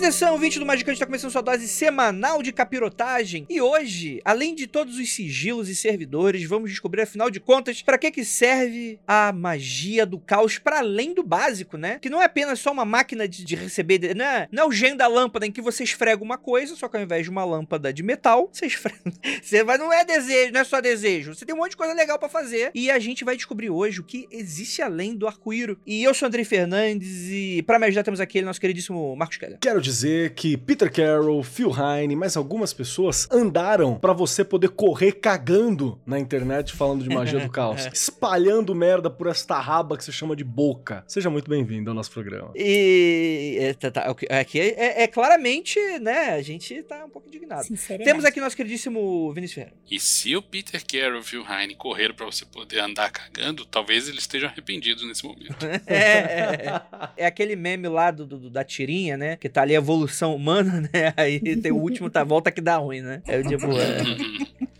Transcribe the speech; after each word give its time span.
Sun, 0.00 0.38
20 0.38 0.58
do 0.58 0.64
Magicante 0.64 0.94
está 0.94 1.04
começando 1.04 1.30
sua 1.30 1.42
dose 1.42 1.68
semanal 1.68 2.42
de 2.42 2.52
capirotagem. 2.52 3.44
E 3.50 3.60
hoje, 3.60 4.18
além 4.24 4.54
de 4.54 4.66
todos 4.66 4.96
os 4.98 5.12
sigilos 5.12 5.68
e 5.68 5.76
servidores, 5.76 6.42
vamos 6.44 6.70
descobrir, 6.70 7.02
afinal 7.02 7.30
de 7.30 7.38
contas, 7.38 7.82
para 7.82 7.98
que 7.98 8.10
que 8.10 8.24
serve 8.24 8.98
a 9.06 9.30
magia 9.30 10.06
do 10.06 10.18
caos 10.18 10.58
para 10.58 10.78
além 10.78 11.12
do 11.12 11.22
básico, 11.22 11.76
né? 11.76 11.98
Que 12.00 12.08
não 12.08 12.20
é 12.20 12.24
apenas 12.24 12.58
só 12.60 12.72
uma 12.72 12.84
máquina 12.86 13.28
de, 13.28 13.44
de 13.44 13.54
receber, 13.54 14.14
não 14.14 14.24
é, 14.24 14.48
não 14.50 14.62
é 14.62 14.66
o 14.66 14.72
gênio 14.72 14.96
da 14.96 15.06
lâmpada 15.06 15.46
em 15.46 15.52
que 15.52 15.60
você 15.60 15.84
esfrega 15.84 16.24
uma 16.24 16.38
coisa, 16.38 16.74
só 16.74 16.88
que 16.88 16.96
ao 16.96 17.02
invés 17.02 17.24
de 17.24 17.30
uma 17.30 17.44
lâmpada 17.44 17.92
de 17.92 18.02
metal, 18.02 18.48
você 18.50 18.66
esfrega. 18.66 19.00
Você 19.42 19.64
vai, 19.64 19.78
não 19.78 19.92
é 19.92 20.04
desejo, 20.04 20.52
não 20.52 20.60
é 20.60 20.64
só 20.64 20.80
desejo. 20.80 21.34
Você 21.34 21.44
tem 21.44 21.54
um 21.54 21.58
monte 21.58 21.70
de 21.70 21.76
coisa 21.76 21.92
legal 21.92 22.18
para 22.18 22.28
fazer. 22.28 22.70
E 22.74 22.90
a 22.90 22.98
gente 22.98 23.24
vai 23.24 23.36
descobrir 23.36 23.70
hoje 23.70 24.00
o 24.00 24.04
que 24.04 24.26
existe 24.30 24.82
além 24.82 25.16
do 25.16 25.26
arco-íro. 25.26 25.78
E 25.86 26.02
eu 26.02 26.14
sou 26.14 26.26
Andrei 26.26 26.44
Fernandes 26.44 27.28
e 27.28 27.62
para 27.66 27.78
me 27.78 27.86
ajudar 27.86 28.02
temos 28.02 28.20
aqui 28.20 28.42
nosso 28.42 28.60
queridíssimo 28.60 29.14
Marcos 29.16 29.36
Keller. 29.36 29.58
Quero 29.60 29.80
dizer 29.80 29.89
que 30.34 30.56
Peter 30.56 30.90
Carroll, 30.90 31.42
Phil 31.42 31.70
Heine, 31.70 32.14
mais 32.16 32.36
algumas 32.36 32.72
pessoas 32.72 33.28
andaram 33.30 33.98
pra 33.98 34.12
você 34.12 34.44
poder 34.44 34.68
correr 34.70 35.12
cagando 35.12 36.00
na 36.06 36.18
internet 36.18 36.72
falando 36.72 37.02
de 37.02 37.08
magia 37.14 37.40
do 37.40 37.50
caos, 37.50 37.86
espalhando 37.92 38.74
merda 38.74 39.10
por 39.10 39.26
esta 39.26 39.58
raba 39.58 39.96
que 39.96 40.04
se 40.04 40.12
chama 40.12 40.36
de 40.36 40.44
boca. 40.44 41.04
Seja 41.06 41.28
muito 41.30 41.48
bem-vindo 41.50 41.90
ao 41.90 41.94
nosso 41.94 42.10
programa. 42.10 42.52
E 42.54 43.56
é, 43.60 43.74
tá, 43.74 43.90
tá, 43.90 44.14
aqui 44.30 44.58
é, 44.60 45.02
é 45.02 45.06
claramente, 45.06 45.78
né? 46.00 46.30
A 46.34 46.42
gente 46.42 46.82
tá 46.84 47.04
um 47.04 47.10
pouco 47.10 47.28
indignado. 47.28 47.66
Temos 48.04 48.24
aqui 48.24 48.40
nosso 48.40 48.56
queridíssimo 48.56 49.32
Vinícius 49.32 49.54
Ferreira. 49.54 49.76
E 49.90 49.98
se 50.00 50.36
o 50.36 50.42
Peter 50.42 50.82
Carroll 50.86 51.22
e 51.32 51.36
o 51.36 51.44
Heine 51.52 51.74
correram 51.74 52.14
pra 52.14 52.26
você 52.26 52.44
poder 52.44 52.80
andar 52.80 53.10
cagando, 53.10 53.64
talvez 53.64 54.08
eles 54.08 54.20
estejam 54.20 54.48
arrependidos 54.48 55.06
nesse 55.06 55.24
momento. 55.24 55.56
É, 55.86 55.94
é, 55.96 56.66
é. 56.66 57.08
É 57.16 57.26
aquele 57.26 57.56
meme 57.56 57.88
lá 57.88 58.10
do, 58.10 58.26
do- 58.26 58.50
da 58.50 58.62
tirinha, 58.64 59.16
né? 59.16 59.36
Que 59.36 59.48
tá 59.48 59.62
ali 59.62 59.74
a 59.74 59.79
evolução 59.80 60.34
humana, 60.34 60.80
né? 60.92 61.12
Aí 61.16 61.40
tem 61.56 61.72
o 61.72 61.76
último, 61.76 62.08
tá 62.08 62.22
volta 62.24 62.50
que 62.50 62.60
dá 62.60 62.76
ruim, 62.76 63.00
né? 63.00 63.22
É 63.26 63.38
o 63.38 63.44
tipo. 63.44 63.66
é. 63.72 64.50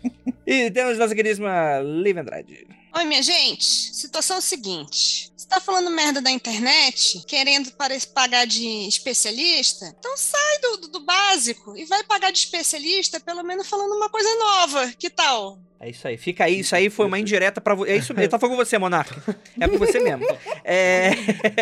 E 0.43 0.69
temos 0.71 0.97
nossa 0.97 1.15
queridíssima 1.15 1.79
Liv 1.79 2.17
Andrade. 2.17 2.67
Oi, 2.93 3.05
minha 3.05 3.21
gente. 3.23 3.63
Situação 3.95 4.35
é 4.35 4.39
o 4.39 4.41
seguinte. 4.41 5.31
Você 5.35 5.47
tá 5.47 5.59
falando 5.61 5.89
merda 5.89 6.21
da 6.21 6.29
internet, 6.29 7.23
querendo 7.25 7.71
pagar 8.13 8.45
de 8.45 8.87
especialista? 8.87 9.93
Então 9.97 10.15
sai 10.17 10.59
do, 10.61 10.77
do- 10.77 10.87
do 10.89 10.99
básico 11.01 11.75
e 11.77 11.85
vai 11.85 12.03
pagar 12.03 12.31
de 12.31 12.39
especialista, 12.39 13.19
pelo 13.19 13.43
menos 13.43 13.67
falando 13.67 13.93
uma 13.95 14.09
coisa 14.09 14.29
nova. 14.35 14.91
Que 14.97 15.09
tal? 15.09 15.57
É 15.79 15.89
isso 15.89 16.07
aí, 16.07 16.17
fica 16.17 16.43
aí. 16.45 16.59
Isso 16.59 16.75
aí 16.75 16.89
foi 16.89 17.05
uma 17.07 17.17
indireta 17.17 17.59
pra 17.59 17.73
você. 17.73 17.91
É 17.91 17.95
isso 17.97 18.13
mesmo. 18.13 18.29
Tá 18.29 18.37
falando 18.37 18.55
com 18.57 18.63
você, 18.65 18.77
Monarca. 18.77 19.39
É 19.59 19.67
com 19.67 19.77
você 19.77 19.99
mesmo. 19.99 20.25
É... 20.63 21.11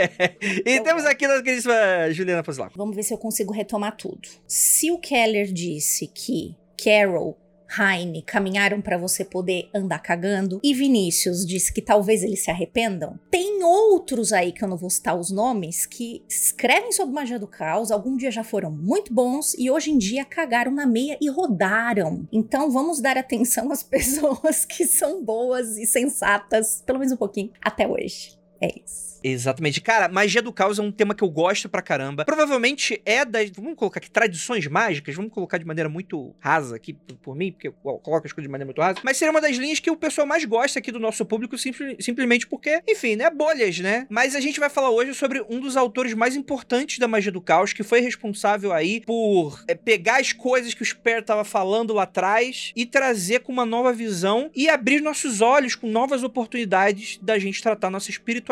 e 0.66 0.82
temos 0.82 1.06
aqui 1.06 1.28
nossa 1.28 1.42
queridíssima 1.44 1.76
Juliana 2.12 2.44
Pozilaco. 2.44 2.74
Vamos 2.78 2.96
ver 2.96 3.04
se 3.04 3.14
eu 3.14 3.18
consigo 3.18 3.54
retomar 3.54 3.96
tudo. 3.96 4.28
Se 4.48 4.92
o 4.92 4.98
Keller 4.98 5.52
disse 5.54 6.08
que 6.08 6.56
Carol, 6.84 7.38
Heine 7.78 8.22
caminharam 8.22 8.82
pra 8.82 8.98
você 8.98 9.24
poder 9.24 9.70
andar 9.74 10.00
cagando 10.00 10.60
e 10.64 10.74
Vinícius 10.74 11.46
disse 11.46 11.74
que 11.74 11.82
talvez 11.82 12.24
eles 12.24 12.44
se 12.44 12.50
arrependam, 12.50 13.20
tem 13.30 13.64
outros 13.64 14.34
aí 14.34 14.52
que 14.52 14.64
eu 14.64 14.68
não 14.68 14.78
vou 14.78 14.90
citar 14.90 15.18
os 15.18 15.30
nomes 15.30 15.86
que 15.86 16.24
escrevem 16.28 16.92
sobre 16.92 17.14
magia 17.14 17.38
do 17.38 17.48
caos, 17.48 17.92
algum 17.92 18.16
dia 18.16 18.32
já 18.32 18.44
foram 18.44 18.72
muito 18.72 19.14
bons 19.14 19.54
e 19.58 19.70
hoje 19.70 19.92
em 19.92 19.98
dia 19.98 20.26
cagaram 20.26 20.72
na 20.72 20.86
meia 20.86 21.18
e 21.22 21.30
rodaram. 21.30 22.28
Então 22.32 22.72
vamos 22.72 23.02
dar 23.02 23.18
atenção 23.18 23.72
às 23.72 23.84
pessoas 23.84 24.66
que 24.66 24.86
são 24.86 25.24
boas 25.24 25.78
e 25.78 25.86
sensatas, 25.86 26.82
pelo 26.86 27.00
menos 27.00 27.14
um 27.14 27.18
pouquinho, 27.18 27.52
até 27.62 27.88
hoje. 27.88 28.39
É 28.62 28.68
isso. 28.86 29.10
Exatamente. 29.22 29.82
Cara, 29.82 30.08
magia 30.08 30.42
do 30.42 30.54
caos 30.54 30.80
é 30.80 30.82
um 30.82 30.92
tema 30.92 31.14
que 31.14 31.22
eu 31.24 31.30
gosto 31.30 31.68
pra 31.68 31.82
caramba. 31.82 32.24
Provavelmente 32.24 33.02
é 33.06 33.26
das. 33.26 33.50
Vamos 33.50 33.76
colocar 33.76 34.00
aqui 34.00 34.10
tradições 34.10 34.66
mágicas. 34.68 35.14
Vamos 35.14 35.32
colocar 35.34 35.58
de 35.58 35.66
maneira 35.66 35.90
muito 35.90 36.34
rasa 36.40 36.78
aqui 36.78 36.94
por, 37.22 37.36
mim, 37.36 37.52
porque 37.52 37.68
eu 37.68 37.74
coloco 37.74 38.26
as 38.26 38.32
coisas 38.32 38.48
de 38.48 38.52
maneira 38.52 38.66
muito 38.66 38.80
rasa. 38.82 39.00
Mas 39.04 39.18
seria 39.18 39.32
uma 39.32 39.42
das 39.42 39.58
linhas 39.58 39.80
que 39.80 39.92
o 39.92 39.98
pessoal 39.98 40.26
mais 40.26 40.46
gosta 40.46 40.80
aqui 40.80 40.90
do 40.90 41.00
nosso 41.00 41.26
público, 41.26 41.58
simple- 41.58 41.98
simplesmente 42.00 42.48
porque, 42.48 42.82
enfim, 42.88 43.18
né? 43.18 43.30
Bolhas, 43.30 43.78
né? 43.80 44.08
Mas 44.10 44.36
a 44.36 44.40
gente 44.40 44.58
vai 44.60 44.70
falar 44.70 44.90
hoje 44.90 45.14
sobre 45.14 45.44
um 45.50 45.60
dos 45.60 45.76
autores 45.76 46.14
mais 46.14 46.36
importantes 46.36 46.98
da 46.98 47.08
magia 47.08 47.32
do 47.32 47.42
caos, 47.42 47.74
que 47.74 47.84
foi 47.84 48.00
responsável 48.00 48.72
aí 48.72 49.02
por 49.02 49.64
é, 49.68 49.76
pegar 49.76 50.22
as 50.22 50.32
coisas 50.32 50.74
que 50.74 50.82
o 50.82 50.86
Sper 50.86 51.24
tava 51.24 51.44
falando 51.44 51.94
lá 51.94 52.04
atrás 52.04 52.72
e 52.74 52.86
trazer 52.86 53.42
com 53.42 53.52
uma 53.52 53.66
nova 53.66 53.92
visão 53.92 54.50
e 54.56 54.70
abrir 54.70 55.02
nossos 55.02 55.42
olhos 55.42 55.76
com 55.76 55.88
novas 55.90 56.24
oportunidades 56.24 57.20
da 57.22 57.38
gente 57.38 57.62
tratar 57.62 57.90
nossa 57.90 58.10
espiritualidade, 58.10 58.49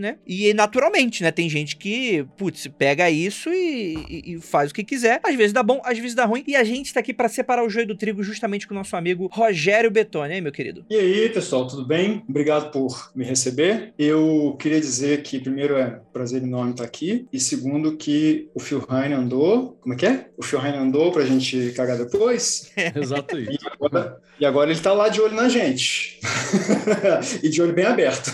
né? 0.00 0.18
E 0.26 0.52
naturalmente, 0.54 1.22
né? 1.22 1.30
Tem 1.30 1.48
gente 1.48 1.76
que, 1.76 2.24
putz, 2.36 2.66
pega 2.78 3.10
isso 3.10 3.50
e, 3.52 3.94
e- 4.08 4.32
e 4.34 4.40
faz 4.40 4.70
o 4.70 4.74
que 4.74 4.84
quiser. 4.84 5.20
Às 5.22 5.34
vezes 5.34 5.52
dá 5.52 5.62
bom, 5.62 5.80
às 5.84 5.98
vezes 5.98 6.14
dá 6.14 6.24
ruim. 6.24 6.44
E 6.46 6.54
a 6.56 6.64
gente 6.64 6.92
tá 6.92 7.00
aqui 7.00 7.12
pra 7.12 7.28
separar 7.28 7.64
o 7.64 7.68
joio 7.70 7.86
do 7.86 7.96
trigo 7.96 8.22
justamente 8.22 8.66
com 8.66 8.74
o 8.74 8.76
nosso 8.76 8.94
amigo 8.96 9.28
Rogério 9.32 9.90
Betoni, 9.90 10.34
hein, 10.34 10.40
meu 10.40 10.52
querido? 10.52 10.84
E 10.90 10.96
aí, 10.96 11.28
pessoal, 11.30 11.66
tudo 11.66 11.86
bem? 11.86 12.22
Obrigado 12.28 12.70
por 12.70 13.10
me 13.14 13.24
receber. 13.24 13.92
Eu 13.98 14.56
queria 14.58 14.80
dizer 14.80 15.22
que, 15.22 15.38
primeiro, 15.40 15.76
é 15.76 15.86
um 16.08 16.12
prazer 16.12 16.42
enorme 16.42 16.72
estar 16.72 16.84
aqui. 16.84 17.26
E, 17.32 17.40
segundo, 17.40 17.96
que 17.96 18.48
o 18.54 18.60
Phil 18.60 18.84
Heine 18.90 19.14
andou. 19.14 19.78
Como 19.80 19.94
é 19.94 19.96
que 19.96 20.06
é? 20.06 20.28
O 20.36 20.44
Phil 20.44 20.64
Heine 20.64 20.78
andou 20.78 21.10
pra 21.10 21.24
gente 21.24 21.72
cagar 21.72 21.96
depois. 21.96 22.70
Exato 22.94 23.36
aí. 23.36 23.46
E 23.46 23.58
agora, 23.70 24.20
e 24.38 24.46
agora 24.46 24.70
ele 24.70 24.80
tá 24.80 24.92
lá 24.92 25.08
de 25.08 25.20
olho 25.20 25.34
na 25.34 25.48
gente. 25.48 26.20
e 27.42 27.48
de 27.48 27.62
olho 27.62 27.72
bem 27.72 27.86
aberto. 27.86 28.30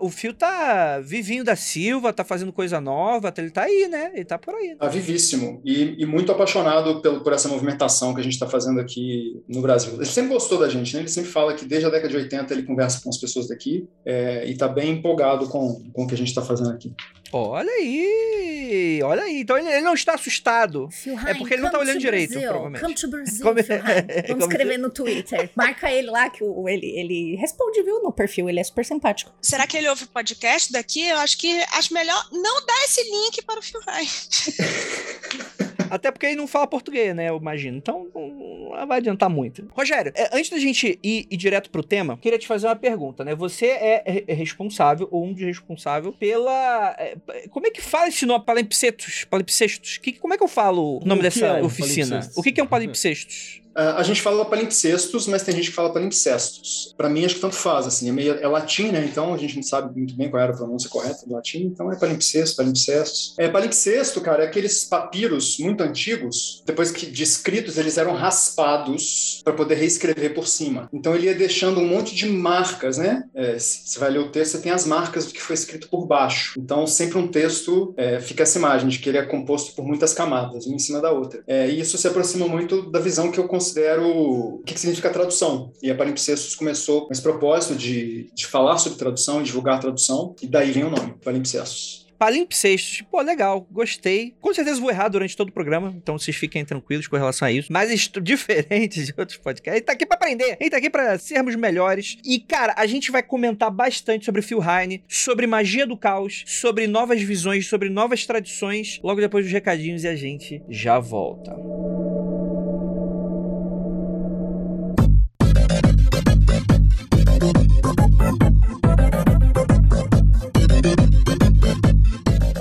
O 0.00 0.08
Fio 0.08 0.32
tá 0.32 0.98
vivinho 0.98 1.44
da 1.44 1.54
Silva, 1.54 2.10
tá 2.10 2.24
fazendo 2.24 2.50
coisa 2.52 2.80
nova, 2.80 3.32
ele 3.36 3.50
tá 3.50 3.64
aí, 3.64 3.86
né? 3.86 4.10
Ele 4.14 4.24
tá 4.24 4.38
por 4.38 4.54
aí. 4.54 4.74
Tá 4.74 4.88
vivíssimo. 4.88 5.60
E, 5.62 6.02
e 6.02 6.06
muito 6.06 6.32
apaixonado 6.32 7.02
pelo, 7.02 7.22
por 7.22 7.34
essa 7.34 7.48
movimentação 7.48 8.14
que 8.14 8.20
a 8.20 8.24
gente 8.24 8.32
está 8.32 8.46
fazendo 8.46 8.80
aqui 8.80 9.42
no 9.46 9.60
Brasil. 9.60 9.94
Ele 9.94 10.06
sempre 10.06 10.32
gostou 10.32 10.58
da 10.58 10.70
gente, 10.70 10.94
né? 10.94 11.02
Ele 11.02 11.08
sempre 11.08 11.30
fala 11.30 11.52
que 11.52 11.66
desde 11.66 11.86
a 11.86 11.90
década 11.90 12.08
de 12.08 12.16
80 12.16 12.54
ele 12.54 12.62
conversa 12.62 13.02
com 13.02 13.10
as 13.10 13.18
pessoas 13.18 13.48
daqui 13.48 13.86
é, 14.04 14.48
e 14.48 14.56
tá 14.56 14.66
bem 14.66 14.92
empolgado 14.92 15.46
com, 15.48 15.82
com 15.92 16.04
o 16.04 16.06
que 16.06 16.14
a 16.14 16.18
gente 16.18 16.28
está 16.28 16.40
fazendo 16.40 16.70
aqui. 16.70 16.94
Olha 17.32 17.70
aí, 17.70 19.00
olha 19.04 19.22
aí. 19.22 19.40
Então 19.40 19.56
ele, 19.56 19.68
ele 19.68 19.82
não 19.82 19.94
está 19.94 20.14
assustado. 20.14 20.88
É 21.26 21.34
porque 21.34 21.54
ele 21.54 21.62
não 21.62 21.70
tá 21.70 21.78
come 21.78 21.90
olhando 21.90 21.98
to 21.98 22.04
direito, 22.04 22.32
provavelmente. 22.40 22.82
Come 22.82 22.94
to 22.94 23.08
Brazil, 23.10 23.44
Come-. 23.44 23.62
Vamos 24.28 24.44
escrever 24.44 24.78
no 24.78 24.90
Twitter. 24.90 25.50
Marca 25.56 25.90
ele 25.90 26.10
lá 26.10 26.28
que 26.28 26.42
o, 26.42 26.68
ele, 26.68 26.86
ele 26.98 27.36
responde, 27.36 27.82
viu, 27.82 28.02
no 28.02 28.12
perfil. 28.12 28.48
Ele 28.48 28.60
é 28.60 28.64
super 28.64 28.84
simpático. 28.84 29.32
Será 29.40 29.66
que 29.66 29.76
ele 29.76 29.88
ouve 29.88 30.04
o 30.04 30.08
podcast 30.08 30.72
daqui? 30.72 31.06
Eu 31.06 31.18
acho 31.18 31.38
que 31.38 31.62
acho 31.72 31.94
melhor 31.94 32.28
não 32.32 32.66
dar 32.66 32.84
esse 32.84 33.02
link 33.02 33.42
para 33.42 33.60
o 33.60 33.62
Phil 33.62 33.80
Heine. 33.88 35.69
Até 35.90 36.10
porque 36.10 36.26
ele 36.26 36.36
não 36.36 36.46
fala 36.46 36.66
português, 36.66 37.14
né? 37.14 37.28
Eu 37.28 37.36
imagino. 37.36 37.76
Então 37.78 38.08
não, 38.14 38.86
vai 38.86 38.98
adiantar 38.98 39.28
muito. 39.28 39.66
Rogério, 39.72 40.12
é, 40.14 40.36
antes 40.36 40.50
da 40.50 40.58
gente 40.58 40.98
ir, 41.02 41.26
ir 41.30 41.36
direto 41.36 41.70
pro 41.70 41.82
tema, 41.82 42.16
queria 42.16 42.38
te 42.38 42.46
fazer 42.46 42.66
uma 42.66 42.76
pergunta, 42.76 43.24
né? 43.24 43.34
Você 43.34 43.66
é, 43.66 44.24
responsável, 44.28 45.08
ou 45.10 45.24
um 45.24 45.34
de 45.34 45.44
responsável, 45.44 46.12
pela. 46.12 46.94
é, 46.98 47.16
como 47.50 47.66
é 47.66 47.70
que 47.70 47.80
fala 47.80 48.08
esse 48.08 48.24
nome? 48.26 48.44
Palimpsetos? 48.44 49.24
Palimpsestos? 49.24 49.98
Que, 49.98 50.12
como 50.12 50.34
é 50.34 50.36
que 50.36 50.42
eu 50.42 50.48
falo 50.48 50.98
o 50.98 51.04
nome 51.04 51.20
O 51.20 51.22
dessa 51.22 51.46
é 51.46 51.62
um 51.62 51.66
oficina? 51.66 52.08
palimpsestos? 52.08 52.36
O 52.36 52.42
que, 52.42 52.52
que 52.52 52.60
é 52.60 52.64
um 52.64 52.66
palimpsestos? 52.66 53.62
Ah, 53.74 53.96
A 53.98 54.02
gente 54.02 54.20
fala 54.22 54.44
palimpsestos, 54.44 55.26
mas 55.26 55.42
tem 55.42 55.54
gente 55.54 55.70
que 55.70 55.76
fala 55.76 55.92
palimpsestos. 55.92 56.94
Para 56.96 57.08
mim, 57.08 57.24
acho 57.24 57.36
que 57.36 57.40
tanto 57.40 57.56
faz, 57.56 57.86
assim, 57.86 58.08
é, 58.08 58.12
meio, 58.12 58.34
é 58.34 58.46
latim, 58.48 58.90
né? 58.90 59.04
Então 59.04 59.32
a 59.34 59.36
gente 59.36 59.56
não 59.56 59.62
sabe 59.62 59.96
muito 59.96 60.14
bem 60.14 60.30
qual 60.30 60.42
era 60.42 60.52
a 60.52 60.56
pronúncia 60.56 60.88
correta 60.88 61.26
do 61.26 61.34
latim, 61.34 61.62
então 61.64 61.92
é 61.92 61.96
palimpsesto, 61.96 62.56
palimpsestos. 62.56 63.34
É, 63.38 63.48
palimpsesto, 63.48 64.20
cara, 64.20 64.44
é 64.44 64.46
aqueles 64.46 64.84
papiros 64.84 65.58
muito 65.58 65.82
antigos, 65.82 66.62
depois 66.66 66.90
que 66.90 67.06
de 67.06 67.22
escritos, 67.22 67.78
eles 67.78 67.98
eram 67.98 68.14
raspados 68.14 69.40
para 69.44 69.52
poder 69.52 69.74
reescrever 69.76 70.34
por 70.34 70.46
cima. 70.46 70.88
Então 70.92 71.14
ele 71.14 71.26
ia 71.26 71.34
deixando 71.34 71.80
um 71.80 71.86
monte 71.86 72.14
de 72.14 72.26
marcas, 72.26 72.98
né? 72.98 73.24
É, 73.34 73.58
se 73.58 73.82
você 73.86 73.98
vai 73.98 74.10
ler 74.10 74.20
o 74.20 74.30
texto, 74.30 74.52
você 74.52 74.62
tem 74.62 74.72
as 74.72 74.86
marcas 74.86 75.26
do 75.26 75.32
que 75.32 75.40
foi 75.40 75.54
escrito 75.54 75.88
por 75.88 76.06
baixo. 76.06 76.58
Então 76.58 76.86
sempre 76.86 77.18
um 77.18 77.28
texto 77.28 77.94
é, 77.96 78.20
fica 78.20 78.42
essa 78.42 78.58
imagem 78.58 78.88
de 78.88 78.98
que 78.98 79.08
ele 79.08 79.18
é 79.18 79.24
composto 79.24 79.74
por 79.74 79.84
muitas 79.84 80.12
camadas, 80.12 80.66
uma 80.66 80.76
em 80.76 80.78
cima 80.78 81.00
da 81.00 81.10
outra. 81.12 81.42
É, 81.46 81.68
e 81.68 81.80
isso 81.80 81.96
se 81.96 82.06
aproxima 82.06 82.46
muito 82.46 82.90
da 82.90 82.98
visão 83.00 83.30
que 83.30 83.38
eu 83.38 83.46
considero 83.70 84.08
o 84.08 84.62
que, 84.64 84.74
que 84.74 84.80
significa 84.80 85.10
tradução. 85.10 85.72
E 85.82 85.90
a 85.90 85.94
Palimpsestos 85.94 86.54
começou 86.54 87.06
com 87.06 87.12
esse 87.12 87.22
propósito 87.22 87.74
de, 87.76 88.30
de 88.34 88.46
falar 88.46 88.78
sobre 88.78 88.98
tradução, 88.98 89.42
divulgar 89.42 89.76
a 89.76 89.78
tradução, 89.78 90.34
e 90.42 90.46
daí 90.46 90.72
vem 90.72 90.84
o 90.84 90.90
nome, 90.90 91.14
Palimpsestos. 91.24 92.00
Palimpsestos. 92.18 93.02
Pô, 93.10 93.22
legal, 93.22 93.66
gostei. 93.70 94.34
Com 94.42 94.52
certeza 94.52 94.78
vou 94.78 94.90
errar 94.90 95.08
durante 95.08 95.34
todo 95.34 95.48
o 95.48 95.52
programa, 95.52 95.94
então 95.96 96.18
vocês 96.18 96.36
fiquem 96.36 96.62
tranquilos 96.66 97.08
com 97.08 97.16
relação 97.16 97.48
a 97.48 97.52
isso. 97.52 97.72
Mas 97.72 97.88
diferente 98.22 99.02
de 99.02 99.14
outros 99.16 99.38
podcasts, 99.38 99.72
a 99.72 99.76
gente 99.76 99.86
tá 99.86 99.92
aqui 99.92 100.04
pra 100.04 100.16
aprender, 100.16 100.44
a 100.44 100.62
gente 100.62 100.70
tá 100.70 100.76
aqui 100.76 100.90
pra 100.90 101.18
sermos 101.18 101.56
melhores. 101.56 102.18
E, 102.22 102.38
cara, 102.38 102.74
a 102.76 102.84
gente 102.86 103.10
vai 103.10 103.22
comentar 103.22 103.70
bastante 103.70 104.26
sobre 104.26 104.42
Phil 104.42 104.60
Heine, 104.62 105.02
sobre 105.08 105.46
magia 105.46 105.86
do 105.86 105.96
caos, 105.96 106.44
sobre 106.46 106.86
novas 106.86 107.22
visões, 107.22 107.66
sobre 107.66 107.88
novas 107.88 108.26
tradições, 108.26 109.00
logo 109.02 109.18
depois 109.18 109.46
dos 109.46 109.52
recadinhos 109.52 110.04
e 110.04 110.08
a 110.08 110.16
gente 110.16 110.62
já 110.68 110.98
volta. 110.98 111.56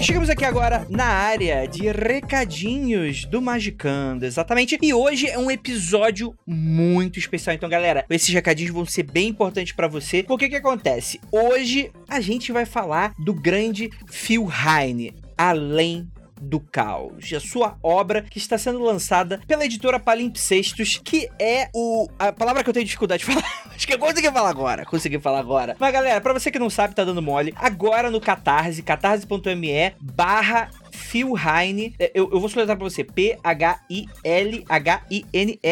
Chegamos 0.09 0.27
aqui 0.31 0.44
agora 0.44 0.88
na 0.89 1.06
área 1.06 1.67
de 1.67 1.91
recadinhos 1.91 3.25
do 3.25 3.39
Magicando, 3.39 4.25
exatamente. 4.25 4.75
E 4.81 4.91
hoje 4.91 5.27
é 5.27 5.38
um 5.38 5.51
episódio 5.51 6.33
muito 6.47 7.19
especial. 7.19 7.56
Então, 7.56 7.69
galera, 7.69 8.03
esses 8.09 8.33
recadinhos 8.33 8.73
vão 8.73 8.88
ser 8.88 9.03
bem 9.03 9.27
importantes 9.27 9.71
pra 9.71 9.88
você. 9.88 10.23
Porque 10.23 10.50
que 10.50 10.56
acontece? 10.56 11.21
Hoje 11.31 11.91
a 12.07 12.19
gente 12.19 12.51
vai 12.51 12.65
falar 12.65 13.13
do 13.19 13.35
grande 13.35 13.91
Phil 14.07 14.50
Heine, 14.50 15.13
Além 15.38 16.09
do 16.39 16.59
Caos, 16.59 17.31
a 17.33 17.39
sua 17.39 17.77
obra 17.83 18.21
que 18.21 18.38
está 18.38 18.57
sendo 18.57 18.80
lançada 18.80 19.39
pela 19.47 19.65
editora 19.65 20.00
Palimpsestos, 20.00 21.00
que 21.03 21.30
é 21.39 21.69
o 21.74 22.07
a 22.18 22.31
palavra 22.31 22.63
que 22.63 22.69
eu 22.69 22.74
tenho 22.74 22.86
dificuldade 22.86 23.25
de 23.25 23.25
falar. 23.31 23.45
Acho 23.74 23.88
que 23.88 23.94
eu 23.94 24.00
consegui 24.00 24.31
falar 24.31 24.50
agora, 24.50 24.86
consegui 24.86 25.19
falar 25.19 25.39
agora. 25.39 25.75
Mas 25.80 25.94
galera, 25.94 26.21
pra 26.21 26.33
você 26.33 26.51
que 26.51 26.59
não 26.59 26.69
sabe, 26.69 26.95
tá 26.95 27.03
dando 27.03 27.21
mole, 27.21 27.53
agora 27.56 28.09
no 28.09 28.19
Catarse, 28.19 28.81
catarse.me 28.81 29.94
barra 30.00 30.69
Phil 31.00 31.34
Heine, 31.36 31.96
é, 31.98 32.12
eu, 32.13 32.30
eu 32.31 32.40
vou 32.40 32.50
soletrar 32.50 32.78
pra 32.78 32.88
você, 32.88 33.04
P-H-I-L-H-I-N-E, 33.04 33.42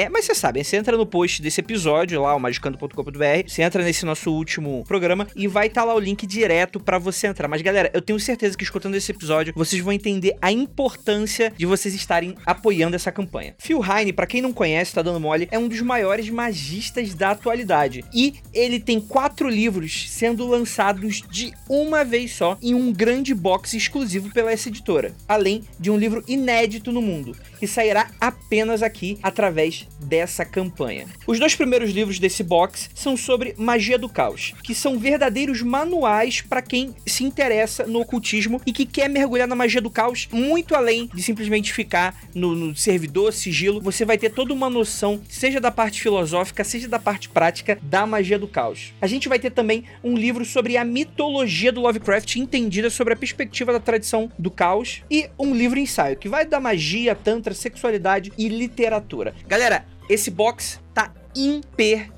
mas 0.10 0.26
você 0.26 0.34
sabe, 0.34 0.64
você 0.64 0.78
entra 0.78 0.98
no 0.98 1.06
post 1.06 1.42
desse 1.42 1.60
episódio 1.62 2.22
lá, 2.22 2.34
o 2.36 2.40
magicando.com.br, 2.40 3.44
você 3.48 3.62
entra 3.62 3.84
nesse 3.84 4.06
nosso 4.06 4.32
último 4.32 4.84
programa 4.88 5.28
e 5.36 5.48
vai 5.48 5.68
estar 5.68 5.84
lá 5.84 5.94
o 5.94 6.00
link 6.00 6.26
direto 6.26 6.80
pra 6.80 6.98
você 6.98 7.28
entrar. 7.28 7.48
Mas 7.48 7.62
galera, 7.62 7.92
eu 7.94 8.02
tenho 8.02 8.20
certeza 8.20 8.58
que 8.58 8.64
escutando 8.64 8.96
esse 8.96 9.12
episódio, 9.12 9.54
vocês 9.56 9.82
vão 9.82 9.94
entender 9.94 10.36
a 10.42 10.52
importância 10.52 11.54
de 11.56 11.66
vocês 11.66 11.94
estarem 11.94 12.36
apoiando 12.46 12.96
essa 12.96 13.12
campanha. 13.12 13.56
Phil 13.60 13.84
Heine, 13.84 14.14
pra 14.14 14.26
quem 14.26 14.42
não 14.42 14.54
conhece, 14.54 14.94
tá 14.94 15.02
dando 15.02 15.20
mole, 15.20 15.48
é 15.52 15.60
um 15.60 15.68
dos 15.68 15.82
maiores 15.82 16.30
magistas 16.30 17.14
da 17.14 17.32
atualidade. 17.32 18.04
E 18.14 18.36
ele 18.54 18.80
tem 18.80 19.00
quatro 19.00 19.50
livros 19.50 20.10
sendo 20.10 20.48
lançados 20.48 21.22
de 21.30 21.54
uma 21.70 22.04
vez 22.04 22.34
só 22.34 22.58
em 22.62 22.74
um 22.74 22.92
grande 22.92 23.34
box 23.34 23.74
exclusivo 23.74 24.32
pela 24.32 24.52
essa 24.52 24.70
editora 24.70 25.14
além 25.28 25.64
de 25.80 25.92
um 25.92 25.98
livro 25.98 26.24
inédito 26.28 26.92
no 26.92 27.02
mundo, 27.02 27.36
que 27.60 27.68
sairá 27.68 28.10
apenas 28.20 28.82
aqui 28.82 29.18
através 29.22 29.88
dessa 30.00 30.46
campanha. 30.46 31.08
Os 31.26 31.40
dois 31.40 31.56
primeiros 31.56 31.92
livros 31.92 32.20
desse 32.20 32.44
box 32.44 32.90
são 32.94 33.18
sobre 33.18 33.54
magia 33.58 33.98
do 33.98 34.10
caos, 34.10 34.54
que 34.64 34.74
são 34.74 34.98
verdadeiros 34.98 35.62
manuais 35.62 36.42
para 36.42 36.62
quem 36.62 36.96
se 37.06 37.24
interessa 37.24 37.86
no 37.86 38.02
ocultismo 38.02 38.62
e 38.66 38.72
que 38.72 38.86
quer 38.86 39.10
mergulhar 39.10 39.48
na 39.48 39.56
magia 39.56 39.82
do 39.82 39.90
caos 39.90 40.28
muito 40.32 40.76
além 40.76 41.10
de 41.14 41.22
simplesmente 41.22 41.74
ficar 41.74 42.16
no, 42.34 42.56
no 42.56 42.76
servidor, 42.76 43.34
sigilo. 43.34 43.82
Você 43.82 44.06
vai 44.06 44.18
ter 44.18 44.30
toda 44.30 44.54
uma 44.54 44.70
noção, 44.70 45.22
seja 45.30 45.60
da 45.60 45.72
parte 45.72 46.02
filosófica, 46.02 46.64
seja 46.64 46.88
da 46.88 47.00
parte 47.00 47.30
prática 47.30 47.78
da 47.82 48.06
magia 48.06 48.40
do 48.40 48.48
caos. 48.48 48.94
A 49.02 49.08
gente 49.08 49.28
vai 49.28 49.40
ter 49.40 49.52
também 49.52 49.84
um 50.04 50.16
livro 50.16 50.46
sobre 50.46 50.78
a 50.78 50.86
mitologia 50.86 51.72
do 51.72 51.82
Lovecraft 51.82 52.36
entendida 52.36 52.90
sobre 52.90 53.14
a 53.14 53.18
perspectiva 53.18 53.74
da 53.74 53.80
tradição 53.80 54.32
do 54.38 54.52
caos 54.52 55.02
e 55.10 55.30
um 55.38 55.54
livro 55.54 55.80
ensaio 55.80 56.18
que 56.18 56.30
vai 56.30 56.46
da 56.46 56.60
magia, 56.60 57.16
tantra, 57.16 57.54
sexualidade 57.54 58.32
e 58.38 58.48
literatura. 58.48 59.34
Galera, 59.48 59.86
esse 60.10 60.32
box 60.32 60.80
tá 60.94 61.14
imperdível. 61.36 62.17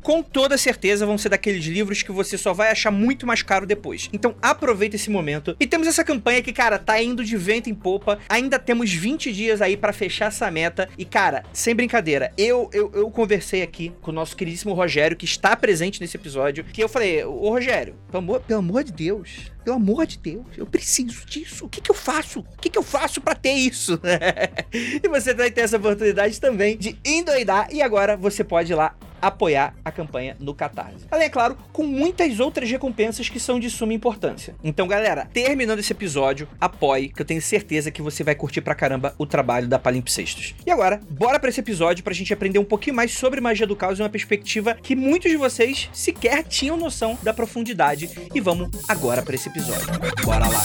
Com 0.00 0.22
toda 0.22 0.56
certeza 0.56 1.06
vão 1.06 1.18
ser 1.18 1.28
daqueles 1.28 1.64
livros 1.64 2.02
que 2.02 2.12
você 2.12 2.38
só 2.38 2.52
vai 2.52 2.70
achar 2.70 2.90
muito 2.90 3.26
mais 3.26 3.42
caro 3.42 3.66
depois. 3.66 4.08
Então 4.12 4.34
aproveita 4.40 4.96
esse 4.96 5.10
momento. 5.10 5.56
E 5.58 5.66
temos 5.66 5.86
essa 5.86 6.04
campanha 6.04 6.42
que, 6.42 6.52
cara, 6.52 6.78
tá 6.78 7.00
indo 7.02 7.24
de 7.24 7.36
vento 7.36 7.68
em 7.68 7.74
popa. 7.74 8.18
Ainda 8.28 8.58
temos 8.58 8.92
20 8.92 9.32
dias 9.32 9.60
aí 9.60 9.76
pra 9.76 9.92
fechar 9.92 10.26
essa 10.26 10.50
meta. 10.50 10.88
E, 10.96 11.04
cara, 11.04 11.44
sem 11.52 11.74
brincadeira, 11.74 12.32
eu, 12.36 12.70
eu, 12.72 12.90
eu 12.94 13.10
conversei 13.10 13.62
aqui 13.62 13.92
com 14.00 14.10
o 14.10 14.14
nosso 14.14 14.36
queridíssimo 14.36 14.74
Rogério, 14.74 15.16
que 15.16 15.24
está 15.24 15.56
presente 15.56 16.00
nesse 16.00 16.16
episódio, 16.16 16.64
que 16.64 16.82
eu 16.82 16.88
falei, 16.88 17.24
ô 17.24 17.50
Rogério, 17.50 17.94
pelo 18.10 18.18
amor, 18.18 18.40
pelo 18.40 18.60
amor 18.60 18.84
de 18.84 18.92
Deus, 18.92 19.52
pelo 19.64 19.76
amor 19.76 20.06
de 20.06 20.18
Deus, 20.18 20.46
eu 20.56 20.66
preciso 20.66 21.24
disso. 21.26 21.66
O 21.66 21.68
que 21.68 21.80
que 21.80 21.90
eu 21.90 21.94
faço? 21.94 22.40
O 22.40 22.60
que 22.60 22.70
que 22.70 22.78
eu 22.78 22.82
faço 22.82 23.20
pra 23.20 23.34
ter 23.34 23.52
isso? 23.52 24.00
e 24.72 25.08
você 25.08 25.34
vai 25.34 25.50
ter 25.50 25.62
essa 25.62 25.76
oportunidade 25.76 26.40
também 26.40 26.76
de 26.76 26.98
endoidar. 27.04 27.68
E 27.72 27.80
agora 27.80 28.16
você 28.16 28.42
pode 28.42 28.72
ir 28.72 28.74
lá 28.74 28.94
apoiar 29.22 29.74
a 29.84 29.92
campanha 29.92 30.36
no 30.40 30.52
Catarse. 30.52 31.06
Além, 31.10 31.26
é 31.26 31.30
claro, 31.30 31.56
com 31.72 31.84
muitas 31.86 32.40
outras 32.40 32.68
recompensas 32.68 33.28
que 33.28 33.38
são 33.38 33.60
de 33.60 33.70
suma 33.70 33.94
importância. 33.94 34.56
Então, 34.62 34.88
galera, 34.88 35.28
terminando 35.32 35.78
esse 35.78 35.92
episódio, 35.92 36.48
apoie, 36.60 37.08
que 37.08 37.22
eu 37.22 37.26
tenho 37.26 37.40
certeza 37.40 37.90
que 37.90 38.02
você 38.02 38.24
vai 38.24 38.34
curtir 38.34 38.60
pra 38.60 38.74
caramba 38.74 39.14
o 39.16 39.24
trabalho 39.24 39.68
da 39.68 39.78
Palimpsestos. 39.78 40.54
E 40.66 40.70
agora, 40.70 41.00
bora 41.08 41.38
pra 41.38 41.48
esse 41.48 41.60
episódio 41.60 42.02
pra 42.02 42.12
gente 42.12 42.32
aprender 42.32 42.58
um 42.58 42.64
pouquinho 42.64 42.96
mais 42.96 43.12
sobre 43.12 43.40
magia 43.40 43.66
do 43.66 43.76
caos 43.76 43.98
e 43.98 44.02
uma 44.02 44.08
perspectiva 44.08 44.74
que 44.74 44.96
muitos 44.96 45.30
de 45.30 45.36
vocês 45.36 45.88
sequer 45.92 46.42
tinham 46.42 46.76
noção 46.76 47.16
da 47.22 47.32
profundidade. 47.32 48.10
E 48.34 48.40
vamos 48.40 48.68
agora 48.88 49.22
pra 49.22 49.34
esse 49.34 49.48
episódio. 49.48 49.86
Bora 50.24 50.46
lá! 50.48 50.62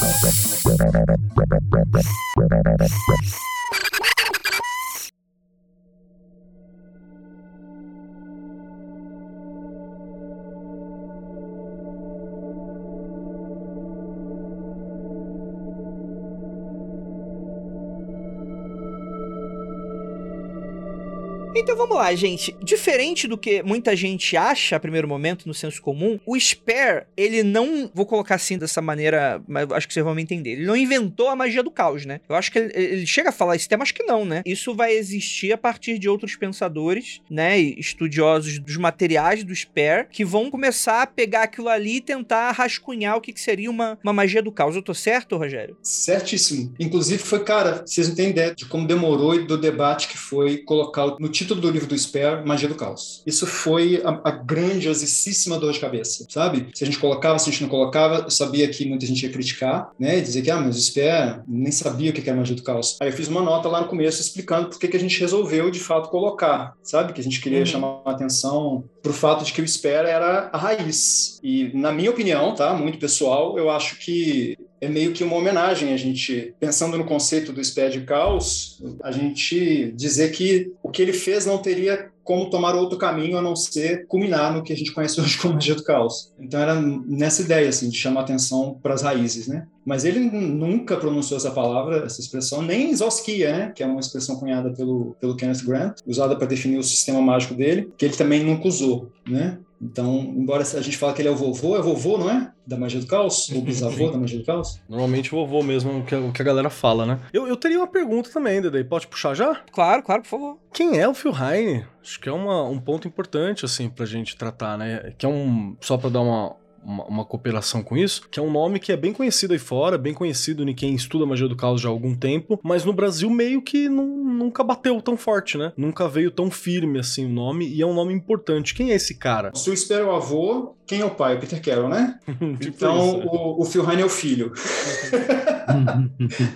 Então 21.67 21.75
vamos 21.75 21.97
lá, 21.97 22.15
gente. 22.15 22.55
Diferente 22.63 23.27
do 23.27 23.37
que 23.37 23.61
muita 23.61 23.93
gente 23.93 24.37
acha 24.37 24.77
a 24.77 24.79
primeiro 24.79 25.05
momento 25.05 25.45
no 25.45 25.53
senso 25.53 25.81
comum, 25.81 26.17
o 26.25 26.39
Spare, 26.39 27.07
ele 27.17 27.43
não. 27.43 27.91
Vou 27.93 28.05
colocar 28.05 28.35
assim 28.35 28.57
dessa 28.57 28.81
maneira, 28.81 29.43
mas 29.45 29.69
acho 29.73 29.85
que 29.85 29.93
vocês 29.93 30.05
vão 30.05 30.15
me 30.15 30.21
entender. 30.21 30.51
Ele 30.51 30.65
não 30.65 30.77
inventou 30.77 31.27
a 31.27 31.35
magia 31.35 31.61
do 31.61 31.69
caos, 31.69 32.05
né? 32.05 32.21
Eu 32.29 32.37
acho 32.37 32.53
que 32.53 32.59
ele, 32.59 32.71
ele 32.73 33.05
chega 33.05 33.27
a 33.27 33.33
falar 33.33 33.57
esse 33.57 33.67
tema, 33.67 33.83
acho 33.83 33.93
que 33.93 34.03
não, 34.03 34.23
né? 34.23 34.43
Isso 34.45 34.73
vai 34.73 34.93
existir 34.93 35.51
a 35.51 35.57
partir 35.57 35.99
de 35.99 36.07
outros 36.07 36.37
pensadores, 36.37 37.19
né? 37.29 37.59
Estudiosos 37.59 38.59
dos 38.59 38.77
materiais 38.77 39.43
do 39.43 39.53
Spare, 39.53 40.07
que 40.09 40.23
vão 40.23 40.49
começar 40.49 41.01
a 41.01 41.05
pegar 41.05 41.43
aquilo 41.43 41.67
ali 41.67 41.97
e 41.97 42.01
tentar 42.01 42.49
rascunhar 42.51 43.17
o 43.17 43.21
que, 43.21 43.33
que 43.33 43.41
seria 43.41 43.69
uma, 43.69 43.99
uma 44.01 44.13
magia 44.13 44.41
do 44.41 44.53
caos. 44.53 44.77
Eu 44.77 44.81
tô 44.81 44.93
certo, 44.93 45.35
Rogério? 45.35 45.75
Certíssimo. 45.83 46.73
Inclusive 46.79 47.21
foi, 47.21 47.43
cara, 47.43 47.83
vocês 47.85 48.07
não 48.07 48.15
têm 48.15 48.29
ideia 48.29 48.55
de 48.55 48.63
como 48.63 48.87
demorou 48.87 49.35
e 49.35 49.45
do 49.45 49.57
debate 49.57 50.07
que 50.07 50.17
foi 50.17 50.59
colocar 50.59 51.17
no 51.19 51.27
título 51.27 51.56
título 51.57 51.61
do 51.61 51.69
livro 51.71 51.87
do 51.87 51.97
Sper, 51.97 52.45
Magia 52.45 52.69
do 52.69 52.75
Caos. 52.75 53.21
Isso 53.25 53.45
foi 53.45 54.01
a, 54.03 54.21
a 54.23 54.31
grandiosíssima 54.31 55.57
dor 55.57 55.73
de 55.73 55.79
cabeça, 55.79 56.25
sabe? 56.29 56.67
Se 56.73 56.83
a 56.83 56.87
gente 56.87 56.99
colocava, 56.99 57.39
se 57.39 57.49
a 57.49 57.51
gente 57.51 57.63
não 57.63 57.69
colocava, 57.69 58.25
eu 58.25 58.31
sabia 58.31 58.67
que 58.67 58.87
muita 58.87 59.05
gente 59.05 59.23
ia 59.23 59.31
criticar, 59.31 59.89
né? 59.99 60.19
Dizer 60.19 60.41
que, 60.41 60.51
ah, 60.51 60.59
mas 60.59 60.77
o 60.77 60.81
Sper 60.81 61.41
nem 61.47 61.71
sabia 61.71 62.11
o 62.11 62.13
que 62.13 62.27
era 62.27 62.37
Magia 62.37 62.55
do 62.55 62.63
Caos. 62.63 62.97
Aí 63.01 63.09
eu 63.09 63.13
fiz 63.13 63.27
uma 63.27 63.41
nota 63.41 63.67
lá 63.67 63.81
no 63.81 63.87
começo 63.87 64.21
explicando 64.21 64.69
por 64.69 64.79
que, 64.79 64.87
que 64.87 64.97
a 64.97 64.99
gente 64.99 65.19
resolveu, 65.19 65.69
de 65.71 65.79
fato, 65.79 66.09
colocar, 66.09 66.75
sabe? 66.83 67.13
Que 67.13 67.21
a 67.21 67.23
gente 67.23 67.41
queria 67.41 67.59
uhum. 67.59 67.65
chamar 67.65 68.01
a 68.05 68.11
atenção 68.11 68.83
pro 69.01 69.13
fato 69.13 69.43
de 69.43 69.53
que 69.53 69.61
o 69.61 69.67
Sper 69.67 70.05
era 70.05 70.49
a 70.51 70.57
raiz. 70.57 71.39
E, 71.43 71.71
na 71.73 71.91
minha 71.91 72.11
opinião, 72.11 72.53
tá? 72.53 72.73
Muito 72.73 72.99
pessoal, 72.99 73.57
eu 73.57 73.69
acho 73.69 73.97
que 73.97 74.57
é 74.79 74.87
meio 74.87 75.13
que 75.13 75.23
uma 75.23 75.35
homenagem 75.35 75.93
a 75.93 75.97
gente, 75.97 76.53
pensando 76.59 76.97
no 76.97 77.05
conceito 77.05 77.51
do 77.51 77.61
Sped 77.61 78.01
Caos, 78.01 78.81
a 79.03 79.11
gente 79.11 79.91
dizer 79.95 80.31
que 80.31 80.71
o 80.83 80.89
que 80.89 81.01
ele 81.01 81.13
fez 81.13 81.45
não 81.45 81.57
teria 81.57 82.09
como 82.27 82.49
tomar 82.49 82.75
outro 82.75 82.97
caminho 82.97 83.37
a 83.37 83.41
não 83.41 83.55
ser 83.55 84.05
culminar 84.05 84.53
no 84.53 84.61
que 84.61 84.73
a 84.73 84.75
gente 84.75 84.91
conhece 84.91 85.19
hoje 85.21 85.37
como 85.37 85.53
magia 85.53 85.73
do 85.73 85.83
caos. 85.83 86.33
Então 86.37 86.59
era 86.59 86.75
nessa 86.75 87.41
ideia 87.41 87.69
assim 87.69 87.89
de 87.89 87.97
chamar 87.97 88.21
atenção 88.21 88.77
para 88.83 88.93
as 88.93 89.01
raízes, 89.01 89.47
né? 89.47 89.65
Mas 89.85 90.03
ele 90.03 90.19
nunca 90.19 90.97
pronunciou 90.97 91.37
essa 91.37 91.51
palavra, 91.51 92.05
essa 92.05 92.19
expressão, 92.19 92.61
nem 92.61 92.93
Zoskia, 92.93 93.57
né? 93.57 93.71
Que 93.73 93.81
é 93.81 93.87
uma 93.87 94.01
expressão 94.01 94.35
cunhada 94.35 94.73
pelo 94.73 95.15
pelo 95.21 95.37
Kenneth 95.37 95.63
Grant, 95.63 95.99
usada 96.05 96.35
para 96.35 96.47
definir 96.47 96.77
o 96.77 96.83
sistema 96.83 97.21
mágico 97.21 97.53
dele, 97.53 97.89
que 97.97 98.03
ele 98.03 98.17
também 98.17 98.43
nunca 98.43 98.67
usou, 98.67 99.09
né? 99.25 99.57
Então, 99.81 100.33
embora 100.35 100.63
a 100.63 100.81
gente 100.81 100.97
fale 100.97 101.13
que 101.13 101.21
ele 101.21 101.29
é 101.29 101.31
o 101.31 101.35
vovô, 101.35 101.77
é 101.77 101.81
vovô, 101.81 102.17
não 102.17 102.29
é? 102.29 102.51
Da 102.65 102.77
magia 102.77 102.99
do 102.99 103.05
caos? 103.05 103.49
Ou 103.51 103.61
bisavô 103.61 104.09
da 104.09 104.17
magia 104.17 104.39
do 104.39 104.45
caos? 104.45 104.81
Normalmente 104.89 105.29
vovô 105.29 105.61
mesmo, 105.61 105.99
o 105.99 106.03
que, 106.03 106.15
o 106.15 106.31
que 106.31 106.41
a 106.41 106.45
galera 106.45 106.69
fala, 106.69 107.05
né? 107.05 107.19
Eu, 107.31 107.47
eu 107.47 107.55
teria 107.55 107.77
uma 107.77 107.87
pergunta 107.87 108.29
também, 108.31 108.61
Dede. 108.61 108.83
Pode 108.83 109.07
puxar 109.07 109.35
já? 109.35 109.61
Claro, 109.71 110.01
claro, 110.01 110.23
por 110.23 110.29
favor. 110.29 110.57
Quem 110.73 110.99
é 110.99 111.07
o 111.07 111.13
Phil 111.13 111.33
Heine? 111.33 111.85
Acho 112.01 112.19
que 112.19 112.27
é 112.27 112.31
uma, 112.31 112.63
um 112.63 112.79
ponto 112.79 113.07
importante, 113.07 113.65
assim, 113.65 113.89
pra 113.89 114.05
gente 114.05 114.35
tratar, 114.35 114.77
né? 114.77 115.13
Que 115.17 115.25
é 115.25 115.29
um. 115.29 115.75
Só 115.79 115.97
pra 115.97 116.09
dar 116.09 116.21
uma, 116.21 116.55
uma, 116.87 117.03
uma, 117.03 117.25
cooperação 117.25 117.83
com 117.83 117.97
isso, 117.97 118.27
que 118.31 118.39
é 118.39 118.41
um 118.41 118.49
nome 118.49 118.79
que 118.79 118.93
é 118.93 118.97
bem 118.97 119.11
conhecido 119.11 119.51
aí 119.51 119.59
fora, 119.59 119.97
bem 119.97 120.13
conhecido 120.13 120.67
em 120.67 120.73
quem 120.73 120.95
estuda 120.95 121.25
magia 121.25 121.47
do 121.47 121.55
caos 121.55 121.81
já 121.81 121.89
há 121.89 121.91
algum 121.91 122.15
tempo, 122.15 122.57
mas 122.63 122.85
no 122.85 122.93
Brasil 122.93 123.29
meio 123.29 123.61
que 123.61 123.89
não, 123.89 124.05
nunca 124.05 124.63
bateu 124.63 125.01
tão 125.01 125.17
forte, 125.17 125.57
né? 125.57 125.73
Nunca 125.75 126.07
veio 126.07 126.31
tão 126.31 126.49
firme 126.49 126.99
assim 126.99 127.25
o 127.25 127.29
nome, 127.29 127.67
e 127.67 127.81
é 127.81 127.85
um 127.85 127.93
nome 127.93 128.13
importante. 128.13 128.73
Quem 128.73 128.91
é 128.91 128.95
esse 128.95 129.15
cara? 129.15 129.51
Se 129.53 129.69
eu 129.69 129.73
espero 129.73 130.07
o 130.07 130.11
avô, 130.11 130.77
quem 130.87 131.01
é 131.01 131.05
o 131.05 131.11
pai? 131.11 131.35
O 131.35 131.39
Peter 131.39 131.61
Carroll, 131.61 131.89
né? 131.89 132.17
tipo 132.59 132.77
então, 132.77 133.19
isso, 133.19 133.27
o, 133.27 133.61
o 133.61 133.65
Phil 133.65 133.89
Heine 133.89 134.03
é 134.03 134.05
o 134.05 134.09
filho. 134.09 134.53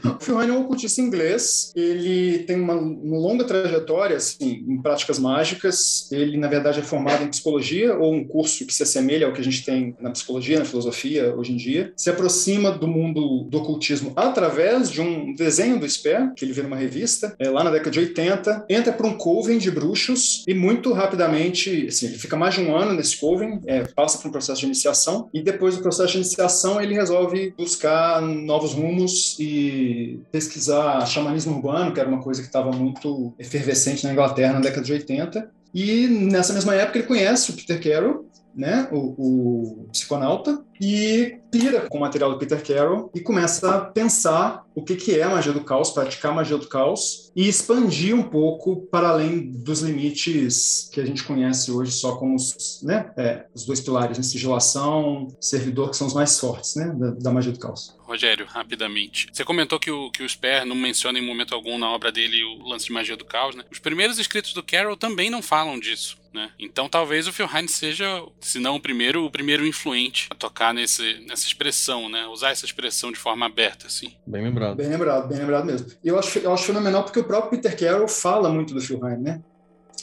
o 0.05 0.23
Phil 0.23 0.39
Heine 0.39 0.53
é 0.53 0.55
um 0.55 0.61
ocultista 0.61 1.01
inglês. 1.01 1.73
Ele 1.75 2.39
tem 2.39 2.59
uma, 2.59 2.75
uma, 2.75 3.17
longa 3.17 3.43
trajetória 3.43 4.15
assim, 4.15 4.63
em 4.67 4.81
práticas 4.81 5.19
mágicas. 5.19 6.09
Ele, 6.11 6.37
na 6.37 6.47
verdade, 6.47 6.79
é 6.79 6.83
formado 6.83 7.23
em 7.23 7.27
psicologia, 7.27 7.93
ou 7.93 8.13
um 8.13 8.23
curso 8.25 8.65
que 8.65 8.73
se 8.73 8.83
assemelha 8.83 9.27
ao 9.27 9.33
que 9.33 9.41
a 9.41 9.43
gente 9.43 9.65
tem 9.65 9.95
na 9.99 10.11
psicologia, 10.11 10.20
na 10.57 10.65
filosofia, 10.65 11.33
hoje 11.35 11.53
em 11.53 11.57
dia. 11.57 11.93
Se 11.95 12.09
aproxima 12.09 12.71
do 12.71 12.87
mundo 12.87 13.43
do 13.43 13.57
ocultismo 13.57 14.13
através 14.15 14.89
de 14.89 15.01
um 15.01 15.33
desenho 15.33 15.79
do 15.79 15.87
Sper, 15.87 16.33
que 16.35 16.45
ele 16.45 16.53
vê 16.53 16.61
numa 16.61 16.75
revista, 16.75 17.35
é, 17.39 17.49
lá 17.49 17.63
na 17.63 17.71
década 17.71 17.91
de 17.91 17.99
80. 17.99 18.65
Entra 18.69 18.93
para 18.93 19.07
um 19.07 19.17
coven 19.17 19.57
de 19.57 19.69
bruxos 19.69 20.43
e 20.47 20.53
muito 20.53 20.93
rapidamente, 20.93 21.87
assim, 21.87 22.07
ele 22.07 22.17
fica 22.17 22.35
mais 22.35 22.55
de 22.55 22.61
um 22.61 22.75
ano 22.75 22.93
nesse 22.93 23.19
coven, 23.19 23.61
é, 23.65 23.83
passa 23.83 24.17
para 24.17 24.29
um 24.29 24.31
processo 24.31 24.61
de 24.61 24.65
iniciação 24.65 25.29
e 25.33 25.41
depois 25.41 25.75
do 25.75 25.81
processo 25.81 26.11
de 26.13 26.17
iniciação 26.17 26.81
ele 26.81 26.93
resolve 26.93 27.53
buscar 27.57 28.21
novos 28.21 28.73
rumos 28.73 29.37
e 29.39 30.19
pesquisar 30.31 31.05
xamanismo 31.05 31.55
urbano, 31.55 31.93
que 31.93 31.99
era 31.99 32.09
uma 32.09 32.21
coisa 32.21 32.41
que 32.41 32.47
estava 32.47 32.71
muito 32.71 33.33
efervescente 33.37 34.03
na 34.03 34.11
Inglaterra 34.11 34.53
na 34.53 34.59
década 34.59 34.85
de 34.85 34.93
80. 34.93 35.51
E 35.73 36.07
nessa 36.07 36.53
mesma 36.53 36.75
época 36.75 36.99
ele 36.99 37.07
conhece 37.07 37.51
o 37.51 37.53
Peter 37.53 37.81
Carroll, 37.81 38.25
né, 38.55 38.87
o, 38.91 39.81
o 39.83 39.87
psiconauta, 39.91 40.63
e 40.81 41.37
pira 41.51 41.81
com 41.87 41.99
o 41.99 42.01
material 42.01 42.31
do 42.31 42.39
Peter 42.39 42.65
Carroll 42.65 43.11
e 43.13 43.19
começa 43.19 43.75
a 43.75 43.81
pensar 43.81 44.65
o 44.73 44.81
que, 44.81 44.95
que 44.95 45.19
é 45.19 45.23
a 45.23 45.29
magia 45.29 45.53
do 45.53 45.63
caos, 45.63 45.91
praticar 45.91 46.31
a 46.31 46.35
magia 46.35 46.57
do 46.57 46.67
caos 46.67 47.31
e 47.35 47.47
expandir 47.47 48.15
um 48.15 48.23
pouco 48.23 48.87
para 48.87 49.09
além 49.09 49.51
dos 49.51 49.81
limites 49.81 50.89
que 50.91 50.99
a 50.99 51.05
gente 51.05 51.23
conhece 51.23 51.71
hoje 51.71 51.91
só 51.91 52.15
como 52.15 52.35
os, 52.35 52.81
né, 52.81 53.11
é, 53.17 53.45
os 53.53 53.65
dois 53.65 53.79
pilares, 53.79 54.17
né, 54.17 54.23
sigilação, 54.23 55.27
servidor, 55.39 55.91
que 55.91 55.97
são 55.97 56.07
os 56.07 56.13
mais 56.13 56.39
fortes 56.39 56.75
né, 56.75 56.87
da, 56.97 57.11
da 57.11 57.31
magia 57.31 57.51
do 57.51 57.59
caos. 57.59 57.95
Rogério, 58.01 58.45
rapidamente. 58.45 59.27
Você 59.31 59.45
comentou 59.45 59.79
que 59.79 59.91
o, 59.91 60.09
que 60.09 60.23
o 60.23 60.27
Sper 60.27 60.65
não 60.65 60.75
menciona 60.75 61.19
em 61.19 61.25
momento 61.25 61.53
algum 61.53 61.77
na 61.77 61.89
obra 61.89 62.11
dele 62.11 62.43
o 62.43 62.67
lance 62.67 62.85
de 62.85 62.91
magia 62.91 63.15
do 63.15 63.23
caos, 63.23 63.55
né? 63.55 63.63
Os 63.71 63.79
primeiros 63.79 64.19
escritos 64.19 64.53
do 64.53 64.63
Carroll 64.63 64.97
também 64.97 65.29
não 65.29 65.41
falam 65.41 65.79
disso. 65.79 66.19
Né? 66.33 66.49
Então 66.57 66.87
talvez 66.87 67.27
o 67.27 67.33
Phil 67.33 67.49
Hines 67.53 67.71
seja, 67.71 68.05
se 68.39 68.57
não 68.57 68.77
o 68.77 68.79
primeiro, 68.79 69.25
o 69.25 69.31
primeiro 69.31 69.67
influente 69.67 70.27
a 70.29 70.35
tocar 70.35 70.70
nesse, 70.73 71.23
nessa 71.27 71.45
expressão, 71.45 72.09
né? 72.09 72.27
Usar 72.27 72.51
essa 72.51 72.65
expressão 72.65 73.11
de 73.11 73.17
forma 73.17 73.45
aberta, 73.45 73.87
assim. 73.87 74.13
Bem 74.25 74.43
lembrado. 74.43 74.77
Bem 74.77 74.87
lembrado, 74.87 75.27
bem 75.27 75.37
lembrado 75.39 75.65
mesmo. 75.65 75.87
E 76.03 76.07
eu 76.07 76.17
acho, 76.17 76.39
eu 76.39 76.53
acho 76.53 76.65
fenomenal 76.65 77.03
porque 77.03 77.19
o 77.19 77.23
próprio 77.23 77.51
Peter 77.51 77.77
Carroll 77.77 78.07
fala 78.07 78.49
muito 78.49 78.73
do 78.73 78.81
Phil 78.81 78.97
Hines, 78.97 79.21
né? 79.21 79.41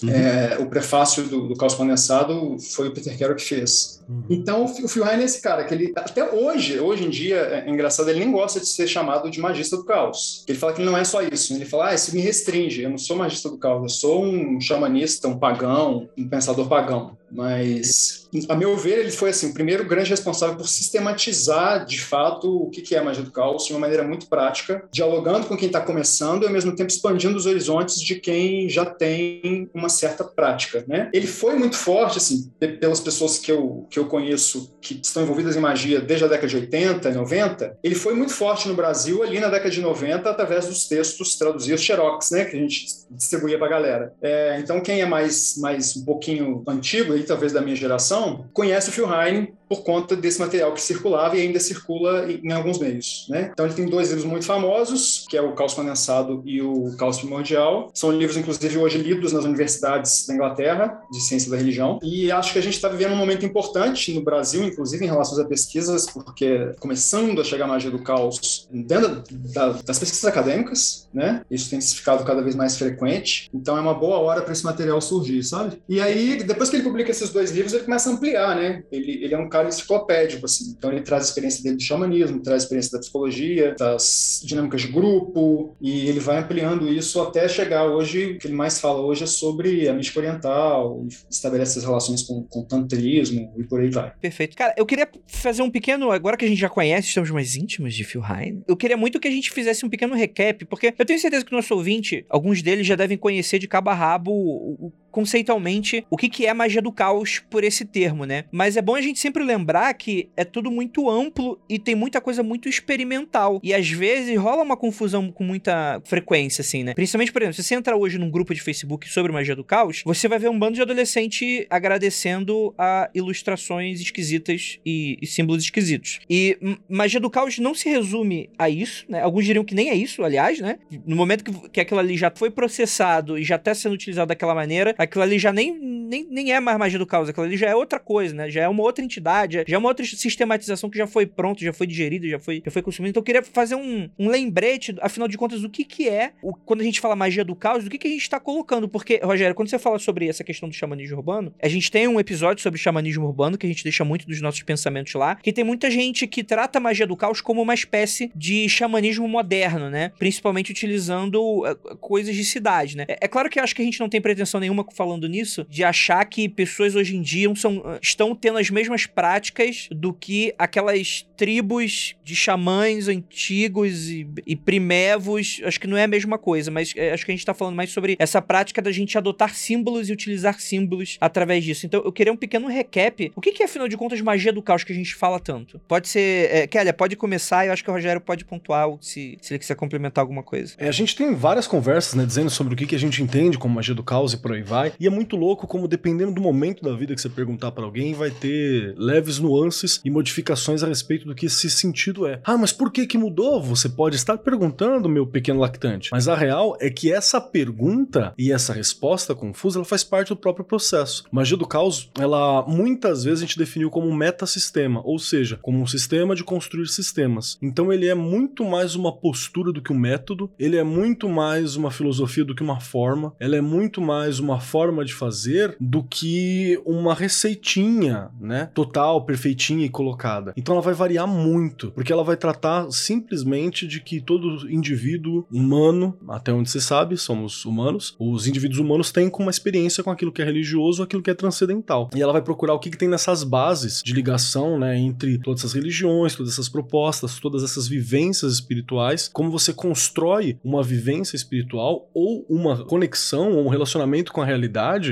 Uhum. 0.02 0.10
É, 0.10 0.56
o 0.60 0.66
prefácio 0.66 1.24
do, 1.24 1.48
do 1.48 1.56
Caos 1.56 1.74
Condensado 1.74 2.56
foi 2.58 2.88
o 2.88 2.92
Peter 2.92 3.18
Carroll 3.18 3.36
que 3.36 3.44
fez. 3.44 4.00
Uhum. 4.08 4.24
Então, 4.30 4.64
o 4.64 4.88
Phil 4.88 5.06
Heine 5.06 5.22
é 5.22 5.26
esse 5.26 5.42
cara 5.42 5.64
que 5.64 5.74
ele, 5.74 5.92
até 5.96 6.32
hoje, 6.32 6.78
hoje 6.78 7.04
em 7.04 7.10
dia, 7.10 7.36
é 7.36 7.68
engraçado, 7.68 8.08
ele 8.08 8.20
nem 8.20 8.30
gosta 8.30 8.60
de 8.60 8.66
ser 8.66 8.86
chamado 8.86 9.30
de 9.30 9.40
magista 9.40 9.76
do 9.76 9.84
caos. 9.84 10.44
Ele 10.46 10.58
fala 10.58 10.72
que 10.72 10.82
não 10.82 10.96
é 10.96 11.04
só 11.04 11.22
isso. 11.22 11.52
Ele 11.54 11.64
fala, 11.64 11.88
ah, 11.88 11.94
isso 11.94 12.14
me 12.14 12.20
restringe, 12.20 12.82
eu 12.82 12.90
não 12.90 12.98
sou 12.98 13.16
magista 13.16 13.48
do 13.48 13.58
caos, 13.58 13.82
eu 13.82 13.88
sou 13.88 14.24
um 14.24 14.60
xamanista, 14.60 15.28
um 15.28 15.38
pagão, 15.38 16.08
um 16.16 16.28
pensador 16.28 16.68
pagão. 16.68 17.16
Mas, 17.30 18.28
a 18.48 18.54
meu 18.54 18.76
ver, 18.76 18.98
ele 18.98 19.10
foi 19.10 19.30
assim, 19.30 19.50
o 19.50 19.54
primeiro 19.54 19.84
grande 19.84 20.10
responsável 20.10 20.56
por 20.56 20.68
sistematizar, 20.68 21.84
de 21.84 22.00
fato, 22.00 22.64
o 22.64 22.70
que 22.70 22.94
é 22.94 22.98
a 22.98 23.04
magia 23.04 23.22
do 23.22 23.30
caos 23.30 23.66
de 23.66 23.72
uma 23.72 23.80
maneira 23.80 24.02
muito 24.02 24.28
prática, 24.28 24.84
dialogando 24.90 25.46
com 25.46 25.56
quem 25.56 25.66
está 25.66 25.80
começando 25.80 26.42
e, 26.42 26.46
ao 26.46 26.52
mesmo 26.52 26.74
tempo, 26.74 26.90
expandindo 26.90 27.36
os 27.36 27.46
horizontes 27.46 28.00
de 28.00 28.16
quem 28.16 28.68
já 28.68 28.84
tem 28.86 29.68
uma 29.74 29.88
certa 29.88 30.24
prática, 30.24 30.84
né? 30.86 31.10
Ele 31.12 31.26
foi 31.26 31.56
muito 31.56 31.76
forte, 31.76 32.18
assim, 32.18 32.50
pelas 32.80 33.00
pessoas 33.00 33.38
que 33.38 33.52
eu, 33.52 33.86
que 33.90 33.98
eu 33.98 34.06
conheço 34.06 34.74
que 34.80 35.00
estão 35.02 35.22
envolvidas 35.22 35.56
em 35.56 35.60
magia 35.60 36.00
desde 36.00 36.24
a 36.24 36.28
década 36.28 36.48
de 36.48 36.56
80, 36.56 37.10
90, 37.18 37.78
ele 37.82 37.94
foi 37.94 38.14
muito 38.14 38.32
forte 38.32 38.68
no 38.68 38.74
Brasil 38.74 39.22
ali 39.22 39.40
na 39.40 39.48
década 39.48 39.70
de 39.70 39.80
90 39.80 40.28
através 40.28 40.66
dos 40.66 40.86
textos 40.86 41.36
traduzidos 41.36 41.82
xerox, 41.82 42.30
né, 42.30 42.44
que 42.44 42.56
a 42.56 42.60
gente 42.60 42.86
distribuía 43.10 43.58
para 43.58 43.66
a 43.66 43.70
galera. 43.70 44.12
É, 44.22 44.58
então, 44.60 44.80
quem 44.80 45.00
é 45.00 45.06
mais, 45.06 45.56
mais 45.58 45.96
um 45.96 46.04
pouquinho 46.04 46.62
antigo, 46.66 47.17
aí, 47.18 47.24
talvez 47.24 47.52
da 47.52 47.60
minha 47.60 47.76
geração, 47.76 48.48
conhece 48.52 48.90
o 48.90 48.92
Phil 48.92 49.08
Heine 49.12 49.57
por 49.68 49.82
conta 49.82 50.16
desse 50.16 50.40
material 50.40 50.72
que 50.72 50.80
circulava 50.80 51.36
e 51.36 51.40
ainda 51.40 51.60
circula 51.60 52.30
em, 52.30 52.52
alguns 52.52 52.78
meios. 52.78 53.26
Né? 53.28 53.50
Então 53.52 53.66
ele 53.66 53.74
tem 53.74 53.86
dois 53.86 54.08
livros 54.08 54.24
muito 54.24 54.46
famosos, 54.46 55.26
que 55.28 55.36
é 55.36 55.42
o 55.42 55.52
Caos 55.52 55.74
Condensado 55.74 56.42
e 56.44 56.62
o 56.62 56.96
Caos 56.96 57.18
Primordial. 57.18 57.90
São 57.94 58.10
livros, 58.10 58.36
inclusive, 58.36 58.78
hoje 58.78 58.98
lidos 58.98 59.32
nas 59.32 59.44
universidades 59.44 60.26
da 60.26 60.34
Inglaterra, 60.34 61.00
de 61.10 61.20
ciência 61.20 61.50
da 61.50 61.56
religião. 61.56 61.98
E 62.02 62.30
acho 62.32 62.52
que 62.52 62.58
a 62.58 62.62
gente 62.62 62.74
está 62.74 62.88
vivendo 62.88 63.12
um 63.12 63.16
momento 63.16 63.44
importante 63.44 64.12
no 64.12 64.22
Brasil, 64.22 64.64
inclusive 64.64 65.04
em 65.04 65.08
relação 65.08 65.40
a 65.40 65.44
pesquisas, 65.46 66.06
porque 66.06 66.72
começando 66.80 67.40
a 67.40 67.44
chegar 67.44 67.66
a 67.66 67.68
magia 67.68 67.90
do 67.90 67.98
caos 67.98 68.66
dentro 68.70 69.22
da, 69.30 69.72
das 69.72 69.98
pesquisas 69.98 70.24
acadêmicas, 70.24 71.08
né? 71.12 71.42
Isso 71.50 71.70
tem 71.70 71.80
ficado 71.80 72.24
cada 72.24 72.42
vez 72.42 72.54
mais 72.54 72.76
frequente. 72.76 73.48
Então 73.52 73.76
é 73.76 73.80
uma 73.80 73.94
boa 73.94 74.18
hora 74.18 74.42
para 74.42 74.52
esse 74.52 74.64
material 74.64 75.00
surgir, 75.00 75.42
sabe? 75.42 75.82
E 75.88 76.00
aí, 76.00 76.42
depois 76.42 76.70
que 76.70 76.76
ele 76.76 76.82
publica 76.82 77.10
esses 77.10 77.30
dois 77.30 77.50
livros, 77.50 77.72
ele 77.72 77.84
começa 77.84 78.08
a 78.08 78.12
ampliar, 78.12 78.56
né? 78.56 78.82
Ele, 78.90 79.24
ele 79.24 79.34
é 79.34 79.38
um 79.38 79.48
cara 79.48 79.57
enciclopédico, 79.66 80.44
assim. 80.44 80.74
Então 80.76 80.92
ele 80.92 81.02
traz 81.02 81.24
a 81.24 81.26
experiência 81.26 81.62
dele 81.62 81.76
do 81.76 81.82
xamanismo, 81.82 82.40
traz 82.40 82.62
a 82.62 82.64
experiência 82.64 82.92
da 82.92 82.98
psicologia, 83.00 83.74
das 83.78 84.40
dinâmicas 84.44 84.82
de 84.82 84.88
grupo, 84.88 85.76
e 85.80 86.08
ele 86.08 86.20
vai 86.20 86.38
ampliando 86.38 86.88
isso 86.88 87.20
até 87.20 87.48
chegar 87.48 87.86
hoje, 87.86 88.32
o 88.32 88.38
que 88.38 88.46
ele 88.46 88.54
mais 88.54 88.80
fala 88.80 89.00
hoje 89.00 89.24
é 89.24 89.26
sobre 89.26 89.88
a 89.88 89.92
mística 89.92 90.20
oriental, 90.20 91.04
estabelece 91.30 91.78
as 91.78 91.84
relações 91.84 92.22
com, 92.22 92.42
com 92.44 92.60
o 92.60 92.64
tantrismo 92.64 93.52
e 93.56 93.64
por 93.64 93.80
aí 93.80 93.90
vai. 93.90 94.12
Perfeito. 94.20 94.56
Cara, 94.56 94.74
eu 94.76 94.86
queria 94.86 95.08
fazer 95.26 95.62
um 95.62 95.70
pequeno, 95.70 96.10
agora 96.10 96.36
que 96.36 96.44
a 96.44 96.48
gente 96.48 96.60
já 96.60 96.68
conhece, 96.68 97.08
estamos 97.08 97.30
mais 97.30 97.56
íntimos 97.56 97.94
de 97.94 98.04
Phil 98.04 98.22
Heine, 98.22 98.62
eu 98.66 98.76
queria 98.76 98.96
muito 98.96 99.20
que 99.20 99.28
a 99.28 99.30
gente 99.30 99.50
fizesse 99.50 99.84
um 99.84 99.88
pequeno 99.88 100.14
recap, 100.14 100.64
porque 100.64 100.94
eu 100.98 101.04
tenho 101.04 101.18
certeza 101.18 101.44
que 101.44 101.52
o 101.52 101.56
nosso 101.56 101.74
ouvinte, 101.74 102.24
alguns 102.28 102.62
deles 102.62 102.86
já 102.86 102.96
devem 102.96 103.16
conhecer 103.16 103.58
de 103.58 103.68
cabo 103.68 103.90
a 103.90 103.94
rabo 103.94 104.30
o 104.32 104.92
conceitualmente 105.18 106.06
o 106.08 106.16
que, 106.16 106.28
que 106.28 106.46
é 106.46 106.54
magia 106.54 106.80
do 106.80 106.92
caos 106.92 107.42
por 107.50 107.64
esse 107.64 107.84
termo, 107.84 108.24
né? 108.24 108.44
Mas 108.52 108.76
é 108.76 108.82
bom 108.82 108.94
a 108.94 109.00
gente 109.00 109.18
sempre 109.18 109.42
lembrar 109.42 109.92
que 109.94 110.28
é 110.36 110.44
tudo 110.44 110.70
muito 110.70 111.10
amplo 111.10 111.60
e 111.68 111.76
tem 111.76 111.96
muita 111.96 112.20
coisa 112.20 112.40
muito 112.40 112.68
experimental. 112.68 113.58
E 113.60 113.74
às 113.74 113.90
vezes 113.90 114.38
rola 114.38 114.62
uma 114.62 114.76
confusão 114.76 115.32
com 115.32 115.42
muita 115.42 116.00
frequência, 116.04 116.62
assim, 116.62 116.84
né? 116.84 116.94
Principalmente, 116.94 117.32
por 117.32 117.42
exemplo, 117.42 117.56
se 117.56 117.64
você 117.64 117.74
entra 117.74 117.96
hoje 117.96 118.16
num 118.16 118.30
grupo 118.30 118.54
de 118.54 118.60
Facebook 118.60 119.08
sobre 119.08 119.32
magia 119.32 119.56
do 119.56 119.64
caos, 119.64 120.02
você 120.04 120.28
vai 120.28 120.38
ver 120.38 120.50
um 120.50 120.58
bando 120.58 120.74
de 120.74 120.82
adolescente 120.82 121.66
agradecendo 121.68 122.72
a 122.78 123.10
ilustrações 123.12 124.00
esquisitas 124.00 124.78
e, 124.86 125.18
e 125.20 125.26
símbolos 125.26 125.64
esquisitos. 125.64 126.20
E 126.30 126.56
magia 126.88 127.18
do 127.18 127.28
caos 127.28 127.58
não 127.58 127.74
se 127.74 127.88
resume 127.88 128.50
a 128.56 128.70
isso, 128.70 129.04
né? 129.08 129.20
Alguns 129.20 129.44
diriam 129.44 129.64
que 129.64 129.74
nem 129.74 129.90
é 129.90 129.94
isso, 129.96 130.22
aliás, 130.22 130.60
né? 130.60 130.78
No 131.04 131.16
momento 131.16 131.42
que, 131.42 131.70
que 131.70 131.80
aquilo 131.80 131.98
ali 131.98 132.16
já 132.16 132.30
foi 132.32 132.52
processado 132.52 133.36
e 133.36 133.42
já 133.42 133.56
está 133.56 133.74
sendo 133.74 133.94
utilizado 133.94 134.28
daquela 134.28 134.54
maneira, 134.54 134.94
aquilo 135.08 135.24
ali 135.24 135.38
já 135.38 135.52
nem, 135.52 135.76
nem, 135.76 136.26
nem 136.30 136.52
é 136.52 136.60
mais 136.60 136.78
magia 136.78 136.98
do 136.98 137.06
caos, 137.06 137.28
aquilo 137.28 137.46
ali 137.46 137.56
já 137.56 137.68
é 137.68 137.74
outra 137.74 137.98
coisa, 137.98 138.34
né? 138.34 138.50
Já 138.50 138.62
é 138.62 138.68
uma 138.68 138.82
outra 138.82 139.04
entidade, 139.04 139.64
já 139.66 139.76
é 139.76 139.78
uma 139.78 139.88
outra 139.88 140.04
sistematização 140.04 140.88
que 140.88 140.98
já 140.98 141.06
foi 141.06 141.26
pronta, 141.26 141.64
já 141.64 141.72
foi 141.72 141.86
digerida, 141.86 142.28
já 142.28 142.38
foi, 142.38 142.62
já 142.64 142.70
foi 142.70 142.82
consumida. 142.82 143.10
Então 143.10 143.20
eu 143.20 143.24
queria 143.24 143.42
fazer 143.42 143.74
um, 143.74 144.08
um 144.18 144.28
lembrete, 144.28 144.94
afinal 145.00 145.26
de 145.26 145.36
contas, 145.36 145.60
do 145.60 145.68
que 145.68 145.84
que 145.84 146.08
é, 146.08 146.32
o, 146.42 146.52
quando 146.54 146.80
a 146.80 146.84
gente 146.84 147.00
fala 147.00 147.16
magia 147.16 147.44
do 147.44 147.56
caos, 147.56 147.84
do 147.84 147.90
que 147.90 147.98
que 147.98 148.06
a 148.06 148.10
gente 148.10 148.22
está 148.22 148.38
colocando. 148.38 148.88
Porque, 148.88 149.20
Rogério, 149.22 149.54
quando 149.54 149.68
você 149.68 149.78
fala 149.78 149.98
sobre 149.98 150.28
essa 150.28 150.44
questão 150.44 150.68
do 150.68 150.74
xamanismo 150.74 151.16
urbano, 151.16 151.52
a 151.60 151.68
gente 151.68 151.90
tem 151.90 152.06
um 152.06 152.20
episódio 152.20 152.62
sobre 152.62 152.78
xamanismo 152.78 153.26
urbano, 153.26 153.58
que 153.58 153.66
a 153.66 153.68
gente 153.68 153.82
deixa 153.82 154.04
muito 154.04 154.26
dos 154.26 154.40
nossos 154.40 154.62
pensamentos 154.62 155.14
lá, 155.14 155.34
que 155.36 155.52
tem 155.52 155.64
muita 155.64 155.90
gente 155.90 156.26
que 156.26 156.44
trata 156.44 156.78
a 156.78 156.80
magia 156.80 157.06
do 157.06 157.16
caos 157.16 157.40
como 157.40 157.62
uma 157.62 157.74
espécie 157.74 158.30
de 158.34 158.68
xamanismo 158.68 159.26
moderno, 159.26 159.90
né? 159.90 160.12
Principalmente 160.18 160.70
utilizando 160.70 161.64
uh, 161.64 161.96
coisas 161.98 162.34
de 162.34 162.44
cidade, 162.44 162.96
né? 162.96 163.04
É, 163.08 163.18
é, 163.22 163.28
claro 163.28 163.48
que 163.48 163.58
acho 163.58 163.74
que 163.74 163.82
a 163.82 163.84
gente 163.84 164.00
não 164.00 164.08
tem 164.08 164.20
pretensão 164.20 164.60
nenhuma 164.60 164.84
falando 164.94 165.28
nisso, 165.28 165.66
de 165.68 165.84
achar 165.84 166.24
que 166.24 166.48
pessoas 166.48 166.94
hoje 166.94 167.16
em 167.16 167.22
dia 167.22 167.48
são, 167.54 167.82
estão 168.02 168.34
tendo 168.34 168.58
as 168.58 168.70
mesmas 168.70 169.06
práticas 169.06 169.88
do 169.90 170.12
que 170.12 170.54
aquelas 170.58 171.26
tribos 171.36 172.16
de 172.24 172.34
xamãs 172.34 173.08
antigos 173.08 174.08
e, 174.08 174.26
e 174.46 174.56
primevos. 174.56 175.60
Acho 175.64 175.80
que 175.80 175.86
não 175.86 175.96
é 175.96 176.04
a 176.04 176.08
mesma 176.08 176.38
coisa, 176.38 176.70
mas 176.70 176.92
é, 176.96 177.12
acho 177.12 177.24
que 177.24 177.30
a 177.30 177.34
gente 177.34 177.46
tá 177.46 177.54
falando 177.54 177.76
mais 177.76 177.90
sobre 177.90 178.16
essa 178.18 178.42
prática 178.42 178.82
da 178.82 178.90
gente 178.90 179.16
adotar 179.16 179.54
símbolos 179.54 180.08
e 180.08 180.12
utilizar 180.12 180.60
símbolos 180.60 181.16
através 181.20 181.64
disso. 181.64 181.86
Então 181.86 182.02
eu 182.04 182.12
queria 182.12 182.32
um 182.32 182.36
pequeno 182.36 182.68
recap. 182.68 183.30
O 183.36 183.40
que, 183.40 183.62
é, 183.62 183.66
afinal 183.66 183.88
de 183.88 183.96
contas, 183.96 184.20
magia 184.20 184.52
do 184.52 184.62
caos 184.62 184.84
que 184.84 184.92
a 184.92 184.96
gente 184.96 185.14
fala 185.14 185.38
tanto? 185.38 185.80
Pode 185.86 186.08
ser. 186.08 186.68
É, 186.72 186.92
pode 186.92 187.16
começar 187.16 187.58
eu 187.66 187.72
acho 187.72 187.84
que 187.84 187.90
o 187.90 187.92
Rogério 187.92 188.20
pode 188.20 188.44
pontuar 188.44 188.88
se, 189.00 189.38
se 189.40 189.52
ele 189.52 189.58
quiser 189.58 189.74
complementar 189.74 190.22
alguma 190.22 190.42
coisa. 190.42 190.74
É, 190.78 190.88
a 190.88 190.92
gente 190.92 191.14
tem 191.14 191.34
várias 191.34 191.66
conversas, 191.66 192.14
né, 192.14 192.24
dizendo 192.24 192.50
sobre 192.50 192.74
o 192.74 192.76
que, 192.76 192.86
que 192.86 192.94
a 192.94 192.98
gente 192.98 193.22
entende 193.22 193.58
como 193.58 193.74
magia 193.74 193.94
do 193.94 194.02
caos 194.02 194.32
e 194.32 194.36
por 194.36 194.52
aí 194.52 194.62
vai. 194.62 194.77
E 194.98 195.06
é 195.06 195.10
muito 195.10 195.36
louco 195.36 195.66
como, 195.66 195.88
dependendo 195.88 196.32
do 196.32 196.40
momento 196.40 196.82
da 196.82 196.94
vida 196.94 197.14
que 197.14 197.20
você 197.20 197.28
perguntar 197.28 197.72
para 197.72 197.84
alguém, 197.84 198.14
vai 198.14 198.30
ter 198.30 198.94
leves 198.96 199.38
nuances 199.38 200.00
e 200.04 200.10
modificações 200.10 200.82
a 200.82 200.86
respeito 200.86 201.26
do 201.26 201.34
que 201.34 201.46
esse 201.46 201.70
sentido 201.70 202.26
é. 202.26 202.40
Ah, 202.44 202.56
mas 202.56 202.72
por 202.72 202.90
que 202.90 203.06
que 203.06 203.18
mudou? 203.18 203.62
Você 203.62 203.88
pode 203.88 204.16
estar 204.16 204.38
perguntando, 204.38 205.08
meu 205.08 205.26
pequeno 205.26 205.60
lactante. 205.60 206.10
Mas 206.12 206.28
a 206.28 206.34
real 206.34 206.76
é 206.80 206.90
que 206.90 207.12
essa 207.12 207.40
pergunta 207.40 208.32
e 208.38 208.52
essa 208.52 208.72
resposta 208.72 209.34
confusa, 209.34 209.78
ela 209.78 209.84
faz 209.84 210.04
parte 210.04 210.28
do 210.28 210.36
próprio 210.36 210.64
processo. 210.64 211.24
Magia 211.30 211.56
do 211.56 211.66
caos, 211.66 212.10
ela 212.18 212.64
muitas 212.66 213.24
vezes 213.24 213.40
a 213.40 213.46
gente 213.46 213.58
definiu 213.58 213.90
como 213.90 214.06
um 214.06 214.14
metasistema, 214.14 215.00
ou 215.04 215.18
seja, 215.18 215.58
como 215.62 215.80
um 215.80 215.86
sistema 215.86 216.34
de 216.34 216.44
construir 216.44 216.86
sistemas. 216.88 217.58
Então 217.62 217.92
ele 217.92 218.06
é 218.06 218.14
muito 218.14 218.64
mais 218.64 218.94
uma 218.94 219.12
postura 219.12 219.72
do 219.72 219.82
que 219.82 219.92
um 219.92 219.98
método, 219.98 220.50
ele 220.58 220.76
é 220.76 220.84
muito 220.84 221.28
mais 221.28 221.76
uma 221.76 221.90
filosofia 221.90 222.44
do 222.44 222.54
que 222.54 222.62
uma 222.62 222.80
forma, 222.80 223.34
ela 223.38 223.56
é 223.56 223.60
muito 223.60 224.00
mais 224.00 224.38
uma 224.38 224.60
forma 224.68 225.04
de 225.04 225.14
fazer 225.14 225.74
do 225.80 226.02
que 226.02 226.78
uma 226.84 227.14
receitinha, 227.14 228.28
né? 228.38 228.70
Total, 228.74 229.24
perfeitinha 229.24 229.86
e 229.86 229.88
colocada. 229.88 230.52
Então 230.56 230.74
ela 230.74 230.82
vai 230.82 230.94
variar 230.94 231.26
muito, 231.26 231.90
porque 231.92 232.12
ela 232.12 232.22
vai 232.22 232.36
tratar 232.36 232.90
simplesmente 232.90 233.86
de 233.86 234.00
que 234.00 234.20
todo 234.20 234.70
indivíduo 234.70 235.46
humano, 235.50 236.16
até 236.28 236.52
onde 236.52 236.70
se 236.70 236.80
sabe, 236.80 237.16
somos 237.16 237.64
humanos, 237.64 238.14
os 238.18 238.46
indivíduos 238.46 238.78
humanos 238.78 239.10
têm 239.10 239.30
uma 239.38 239.50
experiência 239.50 240.04
com 240.04 240.10
aquilo 240.10 240.32
que 240.32 240.42
é 240.42 240.44
religioso, 240.44 241.02
aquilo 241.02 241.22
que 241.22 241.30
é 241.30 241.34
transcendental. 241.34 242.10
E 242.14 242.20
ela 242.20 242.32
vai 242.32 242.42
procurar 242.42 242.74
o 242.74 242.78
que, 242.78 242.90
que 242.90 242.98
tem 242.98 243.08
nessas 243.08 243.42
bases 243.44 244.02
de 244.04 244.12
ligação, 244.12 244.78
né, 244.78 244.98
entre 244.98 245.38
todas 245.38 245.60
essas 245.60 245.72
religiões, 245.72 246.34
todas 246.34 246.52
essas 246.52 246.68
propostas, 246.68 247.38
todas 247.38 247.62
essas 247.62 247.88
vivências 247.88 248.52
espirituais, 248.54 249.30
como 249.32 249.50
você 249.50 249.72
constrói 249.72 250.58
uma 250.62 250.82
vivência 250.82 251.36
espiritual 251.36 252.10
ou 252.12 252.44
uma 252.48 252.84
conexão 252.84 253.52
ou 253.52 253.64
um 253.64 253.68
relacionamento 253.68 254.32
com 254.32 254.42
a 254.42 254.44
realidade 254.44 254.57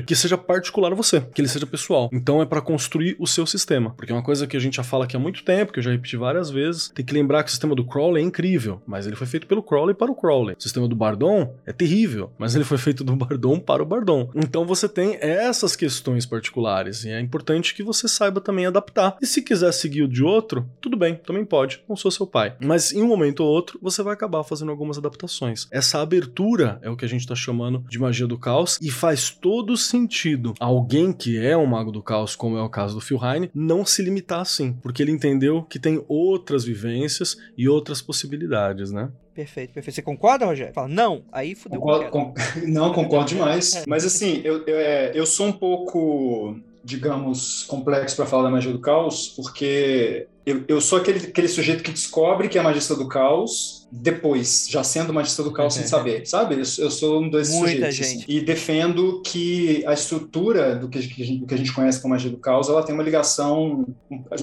que 0.03 0.15
seja 0.15 0.37
particular 0.37 0.93
a 0.93 0.95
você, 0.95 1.21
que 1.21 1.41
ele 1.41 1.49
seja 1.49 1.67
pessoal. 1.67 2.09
Então 2.12 2.43
é 2.43 2.47
para 2.47 2.61
construir 2.61 3.17
o 3.19 3.26
seu 3.26 3.47
sistema, 3.47 3.91
porque 3.91 4.12
é 4.12 4.15
uma 4.15 4.23
coisa 4.23 4.47
que 4.47 4.57
a 4.57 4.61
gente 4.61 4.76
já 4.76 4.83
fala 4.83 5.05
aqui 5.05 5.17
há 5.17 5.21
muito 5.21 5.45
tempo, 5.45 5.73
que 5.73 5.79
eu 5.79 5.83
já 5.83 5.91
repeti 5.91 6.17
várias 6.17 6.50
vezes. 6.50 6.91
Tem 6.95 7.05
que 7.05 7.15
lembrar 7.15 7.43
que 7.43 7.49
o 7.49 7.53
sistema 7.53 7.75
do 7.75 7.85
Crowley 7.85 8.23
é 8.23 8.26
incrível, 8.26 8.81
mas 8.87 9.07
ele 9.07 9.17
foi 9.17 9.26
feito 9.26 9.47
pelo 9.47 9.62
Crowley 9.62 9.95
para 9.95 10.11
o 10.11 10.15
Crowley. 10.15 10.57
O 10.59 10.62
sistema 10.62 10.88
do 10.88 10.97
Bardon 10.97 11.55
é 11.65 11.73
terrível, 11.73 12.31
mas 12.38 12.55
ele 12.55 12.65
foi 12.65 12.79
feito 12.79 13.05
do 13.05 13.15
Bardon 13.17 13.59
para 13.59 13.83
o 13.83 13.87
Bardon. 13.87 14.31
Então 14.35 14.67
você 14.67 14.88
tem 14.88 15.19
essas 15.21 15.76
questões 15.76 16.26
particulares 16.26 17.05
e 17.05 17.11
é 17.11 17.21
importante 17.21 17.75
que 17.75 17.83
você 17.83 18.09
saiba 18.09 18.41
também 18.41 18.67
adaptar. 18.67 19.17
E 19.21 19.26
se 19.26 19.43
quiser 19.43 19.73
seguir 19.73 20.03
o 20.03 20.09
de 20.09 20.23
outro, 20.23 20.69
tudo 20.81 20.97
bem, 20.97 21.15
também 21.15 21.45
pode, 21.45 21.83
não 21.88 21.97
sou 21.97 22.11
seu 22.11 22.26
pai. 22.26 22.55
Mas 22.61 22.93
em 22.93 23.03
um 23.03 23.07
momento 23.07 23.41
ou 23.41 23.49
outro, 23.49 23.79
você 23.83 24.03
vai 24.03 24.15
acabar 24.15 24.43
fazendo 24.45 24.71
algumas 24.71 24.99
adaptações. 24.99 25.67
Essa 25.71 26.00
abertura 26.00 26.79
é 26.83 26.91
o 26.91 26.97
que 26.97 27.05
a 27.05 27.09
gente 27.09 27.21
está 27.21 27.35
chamando 27.35 27.85
de 27.88 27.99
magia 27.99 28.26
do 28.26 28.38
caos 28.38 28.79
e 28.81 28.91
faz 28.91 29.36
todo 29.40 29.76
sentido 29.76 30.55
alguém 30.61 31.12
que 31.12 31.38
é 31.38 31.57
um 31.57 31.66
mago 31.66 31.90
do 31.90 32.02
caos, 32.02 32.35
como 32.37 32.57
é 32.57 32.62
o 32.62 32.69
caso 32.69 32.95
do 32.95 33.00
Phil 33.00 33.21
Heine, 33.23 33.50
não 33.55 33.85
se 33.85 34.02
limitar 34.02 34.40
assim, 34.40 34.73
porque 34.83 35.02
ele 35.02 35.12
entendeu 35.12 35.62
que 35.62 35.78
tem 35.78 36.05
outras 36.09 36.64
vivências 36.64 37.37
e 37.57 37.69
outras 37.69 38.00
possibilidades, 38.00 38.90
né? 38.90 39.11
Perfeito, 39.35 39.75
perfeito. 39.75 39.97
Você 39.97 40.02
concorda, 40.02 40.47
Rogério? 40.47 40.73
Fala, 40.73 40.88
não, 40.88 41.23
aí 41.31 41.55
fudeu. 41.55 41.78
Concordo, 41.78 42.11
com... 42.11 42.35
Não, 42.66 42.90
concordo 42.93 43.28
demais. 43.28 43.85
Mas 43.87 44.02
assim, 44.07 44.40
eu, 44.43 44.64
eu, 44.66 44.76
é, 44.78 45.12
eu 45.14 45.26
sou 45.26 45.49
um 45.49 45.52
pouco, 45.52 46.58
digamos, 46.82 47.63
complexo 47.65 48.17
para 48.17 48.25
falar 48.25 48.45
da 48.45 48.50
magia 48.50 48.73
do 48.73 48.78
caos, 48.78 49.28
porque 49.28 50.26
eu, 50.47 50.65
eu 50.67 50.80
sou 50.80 50.99
aquele, 50.99 51.19
aquele 51.19 51.49
sujeito 51.49 51.82
que 51.82 51.91
descobre 51.91 52.49
que 52.49 52.58
é 52.58 52.63
magista 52.63 52.95
do 52.95 53.08
caos 53.08 53.75
depois, 53.90 54.66
já 54.68 54.82
sendo 54.82 55.12
magista 55.14 55.42
do 55.42 55.52
caos 55.52 55.75
sem 55.75 55.86
saber, 55.88 56.26
sabe? 56.26 56.54
Eu, 56.56 56.58
eu 56.58 56.90
sou 56.90 57.22
um 57.22 57.30
desses 57.30 57.54
Muita 57.54 57.70
sujeitos. 57.90 57.94
gente. 57.96 58.06
assim. 58.18 58.25
E 58.28 58.40
defendo 58.40 59.22
que 59.22 59.84
a 59.86 59.92
estrutura 59.92 60.75
do 60.76 60.88
que, 60.88 60.99
a 60.99 61.00
gente- 61.00 61.38
do 61.38 61.46
que 61.46 61.54
a 61.54 61.58
gente 61.58 61.72
conhece 61.72 62.00
como 62.00 62.12
magia 62.14 62.30
do 62.30 62.36
caos, 62.38 62.68
ela 62.68 62.82
tem 62.82 62.94
uma 62.94 63.04
ligação... 63.04 63.86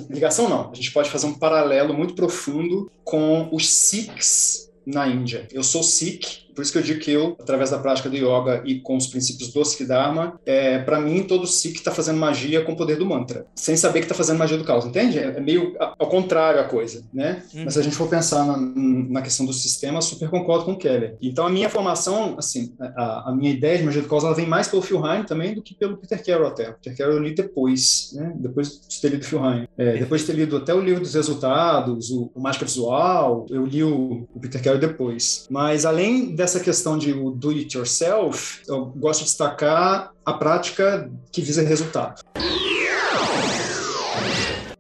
Ligação 0.10 0.49
não, 0.49 0.71
a 0.71 0.73
gente 0.75 0.91
pode 0.91 1.10
fazer 1.10 1.25
um 1.27 1.34
paralelo 1.34 1.93
muito 1.93 2.13
profundo 2.15 2.89
com 3.03 3.49
os 3.51 3.69
Sikhs 3.69 4.71
na 4.86 5.08
Índia. 5.08 5.47
Eu 5.51 5.63
sou 5.63 5.82
Sikh, 5.84 6.43
por 6.56 6.62
isso 6.62 6.72
que 6.72 6.78
eu 6.78 6.84
digo 6.84 7.00
que 7.00 7.12
eu, 7.12 7.36
através 7.39 7.70
da 7.70 7.80
prática 7.80 8.10
do 8.10 8.16
yoga 8.16 8.62
e 8.66 8.80
com 8.80 8.96
os 8.96 9.08
princípios 9.08 9.52
do 9.52 9.66
Siddharma, 9.66 10.39
é, 10.46 10.80
para 10.80 11.00
mim, 11.00 11.24
todo 11.24 11.46
Sikh 11.46 11.78
está 11.78 11.92
fazendo 11.92 12.18
magia 12.18 12.62
com 12.63 12.74
o 12.74 12.76
poder 12.76 12.98
do 12.98 13.06
mantra, 13.06 13.46
sem 13.56 13.76
saber 13.76 14.00
que 14.00 14.06
está 14.06 14.16
fazendo 14.16 14.38
magia 14.38 14.58
do 14.58 14.63
caos, 14.63 14.86
entende? 14.86 15.20
É 15.20 15.34
é 15.36 15.39
meio 15.39 15.76
ao 15.80 16.08
contrário 16.08 16.60
a 16.60 16.63
coisa, 16.63 17.04
né? 17.13 17.44
Uhum. 17.54 17.66
Mas 17.66 17.74
se 17.74 17.80
a 17.80 17.84
gente 17.84 17.96
for 17.96 18.08
pensar 18.08 18.46
na, 18.46 18.58
na 18.58 19.22
questão 19.22 19.46
do 19.46 19.54
sistema, 19.54 20.02
super 20.02 20.30
concordo 20.30 20.66
com 20.66 20.74
o 20.74 20.78
Keller. 20.78 21.16
Então, 21.22 21.46
a 21.46 21.50
minha 21.50 21.70
formação, 21.70 22.36
assim, 22.38 22.74
a, 22.80 23.30
a 23.30 23.36
minha 23.36 23.52
ideia 23.52 23.78
de 23.78 23.84
magia 23.84 24.02
do 24.02 24.08
caos, 24.08 24.24
ela 24.24 24.34
vem 24.34 24.46
mais 24.46 24.68
pelo 24.68 24.82
Phil 24.82 25.06
Heine 25.06 25.26
também 25.26 25.54
do 25.54 25.62
que 25.62 25.74
pelo 25.74 25.98
Peter 25.98 26.24
Carroll 26.24 26.48
até. 26.48 26.70
O 26.70 26.74
Peter 26.74 26.98
Carroll 26.98 27.16
eu 27.16 27.24
li 27.24 27.34
depois, 27.34 28.12
né? 28.13 28.34
Depois 28.36 28.82
de 28.88 29.02
ter 29.02 29.10
lido 29.10 29.24
o 29.24 29.26
Phil 29.26 29.46
Heine. 29.46 29.70
É, 29.78 29.98
depois 29.98 30.22
de 30.22 30.28
ter 30.28 30.34
lido 30.34 30.58
até 30.58 30.74
o 30.74 30.82
livro 30.82 31.02
dos 31.02 31.13
resultados, 31.13 32.12
o, 32.12 32.32
o 32.34 32.42
Mágica 32.42 32.66
Visual, 32.66 33.46
eu 33.50 33.66
li 33.66 33.84
o, 33.84 34.28
o 34.34 34.39
Peter 34.39 34.62
Carroll 34.62 34.80
depois. 34.80 35.48
Mas, 35.50 35.86
além 35.86 36.36
dessa 36.43 36.60
questão 36.60 36.97
de 36.97 37.13
do 37.13 37.51
it 37.51 37.77
yourself, 37.77 38.62
eu 38.67 38.86
gosto 38.86 39.19
de 39.19 39.25
destacar 39.27 40.12
a 40.25 40.34
prática 40.34 41.10
que 41.32 41.41
visa 41.41 41.62
resultado. 41.62 42.21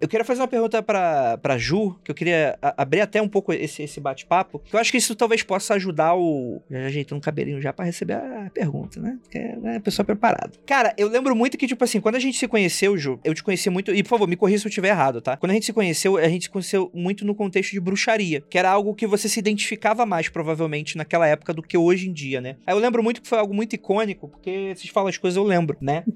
Eu 0.03 0.09
queria 0.09 0.25
fazer 0.25 0.41
uma 0.41 0.49
pergunta 0.49 0.83
pra 0.83 1.57
Ju, 1.57 1.97
que 2.03 2.11
eu 2.11 2.15
queria 2.15 2.59
abrir 2.61 2.99
até 2.99 3.21
um 3.21 3.27
pouco 3.29 3.53
esse, 3.53 3.83
esse 3.83 4.01
bate-papo, 4.01 4.59
que 4.59 4.75
eu 4.75 4.79
acho 4.81 4.91
que 4.91 4.97
isso 4.97 5.15
talvez 5.15 5.43
possa 5.43 5.75
ajudar 5.75 6.13
o... 6.13 6.61
Já 6.69 6.87
ajeitando 6.87 7.19
um 7.19 7.21
cabelinho 7.21 7.61
já 7.61 7.71
pra 7.71 7.85
receber 7.85 8.15
a 8.15 8.51
pergunta, 8.53 8.99
né? 8.99 9.17
Porque 9.21 9.37
é 9.37 9.55
né, 9.55 9.77
a 9.77 9.79
pessoa 9.79 10.05
preparada. 10.05 10.51
Cara, 10.65 10.93
eu 10.97 11.07
lembro 11.07 11.33
muito 11.33 11.57
que, 11.57 11.65
tipo 11.65 11.81
assim, 11.85 12.01
quando 12.01 12.15
a 12.15 12.19
gente 12.19 12.37
se 12.37 12.49
conheceu, 12.49 12.97
Ju, 12.97 13.17
eu 13.23 13.33
te 13.33 13.41
conheci 13.41 13.69
muito... 13.69 13.95
E, 13.95 14.03
por 14.03 14.09
favor, 14.09 14.27
me 14.27 14.35
corrija 14.35 14.59
se 14.59 14.67
eu 14.67 14.69
estiver 14.69 14.89
errado, 14.89 15.21
tá? 15.21 15.37
Quando 15.37 15.51
a 15.51 15.53
gente 15.53 15.67
se 15.67 15.71
conheceu, 15.71 16.17
a 16.17 16.27
gente 16.27 16.43
se 16.43 16.49
conheceu 16.49 16.91
muito 16.93 17.23
no 17.23 17.33
contexto 17.33 17.71
de 17.71 17.79
bruxaria, 17.79 18.41
que 18.41 18.57
era 18.57 18.69
algo 18.69 18.93
que 18.93 19.07
você 19.07 19.29
se 19.29 19.39
identificava 19.39 20.05
mais, 20.05 20.27
provavelmente, 20.27 20.97
naquela 20.97 21.25
época 21.25 21.53
do 21.53 21.63
que 21.63 21.77
hoje 21.77 22.09
em 22.09 22.11
dia, 22.11 22.41
né? 22.41 22.57
Aí 22.67 22.75
eu 22.75 22.79
lembro 22.79 23.01
muito 23.01 23.21
que 23.21 23.27
foi 23.29 23.39
algo 23.39 23.53
muito 23.53 23.71
icônico, 23.73 24.27
porque 24.27 24.73
vocês 24.75 24.89
falam 24.89 25.07
as 25.07 25.17
coisas, 25.17 25.37
eu 25.37 25.45
lembro, 25.45 25.77
né? 25.79 26.03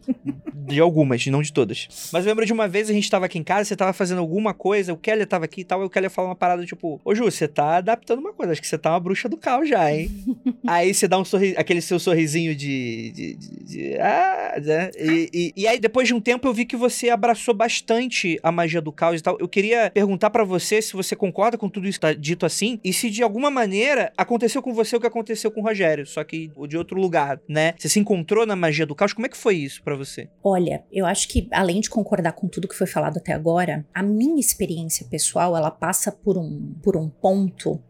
De 0.54 0.82
algumas, 0.82 1.26
não 1.28 1.42
de 1.42 1.54
todas. 1.54 1.88
Mas 2.12 2.26
eu 2.26 2.32
lembro 2.32 2.46
de 2.46 2.52
uma 2.52 2.68
vez 2.68 2.90
a 2.90 2.94
gente 2.94 3.10
tava 3.10 3.26
aqui 3.26 3.40
em 3.40 3.44
casa, 3.44 3.77
tava 3.78 3.94
fazendo 3.94 4.20
alguma 4.20 4.54
coisa, 4.54 4.94
o 4.94 4.98
Kelly 4.98 5.26
tava 5.26 5.46
aqui 5.46 5.62
e 5.62 5.64
tal, 5.64 5.82
e 5.82 5.86
o 5.86 5.90
Kelly 5.90 6.10
falou 6.10 6.30
uma 6.30 6.36
parada 6.36 6.66
tipo, 6.66 7.00
ô 7.04 7.16
Ju, 7.16 7.26
você 7.26 7.48
tá 7.48 7.78
adaptando 7.78 8.20
uma 8.20 8.34
coisa, 8.34 8.52
acho 8.52 8.62
que 8.62 8.68
você 8.68 8.78
tá 8.78 8.92
uma 8.92 9.00
bruxa 9.00 9.30
do 9.30 9.38
caos 9.38 9.70
já, 9.70 9.92
hein? 9.92 10.12
aí 10.68 10.94
você 10.94 11.08
dá 11.08 11.18
um 11.18 11.26
sorriso, 11.26 11.56
aquele 11.58 11.82
seu 11.82 12.00
sorrisinho 12.00 12.56
de. 12.56 13.12
de, 13.12 13.34
de, 13.36 13.64
de 13.64 13.98
ah, 14.00 14.60
né? 14.64 14.92
E, 14.98 15.30
e, 15.34 15.54
e, 15.56 15.68
aí, 15.68 15.80
depois 15.80 16.08
de 16.08 16.14
um 16.14 16.20
tempo, 16.20 16.48
eu 16.48 16.54
vi 16.54 16.66
que 16.66 16.76
você 16.76 17.10
abraçou 17.10 17.54
bastante 17.54 18.40
a 18.44 18.52
magia 18.52 18.82
do 18.82 18.92
caos 18.92 19.20
e 19.20 19.24
tal. 19.24 19.38
Eu 19.40 19.48
queria 19.48 19.92
perguntar 19.92 20.30
para 20.30 20.44
você 20.44 20.82
se 20.82 20.94
você 20.94 21.16
concorda 21.16 21.58
com 21.58 21.70
tudo 21.70 21.88
isso 21.88 22.00
que 22.00 22.08
tá 22.08 22.14
dito 22.14 22.46
assim, 22.46 22.80
e 22.84 22.92
se 22.92 23.10
de 23.10 23.24
alguma 23.24 23.50
maneira 23.50 24.12
aconteceu 24.18 24.62
com 24.62 24.74
você 24.74 24.96
o 24.96 25.00
que 25.00 25.08
aconteceu 25.08 25.52
com 25.52 25.62
o 25.62 25.64
Rogério, 25.64 26.06
só 26.06 26.24
que 26.24 26.52
de 26.68 26.78
outro 26.78 27.00
lugar, 27.00 27.40
né? 27.48 27.74
Você 27.78 27.90
se 27.90 28.00
encontrou 28.00 28.46
na 28.46 28.56
magia 28.56 28.86
do 28.86 28.96
caos. 28.96 29.14
Como 29.14 29.26
é 29.26 29.30
que 29.30 29.38
foi 29.38 29.56
isso 29.56 29.82
para 29.84 29.96
você? 29.96 30.30
Olha, 30.44 30.84
eu 30.92 31.06
acho 31.06 31.28
que 31.28 31.48
além 31.52 31.80
de 31.80 31.90
concordar 31.90 32.34
com 32.34 32.48
tudo 32.48 32.68
que 32.68 32.76
foi 32.76 32.88
falado 32.88 33.18
até 33.18 33.34
agora, 33.34 33.57
a 33.94 34.04
minha 34.04 34.40
experiência 34.40 35.08
pessoal, 35.10 35.56
ela 35.56 35.72
passa 35.72 36.12
por 36.12 36.38
um, 36.38 36.74
por 36.84 36.96
um 36.96 37.10
ponto 37.10 37.82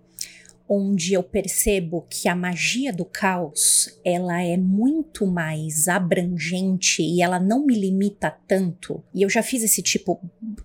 onde 0.69 1.13
eu 1.13 1.23
percebo 1.23 2.05
que 2.09 2.27
a 2.27 2.35
magia 2.35 2.91
do 2.91 3.05
caos 3.05 3.99
ela 4.03 4.41
é 4.41 4.57
muito 4.57 5.25
mais 5.25 5.87
abrangente 5.87 7.01
e 7.01 7.21
ela 7.21 7.39
não 7.39 7.65
me 7.65 7.77
limita 7.77 8.35
tanto. 8.47 9.03
E 9.13 9.21
eu 9.21 9.29
já 9.29 9.41
fiz 9.41 9.63
esse 9.63 9.81
tipo, 9.81 10.19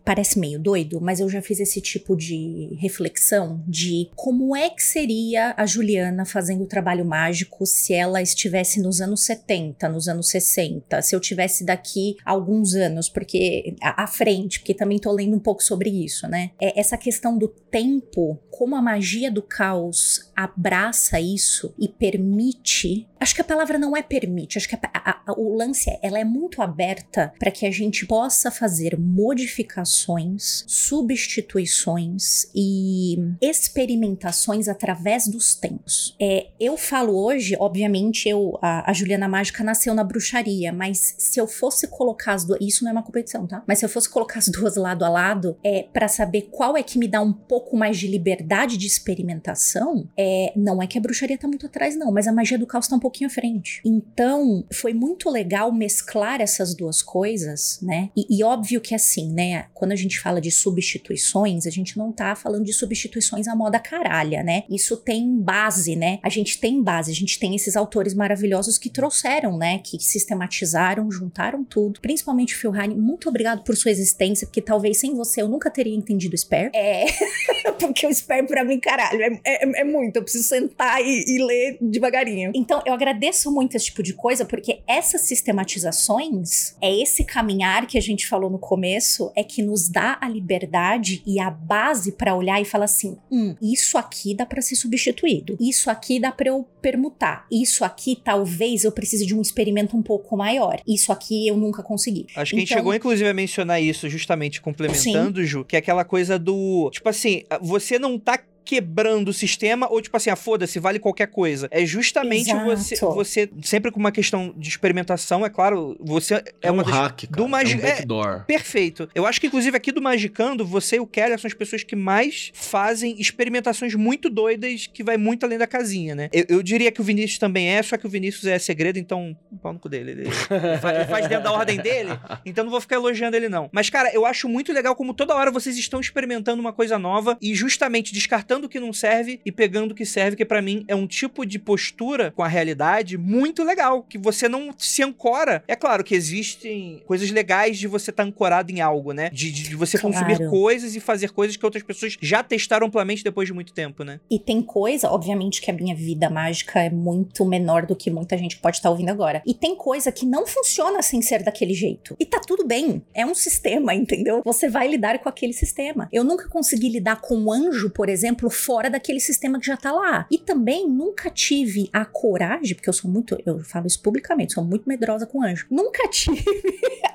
parece 0.05 0.39
meio 0.39 0.59
doido, 0.59 1.01
mas 1.01 1.21
eu 1.21 1.29
já 1.29 1.41
fiz 1.41 1.61
esse 1.61 1.81
tipo 1.81 2.17
de 2.17 2.77
reflexão 2.79 3.63
de 3.67 4.11
como 4.17 4.57
é 4.57 4.71
que 4.71 4.83
seria 4.83 5.55
a 5.57 5.67
Juliana 5.67 6.25
fazendo 6.25 6.65
o 6.65 6.69
trabalho 6.69 7.05
mágico 7.05 7.65
se 7.67 7.93
ela 7.93 8.21
estivesse 8.21 8.81
nos 8.81 9.01
anos 9.01 9.23
70, 9.23 9.89
nos 9.89 10.09
anos 10.09 10.29
60, 10.29 11.03
se 11.03 11.15
eu 11.15 11.21
tivesse 11.21 11.65
daqui 11.65 12.17
alguns 12.25 12.75
anos, 12.75 13.09
porque 13.09 13.77
à 13.81 14.07
frente, 14.07 14.61
porque 14.61 14.75
também 14.75 14.99
tô 14.99 15.13
lendo 15.13 15.37
um 15.37 15.41
pouco 15.41 15.63
sobre 15.63 15.91
isso, 15.91 16.27
né? 16.27 16.51
É 16.61 16.79
essa 16.79 16.97
questão 16.97 17.37
do 17.37 17.49
tempo, 17.49 18.39
como 18.51 18.75
a 18.75 18.83
magia 18.83 19.31
do 19.31 19.43
caos 19.43 19.92
Deus 19.93 20.33
abraça 20.35 21.21
isso 21.21 21.75
e 21.79 21.87
permite. 21.87 23.07
Acho 23.23 23.37
que 23.37 23.41
a 23.41 23.45
palavra 23.45 23.79
não 23.79 23.97
é 23.97 24.03
permite, 24.03 24.59
acho 24.59 24.69
que 24.69 24.75
a, 24.75 24.81
a, 24.93 25.21
a, 25.29 25.33
o 25.39 25.55
lance 25.55 25.89
é, 25.89 26.01
ela 26.03 26.19
é 26.19 26.25
muito 26.25 26.61
aberta 26.61 27.33
para 27.39 27.53
que 27.53 27.65
a 27.65 27.71
gente 27.71 28.05
possa 28.05 28.51
fazer 28.51 28.99
modificações, 28.99 30.65
substituições 30.67 32.49
e 32.53 33.17
experimentações 33.41 34.67
através 34.67 35.29
dos 35.29 35.55
tempos. 35.55 36.17
É, 36.21 36.49
eu 36.59 36.77
falo 36.77 37.17
hoje, 37.17 37.57
obviamente, 37.61 38.29
eu 38.29 38.59
a, 38.61 38.91
a 38.91 38.93
Juliana 38.93 39.29
Mágica 39.29 39.63
nasceu 39.63 39.95
na 39.95 40.03
bruxaria, 40.03 40.73
mas 40.73 41.15
se 41.17 41.39
eu 41.41 41.47
fosse 41.47 41.87
colocar 41.87 42.33
as 42.33 42.45
duas, 42.45 42.59
isso 42.61 42.83
não 42.83 42.91
é 42.91 42.93
uma 42.93 43.05
competição, 43.05 43.47
tá? 43.47 43.63
Mas 43.69 43.79
se 43.79 43.85
eu 43.85 43.89
fosse 43.89 44.09
colocar 44.09 44.41
as 44.41 44.49
duas 44.49 44.75
lado 44.75 45.05
a 45.05 45.09
lado, 45.09 45.57
é 45.63 45.85
para 45.93 46.09
saber 46.09 46.49
qual 46.51 46.77
é 46.77 46.83
que 46.83 46.99
me 46.99 47.07
dá 47.07 47.21
um 47.21 47.33
pouco 47.33 47.77
mais 47.77 47.97
de 47.97 48.09
liberdade 48.09 48.77
de 48.77 48.89
experimentação, 48.89 50.09
é, 50.19 50.53
não 50.57 50.83
é 50.83 50.89
que 50.89 50.99
a 50.99 51.01
bruxaria 51.01 51.39
tá 51.39 51.47
muito 51.47 51.67
atrás, 51.67 51.95
não, 51.95 52.11
mas 52.11 52.27
a 52.27 52.33
magia 52.33 52.59
do 52.59 52.67
caos 52.67 52.89
tá 52.89 52.97
um 52.97 53.12
pouquinho 53.13 53.29
à 53.29 53.31
frente. 53.31 53.83
Então, 53.85 54.65
foi 54.73 54.95
muito 54.95 55.29
legal 55.29 55.71
mesclar 55.71 56.41
essas 56.41 56.75
duas 56.75 57.03
coisas, 57.03 57.79
né? 57.83 58.11
E, 58.17 58.39
e 58.39 58.43
óbvio 58.43 58.81
que 58.81 58.95
assim, 58.95 59.31
né? 59.33 59.67
Quando 59.75 59.93
a 59.93 59.97
gente 59.97 60.19
fala 60.19 60.41
de 60.41 60.51
substituições, 60.51 61.67
a 61.67 61.71
gente 61.71 61.99
não 61.99 62.11
tá 62.11 62.35
falando 62.35 62.65
de 62.65 62.73
substituições 62.73 63.47
à 63.47 63.55
moda 63.55 63.79
caralha, 63.79 64.43
né? 64.43 64.65
Isso 64.71 64.97
tem 64.97 65.39
base, 65.39 65.95
né? 65.95 66.19
A 66.23 66.31
gente 66.31 66.59
tem 66.59 66.83
base, 66.83 67.13
a 67.13 67.15
gente 67.15 67.39
tem 67.39 67.55
esses 67.55 67.77
autores 67.77 68.15
maravilhosos 68.15 68.79
que 68.79 68.89
trouxeram, 68.89 69.59
né? 69.59 69.79
Que 69.79 70.03
sistematizaram, 70.03 71.11
juntaram 71.11 71.63
tudo. 71.63 72.01
Principalmente 72.01 72.55
o 72.55 72.59
Phil 72.59 72.75
Heine, 72.75 72.95
muito 72.95 73.29
obrigado 73.29 73.63
por 73.63 73.77
sua 73.77 73.91
existência, 73.91 74.47
porque 74.47 74.63
talvez 74.63 74.99
sem 74.99 75.15
você 75.15 75.43
eu 75.43 75.49
nunca 75.49 75.71
teria 75.71 75.95
entendido 75.95 76.35
o 76.35 76.39
Spare. 76.39 76.71
É. 76.75 77.05
porque 77.79 78.07
o 78.07 78.15
Spare 78.15 78.47
pra 78.47 78.65
mim, 78.65 78.81
caralho, 78.81 79.21
é, 79.23 79.41
é, 79.45 79.81
é 79.81 79.85
muito, 79.85 80.17
eu 80.17 80.23
preciso 80.23 80.45
sentar 80.45 81.03
e, 81.03 81.25
e 81.27 81.45
ler 81.45 81.79
devagarinho. 81.81 82.53
Então, 82.55 82.81
eu 82.87 82.95
agradeço 83.03 83.51
muito 83.51 83.77
esse 83.77 83.87
tipo 83.87 84.03
de 84.03 84.15
coisa, 84.15 84.45
porque 84.45 84.81
essas 84.87 85.23
sistematizações, 85.23 86.77
é 86.81 87.03
esse 87.03 87.25
caminhar 87.25 87.87
que 87.87 87.99
a 87.99 88.01
gente 88.01 88.27
falou 88.27 88.49
no 88.49 88.59
começo, 88.59 89.33
é 89.37 89.43
que 89.43 89.63
nos 89.63 89.89
dá 89.89 90.19
a 90.21 90.29
liberdade 90.29 91.23
e 91.27 91.41
a 91.41 91.51
base 91.51 92.13
para 92.13 92.35
olhar 92.35 92.61
e 92.61 92.65
falar 92.65 92.85
assim: 92.85 93.19
hum, 93.31 93.55
isso 93.61 93.99
aqui 93.99 94.35
dá 94.35 94.47
para 94.47 94.63
ser 94.63 94.77
substituído, 94.77 95.57
isso 95.61 95.91
aqui 95.91 96.21
dá 96.21 96.31
para 96.31 96.49
eu 96.49 96.67
permutar, 96.81 97.47
isso 97.51 97.85
aqui 97.85 98.17
talvez 98.23 98.85
eu 98.85 98.93
precise 98.93 99.27
de 99.27 99.35
um 99.35 99.41
experimento 99.41 99.97
um 99.97 100.03
pouco 100.03 100.37
maior, 100.37 100.81
isso 100.87 101.13
aqui 101.13 101.49
eu 101.49 101.57
nunca 101.57 101.83
consegui. 101.83 102.27
Acho 102.35 102.35
que 102.35 102.37
então, 102.37 102.43
a 102.43 102.59
gente 102.61 102.65
então 102.67 102.79
chegou 102.79 102.95
inclusive 102.95 103.29
a 103.29 103.35
mencionar 103.35 103.83
isso, 103.83 104.09
justamente 104.09 104.61
complementando, 104.61 105.41
sim. 105.41 105.47
Ju, 105.47 105.65
que 105.65 105.77
é 105.77 105.79
aquela 105.79 106.05
coisa 106.05 106.39
do. 106.39 106.91
Tipo 106.93 107.09
assim, 107.09 107.43
você 107.61 107.99
não 107.99 108.19
tá 108.19 108.39
quebrando 108.65 109.29
o 109.29 109.33
sistema 109.33 109.91
ou 109.91 110.01
tipo 110.01 110.17
assim, 110.17 110.31
ah, 110.31 110.37
foda-se, 110.37 110.79
vale 110.79 110.99
qualquer 110.99 111.27
coisa. 111.27 111.69
É 111.71 111.85
justamente 111.85 112.53
você, 112.55 112.97
você 112.97 113.51
sempre 113.63 113.91
com 113.91 114.01
uma 114.01 114.13
questão 114.13 114.55
de 114.57 114.69
experimentação, 114.69 115.45
é 115.45 115.51
claro, 115.51 115.97
você 116.01 116.35
é, 116.35 116.45
é 116.63 116.71
uma 116.71 116.83
um 116.83 116.87
das, 116.87 116.95
hack, 116.95 117.27
cara. 117.27 117.37
do 117.37 117.49
Magi 117.49 117.75
é 117.75 117.77
um 117.77 117.81
backdoor. 117.81 118.29
É, 118.29 118.39
perfeito. 118.41 119.09
Eu 119.15 119.27
acho 119.27 119.41
que 119.41 119.47
inclusive 119.47 119.77
aqui 119.77 119.93
do 119.93 120.01
Magicando, 120.01 120.65
você 120.65 120.97
e 120.97 121.01
o 121.01 121.07
Kelly 121.07 121.39
são 121.39 121.49
as 121.49 121.55
pessoas 121.55 121.83
que 121.83 121.97
mais 121.97 122.51
fazem 122.55 123.21
experimentações 123.21 123.95
muito 123.95 124.31
doidas 124.31 124.87
que 124.87 125.03
vai 125.03 125.17
muito 125.17 125.45
além 125.45 125.59
da 125.59 125.67
casinha, 125.67 126.15
né? 126.15 126.29
Eu, 126.33 126.45
eu 126.49 126.63
diria 126.63 126.91
que 126.93 127.01
o 127.01 127.05
Vinícius 127.05 127.39
também 127.39 127.69
é, 127.69 127.83
só 127.83 127.97
que 127.97 128.07
o 128.07 128.11
Vinícius 128.11 128.47
é 128.47 128.59
segredo, 128.59 128.99
então 128.99 129.37
pau 129.63 129.73
no 129.73 129.79
cu 129.79 129.89
dele. 129.89 130.13
Ele 130.13 130.31
faz, 130.31 131.09
faz 131.09 131.29
dentro 131.29 131.45
da 131.45 131.53
ordem 131.53 131.79
dele, 131.79 132.11
então 132.45 132.65
não 132.65 132.71
vou 132.71 132.81
ficar 132.81 132.97
elogiando 132.97 133.37
ele 133.37 133.49
não. 133.49 133.69
Mas 133.73 133.91
cara, 133.91 134.13
eu 134.13 134.25
acho 134.25 134.49
muito 134.49 134.73
legal 134.73 134.95
como 134.95 135.15
toda 135.15 135.35
hora 135.35 135.51
vocês 135.51 135.77
estão 135.77 136.01
experimentando 136.01 136.61
uma 136.61 136.73
coisa 136.73 136.99
nova 136.99 137.37
e 137.41 137.55
justamente 137.55 138.13
descartando 138.13 138.52
o 138.65 138.69
que 138.69 138.81
não 138.81 138.93
serve 138.93 139.41
e 139.45 139.51
pegando 139.51 139.93
o 139.93 139.95
que 139.95 140.05
serve, 140.05 140.37
que 140.37 140.45
para 140.45 140.63
mim 140.63 140.85
é 140.89 140.95
um 140.95 141.07
tipo 141.07 141.45
de 141.45 141.59
postura 141.59 142.31
com 142.33 142.43
a 142.43 142.49
realidade 142.49 143.17
muito 143.17 143.63
legal, 143.63 144.03
que 144.03 144.19
você 144.19 144.49
não 144.49 144.75
se 144.77 145.03
ancora. 145.03 145.63
É 145.67 145.77
claro 145.77 146.05
que 146.05 146.15
existem 146.15 147.03
coisas 147.07 147.31
legais 147.31 147.79
de 147.79 147.87
você 147.87 148.11
estar 148.11 148.23
tá 148.23 148.29
ancorado 148.29 148.71
em 148.71 148.81
algo, 148.81 149.13
né? 149.13 149.31
De, 149.31 149.51
de 149.51 149.75
você 149.77 149.99
claro. 149.99 150.15
consumir 150.15 150.51
coisas 150.51 150.95
e 150.95 151.01
fazer 151.01 151.31
coisas 151.31 151.57
que 151.57 151.65
outras 151.65 151.83
pessoas 151.83 152.17
já 152.21 152.43
testaram 152.43 152.87
amplamente 152.87 153.25
depois 153.25 153.47
de 153.47 153.55
muito 153.55 153.73
tempo, 153.73 154.05
né? 154.05 154.21
E 154.31 154.39
tem 154.39 154.63
coisa, 154.63 155.11
obviamente 155.11 155.61
que 155.61 155.71
a 155.71 155.75
minha 155.75 155.95
vida 155.95 156.29
mágica 156.29 156.81
é 156.81 156.91
muito 156.91 157.45
menor 157.45 157.87
do 157.87 157.97
que 157.97 158.11
muita 158.11 158.37
gente 158.37 158.59
pode 158.59 158.77
estar 158.77 158.89
tá 158.89 158.91
ouvindo 158.91 159.11
agora. 159.11 159.43
E 159.47 159.55
tem 159.55 159.75
coisa 159.77 160.11
que 160.13 160.27
não 160.27 160.47
funciona 160.47 161.03
sem 161.03 161.23
ser 161.23 161.43
daquele 161.43 161.75
jeito. 161.75 162.17
E 162.19 162.27
tá 162.27 162.41
tudo 162.41 162.67
bem. 162.67 163.03
É 163.15 163.25
um 163.25 163.35
sistema, 163.35 163.95
entendeu? 163.95 164.43
Você 164.45 164.69
vai 164.69 164.89
lidar 164.89 165.19
com 165.19 165.29
aquele 165.29 165.53
sistema. 165.53 166.09
Eu 166.13 166.25
nunca 166.25 166.49
consegui 166.49 166.89
lidar 166.89 167.21
com 167.21 167.37
um 167.37 167.53
anjo, 167.53 167.91
por 167.91 168.09
exemplo, 168.09 168.42
fora 168.51 168.73
fora 168.83 168.89
daquele 168.91 169.21
sistema 169.21 169.61
que 169.61 169.67
já 169.67 169.77
tá 169.77 169.93
lá. 169.93 170.27
E 170.31 170.39
também 170.39 170.89
nunca 170.89 171.31
tive 171.31 171.89
a 171.93 172.05
coragem, 172.05 172.75
porque 172.75 172.89
eu 172.89 172.93
sou 172.93 173.11
muito, 173.11 173.39
eu 173.45 173.61
falo 173.61 173.87
isso 173.87 174.01
publicamente, 174.01 174.55
sou 174.55 174.65
muito 174.65 174.89
medrosa 174.89 175.27
com 175.27 175.43
anjo. 175.43 175.67
Nunca 175.71 176.09
tive 176.11 176.43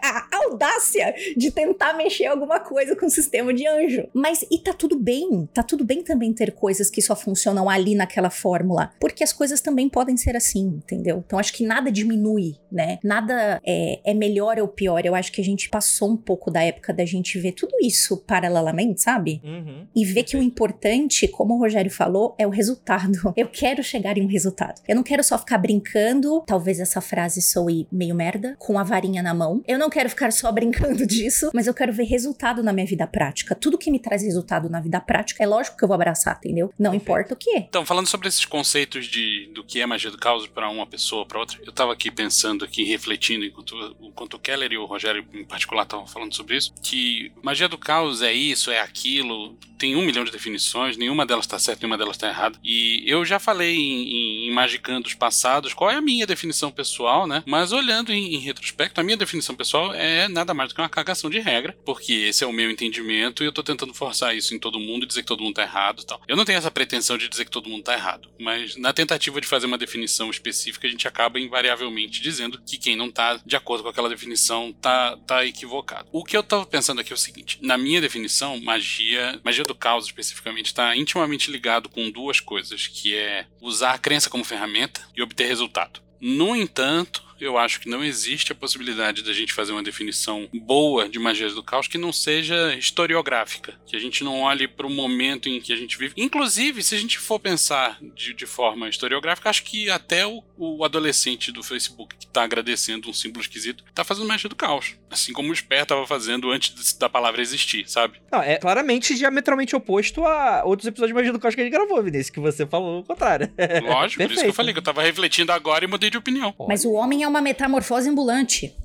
a 0.01 0.26
audácia 0.47 1.13
de 1.35 1.51
tentar 1.51 1.93
mexer 1.93 2.25
alguma 2.25 2.59
coisa 2.59 2.95
com 2.95 3.05
o 3.05 3.09
sistema 3.09 3.53
de 3.53 3.67
anjo. 3.67 4.07
Mas 4.13 4.45
e 4.51 4.57
tá 4.59 4.73
tudo 4.73 4.97
bem, 4.97 5.47
tá 5.53 5.63
tudo 5.63 5.83
bem 5.83 6.03
também 6.03 6.33
ter 6.33 6.51
coisas 6.51 6.89
que 6.89 7.01
só 7.01 7.15
funcionam 7.15 7.69
ali 7.69 7.95
naquela 7.95 8.29
fórmula, 8.29 8.91
porque 8.99 9.23
as 9.23 9.33
coisas 9.33 9.61
também 9.61 9.89
podem 9.89 10.17
ser 10.17 10.35
assim, 10.35 10.81
entendeu? 10.83 11.23
Então 11.25 11.39
acho 11.39 11.53
que 11.53 11.65
nada 11.65 11.91
diminui, 11.91 12.55
né? 12.71 12.99
Nada 13.03 13.61
é, 13.65 13.99
é 14.03 14.13
melhor 14.13 14.59
ou 14.59 14.67
pior. 14.67 15.05
Eu 15.05 15.15
acho 15.15 15.31
que 15.31 15.41
a 15.41 15.43
gente 15.43 15.69
passou 15.69 16.11
um 16.11 16.17
pouco 16.17 16.49
da 16.51 16.63
época 16.63 16.93
da 16.93 17.05
gente 17.05 17.39
ver 17.39 17.53
tudo 17.53 17.73
isso 17.81 18.17
paralelamente, 18.17 19.01
sabe? 19.01 19.41
Uhum. 19.43 19.85
E 19.95 20.05
ver 20.05 20.23
que 20.23 20.37
o 20.37 20.41
importante, 20.41 21.27
como 21.27 21.55
o 21.55 21.59
Rogério 21.59 21.91
falou, 21.91 22.35
é 22.37 22.45
o 22.45 22.49
resultado. 22.49 23.33
Eu 23.35 23.47
quero 23.47 23.83
chegar 23.83 24.17
em 24.17 24.23
um 24.23 24.27
resultado. 24.27 24.81
Eu 24.87 24.95
não 24.95 25.03
quero 25.03 25.23
só 25.23 25.37
ficar 25.37 25.57
brincando, 25.57 26.43
talvez 26.45 26.79
essa 26.79 27.01
frase 27.01 27.41
soe 27.41 27.87
meio 27.91 28.15
merda, 28.15 28.55
com 28.57 28.77
a 28.79 28.83
varinha 28.83 29.21
na 29.21 29.33
mão. 29.33 29.61
Eu 29.67 29.77
não 29.77 29.89
quero 29.89 30.09
ficar 30.09 30.31
só 30.37 30.51
brincando 30.51 31.05
disso, 31.07 31.49
mas 31.53 31.67
eu 31.67 31.73
quero 31.73 31.93
ver 31.93 32.03
resultado 32.03 32.63
na 32.63 32.73
minha 32.73 32.85
vida 32.85 33.07
prática. 33.07 33.55
Tudo 33.55 33.77
que 33.77 33.91
me 33.91 33.99
traz 33.99 34.23
resultado 34.23 34.69
na 34.69 34.79
vida 34.79 34.99
prática, 34.99 35.43
é 35.43 35.47
lógico 35.47 35.77
que 35.77 35.83
eu 35.83 35.87
vou 35.87 35.95
abraçar, 35.95 36.37
entendeu? 36.37 36.73
Não 36.77 36.93
importa 36.93 37.33
o 37.33 37.37
que. 37.37 37.57
Então, 37.57 37.85
falando 37.85 38.07
sobre 38.07 38.27
esses 38.27 38.45
conceitos 38.45 39.05
de 39.05 39.49
do 39.53 39.63
que 39.63 39.81
é 39.81 39.85
magia 39.85 40.11
do 40.11 40.17
caos 40.17 40.47
para 40.47 40.69
uma 40.69 40.85
pessoa, 40.85 41.25
para 41.25 41.39
outra, 41.39 41.57
eu 41.65 41.71
tava 41.71 41.93
aqui 41.93 42.11
pensando 42.11 42.63
aqui, 42.63 42.83
refletindo 42.83 43.45
enquanto, 43.45 43.95
enquanto 44.01 44.33
o 44.35 44.39
Keller 44.39 44.71
e 44.71 44.77
o 44.77 44.85
Rogério 44.85 45.25
em 45.33 45.45
particular 45.45 45.83
estavam 45.83 46.07
falando 46.07 46.35
sobre 46.35 46.57
isso, 46.57 46.73
que 46.81 47.31
magia 47.41 47.67
do 47.67 47.77
caos 47.77 48.21
é 48.21 48.33
isso, 48.33 48.71
é 48.71 48.79
aquilo, 48.79 49.57
tem 49.77 49.95
um 49.95 50.05
milhão 50.05 50.23
de 50.23 50.31
definições, 50.31 50.97
nenhuma 50.97 51.25
delas 51.25 51.45
está 51.45 51.59
certa, 51.59 51.81
nenhuma 51.81 51.97
delas 51.97 52.15
está 52.15 52.27
errada. 52.27 52.57
E 52.63 53.03
eu 53.05 53.23
já 53.23 53.39
falei 53.39 53.75
em, 53.75 54.09
em, 54.09 54.47
em 54.47 54.51
Magicandos 54.51 55.13
passados 55.13 55.73
qual 55.73 55.91
é 55.91 55.95
a 55.95 56.01
minha 56.01 56.25
definição 56.25 56.71
pessoal, 56.71 57.27
né? 57.27 57.43
Mas 57.45 57.71
olhando 57.71 58.11
em, 58.11 58.35
em, 58.35 58.39
retrospecto, 58.39 58.99
a 58.99 59.03
minha 59.03 59.17
definição 59.17 59.55
pessoal 59.55 59.93
é 59.93 60.26
é 60.27 60.29
nada 60.29 60.53
mais 60.53 60.69
do 60.69 60.75
que 60.75 60.81
uma 60.81 60.89
cagação 60.89 61.29
de 61.29 61.39
regra, 61.39 61.75
porque 61.85 62.13
esse 62.13 62.43
é 62.43 62.47
o 62.47 62.53
meu 62.53 62.69
entendimento 62.69 63.43
e 63.43 63.47
eu 63.47 63.51
tô 63.51 63.63
tentando 63.63 63.93
forçar 63.93 64.35
isso 64.35 64.53
em 64.53 64.59
todo 64.59 64.79
mundo 64.79 65.03
e 65.03 65.07
dizer 65.07 65.21
que 65.21 65.27
todo 65.27 65.43
mundo 65.43 65.55
tá 65.55 65.63
errado 65.63 66.01
e 66.01 66.05
tal. 66.05 66.21
Eu 66.27 66.35
não 66.35 66.45
tenho 66.45 66.57
essa 66.57 66.71
pretensão 66.71 67.17
de 67.17 67.27
dizer 67.27 67.45
que 67.45 67.51
todo 67.51 67.69
mundo 67.69 67.83
tá 67.83 67.93
errado, 67.93 68.29
mas 68.39 68.75
na 68.75 68.93
tentativa 68.93 69.41
de 69.41 69.47
fazer 69.47 69.65
uma 69.65 69.77
definição 69.77 70.29
específica, 70.29 70.87
a 70.87 70.89
gente 70.89 71.07
acaba 71.07 71.39
invariavelmente 71.39 72.21
dizendo 72.21 72.61
que 72.61 72.77
quem 72.77 72.95
não 72.95 73.09
tá 73.09 73.39
de 73.45 73.55
acordo 73.55 73.83
com 73.83 73.89
aquela 73.89 74.09
definição 74.09 74.73
tá, 74.73 75.17
tá 75.25 75.45
equivocado. 75.45 76.07
O 76.11 76.23
que 76.23 76.35
eu 76.35 76.43
tava 76.43 76.65
pensando 76.65 77.01
aqui 77.01 77.11
é 77.11 77.15
o 77.15 77.17
seguinte: 77.17 77.57
na 77.61 77.77
minha 77.77 78.01
definição, 78.01 78.59
magia, 78.61 79.39
magia 79.43 79.63
do 79.63 79.75
caos 79.75 80.05
especificamente, 80.05 80.67
está 80.67 80.95
intimamente 80.95 81.49
ligado 81.49 81.89
com 81.89 82.11
duas 82.11 82.39
coisas, 82.39 82.87
que 82.87 83.15
é 83.15 83.45
usar 83.61 83.93
a 83.93 83.97
crença 83.97 84.29
como 84.29 84.43
ferramenta 84.43 85.01
e 85.15 85.21
obter 85.21 85.47
resultado. 85.47 86.01
No 86.19 86.55
entanto, 86.55 87.23
eu 87.39 87.57
acho 87.57 87.79
que 87.79 87.89
não 87.89 88.03
existe 88.03 88.51
a 88.51 88.55
possibilidade 88.55 89.23
da 89.23 89.33
gente 89.33 89.53
fazer 89.53 89.71
uma 89.71 89.83
definição 89.83 90.47
boa 90.53 91.07
de 91.07 91.19
magia 91.19 91.49
do 91.49 91.63
caos 91.63 91.87
que 91.87 91.97
não 91.97 92.11
seja 92.11 92.73
historiográfica, 92.75 93.79
que 93.85 93.95
a 93.95 93.99
gente 93.99 94.23
não 94.23 94.41
olhe 94.41 94.67
para 94.67 94.87
o 94.87 94.89
momento 94.89 95.47
em 95.49 95.59
que 95.59 95.71
a 95.71 95.75
gente 95.75 95.97
vive. 95.97 96.13
Inclusive, 96.17 96.83
se 96.83 96.95
a 96.95 96.97
gente 96.97 97.17
for 97.17 97.39
pensar 97.39 97.97
de, 98.15 98.33
de 98.33 98.45
forma 98.45 98.89
historiográfica, 98.89 99.49
acho 99.49 99.63
que 99.63 99.89
até 99.89 100.25
o, 100.25 100.43
o 100.57 100.83
adolescente 100.83 101.51
do 101.51 101.63
Facebook 101.63 102.15
que 102.17 102.25
está 102.25 102.43
agradecendo 102.43 103.09
um 103.09 103.13
símbolo 103.13 103.41
esquisito 103.41 103.83
está 103.87 104.03
fazendo 104.03 104.27
magia 104.27 104.49
do 104.49 104.55
caos, 104.55 104.95
assim 105.09 105.33
como 105.33 105.51
o 105.51 105.55
Sper 105.55 105.83
estava 105.83 106.05
fazendo 106.05 106.51
antes 106.51 106.93
da 106.93 107.09
palavra 107.09 107.41
existir, 107.41 107.89
sabe? 107.89 108.19
Não, 108.31 108.41
é 108.41 108.57
claramente 108.57 109.15
diametralmente 109.15 109.75
oposto 109.75 110.25
a 110.25 110.63
outros 110.65 110.87
episódios 110.87 111.09
de 111.09 111.15
magia 111.15 111.33
do 111.33 111.39
caos 111.39 111.55
que 111.55 111.61
a 111.61 111.63
gente 111.63 111.73
gravou, 111.73 112.01
Vinícius, 112.01 112.29
que 112.29 112.39
você 112.39 112.65
falou 112.65 112.99
o 112.99 113.03
contrário. 113.03 113.51
Lógico, 113.83 114.23
por 114.23 114.31
isso 114.31 114.43
que 114.43 114.49
eu 114.49 114.53
falei 114.53 114.73
que 114.73 114.79
eu 114.79 114.81
estava 114.81 115.01
refletindo 115.01 115.51
agora 115.51 115.85
e 115.85 115.87
mudei 115.87 116.09
de 116.09 116.17
opinião. 116.17 116.53
Mas 116.67 116.85
o 116.85 116.93
homem 116.93 117.23
é 117.23 117.26
uma 117.27 117.41
metamorfose 117.41 118.09
ambulante. 118.09 118.75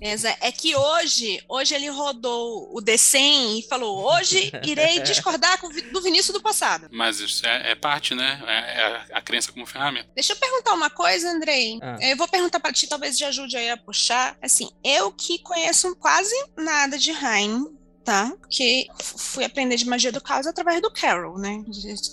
É 0.40 0.52
que 0.52 0.74
hoje, 0.74 1.42
hoje 1.48 1.74
ele 1.74 1.88
rodou 1.88 2.70
o 2.76 2.82
D100 2.82 3.58
e 3.58 3.66
falou: 3.68 4.04
hoje 4.12 4.52
irei 4.64 5.00
discordar 5.00 5.60
do 5.92 6.02
Vinícius 6.02 6.34
do 6.34 6.42
passado. 6.42 6.88
Mas 6.90 7.20
isso 7.20 7.46
é, 7.46 7.72
é 7.72 7.74
parte, 7.74 8.14
né? 8.14 8.42
É, 8.46 8.52
é, 8.52 9.04
a 9.12 9.20
crença 9.20 9.52
como 9.52 9.66
ferramenta. 9.66 10.08
Deixa 10.14 10.32
eu 10.32 10.36
perguntar 10.36 10.74
uma 10.74 10.90
coisa, 10.90 11.30
Andrei. 11.30 11.78
Ah. 11.82 11.96
Eu 12.00 12.16
vou 12.16 12.28
perguntar 12.28 12.60
para 12.60 12.72
ti, 12.72 12.86
talvez 12.86 13.16
te 13.16 13.24
ajude 13.24 13.56
aí 13.56 13.70
a 13.70 13.76
puxar. 13.76 14.36
Assim, 14.42 14.70
eu 14.84 15.12
que 15.12 15.38
conheço 15.38 15.94
quase 15.96 16.34
nada 16.56 16.98
de 16.98 17.10
Heine, 17.10 17.66
tá? 18.04 18.32
Que 18.48 18.86
fui 19.00 19.44
aprender 19.44 19.76
de 19.76 19.86
magia 19.86 20.12
do 20.12 20.20
caos 20.20 20.46
através 20.46 20.80
do 20.80 20.90
Carol, 20.90 21.38
né? 21.38 21.62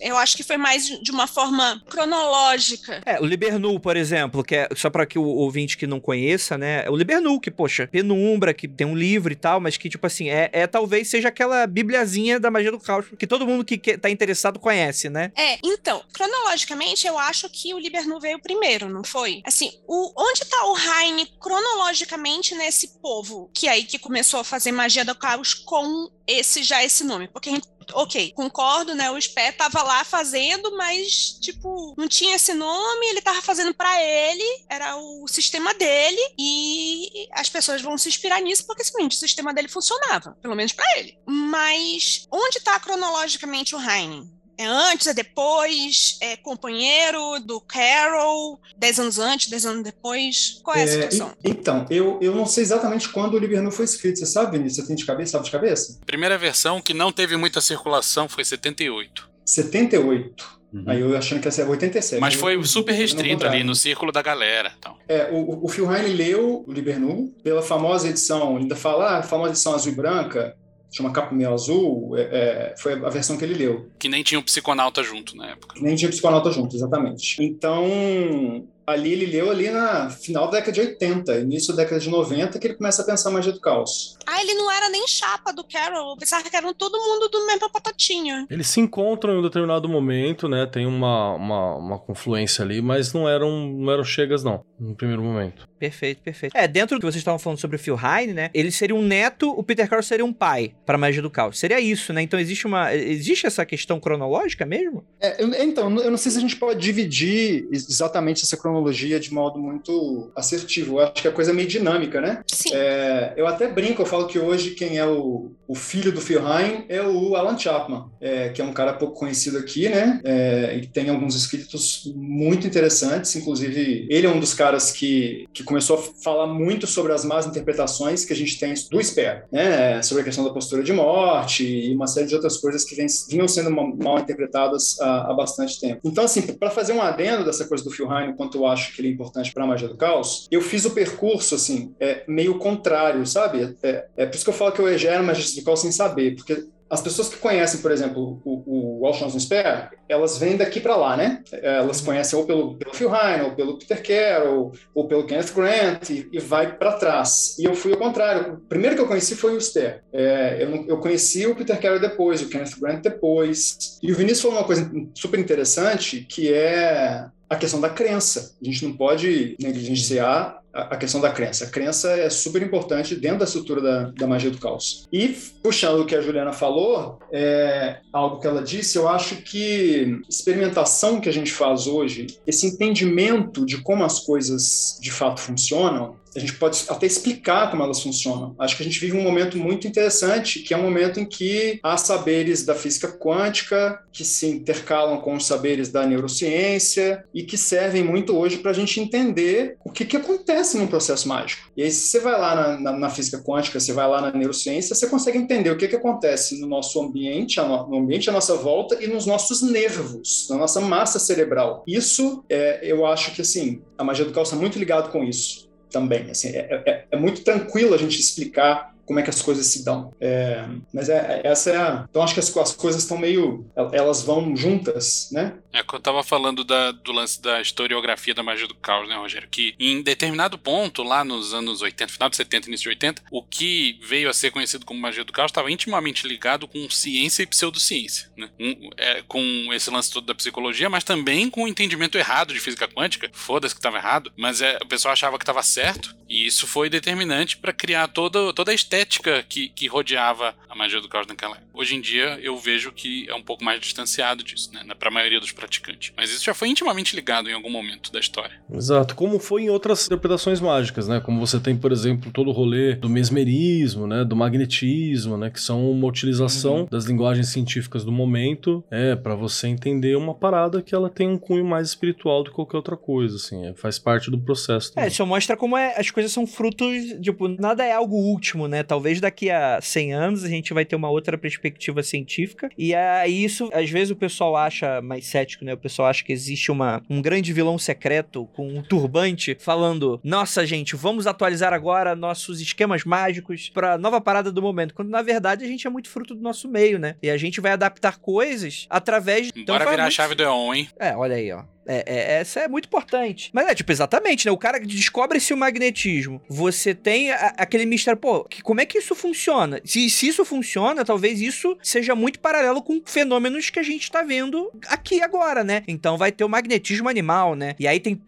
Eu 0.02 0.17
acho 0.17 0.36
que 0.38 0.43
foi 0.43 0.58
mais 0.58 0.88
de 0.88 1.12
uma 1.12 1.28
forma 1.28 1.82
cronológica. 1.89 3.02
É, 3.06 3.19
o 3.19 3.25
Libernu, 3.25 3.80
por 3.80 3.97
exemplo, 3.97 4.43
que 4.43 4.56
é 4.56 4.69
só 4.75 4.89
para 4.89 5.06
que 5.06 5.17
o 5.17 5.23
ouvinte 5.23 5.78
que 5.78 5.88
não 5.88 5.99
conheça, 5.99 6.58
né? 6.58 6.86
É 6.86 6.89
o 6.89 6.95
Libernu, 6.95 7.39
que, 7.39 7.52
poxa, 7.52 7.88
penumbra, 7.88 8.54
que 8.54 8.67
tem 8.67 8.86
um 8.86 8.95
livro 8.95 9.32
e 9.32 9.36
tal, 9.36 9.60
mas 9.60 9.78
que, 9.78 9.89
tipo 9.89 10.06
assim, 10.06 10.30
é, 10.30 10.49
é 10.52 10.67
talvez 10.67 11.10
seja 11.10 11.30
aquela 11.30 11.65
bibliazinha 11.65 12.39
da 12.39 12.52
magia 12.52 12.71
do 12.71 12.80
caos 12.80 13.06
que 13.17 13.28
todo 13.28 13.45
mundo 13.45 13.65
que, 13.65 13.78
que 13.78 13.97
tá 13.97 14.10
interessado 14.10 14.60
conhece, 14.60 15.10
né? 15.10 15.32
É, 15.36 15.58
então, 15.63 16.04
cronologicamente, 16.13 17.08
eu 17.08 17.17
acho 17.17 17.49
que 17.49 17.73
o 17.73 17.80
Libernu 17.80 18.19
veio 18.19 18.39
primeiro, 18.39 18.89
não 18.89 19.04
foi? 19.04 19.41
Assim, 19.45 19.71
o, 19.88 20.12
onde 20.15 20.41
tá 20.45 20.65
o 20.65 20.78
Heine 20.78 21.25
cronologicamente 21.39 22.56
nesse 22.56 22.99
povo 23.02 23.49
que 23.54 23.67
aí 23.67 23.84
que 23.84 23.99
começou 23.99 24.39
a 24.39 24.43
fazer 24.43 24.71
magia 24.71 25.04
do 25.04 25.15
caos 25.15 25.54
com 25.54 25.78
com 25.79 26.11
esse 26.27 26.63
já 26.63 26.83
esse 26.83 27.03
nome, 27.03 27.27
porque 27.27 27.49
a 27.49 27.53
gente 27.53 27.67
ok, 27.93 28.31
concordo, 28.33 28.93
né? 28.93 29.09
O 29.09 29.19
Spé 29.19 29.51
tava 29.51 29.81
lá 29.81 30.03
fazendo, 30.03 30.75
mas, 30.77 31.39
tipo, 31.41 31.95
não 31.97 32.07
tinha 32.07 32.35
esse 32.35 32.53
nome, 32.53 33.07
ele 33.07 33.21
tava 33.21 33.41
fazendo 33.41 33.73
para 33.73 33.99
ele, 33.99 34.43
era 34.69 34.95
o 34.95 35.27
sistema 35.27 35.73
dele, 35.73 36.21
e 36.37 37.27
as 37.31 37.49
pessoas 37.49 37.81
vão 37.81 37.97
se 37.97 38.09
inspirar 38.09 38.41
nisso 38.41 38.65
porque, 38.67 38.83
seguinte, 38.83 39.15
o 39.15 39.19
sistema 39.19 39.53
dele 39.53 39.67
funcionava, 39.67 40.37
pelo 40.41 40.55
menos 40.55 40.71
para 40.71 40.85
ele. 40.97 41.17
Mas 41.25 42.27
onde 42.31 42.59
tá 42.59 42.79
cronologicamente 42.79 43.75
o 43.75 43.81
Heine? 43.81 44.38
É 44.60 44.65
antes, 44.65 45.08
é 45.08 45.13
depois, 45.13 46.17
é 46.19 46.36
companheiro 46.36 47.39
do 47.39 47.62
Carol, 47.62 48.60
dez 48.78 49.00
anos 49.00 49.17
antes, 49.17 49.50
dez 49.50 49.65
anos 49.65 49.84
depois? 49.84 50.60
Qual 50.62 50.76
é 50.76 50.82
a 50.82 50.84
é, 50.84 50.88
situação? 50.88 51.34
então, 51.41 51.86
eu, 51.89 52.19
eu 52.22 52.36
não 52.36 52.45
sei 52.45 52.63
exatamente 52.63 53.08
quando 53.08 53.36
o 53.36 53.39
Libernu 53.39 53.72
foi 53.72 53.86
escrito. 53.86 54.19
Você 54.19 54.26
sabe, 54.26 54.58
Vinícius? 54.58 54.82
Você 54.86 54.88
tem 54.88 54.98
de 54.98 55.06
cabeça? 55.06 55.32
Sabe 55.32 55.45
de 55.45 55.52
cabeça? 55.52 56.00
Primeira 56.06 56.38
versão 56.38 56.82
que 56.82 56.93
não 56.93 57.10
teve 57.10 57.38
muita 57.38 57.62
circulação 57.62 58.28
foi 58.28 58.43
78. 58.43 59.30
78. 59.45 60.60
Uhum. 60.74 60.84
Aí 60.86 61.00
eu 61.00 61.17
achando 61.17 61.39
que 61.39 61.48
ia 61.48 61.52
ser 61.54 61.65
87. 61.65 62.19
Mas 62.19 62.34
foi 62.34 62.62
super 62.65 62.91
restrito 62.91 63.45
ali 63.45 63.63
no 63.63 63.74
círculo 63.74 64.12
da 64.12 64.22
galera. 64.22 64.74
Então. 64.78 64.98
É, 65.08 65.30
o, 65.32 65.65
o 65.65 65.69
Phil 65.69 65.89
Heine 65.89 66.13
leu 66.13 66.65
o 66.67 66.72
Libernu 66.72 67.34
pela 67.41 67.62
famosa 67.62 68.10
edição, 68.10 68.58
ainda 68.58 68.76
fala, 68.76 69.12
ah, 69.12 69.17
a 69.19 69.24
famosa 69.24 69.52
edição 69.52 69.74
azul 69.74 69.93
e 69.93 69.95
branca, 69.95 70.54
chama 70.91 71.12
Capa 71.12 71.34
Meio 71.34 71.54
Azul, 71.54 72.17
é, 72.17 72.21
é, 72.21 72.75
foi 72.78 72.93
a 72.93 73.10
versão 73.10 73.38
que 73.38 73.43
ele 73.43 73.54
leu. 73.54 73.89
Que 73.99 74.10
nem 74.10 74.23
tinha 74.23 74.39
o 74.39 74.41
um 74.41 74.45
psiconauta 74.45 75.04
junto 75.04 75.36
na 75.36 75.52
época. 75.52 75.75
Nem 75.80 75.95
tinha 75.95 76.08
o 76.08 76.10
um 76.10 76.13
psiconauta 76.13 76.52
junto, 76.52 76.75
exatamente. 76.75 77.41
Então, 77.43 78.65
ali 78.89 79.13
ele 79.13 79.25
leu 79.25 79.49
ali 79.49 79.69
na 79.69 80.10
final 80.10 80.45
da 80.45 80.60
década 80.60 80.71
de 80.71 80.82
80, 80.82 81.39
início 81.39 81.75
da 81.75 81.84
década 81.84 82.02
de 82.02 82.10
90, 82.10 82.60
que 82.60 82.67
ele 82.67 82.75
começa 82.75 83.02
a 83.02 83.06
pensar 83.06 83.30
magia 83.32 83.52
do 83.52 83.60
caos. 83.60 84.17
Ah, 84.25 84.41
ele 84.41 84.54
não 84.54 84.71
era 84.71 84.89
nem 84.89 85.08
chapa 85.08 85.52
do 85.52 85.63
Carol, 85.63 86.12
eu 86.12 86.17
pensava 86.17 86.47
que 86.47 86.56
eram 86.56 86.73
todo 86.73 86.97
mundo 86.97 87.30
do 87.30 87.45
mesmo 87.45 87.69
patatinha. 87.69 88.45
Eles 88.49 88.67
se 88.67 88.80
encontram 88.80 89.36
em 89.36 89.39
um 89.39 89.41
determinado 89.41 89.88
momento, 89.88 90.47
né, 90.47 90.65
tem 90.65 90.86
uma, 90.86 91.34
uma, 91.34 91.75
uma 91.75 91.99
confluência 91.99 92.63
ali, 92.63 92.82
mas 92.82 93.13
não 93.13 93.28
eram, 93.28 93.67
não 93.67 93.91
eram 93.91 94.04
chegas 94.04 94.43
não, 94.43 94.63
no 94.80 94.95
primeiro 94.95 95.23
momento. 95.23 95.67
Perfeito, 95.80 96.21
perfeito. 96.21 96.56
É, 96.56 96.67
dentro 96.67 96.97
do 96.97 96.99
que 96.99 97.06
vocês 97.06 97.21
estavam 97.21 97.39
falando 97.39 97.60
sobre 97.60 97.78
o 97.78 97.80
Phil 97.80 97.97
Heine, 97.97 98.34
né, 98.34 98.49
ele 98.54 98.71
seria 98.71 98.95
um 98.95 99.02
neto, 99.02 99.49
o 99.52 99.63
Peter 99.63 99.88
Carroll 99.88 100.04
seria 100.04 100.25
um 100.25 100.34
pai 100.34 100.73
para 100.86 100.97
magia 100.97 101.21
do 101.21 101.30
caos. 101.30 101.58
Seria 101.58 101.80
isso, 101.80 102.12
né? 102.12 102.21
Então 102.21 102.39
existe 102.39 102.67
uma 102.67 102.93
existe 102.93 103.47
essa 103.47 103.65
questão 103.65 103.99
cronológica 103.99 104.65
mesmo? 104.65 105.06
É, 105.19 105.41
eu, 105.41 105.54
então, 105.54 105.95
eu 105.99 106.12
não 106.12 106.17
sei 106.17 106.32
se 106.32 106.38
a 106.38 106.41
gente 106.41 106.56
pode 106.56 106.80
dividir 106.80 107.67
exatamente 107.71 108.43
essa 108.43 108.58
cronologia 108.58 108.78
de 109.19 109.33
modo 109.33 109.59
muito 109.59 110.31
assertivo. 110.35 110.99
Eu 110.99 111.05
acho 111.05 111.21
que 111.21 111.27
a 111.27 111.31
coisa 111.31 111.51
é 111.51 111.53
meio 111.53 111.67
dinâmica, 111.67 112.21
né? 112.21 112.41
Sim. 112.47 112.71
É, 112.73 113.33
eu 113.35 113.47
até 113.47 113.67
brinco, 113.67 114.01
eu 114.01 114.05
falo 114.05 114.27
que 114.27 114.39
hoje 114.39 114.71
quem 114.71 114.97
é 114.97 115.05
o, 115.05 115.51
o 115.67 115.75
filho 115.75 116.11
do 116.11 116.21
Phil 116.21 116.41
Heine 116.41 116.85
é 116.89 117.01
o 117.01 117.35
Alan 117.35 117.57
Chapman, 117.57 118.05
é, 118.19 118.49
que 118.49 118.61
é 118.61 118.63
um 118.63 118.73
cara 118.73 118.93
pouco 118.93 119.19
conhecido 119.19 119.57
aqui, 119.57 119.87
né? 119.89 120.19
É, 120.23 120.77
e 120.77 120.87
tem 120.87 121.09
alguns 121.09 121.35
escritos 121.35 122.11
muito 122.15 122.65
interessantes, 122.67 123.35
inclusive 123.35 124.07
ele 124.09 124.27
é 124.27 124.29
um 124.29 124.39
dos 124.39 124.53
caras 124.53 124.91
que, 124.91 125.47
que 125.53 125.63
começou 125.63 125.97
a 125.97 126.01
falar 126.23 126.47
muito 126.47 126.87
sobre 126.87 127.13
as 127.13 127.23
más 127.23 127.45
interpretações 127.45 128.25
que 128.25 128.33
a 128.33 128.35
gente 128.35 128.59
tem 128.59 128.73
do 128.89 129.03
Spare, 129.03 129.43
né? 129.51 130.01
Sobre 130.01 130.21
a 130.21 130.25
questão 130.25 130.43
da 130.43 130.51
postura 130.51 130.83
de 130.83 130.93
morte 130.93 131.65
e 131.65 131.93
uma 131.93 132.07
série 132.07 132.27
de 132.27 132.35
outras 132.35 132.57
coisas 132.57 132.83
que 132.83 132.95
vem, 132.95 133.07
vinham 133.29 133.47
sendo 133.47 133.71
mal 133.71 134.19
interpretadas 134.19 134.99
há, 134.99 135.31
há 135.31 135.33
bastante 135.33 135.79
tempo. 135.79 136.01
Então, 136.03 136.23
assim, 136.23 136.41
para 136.41 136.69
fazer 136.69 136.93
um 136.93 137.01
adendo 137.01 137.45
dessa 137.45 137.65
coisa 137.65 137.83
do 137.83 137.91
Phil 137.91 138.11
Heine, 138.11 138.35
quanto 138.35 138.65
acho 138.69 138.93
que 138.93 139.01
ele 139.01 139.10
é 139.10 139.12
importante 139.12 139.53
para 139.53 139.63
a 139.63 139.67
magia 139.67 139.88
do 139.88 139.97
caos, 139.97 140.47
eu 140.51 140.62
fiz 140.62 140.86
o 140.86 140.91
percurso, 140.91 141.55
assim, 141.55 141.93
é, 141.99 142.23
meio 142.27 142.58
contrário, 142.58 143.25
sabe? 143.25 143.75
É, 143.84 144.05
é 144.17 144.25
por 144.25 144.36
isso 144.36 144.43
que 144.43 144.49
eu 144.49 144.53
falo 144.53 144.71
que 144.71 144.79
eu 144.79 144.88
egero 144.88 145.23
magia 145.23 145.55
do 145.55 145.65
caos 145.65 145.82
sem 145.82 145.91
saber, 145.91 146.36
porque 146.36 146.67
as 146.89 147.01
pessoas 147.01 147.29
que 147.29 147.38
conhecem, 147.38 147.82
por 147.82 147.91
exemplo, 147.91 148.41
o, 148.43 149.08
o 149.08 149.39
Spare, 149.39 149.89
elas 150.08 150.39
vêm 150.39 150.58
daqui 150.58 150.79
para 150.79 150.95
lá, 150.95 151.15
né? 151.15 151.43
Elas 151.62 152.01
conhecem 152.01 152.38
ou 152.38 152.45
pelo, 152.45 152.75
pelo 152.77 152.95
Phil 152.95 153.13
Heine, 153.13 153.43
ou 153.43 153.55
pelo 153.55 153.77
Peter 153.77 154.01
Carroll, 154.01 154.71
ou 154.95 155.08
pelo 155.08 155.25
Kenneth 155.25 155.53
Grant, 155.53 156.10
e, 156.10 156.27
e 156.32 156.39
vai 156.39 156.75
para 156.75 156.93
trás. 156.93 157.55
E 157.60 157.65
eu 157.65 157.75
fui 157.75 157.91
ao 157.91 157.99
contrário. 157.99 158.55
O 158.55 158.58
primeiro 158.62 158.95
que 158.95 159.01
eu 159.01 159.08
conheci 159.08 159.36
foi 159.36 159.55
o 159.55 159.62
Spare. 159.62 160.01
É, 160.12 160.63
eu, 160.63 160.86
eu 160.88 160.97
conheci 160.97 161.45
o 161.45 161.55
Peter 161.55 161.79
Carroll 161.79 161.99
depois, 161.99 162.41
o 162.41 162.49
Kenneth 162.49 162.79
Grant 162.82 163.03
depois. 163.03 163.99
E 164.01 164.12
o 164.12 164.15
Vinícius 164.15 164.41
falou 164.41 164.58
uma 164.58 164.65
coisa 164.65 164.89
super 165.13 165.39
interessante, 165.39 166.25
que 166.27 166.51
é 166.51 167.27
a 167.49 167.55
questão 167.55 167.81
da 167.81 167.89
crença. 167.89 168.55
A 168.62 168.65
gente 168.65 168.85
não 168.85 168.95
pode 168.95 169.55
negligenciar 169.59 170.62
a 170.73 170.97
questão 170.97 171.19
da 171.19 171.32
crença. 171.32 171.65
A 171.65 171.69
crença 171.69 172.12
é 172.12 172.29
super 172.29 172.62
importante 172.62 173.15
dentro 173.15 173.39
da 173.39 173.45
estrutura 173.45 173.82
da, 173.82 174.03
da 174.12 174.27
magia 174.27 174.51
do 174.51 174.58
caos. 174.58 175.08
E, 175.12 175.29
puxando 175.63 176.01
o 176.01 176.05
que 176.05 176.15
a 176.15 176.21
Juliana 176.21 176.53
falou, 176.53 177.19
é, 177.32 177.99
algo 178.13 178.39
que 178.39 178.47
ela 178.47 178.62
disse, 178.62 178.97
eu 178.97 179.08
acho 179.08 179.38
que 179.38 180.19
experimentação 180.29 181.19
que 181.19 181.29
a 181.29 181.34
gente 181.34 181.51
faz 181.51 181.88
hoje, 181.88 182.27
esse 182.45 182.67
entendimento 182.67 183.65
de 183.65 183.82
como 183.82 184.03
as 184.03 184.19
coisas 184.19 184.97
de 185.01 185.12
fato 185.12 185.39
funcionam, 185.39 186.17
a 186.36 186.39
gente 186.39 186.53
pode 186.53 186.84
até 186.89 187.05
explicar 187.05 187.71
como 187.71 187.84
elas 187.84 188.01
funcionam. 188.01 188.55
Acho 188.60 188.77
que 188.77 188.84
a 188.84 188.86
gente 188.86 188.99
vive 188.99 189.17
um 189.17 189.23
momento 189.23 189.58
muito 189.58 189.88
interessante, 189.88 190.60
que 190.60 190.73
é 190.73 190.77
um 190.77 190.84
momento 190.84 191.19
em 191.19 191.25
que 191.25 191.79
há 191.84 191.97
saberes 191.97 192.63
da 192.63 192.75
física 192.75 193.08
quântica 193.08 193.99
que 194.12 194.23
se 194.23 194.47
intercalam 194.47 195.19
com 195.21 195.36
os 195.36 195.45
saberes 195.45 195.89
da 195.89 196.05
neurociência 196.05 197.23
e 197.34 197.43
que 197.43 197.58
servem 197.58 198.03
muito 198.03 198.38
hoje 198.38 198.58
para 198.58 198.71
a 198.71 198.73
gente 198.73 198.99
entender 198.99 199.77
o 199.84 199.91
que, 199.91 200.05
que 200.05 200.17
acontece 200.17 200.59
num 200.78 200.88
processo 200.88 201.28
mágico. 201.28 201.69
E 201.76 201.84
aí, 201.84 201.91
se 201.91 202.08
você 202.08 202.19
vai 202.19 202.39
lá 202.39 202.56
na, 202.56 202.80
na, 202.80 202.98
na, 202.98 203.10
física 203.10 203.39
quântica, 203.39 203.80
você 203.80 203.93
vai 203.93 204.08
lá 204.08 204.22
na 204.22 204.32
neurociência, 204.32 204.95
você 204.95 205.08
consegue 205.08 205.38
entender 205.38 205.69
o 205.69 205.78
que, 205.78 205.88
que 205.88 205.95
acontece 205.95 206.60
no 206.60 206.67
nosso 206.67 207.02
ambiente, 207.02 207.60
no 207.60 207.98
ambiente 207.98 208.30
à 208.30 208.34
nossa 208.34 208.56
volta 208.56 209.02
e 209.04 209.08
nos 209.08 209.26
nossos 209.26 209.62
nervos, 209.62 210.48
na 210.50 210.58
nossa 210.58 210.82
massa 210.82 211.19
cerebral. 211.19 211.84
Isso, 211.88 212.43
é, 212.50 212.80
eu 212.84 213.06
acho 213.06 213.34
que 213.34 213.41
assim, 213.41 213.82
a 213.98 214.04
magia 214.04 214.26
do 214.26 214.32
caos 214.32 214.50
está 214.50 214.60
muito 214.60 214.78
ligado 214.78 215.12
com 215.12 215.24
isso 215.24 215.69
também. 215.89 216.30
Assim, 216.30 216.50
é, 216.50 216.84
é, 216.86 217.06
é 217.12 217.17
muito 217.17 217.43
tranquilo 217.43 217.93
a 217.93 217.98
gente 217.98 218.19
explicar 218.19 218.95
como 219.10 219.19
é 219.19 219.24
que 219.24 219.30
as 219.32 219.41
coisas 219.41 219.65
se 219.65 219.84
dão. 219.84 220.13
É, 220.22 220.67
mas 220.93 221.10
é, 221.10 221.41
essa 221.43 221.72
é 221.72 221.78
a. 221.78 222.06
Então 222.08 222.22
acho 222.22 222.36
que 222.36 222.39
as, 222.39 222.56
as 222.56 222.76
coisas 222.76 223.02
estão 223.02 223.17
meio. 223.17 223.65
Elas 223.91 224.22
vão 224.22 224.56
juntas, 224.56 225.30
né? 225.32 225.56
É 225.74 225.82
que 225.82 225.95
eu 225.95 226.00
tava 226.00 226.22
falando 226.24 226.63
da, 226.63 226.91
do 226.91 227.12
lance 227.12 227.41
da 227.41 227.60
historiografia 227.60 228.36
da 228.36 228.43
magia 228.43 228.67
do 228.67 228.76
caos, 228.76 229.10
né, 229.10 229.15
Rogério? 229.15 229.50
Que 229.50 229.74
em 229.80 230.04
determinado 230.04 230.60
ponto, 230.60 231.02
lá 231.02 231.24
nos 231.24 231.56
anos 231.56 231.82
80, 231.82 232.13
final 232.13 232.30
de 232.30 232.36
70, 232.36 232.67
início 232.67 232.84
de 232.84 232.89
80, 232.89 233.24
o 233.32 233.41
que 233.41 234.00
veio 234.04 234.30
a 234.30 234.34
ser 234.34 234.52
conhecido 234.52 234.86
como 234.86 235.02
magia 235.02 235.24
do 235.24 235.34
caos 235.34 235.50
estava 235.50 235.72
intimamente 235.72 236.28
ligado 236.28 236.67
com 236.67 236.88
ciência 236.88 237.41
e 237.41 237.48
pseudociência, 237.48 238.30
né? 238.38 238.48
Um, 238.60 238.91
é, 238.95 239.24
com 239.28 239.41
esse 239.74 239.89
lance 239.89 240.12
todo 240.12 240.28
da 240.28 240.36
psicologia, 240.36 240.88
mas 240.88 241.04
também 241.04 241.50
com 241.50 241.63
o 241.63 241.67
entendimento 241.67 242.15
errado 242.15 242.54
de 242.54 242.60
física 242.60 242.88
quântica. 242.88 243.28
Foda-se 243.34 243.74
que 243.74 243.80
estava 243.80 243.98
errado, 243.98 244.32
mas 244.38 244.62
é, 244.62 244.78
o 244.84 244.88
pessoal 244.88 245.13
achava 245.13 245.39
que 245.39 245.43
estava 245.43 245.63
certo, 245.63 246.15
e 246.28 246.45
isso 246.45 246.67
foi 246.67 246.91
determinante 246.91 247.58
para 247.58 247.74
criar 247.74 248.08
toda, 248.08 248.54
toda 248.54 248.69
a 248.69 248.76
estética 248.76 248.98
que, 249.47 249.69
que 249.69 249.88
rodeava 249.88 250.55
a 250.69 250.75
magia 250.75 251.01
do 251.01 251.09
caos 251.09 251.27
naquela 251.27 251.55
época. 251.55 251.69
Hoje 251.73 251.95
em 251.95 252.01
dia 252.01 252.39
eu 252.41 252.57
vejo 252.57 252.91
que 252.91 253.29
é 253.29 253.35
um 253.35 253.41
pouco 253.41 253.63
mais 253.63 253.79
distanciado 253.79 254.43
disso, 254.43 254.71
né? 254.73 254.83
Para 254.97 255.09
a 255.09 255.12
maioria 255.12 255.39
dos 255.39 255.51
praticantes. 255.51 256.12
Mas 256.15 256.29
isso 256.29 256.43
já 256.43 256.53
foi 256.53 256.67
intimamente 256.67 257.15
ligado 257.15 257.49
em 257.49 257.53
algum 257.53 257.69
momento 257.69 258.12
da 258.12 258.19
história. 258.19 258.59
Exato, 258.71 259.15
como 259.15 259.39
foi 259.39 259.63
em 259.63 259.69
outras 259.69 260.05
interpretações 260.05 260.59
mágicas, 260.59 261.07
né? 261.07 261.19
Como 261.19 261.39
você 261.39 261.59
tem, 261.59 261.75
por 261.75 261.91
exemplo, 261.91 262.31
todo 262.31 262.49
o 262.49 262.53
rolê 262.53 262.95
do 262.95 263.09
mesmerismo, 263.09 264.07
né? 264.07 264.23
Do 264.23 264.35
magnetismo, 264.35 265.38
né? 265.38 265.49
Que 265.49 265.62
são 265.62 265.89
uma 265.89 266.07
utilização 266.07 266.81
uhum. 266.81 266.88
das 266.89 267.05
linguagens 267.05 267.49
científicas 267.49 268.03
do 268.03 268.12
momento, 268.12 268.83
é 268.91 269.15
para 269.15 269.35
você 269.35 269.67
entender 269.67 270.15
uma 270.15 270.33
parada 270.33 270.81
que 270.81 270.93
ela 270.93 271.09
tem 271.09 271.27
um 271.27 271.38
cunho 271.38 271.65
mais 271.65 271.88
espiritual 271.88 272.43
do 272.43 272.49
que 272.49 272.55
qualquer 272.55 272.77
outra 272.77 272.97
coisa, 272.97 273.35
assim. 273.35 273.65
É, 273.65 273.73
faz 273.73 273.97
parte 273.97 274.29
do 274.29 274.39
processo. 274.39 274.91
É, 274.91 274.95
também. 274.95 275.05
É, 275.05 275.07
isso 275.12 275.25
mostra 275.25 275.55
como 275.55 275.77
é, 275.77 275.97
as 275.97 276.12
coisas 276.12 276.31
são 276.31 276.45
frutos, 276.45 276.93
tipo, 277.21 277.47
nada 277.47 277.85
é 277.85 277.93
algo 277.93 278.15
último, 278.15 278.67
né? 278.67 278.83
Talvez 278.89 279.21
daqui 279.21 279.52
a 279.52 279.80
100 279.80 280.13
anos 280.13 280.43
a 280.43 280.49
gente 280.49 280.73
vai 280.73 280.84
ter 280.84 280.95
uma 280.95 281.12
outra 281.12 281.38
perspectiva 281.38 282.02
científica 282.02 282.71
e 282.75 282.95
aí 282.95 283.43
isso, 283.43 283.69
às 283.71 283.88
vezes 283.88 284.10
o 284.10 284.15
pessoal 284.15 284.58
acha 284.58 284.99
mais 284.99 285.28
cético, 285.28 285.63
né? 285.63 285.75
O 285.75 285.78
pessoal 285.78 286.08
acha 286.08 286.23
que 286.23 286.34
existe 286.34 286.71
uma, 286.71 287.04
um 287.08 287.21
grande 287.21 287.54
vilão 287.54 287.78
secreto 287.78 288.47
com 288.56 288.67
um 288.67 288.82
turbante 288.82 289.56
falando: 289.60 290.19
"Nossa, 290.23 290.65
gente, 290.65 290.95
vamos 290.95 291.28
atualizar 291.28 291.71
agora 291.71 292.15
nossos 292.15 292.60
esquemas 292.60 293.04
mágicos 293.04 293.69
para 293.69 293.95
nova 293.95 294.19
parada 294.19 294.52
do 294.52 294.60
momento", 294.60 294.95
quando 294.95 295.10
na 295.10 295.21
verdade 295.21 295.63
a 295.63 295.67
gente 295.67 295.86
é 295.86 295.89
muito 295.89 296.10
fruto 296.10 296.34
do 296.34 296.41
nosso 296.41 296.67
meio, 296.67 296.97
né? 296.97 297.15
E 297.21 297.30
a 297.30 297.38
gente 297.38 297.62
vai 297.62 297.73
adaptar 297.73 298.17
coisas 298.17 298.88
através 298.89 299.52
Bora 299.52 299.62
então, 299.62 299.78
virar 299.78 299.89
muito... 299.89 300.02
a 300.02 300.10
chave 300.10 300.34
do 300.34 300.41
EON, 300.41 300.73
hein? 300.73 300.89
É, 300.97 301.15
olha 301.15 301.36
aí, 301.36 301.52
ó. 301.52 301.63
É, 301.89 302.04
é, 302.06 302.39
essa 302.39 302.60
é 302.60 302.67
muito 302.67 302.86
importante. 302.86 303.49
Mas 303.52 303.67
é, 303.67 303.73
tipo, 303.73 303.91
exatamente, 303.91 304.45
né? 304.45 304.52
O 304.52 304.58
cara 304.58 304.80
descobre-se 304.80 305.52
o 305.52 305.58
magnetismo. 305.58 306.39
Você 306.47 306.93
tem 306.93 307.32
a, 307.32 307.54
aquele 307.58 307.86
mistério, 307.88 308.19
pô, 308.19 308.43
que, 308.43 308.62
como 308.62 308.80
é 308.80 308.86
que 308.86 308.99
isso 308.99 309.15
funciona? 309.15 309.82
Se, 309.84 310.08
se 310.08 310.28
isso 310.28 310.45
funciona, 310.45 311.04
talvez 311.04 311.41
isso 311.41 311.75
seja 311.82 312.13
muito 312.13 312.39
paralelo 312.39 312.84
com 312.84 313.02
fenômenos 313.04 313.71
que 313.71 313.80
a 313.80 313.84
gente 313.84 314.12
tá 314.12 314.21
vendo 314.21 314.71
aqui 314.88 315.19
agora, 315.23 315.63
né? 315.63 315.84
Então 315.88 316.15
vai 316.15 316.32
ter 316.32 316.43
o 316.43 316.49
magnetismo 316.49 317.10
animal, 317.10 317.56
né? 317.56 317.75
E 317.80 317.88
aí 317.88 317.99
tem 317.99 318.19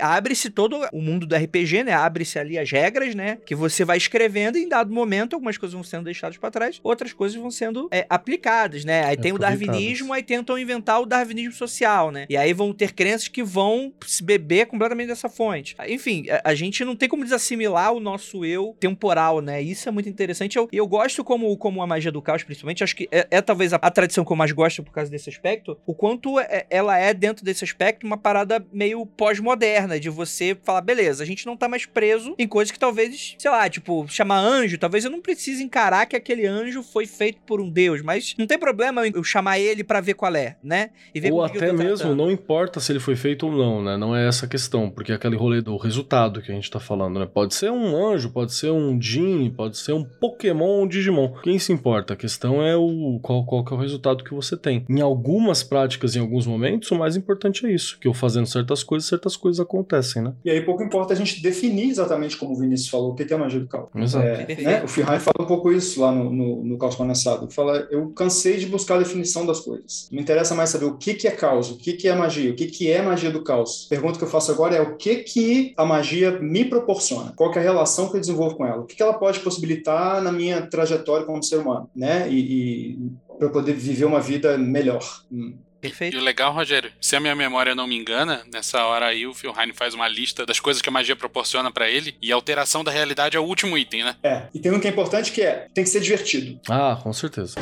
abre-se 0.00 0.48
todo 0.48 0.86
o 0.92 1.02
mundo 1.02 1.26
do 1.26 1.34
RPG, 1.34 1.82
né? 1.82 1.92
Abre-se 1.92 2.38
ali 2.38 2.56
as 2.56 2.70
regras, 2.70 3.16
né? 3.16 3.38
Que 3.44 3.56
você 3.56 3.84
vai 3.84 3.96
escrevendo 3.96 4.56
e 4.56 4.62
em 4.62 4.68
dado 4.68 4.92
momento 4.92 5.34
algumas 5.34 5.58
coisas 5.58 5.74
vão 5.74 5.82
sendo 5.82 6.04
deixadas 6.04 6.36
para 6.36 6.50
trás, 6.52 6.78
outras 6.84 7.12
coisas 7.12 7.36
vão 7.36 7.50
sendo 7.50 7.88
é, 7.90 8.06
aplicadas, 8.08 8.84
né? 8.84 9.04
Aí 9.06 9.16
tem 9.16 9.32
o 9.32 9.38
darwinismo, 9.38 10.12
aí 10.12 10.22
tentam 10.22 10.56
inventar 10.56 11.00
o 11.00 11.06
darwinismo 11.06 11.52
social, 11.52 12.12
né? 12.12 12.26
E 12.28 12.36
aí 12.36 12.52
vão 12.52 12.72
ter 12.72 12.91
crenças 12.92 13.28
que 13.28 13.42
vão 13.42 13.92
se 14.06 14.22
beber 14.22 14.66
completamente 14.66 15.08
dessa 15.08 15.28
fonte. 15.28 15.74
Enfim, 15.88 16.26
a, 16.28 16.50
a, 16.50 16.54
gente 16.54 16.84
não 16.84 16.94
tem 16.94 17.08
como 17.08 17.24
desassimilar 17.24 17.92
o 17.92 18.00
nosso 18.00 18.44
eu 18.44 18.76
temporal, 18.78 19.40
né? 19.40 19.60
Isso 19.60 19.88
é 19.88 19.92
muito 19.92 20.08
interessante. 20.08 20.56
Eu, 20.56 20.68
eu 20.72 20.86
gosto 20.86 21.24
como, 21.24 21.56
como 21.56 21.82
a 21.82 21.86
magia 21.86 22.12
do 22.12 22.22
caos, 22.22 22.42
principalmente, 22.42 22.84
acho 22.84 22.96
que 22.96 23.08
é, 23.10 23.26
é 23.30 23.40
talvez 23.40 23.72
a, 23.72 23.76
a, 23.76 23.90
tradição 23.90 24.24
que 24.24 24.32
eu 24.32 24.36
mais 24.36 24.52
gosto 24.52 24.82
por 24.82 24.92
causa 24.92 25.10
desse 25.10 25.28
aspecto, 25.28 25.78
o 25.86 25.94
quanto 25.94 26.38
é, 26.38 26.66
ela 26.70 26.98
é, 26.98 27.12
dentro 27.14 27.44
desse 27.44 27.64
aspecto, 27.64 28.06
uma 28.06 28.16
parada 28.16 28.64
meio 28.72 29.04
pós-moderna, 29.06 29.98
de 29.98 30.08
você 30.08 30.56
falar, 30.62 30.80
beleza, 30.80 31.22
a 31.22 31.26
gente 31.26 31.46
não 31.46 31.56
tá 31.56 31.68
mais 31.68 31.86
preso 31.86 32.34
em 32.38 32.46
coisas 32.46 32.70
que 32.70 32.78
talvez, 32.78 33.34
sei 33.38 33.50
lá, 33.50 33.68
tipo, 33.68 34.06
chamar 34.08 34.38
anjo, 34.38 34.78
talvez 34.78 35.04
eu 35.04 35.10
não 35.10 35.20
precise 35.20 35.62
encarar 35.62 36.06
que 36.06 36.16
aquele 36.16 36.46
anjo 36.46 36.82
foi 36.82 37.06
feito 37.06 37.40
por 37.42 37.60
um 37.60 37.70
deus, 37.70 38.02
mas 38.02 38.34
não 38.38 38.46
tem 38.46 38.58
problema 38.58 39.06
eu 39.06 39.24
chamar 39.24 39.58
ele 39.58 39.84
para 39.84 40.00
ver 40.00 40.14
qual 40.14 40.34
é, 40.34 40.56
né? 40.62 40.90
E 41.14 41.20
ver 41.20 41.32
Ou 41.32 41.44
até 41.44 41.72
mesmo, 41.72 42.14
não 42.14 42.30
importa 42.30 42.80
se 42.82 42.92
ele 42.92 43.00
foi 43.00 43.16
feito 43.16 43.46
ou 43.46 43.52
não, 43.52 43.82
né? 43.82 43.96
Não 43.96 44.14
é 44.14 44.26
essa 44.26 44.46
a 44.46 44.48
questão, 44.48 44.90
porque 44.90 45.12
é 45.12 45.14
aquele 45.14 45.36
rolê 45.36 45.60
do 45.60 45.76
resultado 45.76 46.42
que 46.42 46.50
a 46.50 46.54
gente 46.54 46.70
tá 46.70 46.80
falando, 46.80 47.18
né? 47.18 47.26
Pode 47.26 47.54
ser 47.54 47.70
um 47.70 47.96
anjo, 47.96 48.30
pode 48.30 48.52
ser 48.52 48.70
um 48.70 49.00
Jin, 49.00 49.50
pode 49.50 49.78
ser 49.78 49.92
um 49.92 50.04
Pokémon 50.04 50.82
um 50.82 50.86
Digimon. 50.86 51.32
Quem 51.42 51.58
se 51.58 51.72
importa? 51.72 52.14
A 52.14 52.16
questão 52.16 52.62
é 52.62 52.76
o 52.76 53.18
qual, 53.22 53.44
qual 53.44 53.64
que 53.64 53.72
é 53.72 53.76
o 53.76 53.80
resultado 53.80 54.24
que 54.24 54.34
você 54.34 54.56
tem. 54.56 54.84
Em 54.88 55.00
algumas 55.00 55.62
práticas, 55.62 56.16
em 56.16 56.20
alguns 56.20 56.46
momentos, 56.46 56.90
o 56.90 56.98
mais 56.98 57.16
importante 57.16 57.66
é 57.66 57.72
isso, 57.72 57.98
que 58.00 58.08
eu 58.08 58.14
fazendo 58.14 58.46
certas 58.46 58.82
coisas, 58.82 59.08
certas 59.08 59.36
coisas 59.36 59.60
acontecem, 59.60 60.22
né? 60.22 60.32
E 60.44 60.50
aí 60.50 60.60
pouco 60.62 60.82
importa 60.82 61.12
a 61.12 61.16
gente 61.16 61.42
definir 61.42 61.90
exatamente 61.90 62.36
como 62.36 62.52
o 62.52 62.58
Vinícius 62.58 62.88
falou, 62.88 63.12
o 63.12 63.14
que 63.14 63.32
é 63.32 63.36
magia 63.36 63.60
do 63.60 63.66
caos. 63.66 63.88
Exato. 63.94 64.26
É, 64.26 64.56
né? 64.56 64.82
O 64.84 64.88
Firrai 64.88 65.18
fala 65.18 65.42
um 65.42 65.46
pouco 65.46 65.72
isso 65.72 66.00
lá 66.00 66.12
no, 66.12 66.30
no, 66.30 66.64
no 66.64 66.78
Caos 66.78 66.94
Condensado. 66.94 67.50
Fala, 67.50 67.86
eu 67.90 68.08
cansei 68.10 68.56
de 68.56 68.66
buscar 68.66 68.96
a 68.96 68.98
definição 68.98 69.46
das 69.46 69.60
coisas. 69.60 70.08
Me 70.10 70.20
interessa 70.20 70.54
mais 70.54 70.70
saber 70.70 70.86
o 70.86 70.96
que, 70.96 71.14
que 71.14 71.28
é 71.28 71.30
caos, 71.30 71.70
o 71.70 71.76
que, 71.76 71.94
que 71.94 72.08
é 72.08 72.14
magia, 72.14 72.50
o 72.50 72.54
que, 72.54 72.66
que 72.72 72.90
é 72.90 73.02
magia 73.02 73.30
do 73.30 73.44
caos. 73.44 73.86
A 73.86 73.90
pergunta 73.90 74.18
que 74.18 74.24
eu 74.24 74.28
faço 74.28 74.50
agora 74.50 74.74
é 74.74 74.80
o 74.80 74.96
que 74.96 75.16
que 75.16 75.74
a 75.76 75.84
magia 75.84 76.38
me 76.40 76.64
proporciona? 76.64 77.32
Qual 77.36 77.52
é 77.52 77.58
a 77.58 77.62
relação 77.62 78.08
que 78.08 78.16
eu 78.16 78.20
desenvolvo 78.20 78.56
com 78.56 78.66
ela? 78.66 78.82
O 78.82 78.86
que, 78.86 78.96
que 78.96 79.02
ela 79.02 79.14
pode 79.14 79.40
possibilitar 79.40 80.22
na 80.22 80.32
minha 80.32 80.62
trajetória 80.62 81.26
como 81.26 81.42
ser 81.42 81.56
humano, 81.56 81.90
né? 81.94 82.28
E, 82.30 82.38
e 82.38 82.98
para 83.38 83.48
poder 83.48 83.74
viver 83.74 84.04
uma 84.04 84.20
vida 84.20 84.56
melhor. 84.56 85.02
Hum. 85.30 85.54
Perfeito. 85.82 86.16
E 86.16 86.20
o 86.20 86.22
legal, 86.22 86.52
Rogério, 86.52 86.92
se 87.00 87.16
a 87.16 87.20
minha 87.20 87.34
memória 87.34 87.74
não 87.74 87.88
me 87.88 87.98
engana, 87.98 88.42
nessa 88.52 88.84
hora 88.86 89.06
aí 89.06 89.26
o 89.26 89.34
Phil 89.34 89.52
Heine 89.58 89.72
faz 89.72 89.94
uma 89.94 90.06
lista 90.06 90.46
das 90.46 90.60
coisas 90.60 90.80
que 90.80 90.88
a 90.88 90.92
magia 90.92 91.16
proporciona 91.16 91.72
para 91.72 91.90
ele 91.90 92.14
e 92.22 92.30
a 92.30 92.36
alteração 92.36 92.84
da 92.84 92.92
realidade 92.92 93.36
é 93.36 93.40
o 93.40 93.42
último 93.42 93.76
item, 93.76 94.04
né? 94.04 94.14
É, 94.22 94.44
e 94.54 94.60
tem 94.60 94.70
um 94.70 94.78
que 94.78 94.86
é 94.86 94.90
importante 94.90 95.32
que 95.32 95.42
é, 95.42 95.66
tem 95.74 95.82
que 95.82 95.90
ser 95.90 96.00
divertido. 96.00 96.60
Ah, 96.68 96.96
com 97.02 97.12
certeza. 97.12 97.56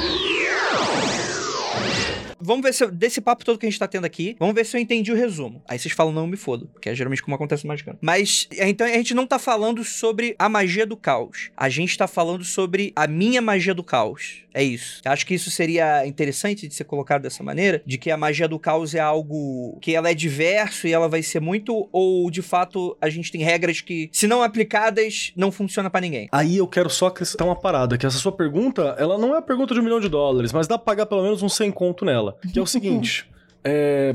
Vamos 2.41 2.63
ver 2.63 2.73
se 2.73 2.85
eu, 2.85 2.91
desse 2.91 3.21
papo 3.21 3.45
todo 3.45 3.59
que 3.59 3.67
a 3.67 3.71
gente 3.71 3.79
tá 3.79 3.87
tendo 3.87 4.05
aqui, 4.05 4.37
vamos 4.39 4.55
ver 4.55 4.65
se 4.65 4.77
eu 4.77 4.81
entendi 4.81 5.13
o 5.13 5.17
resumo. 5.17 5.63
Aí 5.69 5.79
vocês 5.79 5.93
falam, 5.95 6.13
não 6.13 6.27
me 6.27 6.37
fodo, 6.37 6.69
porque 6.73 6.89
é 6.89 6.95
geralmente 6.95 7.23
como 7.23 7.35
acontece 7.35 7.65
no 7.65 7.69
Magicano. 7.69 7.99
Mas, 8.01 8.49
então 8.53 8.87
a 8.87 8.91
gente 8.91 9.15
não 9.15 9.27
tá 9.27 9.39
falando 9.39 9.85
sobre 9.85 10.35
a 10.39 10.49
magia 10.49 10.87
do 10.87 10.97
caos. 10.97 11.51
A 11.57 11.69
gente 11.69 11.97
tá 11.97 12.07
falando 12.07 12.45
sobre 12.45 12.93
a 12.97 13.07
minha 13.07 13.43
magia 13.43 13.75
do 13.75 13.85
caos. 13.85 14.45
É 14.53 14.63
isso. 14.63 15.01
Acho 15.05 15.27
que 15.27 15.35
isso 15.35 15.51
seria 15.51 16.07
interessante 16.07 16.67
de 16.67 16.75
ser 16.75 16.85
colocado 16.85 17.23
dessa 17.23 17.43
maneira, 17.43 17.83
de 17.87 17.99
que 17.99 18.11
a 18.11 18.17
magia 18.17 18.49
do 18.49 18.59
caos 18.59 18.95
é 18.95 19.01
algo 19.01 19.79
que 19.81 19.95
ela 19.95 20.11
é 20.11 20.15
diverso 20.15 20.87
e 20.87 20.93
ela 20.93 21.09
vai 21.09 21.23
ser 21.23 21.41
muito, 21.41 21.89
ou 21.93 22.31
de 22.31 22.43
fato 22.43 22.97
a 23.01 23.09
gente 23.09 23.31
tem 23.31 23.43
regras 23.43 23.81
que, 23.81 24.09
se 24.13 24.27
não 24.27 24.43
aplicadas, 24.43 25.33
não 25.37 25.53
funciona 25.53 25.89
para 25.89 26.01
ninguém. 26.01 26.29
Aí 26.33 26.57
eu 26.57 26.67
quero 26.67 26.91
só 26.91 27.07
acrescentar 27.07 27.47
uma 27.47 27.57
parada, 27.57 27.97
que 27.97 28.07
essa 28.07 28.19
sua 28.19 28.33
pergunta, 28.33 28.97
ela 28.99 29.19
não 29.19 29.35
é 29.35 29.39
a 29.39 29.43
pergunta 29.43 29.75
de 29.75 29.81
um 29.81 29.85
milhão 29.85 30.01
de 30.01 30.09
dólares, 30.09 30.53
mas 30.53 30.67
dá 30.67 30.77
pra 30.77 30.87
pagar 30.87 31.07
pelo 31.07 31.23
menos 31.23 31.43
um 31.43 31.49
100 31.49 31.71
conto 31.71 32.05
nela. 32.05 32.30
Que 32.53 32.59
é 32.59 32.63
o 32.63 32.67
seguinte. 32.67 33.29
É, 33.63 34.15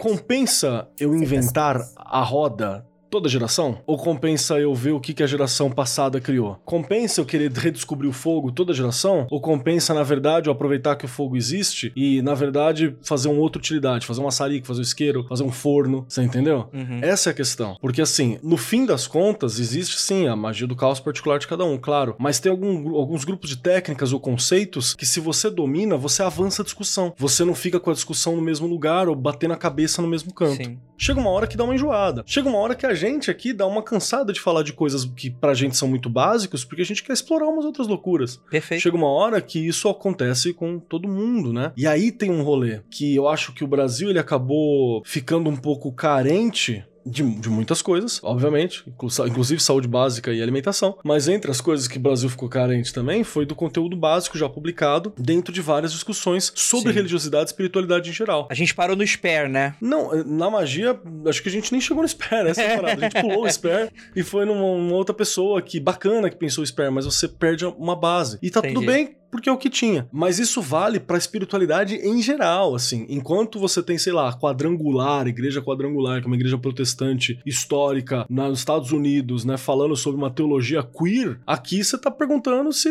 compensa 0.00 0.88
eu 1.00 1.16
inventar 1.16 1.80
a 1.96 2.22
roda 2.22 2.86
toda 3.14 3.28
geração? 3.28 3.78
Ou 3.86 3.96
compensa 3.96 4.58
eu 4.58 4.74
ver 4.74 4.90
o 4.90 4.98
que, 4.98 5.14
que 5.14 5.22
a 5.22 5.26
geração 5.26 5.70
passada 5.70 6.20
criou? 6.20 6.58
Compensa 6.64 7.20
eu 7.20 7.24
querer 7.24 7.48
redescobrir 7.52 8.10
o 8.10 8.12
fogo 8.12 8.50
toda 8.50 8.74
geração? 8.74 9.28
Ou 9.30 9.40
compensa, 9.40 9.94
na 9.94 10.02
verdade, 10.02 10.48
eu 10.48 10.52
aproveitar 10.52 10.96
que 10.96 11.04
o 11.04 11.08
fogo 11.08 11.36
existe 11.36 11.92
e, 11.94 12.20
na 12.22 12.34
verdade, 12.34 12.96
fazer 13.02 13.28
uma 13.28 13.40
outra 13.40 13.60
utilidade? 13.60 14.04
Fazer 14.04 14.20
um 14.20 14.26
açarico, 14.26 14.66
fazer 14.66 14.80
um 14.80 14.82
isqueiro, 14.82 15.24
fazer 15.28 15.44
um 15.44 15.52
forno, 15.52 16.04
você 16.08 16.24
entendeu? 16.24 16.68
Uhum. 16.72 16.98
Essa 17.02 17.30
é 17.30 17.32
a 17.32 17.34
questão. 17.34 17.76
Porque, 17.80 18.02
assim, 18.02 18.36
no 18.42 18.56
fim 18.56 18.84
das 18.84 19.06
contas, 19.06 19.60
existe 19.60 20.00
sim 20.00 20.26
a 20.26 20.34
magia 20.34 20.66
do 20.66 20.74
caos 20.74 20.98
particular 20.98 21.38
de 21.38 21.46
cada 21.46 21.64
um, 21.64 21.78
claro. 21.78 22.16
Mas 22.18 22.40
tem 22.40 22.50
algum, 22.50 22.96
alguns 22.96 23.24
grupos 23.24 23.48
de 23.48 23.58
técnicas 23.58 24.12
ou 24.12 24.18
conceitos 24.18 24.92
que, 24.92 25.06
se 25.06 25.20
você 25.20 25.48
domina, 25.48 25.96
você 25.96 26.24
avança 26.24 26.62
a 26.62 26.64
discussão. 26.64 27.14
Você 27.16 27.44
não 27.44 27.54
fica 27.54 27.78
com 27.78 27.90
a 27.90 27.94
discussão 27.94 28.34
no 28.34 28.42
mesmo 28.42 28.66
lugar 28.66 29.08
ou 29.08 29.14
batendo 29.14 29.54
a 29.54 29.56
cabeça 29.56 30.02
no 30.02 30.08
mesmo 30.08 30.34
canto. 30.34 30.64
Sim. 30.64 30.78
Chega 30.96 31.20
uma 31.20 31.30
hora 31.30 31.46
que 31.46 31.56
dá 31.56 31.64
uma 31.64 31.74
enjoada. 31.74 32.22
Chega 32.26 32.48
uma 32.48 32.58
hora 32.58 32.74
que 32.74 32.86
a 32.86 32.94
gente 32.94 33.03
gente 33.06 33.30
aqui 33.30 33.52
dá 33.52 33.66
uma 33.66 33.82
cansada 33.82 34.32
de 34.32 34.40
falar 34.40 34.62
de 34.62 34.72
coisas 34.72 35.04
que 35.04 35.30
pra 35.30 35.54
gente 35.54 35.76
são 35.76 35.88
muito 35.88 36.08
básicas, 36.08 36.64
porque 36.64 36.82
a 36.82 36.86
gente 36.86 37.02
quer 37.02 37.12
explorar 37.12 37.46
umas 37.46 37.64
outras 37.64 37.86
loucuras. 37.86 38.40
Perfeito. 38.50 38.82
Chega 38.82 38.96
uma 38.96 39.10
hora 39.10 39.40
que 39.40 39.58
isso 39.58 39.88
acontece 39.88 40.52
com 40.52 40.78
todo 40.78 41.08
mundo, 41.08 41.52
né? 41.52 41.72
E 41.76 41.86
aí 41.86 42.10
tem 42.10 42.30
um 42.30 42.42
rolê 42.42 42.80
que 42.90 43.14
eu 43.14 43.28
acho 43.28 43.52
que 43.52 43.64
o 43.64 43.68
Brasil 43.68 44.10
ele 44.10 44.18
acabou 44.18 45.02
ficando 45.04 45.48
um 45.48 45.56
pouco 45.56 45.92
carente 45.92 46.84
de, 47.04 47.22
de 47.22 47.48
muitas 47.48 47.82
coisas, 47.82 48.20
obviamente, 48.22 48.84
inclusive 49.26 49.60
saúde 49.60 49.88
básica 49.88 50.32
e 50.32 50.42
alimentação, 50.42 50.98
mas 51.04 51.28
entre 51.28 51.50
as 51.50 51.60
coisas 51.60 51.86
que 51.86 51.98
o 51.98 52.00
Brasil 52.00 52.28
ficou 52.28 52.48
carente 52.48 52.92
também 52.92 53.22
foi 53.24 53.44
do 53.44 53.54
conteúdo 53.54 53.96
básico 53.96 54.38
já 54.38 54.48
publicado 54.48 55.12
dentro 55.18 55.52
de 55.52 55.60
várias 55.60 55.92
discussões 55.92 56.52
sobre 56.54 56.92
Sim. 56.92 56.96
religiosidade 56.96 57.44
e 57.44 57.52
espiritualidade 57.52 58.10
em 58.10 58.12
geral. 58.12 58.48
A 58.50 58.54
gente 58.54 58.74
parou 58.74 58.96
no 58.96 59.06
Spare, 59.06 59.48
né? 59.48 59.74
Não, 59.80 60.24
na 60.24 60.50
magia, 60.50 60.98
acho 61.26 61.42
que 61.42 61.48
a 61.48 61.52
gente 61.52 61.72
nem 61.72 61.80
chegou 61.80 62.02
no 62.02 62.08
Spare, 62.08 62.48
essa 62.48 62.62
é 62.62 62.72
a 62.74 62.80
parada. 62.80 63.06
A 63.06 63.10
gente 63.10 63.20
pulou 63.20 63.44
o 63.44 63.50
Spare 63.50 63.90
e 64.14 64.22
foi 64.22 64.44
numa, 64.44 64.60
numa 64.60 64.94
outra 64.94 65.14
pessoa 65.14 65.60
que 65.60 65.78
bacana 65.78 66.30
que 66.30 66.36
pensou 66.36 66.62
o 66.62 66.66
Spare, 66.66 66.90
mas 66.90 67.04
você 67.04 67.28
perde 67.28 67.64
uma 67.64 67.96
base. 67.96 68.38
E 68.42 68.50
tá 68.50 68.60
Entendi. 68.60 68.74
tudo 68.74 68.86
bem 68.86 69.16
porque 69.34 69.48
é 69.48 69.52
o 69.52 69.58
que 69.58 69.68
tinha. 69.68 70.08
Mas 70.12 70.38
isso 70.38 70.62
vale 70.62 71.00
pra 71.00 71.18
espiritualidade 71.18 71.96
em 71.96 72.22
geral, 72.22 72.72
assim. 72.76 73.04
Enquanto 73.08 73.58
você 73.58 73.82
tem, 73.82 73.98
sei 73.98 74.12
lá, 74.12 74.32
quadrangular, 74.32 75.26
igreja 75.26 75.60
quadrangular, 75.60 76.20
que 76.20 76.26
é 76.26 76.28
uma 76.28 76.36
igreja 76.36 76.56
protestante 76.56 77.40
histórica 77.44 78.24
nos 78.30 78.60
Estados 78.60 78.92
Unidos, 78.92 79.44
né, 79.44 79.56
falando 79.56 79.96
sobre 79.96 80.20
uma 80.20 80.30
teologia 80.30 80.84
queer, 80.84 81.40
aqui 81.44 81.82
você 81.82 81.98
tá 81.98 82.12
perguntando 82.12 82.72
se 82.72 82.88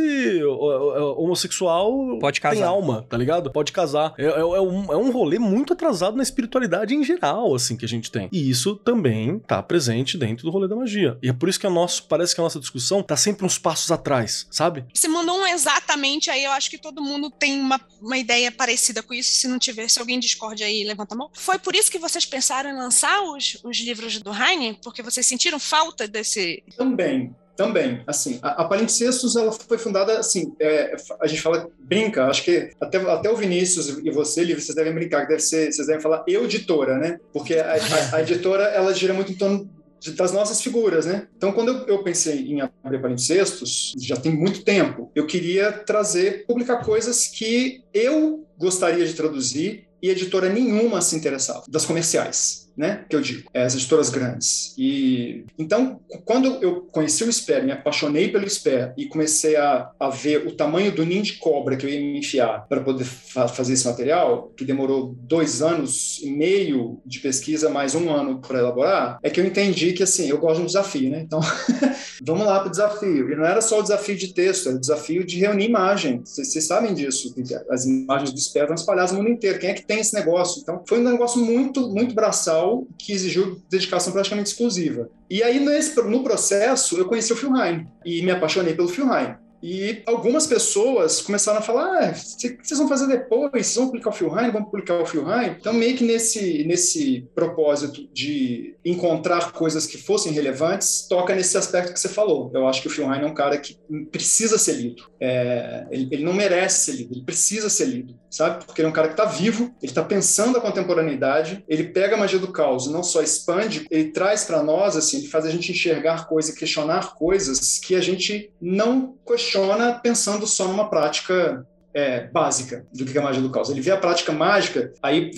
homossexual 1.18 2.18
Pode 2.20 2.42
tem 2.42 2.52
casar. 2.52 2.68
alma, 2.68 3.06
tá 3.08 3.18
ligado? 3.18 3.52
Pode 3.52 3.72
casar. 3.72 4.14
É, 4.18 4.26
é- 4.26 4.40
é 4.40 4.62
um, 4.62 4.92
é 4.92 4.98
um 4.98 5.12
rolê 5.12 5.40
muito 5.40 5.72
atrasado 5.74 6.18
na 6.18 6.24
espiritualidade 6.24 6.94
em 6.94 7.04
geral, 7.04 7.56
assim, 7.56 7.78
que 7.78 7.86
a 7.86 7.88
gente 7.88 8.12
tem. 8.12 8.28
E 8.32 8.50
isso 8.50 8.76
também 8.76 9.40
tá 9.40 9.62
presente 9.64 10.18
dentro 10.18 10.44
do 10.46 10.52
rolê 10.52 10.68
da 10.68 10.76
magia. 10.76 11.18
E 11.24 11.30
é 11.30 11.34
por 11.34 11.48
isso 11.50 11.60
que 11.60 11.68
a 11.68 11.70
nosso, 11.70 12.04
parece 12.08 12.36
que 12.36 12.42
a 12.42 12.44
nossa 12.44 12.60
discussão 12.60 13.02
tá 13.02 13.16
sempre 13.16 13.46
uns 13.46 13.58
passos 13.58 13.92
atrás, 13.92 14.48
sabe? 14.52 14.86
Você 14.94 15.08
mandou 15.08 15.38
um 15.38 15.48
exatamente 15.48 16.30
aí, 16.34 16.44
eu 16.44 16.52
acho 16.52 16.70
que 16.70 16.78
todo 16.78 17.02
mundo 17.02 17.30
tem 17.32 17.60
uma, 17.60 17.80
uma 18.02 18.18
ideia 18.18 18.52
parecida 18.52 19.02
com 19.02 19.14
isso. 19.14 19.32
Se 19.36 19.48
não 19.48 19.58
tiver, 19.60 19.90
se 19.90 20.00
alguém 20.00 20.20
discorde 20.20 20.64
aí, 20.64 20.84
levanta 20.84 21.16
a 21.16 21.18
mão. 21.18 21.30
Foi 21.34 21.58
por 21.60 21.76
isso 21.76 21.92
que 21.92 22.00
vocês 22.00 22.26
pensaram 22.26 22.70
em 22.70 22.76
lançar 22.76 23.22
os, 23.24 23.58
os 23.64 23.78
livros 23.80 24.20
do 24.22 24.32
Heine? 24.34 24.78
Porque 24.84 25.02
vocês 25.02 25.26
sentiram 25.26 25.60
falta 25.60 26.08
desse. 26.08 26.64
Também, 26.78 27.36
também. 27.56 28.04
Assim, 28.08 28.40
a, 28.42 28.64
a 28.64 28.66
Palimpsestos, 28.66 29.36
ela 29.36 29.52
foi 29.52 29.78
fundada, 29.78 30.20
assim, 30.20 30.54
é, 30.60 30.96
a 31.22 31.28
gente 31.28 31.42
fala, 31.42 31.70
brinca, 31.80 32.26
acho 32.26 32.44
que 32.44 32.72
até, 32.82 32.98
até 32.98 33.30
o 33.30 33.36
Vinícius 33.36 33.90
e 34.04 34.10
você, 34.12 34.44
Livre, 34.44 34.62
vocês 34.62 34.76
devem 34.76 34.94
brincar, 34.94 35.22
que 35.22 35.30
deve 35.30 35.42
ser, 35.42 35.72
vocês 35.72 35.88
devem 35.88 36.02
falar 36.02 36.24
eu, 36.28 36.46
editora, 36.46 36.98
né? 36.98 37.20
Porque 37.32 37.56
a, 37.56 37.74
a- 37.76 38.16
a 38.18 38.22
editora, 38.22 38.64
ela 38.66 38.94
gira 38.94 39.14
muito 39.14 39.32
em 39.32 39.36
torno 39.36 39.70
das 40.12 40.32
nossas 40.32 40.62
figuras, 40.62 41.06
né? 41.06 41.28
Então, 41.36 41.52
quando 41.52 41.70
eu, 41.70 41.88
eu 41.88 42.04
pensei 42.04 42.40
em 42.40 42.62
abrir 42.62 43.02
Palimpsestos, 43.02 43.94
já 43.98 44.16
tem 44.16 44.36
muito 44.36 44.64
tempo, 44.64 45.12
eu 45.16 45.26
queria 45.26 45.72
trazer, 45.72 46.46
publicar 46.46 46.84
coisas 46.84 47.28
que 47.28 47.84
eu 47.94 48.46
gostaria 48.58 49.06
de 49.06 49.14
traduzir 49.14 49.88
e 50.02 50.10
editora 50.10 50.50
nenhuma 50.50 51.02
se 51.02 51.16
interessava, 51.16 51.64
das 51.68 51.86
comerciais, 51.86 52.63
né? 52.76 53.06
Que 53.10 53.16
eu 53.16 53.22
digo, 53.22 53.50
é, 53.54 53.64
as 53.64 53.76
editoras 53.76 54.10
grandes. 54.10 54.74
E 54.78 55.46
então, 55.58 56.00
quando 56.26 56.48
eu 56.62 56.82
conheci 56.92 57.24
o 57.24 57.32
Sper, 57.32 57.64
me 57.64 57.72
apaixonei 57.72 58.30
pelo 58.30 58.50
Sper 58.50 58.94
e 58.98 59.06
comecei 59.06 59.56
a, 59.56 59.92
a 60.00 60.10
ver 60.10 60.48
o 60.48 60.52
tamanho 60.56 60.92
do 60.92 61.06
ninho 61.06 61.24
de 61.24 61.34
cobra 61.34 61.76
que 61.78 61.86
eu 61.86 61.90
ia 61.90 62.00
me 62.00 62.18
enfiar 62.20 62.68
para 62.68 62.82
poder 62.82 63.04
fa- 63.06 63.48
fazer 63.48 63.74
esse 63.74 63.86
material, 63.88 64.52
que 64.58 64.66
demorou 64.66 65.16
dois 65.20 65.62
anos 65.62 66.20
e 66.24 66.30
meio 66.32 67.00
de 67.06 67.20
pesquisa, 67.20 67.70
mais 67.70 67.96
um 67.96 68.10
ano 68.10 68.40
para 68.40 68.60
elaborar, 68.60 69.20
é 69.24 69.30
que 69.30 69.40
eu 69.40 69.46
entendi 69.46 69.94
que 69.94 70.04
assim, 70.04 70.28
eu 70.28 70.38
gosto 70.38 70.58
de 70.58 70.64
um 70.64 70.68
desafio, 70.68 71.10
né? 71.10 71.22
Então, 71.22 71.40
vamos 72.26 72.46
lá 72.46 72.60
para 72.60 72.68
o 72.68 72.72
desafio. 72.72 73.32
E 73.32 73.36
não 73.36 73.46
era 73.46 73.62
só 73.62 73.80
o 73.80 73.84
desafio 73.84 74.16
de 74.16 74.34
texto, 74.34 74.68
era 74.70 74.78
o 74.78 74.82
desafio 74.82 75.24
de 75.26 75.40
reunir 75.40 75.66
imagem. 75.66 76.22
Vocês 76.24 76.66
sabem 76.66 76.94
disso. 76.94 77.34
As 77.70 77.86
imagens 77.86 78.32
do 78.32 78.40
Sper 78.40 78.64
estão 78.64 78.76
espalhadas 78.76 79.12
no 79.12 79.20
mundo 79.20 79.30
inteiro. 79.32 79.60
Quem 79.60 79.70
é 79.70 79.74
que 79.74 79.86
tem 79.86 80.00
esse 80.00 80.14
negócio? 80.14 80.62
Então, 80.62 80.82
foi 80.88 81.00
um 81.00 81.04
negócio 81.04 81.40
muito, 81.44 81.90
muito 81.90 82.14
braçal 82.16 82.63
que 82.98 83.14
exigiu 83.14 83.62
dedicação 83.70 84.14
praticamente 84.14 84.50
exclusiva. 84.50 85.10
E 85.30 85.42
aí, 85.42 85.60
nesse, 85.60 86.00
no 86.02 86.24
processo, 86.24 86.98
eu 86.98 87.06
conheci 87.06 87.34
o 87.34 87.36
Phil 87.36 87.56
Heine 87.56 87.88
e 88.06 88.22
me 88.22 88.32
apaixonei 88.32 88.74
pelo 88.74 88.88
Phil 88.88 89.12
Heine. 89.14 89.36
E 89.66 90.04
algumas 90.06 90.46
pessoas 90.46 91.22
começaram 91.22 91.60
a 91.60 91.62
falar: 91.62 91.86
ah, 91.86 92.10
o 92.12 92.38
que 92.38 92.58
vocês 92.62 92.78
vão 92.78 92.90
fazer 92.90 93.08
depois? 93.08 93.50
Vocês 93.54 93.76
vão 93.78 93.86
publicar 93.86 94.10
o 94.10 94.14
Phil 94.14 94.38
Heine? 94.38 94.52
Vão 94.52 94.66
publicar 94.66 95.02
o 95.02 95.06
Phil 95.06 95.26
Heine? 95.32 95.56
Então, 95.58 95.72
meio 95.72 95.96
que 95.96 96.04
nesse, 96.04 96.66
nesse 96.66 97.26
propósito 97.34 98.06
de 98.14 98.76
encontrar 98.84 99.54
coisas 99.54 99.88
que 99.88 99.98
fossem 99.98 100.34
relevantes, 100.34 101.08
toca 101.08 101.34
nesse 101.34 101.58
aspecto 101.58 101.94
que 101.94 102.00
você 102.00 102.10
falou. 102.10 102.52
Eu 102.54 102.68
acho 102.68 102.82
que 102.82 102.90
o 102.90 102.92
Phil 102.92 103.10
Heine 103.10 103.24
é 103.24 103.28
um 103.28 103.34
cara 103.34 103.58
que 103.58 103.78
precisa 104.12 104.58
ser 104.58 104.74
lido. 104.74 105.04
É, 105.18 105.88
ele, 105.90 106.10
ele 106.12 106.24
não 106.26 106.34
merece 106.34 106.92
ser 106.92 106.98
lido, 106.98 107.14
ele 107.14 107.24
precisa 107.24 107.70
ser 107.70 107.86
lido, 107.86 108.20
sabe? 108.34 108.66
Porque 108.66 108.82
ele 108.82 108.88
é 108.88 108.90
um 108.90 108.94
cara 108.94 109.08
que 109.08 109.14
está 109.14 109.26
vivo, 109.26 109.76
ele 109.80 109.92
está 109.92 110.04
pensando 110.04 110.58
a 110.58 110.62
contemporaneidade, 110.62 111.64
ele 111.68 111.84
pega 111.84 112.16
a 112.16 112.20
magia 112.20 112.40
do 112.40 112.52
caos 112.52 112.88
não 112.88 113.04
só 113.04 113.22
expande, 113.22 113.86
ele 113.92 114.12
traz 114.12 114.44
para 114.44 114.64
nós, 114.64 114.98
assim, 114.98 115.18
ele 115.18 115.28
faz 115.28 115.46
a 115.46 115.52
gente 115.52 115.72
enxergar 115.72 116.28
coisas, 116.28 116.56
questionar 116.56 117.14
coisas 117.14 117.78
que 117.78 117.96
a 117.96 118.02
gente 118.02 118.52
não 118.60 119.16
questiona 119.26 119.94
pensando 119.94 120.48
só 120.48 120.68
numa 120.68 120.90
prática 120.90 121.64
é, 121.94 122.26
básica 122.26 122.88
do 122.92 123.06
que 123.06 123.16
é 123.16 123.22
a 123.22 123.24
magia 123.24 123.42
do 123.42 123.52
caos. 123.52 123.70
Ele 123.70 123.82
vê 123.82 123.92
a 123.92 123.98
prática 123.98 124.32
mágica, 124.32 124.92
aí 125.02 125.30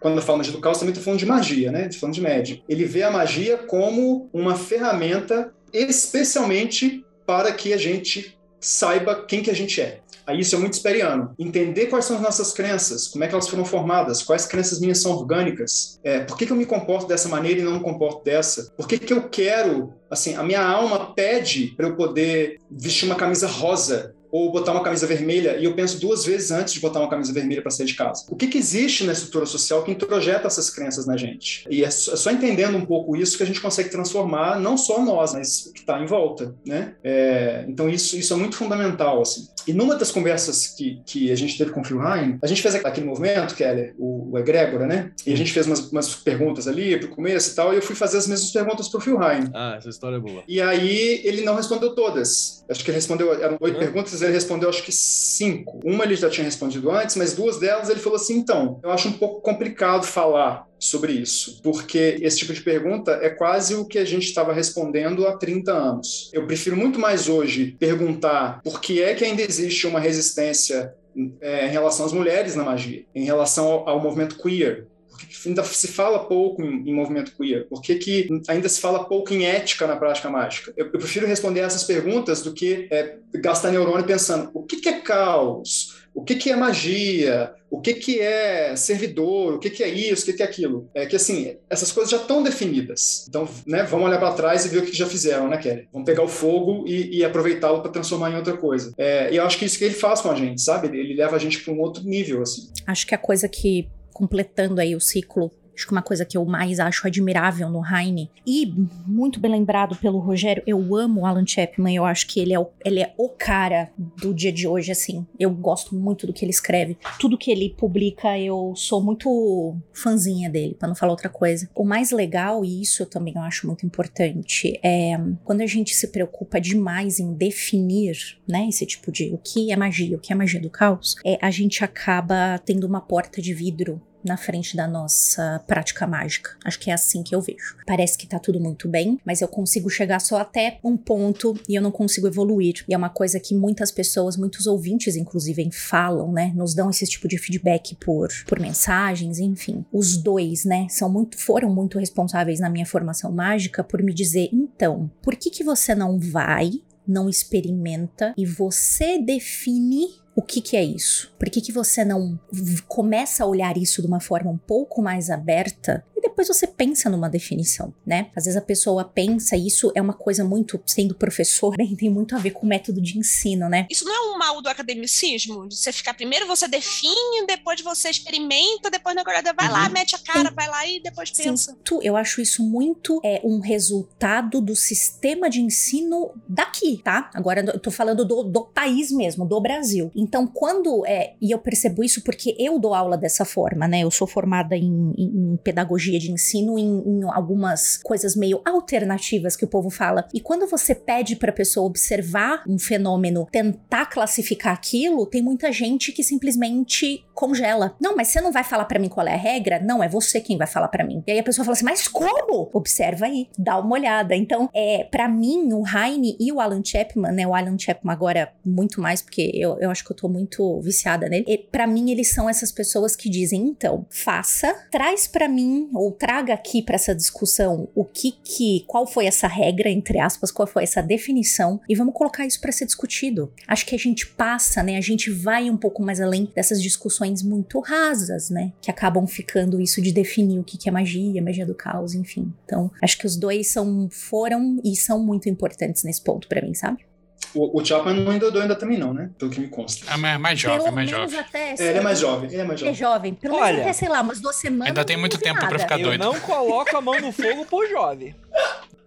quando 0.00 0.16
eu 0.16 0.22
falo 0.22 0.38
magia 0.38 0.52
do 0.52 0.60
caos, 0.60 0.78
também 0.78 0.90
estou 0.90 1.04
falando 1.04 1.20
de 1.20 1.26
magia, 1.26 1.70
né? 1.70 1.82
Estou 1.82 2.00
falando 2.00 2.14
de 2.14 2.20
média. 2.20 2.60
Ele 2.68 2.84
vê 2.84 3.04
a 3.04 3.12
magia 3.12 3.58
como 3.58 4.28
uma 4.32 4.56
ferramenta 4.56 5.52
especialmente 5.72 7.04
para 7.24 7.52
que 7.52 7.72
a 7.72 7.76
gente 7.76 8.36
saiba 8.60 9.24
quem 9.24 9.42
que 9.42 9.50
a 9.50 9.54
gente 9.54 9.80
é. 9.80 10.00
Aí 10.26 10.40
isso 10.40 10.54
é 10.54 10.58
muito 10.58 10.74
esperiano. 10.74 11.34
Entender 11.38 11.86
quais 11.86 12.04
são 12.04 12.16
as 12.16 12.22
nossas 12.22 12.52
crenças, 12.52 13.08
como 13.08 13.24
é 13.24 13.26
que 13.26 13.34
elas 13.34 13.48
foram 13.48 13.64
formadas, 13.64 14.22
quais 14.22 14.46
crenças 14.46 14.78
minhas 14.78 14.98
são 14.98 15.12
orgânicas, 15.12 15.98
é, 16.04 16.20
por 16.20 16.36
que, 16.36 16.46
que 16.46 16.52
eu 16.52 16.56
me 16.56 16.66
comporto 16.66 17.08
dessa 17.08 17.28
maneira 17.28 17.60
e 17.60 17.64
não 17.64 17.74
me 17.74 17.80
comporto 17.80 18.22
dessa, 18.22 18.70
por 18.76 18.86
que, 18.86 18.98
que 18.98 19.12
eu 19.12 19.28
quero, 19.28 19.94
assim, 20.08 20.36
a 20.36 20.42
minha 20.42 20.62
alma 20.62 21.12
pede 21.14 21.74
para 21.76 21.88
eu 21.88 21.96
poder 21.96 22.58
vestir 22.70 23.06
uma 23.06 23.16
camisa 23.16 23.48
rosa 23.48 24.14
ou 24.30 24.50
botar 24.50 24.72
uma 24.72 24.82
camisa 24.82 25.06
vermelha 25.06 25.56
e 25.56 25.64
eu 25.64 25.74
penso 25.74 26.00
duas 26.00 26.24
vezes 26.24 26.50
antes 26.50 26.74
de 26.74 26.80
botar 26.80 27.00
uma 27.00 27.10
camisa 27.10 27.32
vermelha 27.32 27.62
para 27.62 27.70
sair 27.70 27.86
de 27.86 27.94
casa. 27.94 28.24
O 28.28 28.36
que, 28.36 28.46
que 28.46 28.58
existe 28.58 29.04
na 29.04 29.12
estrutura 29.12 29.46
social 29.46 29.82
que 29.82 29.90
introjeta 29.90 30.46
essas 30.46 30.70
crenças 30.70 31.06
na 31.06 31.16
gente? 31.16 31.66
E 31.70 31.84
é 31.84 31.90
só, 31.90 32.30
é 32.30 32.32
entendendo 32.32 32.76
um 32.76 32.86
pouco 32.86 33.16
isso 33.16 33.36
que 33.36 33.42
a 33.42 33.46
gente 33.46 33.60
consegue 33.60 33.88
transformar 33.88 34.58
não 34.60 34.76
só 34.76 35.04
nós, 35.04 35.34
mas 35.34 35.66
o 35.66 35.72
que 35.72 35.80
está 35.80 36.00
em 36.00 36.06
volta, 36.06 36.54
né? 36.64 36.94
É, 37.02 37.64
então 37.68 37.88
isso, 37.88 38.16
isso 38.16 38.32
é 38.32 38.36
muito 38.36 38.56
fundamental, 38.56 39.22
assim. 39.22 39.48
E 39.66 39.72
numa 39.72 39.96
das 39.96 40.10
conversas 40.10 40.66
que, 40.68 41.00
que 41.04 41.30
a 41.30 41.36
gente 41.36 41.56
teve 41.56 41.70
com 41.70 41.80
o 41.80 41.84
Phil 41.84 42.00
Heine, 42.02 42.38
a 42.42 42.46
gente 42.46 42.62
fez 42.62 42.74
aquele 42.74 43.06
movimento, 43.06 43.54
Keller, 43.54 43.94
o, 43.98 44.30
o 44.32 44.38
Egrégora, 44.38 44.86
né? 44.86 45.10
E 45.26 45.32
a 45.32 45.36
gente 45.36 45.52
fez 45.52 45.66
umas, 45.66 45.90
umas 45.90 46.14
perguntas 46.14 46.66
ali 46.68 46.98
pro 46.98 47.08
começo 47.08 47.52
e 47.52 47.54
tal, 47.54 47.72
e 47.72 47.76
eu 47.76 47.82
fui 47.82 47.94
fazer 47.94 48.18
as 48.18 48.26
mesmas 48.26 48.50
perguntas 48.50 48.88
pro 48.88 49.00
Phil 49.00 49.20
Heine. 49.22 49.50
Ah, 49.54 49.74
essa 49.76 49.88
história 49.88 50.16
é 50.16 50.20
boa. 50.20 50.42
E 50.46 50.60
aí 50.60 51.20
ele 51.24 51.42
não 51.42 51.54
respondeu 51.54 51.94
todas. 51.94 52.64
Acho 52.68 52.84
que 52.84 52.90
ele 52.90 52.96
respondeu, 52.96 53.32
eram 53.32 53.56
oito 53.60 53.76
Hum. 53.76 53.80
perguntas, 53.80 54.20
ele 54.22 54.32
respondeu 54.32 54.68
acho 54.68 54.82
que 54.82 54.92
cinco. 54.92 55.80
Uma 55.84 56.04
ele 56.04 56.16
já 56.16 56.28
tinha 56.30 56.44
respondido 56.44 56.90
antes, 56.90 57.16
mas 57.16 57.34
duas 57.34 57.58
delas 57.58 57.88
ele 57.88 58.00
falou 58.00 58.16
assim: 58.16 58.36
então, 58.36 58.78
eu 58.82 58.90
acho 58.90 59.08
um 59.08 59.12
pouco 59.12 59.40
complicado 59.40 60.04
falar 60.04 60.66
sobre 60.80 61.12
isso, 61.12 61.60
porque 61.62 62.16
esse 62.22 62.38
tipo 62.38 62.54
de 62.54 62.62
pergunta 62.62 63.12
é 63.22 63.28
quase 63.28 63.74
o 63.74 63.84
que 63.84 63.98
a 63.98 64.04
gente 64.04 64.24
estava 64.24 64.52
respondendo 64.52 65.26
há 65.26 65.36
30 65.36 65.70
anos. 65.70 66.30
Eu 66.32 66.46
prefiro 66.46 66.74
muito 66.74 66.98
mais 66.98 67.28
hoje 67.28 67.76
perguntar 67.78 68.62
por 68.64 68.80
que 68.80 69.02
é 69.02 69.14
que 69.14 69.24
ainda 69.24 69.42
existe 69.42 69.86
uma 69.86 70.00
resistência 70.00 70.94
é, 71.40 71.66
em 71.66 71.70
relação 71.70 72.06
às 72.06 72.12
mulheres 72.12 72.56
na 72.56 72.64
magia, 72.64 73.04
em 73.14 73.24
relação 73.24 73.66
ao, 73.66 73.88
ao 73.90 74.00
movimento 74.00 74.38
queer, 74.40 74.86
que 75.26 75.48
ainda 75.48 75.62
se 75.64 75.88
fala 75.88 76.20
pouco 76.20 76.62
em 76.62 76.94
movimento 76.94 77.32
queer? 77.36 77.66
Por 77.68 77.82
que, 77.82 77.96
que 77.96 78.28
ainda 78.48 78.68
se 78.68 78.80
fala 78.80 79.04
pouco 79.04 79.32
em 79.34 79.44
ética 79.44 79.86
na 79.86 79.96
prática 79.96 80.30
mágica? 80.30 80.72
Eu, 80.76 80.86
eu 80.86 80.98
prefiro 80.98 81.26
responder 81.26 81.60
essas 81.60 81.84
perguntas 81.84 82.42
do 82.42 82.52
que 82.52 82.88
é, 82.90 83.16
gastar 83.34 83.70
neurônio 83.70 84.06
pensando 84.06 84.50
o 84.54 84.62
que, 84.62 84.76
que 84.76 84.88
é 84.88 85.00
caos? 85.00 85.99
O 86.14 86.22
que, 86.22 86.34
que 86.34 86.50
é 86.50 86.56
magia? 86.56 87.52
O 87.70 87.80
que, 87.80 87.94
que 87.94 88.18
é 88.18 88.74
servidor? 88.74 89.54
O 89.54 89.58
que, 89.58 89.70
que 89.70 89.82
é 89.82 89.88
isso? 89.88 90.22
O 90.22 90.26
que, 90.26 90.32
que 90.32 90.42
é 90.42 90.44
aquilo? 90.44 90.90
É 90.92 91.06
que, 91.06 91.14
assim, 91.14 91.56
essas 91.68 91.92
coisas 91.92 92.10
já 92.10 92.16
estão 92.16 92.42
definidas. 92.42 93.26
Então, 93.28 93.48
né, 93.64 93.84
vamos 93.84 94.06
olhar 94.06 94.18
para 94.18 94.32
trás 94.32 94.64
e 94.64 94.68
ver 94.68 94.78
o 94.78 94.86
que 94.86 94.96
já 94.96 95.06
fizeram, 95.06 95.48
né, 95.48 95.56
Kelly? 95.56 95.88
Vamos 95.92 96.06
pegar 96.06 96.22
o 96.22 96.28
fogo 96.28 96.84
e, 96.86 97.18
e 97.18 97.24
aproveitá-lo 97.24 97.80
para 97.80 97.92
transformar 97.92 98.32
em 98.32 98.36
outra 98.36 98.56
coisa. 98.56 98.92
É, 98.98 99.32
e 99.32 99.36
eu 99.36 99.44
acho 99.44 99.56
que 99.56 99.64
isso 99.64 99.78
que 99.78 99.84
ele 99.84 99.94
faz 99.94 100.20
com 100.20 100.30
a 100.30 100.34
gente, 100.34 100.60
sabe? 100.60 100.88
Ele, 100.88 101.14
leva 101.14 101.36
a 101.36 101.38
gente 101.38 101.62
para 101.62 101.72
um 101.72 101.80
outro 101.80 102.02
nível, 102.02 102.42
assim. 102.42 102.70
Acho 102.86 103.06
que 103.06 103.14
a 103.14 103.18
coisa 103.18 103.48
que, 103.48 103.88
completando 104.12 104.80
aí 104.80 104.96
o 104.96 105.00
ciclo, 105.00 105.52
acho 105.80 105.86
que 105.86 105.92
uma 105.92 106.02
coisa 106.02 106.26
que 106.26 106.36
eu 106.36 106.44
mais 106.44 106.78
acho 106.78 107.06
admirável 107.06 107.70
no 107.70 107.82
Heine, 107.84 108.30
e 108.46 108.72
muito 109.06 109.40
bem 109.40 109.50
lembrado 109.50 109.96
pelo 109.96 110.18
Rogério, 110.18 110.62
eu 110.66 110.94
amo 110.94 111.22
o 111.22 111.26
Alan 111.26 111.46
Chapman, 111.46 111.94
eu 111.94 112.04
acho 112.04 112.26
que 112.26 112.38
ele 112.38 112.52
é, 112.52 112.58
o, 112.58 112.68
ele 112.84 113.00
é 113.00 113.14
o 113.16 113.30
cara 113.30 113.90
do 113.96 114.34
dia 114.34 114.52
de 114.52 114.68
hoje, 114.68 114.92
assim. 114.92 115.26
Eu 115.38 115.50
gosto 115.50 115.94
muito 115.94 116.26
do 116.26 116.32
que 116.32 116.44
ele 116.44 116.50
escreve. 116.50 116.98
Tudo 117.18 117.38
que 117.38 117.50
ele 117.50 117.70
publica, 117.70 118.38
eu 118.38 118.74
sou 118.76 119.02
muito 119.02 119.76
fãzinha 119.92 120.50
dele, 120.50 120.74
pra 120.78 120.86
não 120.86 120.94
falar 120.94 121.12
outra 121.12 121.30
coisa. 121.30 121.68
O 121.74 121.84
mais 121.84 122.10
legal, 122.10 122.64
e 122.64 122.82
isso 122.82 123.02
eu 123.02 123.06
também 123.06 123.34
acho 123.38 123.66
muito 123.66 123.86
importante, 123.86 124.78
é 124.82 125.18
quando 125.44 125.62
a 125.62 125.66
gente 125.66 125.94
se 125.94 126.08
preocupa 126.08 126.60
demais 126.60 127.18
em 127.18 127.32
definir, 127.32 128.16
né, 128.46 128.66
esse 128.68 128.84
tipo 128.84 129.10
de 129.10 129.32
o 129.32 129.38
que 129.38 129.72
é 129.72 129.76
magia, 129.76 130.16
o 130.16 130.20
que 130.20 130.32
é 130.32 130.36
magia 130.36 130.60
do 130.60 130.68
caos, 130.68 131.16
é, 131.24 131.38
a 131.40 131.50
gente 131.50 131.82
acaba 131.82 132.58
tendo 132.58 132.86
uma 132.86 133.00
porta 133.00 133.40
de 133.40 133.54
vidro 133.54 134.00
na 134.24 134.36
frente 134.36 134.76
da 134.76 134.86
nossa 134.86 135.62
prática 135.66 136.06
mágica. 136.06 136.50
Acho 136.64 136.78
que 136.78 136.90
é 136.90 136.94
assim 136.94 137.22
que 137.22 137.34
eu 137.34 137.40
vejo. 137.40 137.76
Parece 137.86 138.16
que 138.16 138.26
tá 138.26 138.38
tudo 138.38 138.60
muito 138.60 138.88
bem, 138.88 139.18
mas 139.24 139.40
eu 139.40 139.48
consigo 139.48 139.88
chegar 139.88 140.20
só 140.20 140.38
até 140.38 140.78
um 140.84 140.96
ponto 140.96 141.58
e 141.68 141.74
eu 141.74 141.82
não 141.82 141.90
consigo 141.90 142.26
evoluir. 142.26 142.84
E 142.88 142.94
é 142.94 142.96
uma 142.96 143.10
coisa 143.10 143.40
que 143.40 143.54
muitas 143.54 143.90
pessoas, 143.90 144.36
muitos 144.36 144.66
ouvintes, 144.66 145.16
inclusive, 145.16 145.70
falam, 145.72 146.32
né? 146.32 146.52
Nos 146.54 146.74
dão 146.74 146.90
esse 146.90 147.06
tipo 147.06 147.28
de 147.28 147.38
feedback 147.38 147.96
por, 147.96 148.28
por 148.46 148.60
mensagens, 148.60 149.38
enfim. 149.38 149.84
Os 149.92 150.16
dois, 150.16 150.64
né, 150.64 150.86
são 150.88 151.10
muito, 151.10 151.38
foram 151.38 151.72
muito 151.74 151.98
responsáveis 151.98 152.60
na 152.60 152.70
minha 152.70 152.86
formação 152.86 153.30
mágica 153.32 153.84
por 153.84 154.02
me 154.02 154.12
dizer, 154.12 154.48
então, 154.52 155.10
por 155.22 155.36
que 155.36 155.50
que 155.50 155.64
você 155.64 155.94
não 155.94 156.18
vai 156.18 156.70
não 157.06 157.28
experimenta 157.28 158.32
e 158.36 158.46
você 158.46 159.18
define 159.18 160.19
o 160.34 160.42
que, 160.42 160.60
que 160.60 160.76
é 160.76 160.82
isso? 160.82 161.32
Por 161.38 161.50
que, 161.50 161.60
que 161.60 161.72
você 161.72 162.04
não 162.04 162.38
começa 162.86 163.44
a 163.44 163.46
olhar 163.46 163.76
isso 163.76 164.00
de 164.00 164.08
uma 164.08 164.20
forma 164.20 164.50
um 164.50 164.58
pouco 164.58 165.02
mais 165.02 165.28
aberta 165.28 166.04
e 166.20 166.28
depois 166.28 166.46
você 166.46 166.66
pensa 166.66 167.08
numa 167.08 167.28
definição, 167.28 167.94
né? 168.04 168.30
Às 168.36 168.44
vezes 168.44 168.56
a 168.56 168.60
pessoa 168.60 169.04
pensa, 169.04 169.56
e 169.56 169.66
isso 169.66 169.90
é 169.94 170.02
uma 170.02 170.12
coisa 170.12 170.44
muito, 170.44 170.80
sendo 170.86 171.14
professor, 171.14 171.74
tem 171.98 172.10
muito 172.10 172.36
a 172.36 172.38
ver 172.38 172.50
com 172.50 172.66
o 172.66 172.68
método 172.68 173.00
de 173.00 173.18
ensino, 173.18 173.68
né? 173.68 173.86
Isso 173.90 174.04
não 174.04 174.14
é 174.14 174.34
um 174.34 174.38
mal 174.38 174.60
do 174.60 174.68
academicismo? 174.68 175.66
De 175.66 175.76
você 175.76 175.92
ficar 175.92 176.14
primeiro 176.14 176.46
você 176.46 176.68
define, 176.68 177.46
depois 177.46 177.80
você 177.80 178.10
experimenta, 178.10 178.90
depois 178.90 179.16
na 179.16 179.22
verdade 179.22 179.54
vai 179.56 179.66
uhum. 179.66 179.72
lá, 179.72 179.88
mete 179.88 180.14
a 180.14 180.18
cara, 180.18 180.50
Sim. 180.50 180.54
vai 180.54 180.68
lá 180.68 180.86
e 180.86 181.00
depois 181.00 181.30
pensa. 181.30 181.72
Sim, 181.72 181.78
tu, 181.82 182.00
eu 182.02 182.16
acho 182.16 182.40
isso 182.40 182.62
muito 182.62 183.20
é 183.24 183.40
um 183.42 183.60
resultado 183.60 184.60
do 184.60 184.76
sistema 184.76 185.48
de 185.48 185.60
ensino 185.60 186.32
daqui, 186.46 187.00
tá? 187.02 187.30
Agora 187.34 187.60
eu 187.60 187.78
tô 187.78 187.90
falando 187.90 188.24
do, 188.24 188.42
do 188.42 188.64
país 188.64 189.10
mesmo, 189.10 189.46
do 189.46 189.60
Brasil. 189.60 190.10
Então, 190.14 190.46
quando 190.46 191.06
é, 191.06 191.34
e 191.40 191.50
eu 191.50 191.58
percebo 191.58 192.04
isso 192.04 192.22
porque 192.22 192.54
eu 192.58 192.78
dou 192.78 192.94
aula 192.94 193.16
dessa 193.16 193.44
forma, 193.44 193.88
né? 193.88 194.00
Eu 194.00 194.10
sou 194.10 194.26
formada 194.26 194.76
em, 194.76 195.12
em, 195.16 195.52
em 195.52 195.56
pedagogia 195.58 196.09
de 196.18 196.30
ensino 196.32 196.78
em, 196.78 197.02
em, 197.06 197.22
algumas 197.24 197.98
coisas 197.98 198.34
meio 198.34 198.60
alternativas 198.64 199.56
que 199.56 199.64
o 199.64 199.68
povo 199.68 199.90
fala. 199.90 200.26
E 200.34 200.40
quando 200.40 200.66
você 200.66 200.94
pede 200.94 201.36
para 201.36 201.50
a 201.50 201.54
pessoa 201.54 201.86
observar 201.86 202.62
um 202.68 202.78
fenômeno, 202.78 203.46
tentar 203.50 204.06
classificar 204.06 204.72
aquilo, 204.72 205.26
tem 205.26 205.42
muita 205.42 205.72
gente 205.72 206.12
que 206.12 206.22
simplesmente 206.22 207.24
congela. 207.40 207.96
Não, 208.00 208.14
mas 208.14 208.28
você 208.28 208.40
não 208.40 208.52
vai 208.52 208.62
falar 208.62 208.84
para 208.84 208.98
mim 208.98 209.08
qual 209.08 209.26
é 209.26 209.32
a 209.32 209.36
regra? 209.36 209.80
Não, 209.80 210.02
é 210.02 210.08
você 210.08 210.40
quem 210.40 210.58
vai 210.58 210.66
falar 210.66 210.88
para 210.88 211.04
mim. 211.04 211.22
E 211.26 211.32
aí 211.32 211.38
a 211.38 211.42
pessoa 211.42 211.64
fala 211.64 211.72
assim: 211.72 211.84
"Mas 211.84 212.06
como?" 212.06 212.68
Observa 212.72 213.26
aí, 213.26 213.48
dá 213.58 213.78
uma 213.78 213.94
olhada. 213.94 214.36
Então, 214.36 214.68
é, 214.74 215.04
para 215.04 215.26
mim, 215.28 215.72
o 215.72 215.82
Heine 215.86 216.36
e 216.38 216.52
o 216.52 216.60
Alan 216.60 216.82
Chapman, 216.84 217.32
né, 217.32 217.46
o 217.46 217.54
Alan 217.54 217.78
Chapman 217.78 218.12
agora 218.12 218.52
muito 218.64 219.00
mais 219.00 219.22
porque 219.22 219.50
eu, 219.54 219.78
eu 219.80 219.90
acho 219.90 220.04
que 220.04 220.12
eu 220.12 220.16
tô 220.16 220.28
muito 220.28 220.80
viciada 220.82 221.28
nele. 221.28 221.66
Para 221.72 221.86
mim, 221.86 222.10
eles 222.10 222.32
são 222.34 222.48
essas 222.48 222.70
pessoas 222.70 223.16
que 223.16 223.30
dizem: 223.30 223.62
"Então, 223.68 224.06
faça, 224.10 224.74
traz 224.90 225.26
para 225.26 225.48
mim 225.48 225.88
ou 226.00 226.12
traga 226.12 226.54
aqui 226.54 226.82
para 226.82 226.94
essa 226.94 227.14
discussão 227.14 227.86
o 227.94 228.06
que 228.06 228.32
que, 228.32 228.84
qual 228.86 229.06
foi 229.06 229.26
essa 229.26 229.46
regra 229.46 229.90
entre 229.90 230.18
aspas, 230.18 230.50
qual 230.50 230.66
foi 230.66 230.82
essa 230.82 231.02
definição 231.02 231.78
e 231.86 231.94
vamos 231.94 232.14
colocar 232.14 232.46
isso 232.46 232.58
para 232.58 232.72
ser 232.72 232.86
discutido. 232.86 233.52
Acho 233.68 233.84
que 233.84 233.94
a 233.94 233.98
gente 233.98 234.26
passa, 234.26 234.82
né? 234.82 234.96
A 234.96 235.00
gente 235.02 235.30
vai 235.30 235.68
um 235.68 235.76
pouco 235.76 236.02
mais 236.02 236.18
além 236.18 236.50
dessas 236.54 236.82
discussões 236.82 237.42
muito 237.42 237.80
rasas, 237.80 238.48
né? 238.48 238.72
Que 238.80 238.90
acabam 238.90 239.26
ficando 239.26 239.78
isso 239.78 240.00
de 240.00 240.10
definir 240.10 240.58
o 240.58 240.64
que 240.64 240.78
que 240.78 240.88
é 240.88 240.92
magia, 240.92 241.42
magia 241.42 241.66
do 241.66 241.74
caos, 241.74 242.14
enfim. 242.14 242.50
Então, 242.64 242.90
acho 243.02 243.18
que 243.18 243.26
os 243.26 243.36
dois 243.36 243.68
são 243.68 244.08
foram 244.10 244.80
e 244.82 244.96
são 244.96 245.22
muito 245.22 245.50
importantes 245.50 246.02
nesse 246.02 246.22
ponto 246.22 246.48
para 246.48 246.62
mim, 246.62 246.72
sabe? 246.72 247.09
O, 247.54 247.80
o 247.80 247.84
Chapman 247.84 248.14
não 248.14 248.32
endoidou 248.32 248.62
ainda 248.62 248.76
também 248.76 248.98
não, 248.98 249.12
né? 249.12 249.30
Pelo 249.38 249.50
que 249.50 249.60
me 249.60 249.68
consta. 249.68 250.12
É 250.12 250.16
mais, 250.16 250.40
mais 250.40 250.58
jovem, 250.58 250.82
Pelo 250.82 250.94
mais 250.94 251.10
jovem. 251.10 251.38
Até, 251.38 251.74
é, 251.78 251.88
ele 251.88 251.98
é 251.98 252.00
mais 252.00 252.18
jovem, 252.18 252.50
ele 252.50 252.60
é 252.60 252.64
mais 252.64 252.80
jovem. 252.80 252.92
É 252.92 252.96
jovem. 252.96 253.34
Pelo 253.34 253.54
Olha, 253.56 253.64
menos 253.64 253.80
até, 253.80 253.92
sei 253.92 254.08
lá, 254.08 254.20
umas 254.20 254.40
duas 254.40 254.56
semanas. 254.56 254.88
Ainda 254.88 255.04
tem 255.04 255.16
muito 255.16 255.38
tempo 255.38 255.58
para 255.58 255.78
ficar 255.78 255.98
doido. 255.98 256.22
Eu 256.22 256.32
não 256.32 256.40
coloco 256.40 256.96
a 256.96 257.00
mão 257.00 257.20
no 257.20 257.32
fogo 257.32 257.64
por 257.66 257.86
jovem. 257.88 258.34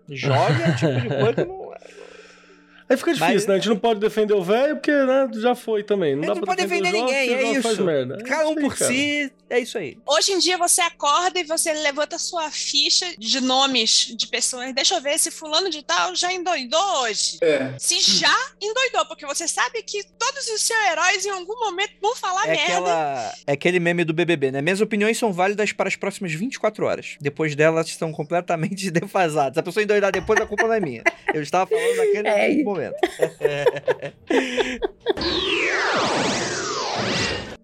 Jovem 0.09 0.63
é 0.65 0.71
tipo 0.73 1.01
de 1.01 1.09
coisa 1.09 1.33
que 1.33 1.45
não... 1.45 1.73
Aí 2.89 2.97
fica 2.97 3.13
difícil, 3.13 3.33
Mas... 3.33 3.45
né? 3.47 3.53
A 3.53 3.57
gente 3.57 3.69
não 3.69 3.79
pode 3.79 3.99
defender 3.99 4.33
o 4.33 4.43
velho 4.43 4.75
porque 4.75 4.91
né, 4.91 5.29
já 5.35 5.55
foi 5.55 5.83
também. 5.83 6.15
Não, 6.15 6.23
gente 6.23 6.35
não 6.35 6.43
pode 6.43 6.61
defender, 6.61 6.91
defender 6.91 7.01
ninguém, 7.01 7.33
é 7.33 7.51
isso. 7.53 7.85
Cada 8.25 8.49
um 8.49 8.55
por 8.55 8.75
si, 8.75 9.31
é 9.49 9.59
isso 9.59 9.77
aí. 9.77 9.97
Hoje 10.05 10.31
em 10.31 10.39
dia 10.39 10.57
você 10.57 10.81
acorda 10.81 11.39
e 11.39 11.43
você 11.43 11.73
levanta 11.73 12.17
sua 12.17 12.49
ficha 12.51 13.05
de 13.17 13.39
nomes 13.39 14.13
de 14.17 14.27
pessoas. 14.27 14.73
Deixa 14.73 14.95
eu 14.95 15.01
ver 15.01 15.17
se 15.19 15.31
fulano 15.31 15.69
de 15.69 15.83
tal 15.83 16.15
já 16.15 16.31
endoidou 16.31 17.03
hoje. 17.03 17.37
É. 17.41 17.73
Se 17.77 17.99
já 18.01 18.35
endoidou, 18.61 19.05
porque 19.05 19.25
você 19.25 19.47
sabe 19.47 19.81
que 19.83 20.03
todos 20.17 20.47
os 20.47 20.61
seus 20.61 20.79
heróis 20.91 21.25
em 21.25 21.29
algum 21.29 21.59
momento 21.59 21.91
vão 22.01 22.15
falar 22.15 22.47
é 22.47 22.51
merda. 22.51 22.73
Aquela, 22.73 23.33
é 23.47 23.51
aquele 23.53 23.79
meme 23.79 24.03
do 24.03 24.13
BBB, 24.13 24.51
né? 24.51 24.61
Minhas 24.61 24.81
opiniões 24.81 25.17
são 25.17 25.31
válidas 25.31 25.71
para 25.71 25.87
as 25.87 25.95
próximas 25.95 26.31
24 26.33 26.85
horas. 26.85 27.15
Depois 27.21 27.55
delas 27.55 27.87
estão 27.87 28.11
completamente 28.11 28.89
defasadas. 28.91 29.53
Se 29.55 29.59
a 29.59 29.63
pessoa 29.63 29.83
endoidar 29.83 30.11
depois, 30.11 30.39
a 30.41 30.45
culpa 30.45 30.63
não 30.63 30.73
é 30.73 30.79
minha. 30.79 31.03
Eu 31.33 31.41
estava 31.41 31.69
falando 31.69 31.95
naquele 31.97 32.27
é. 32.27 32.63
momento 32.63 32.72
momento. 32.73 32.97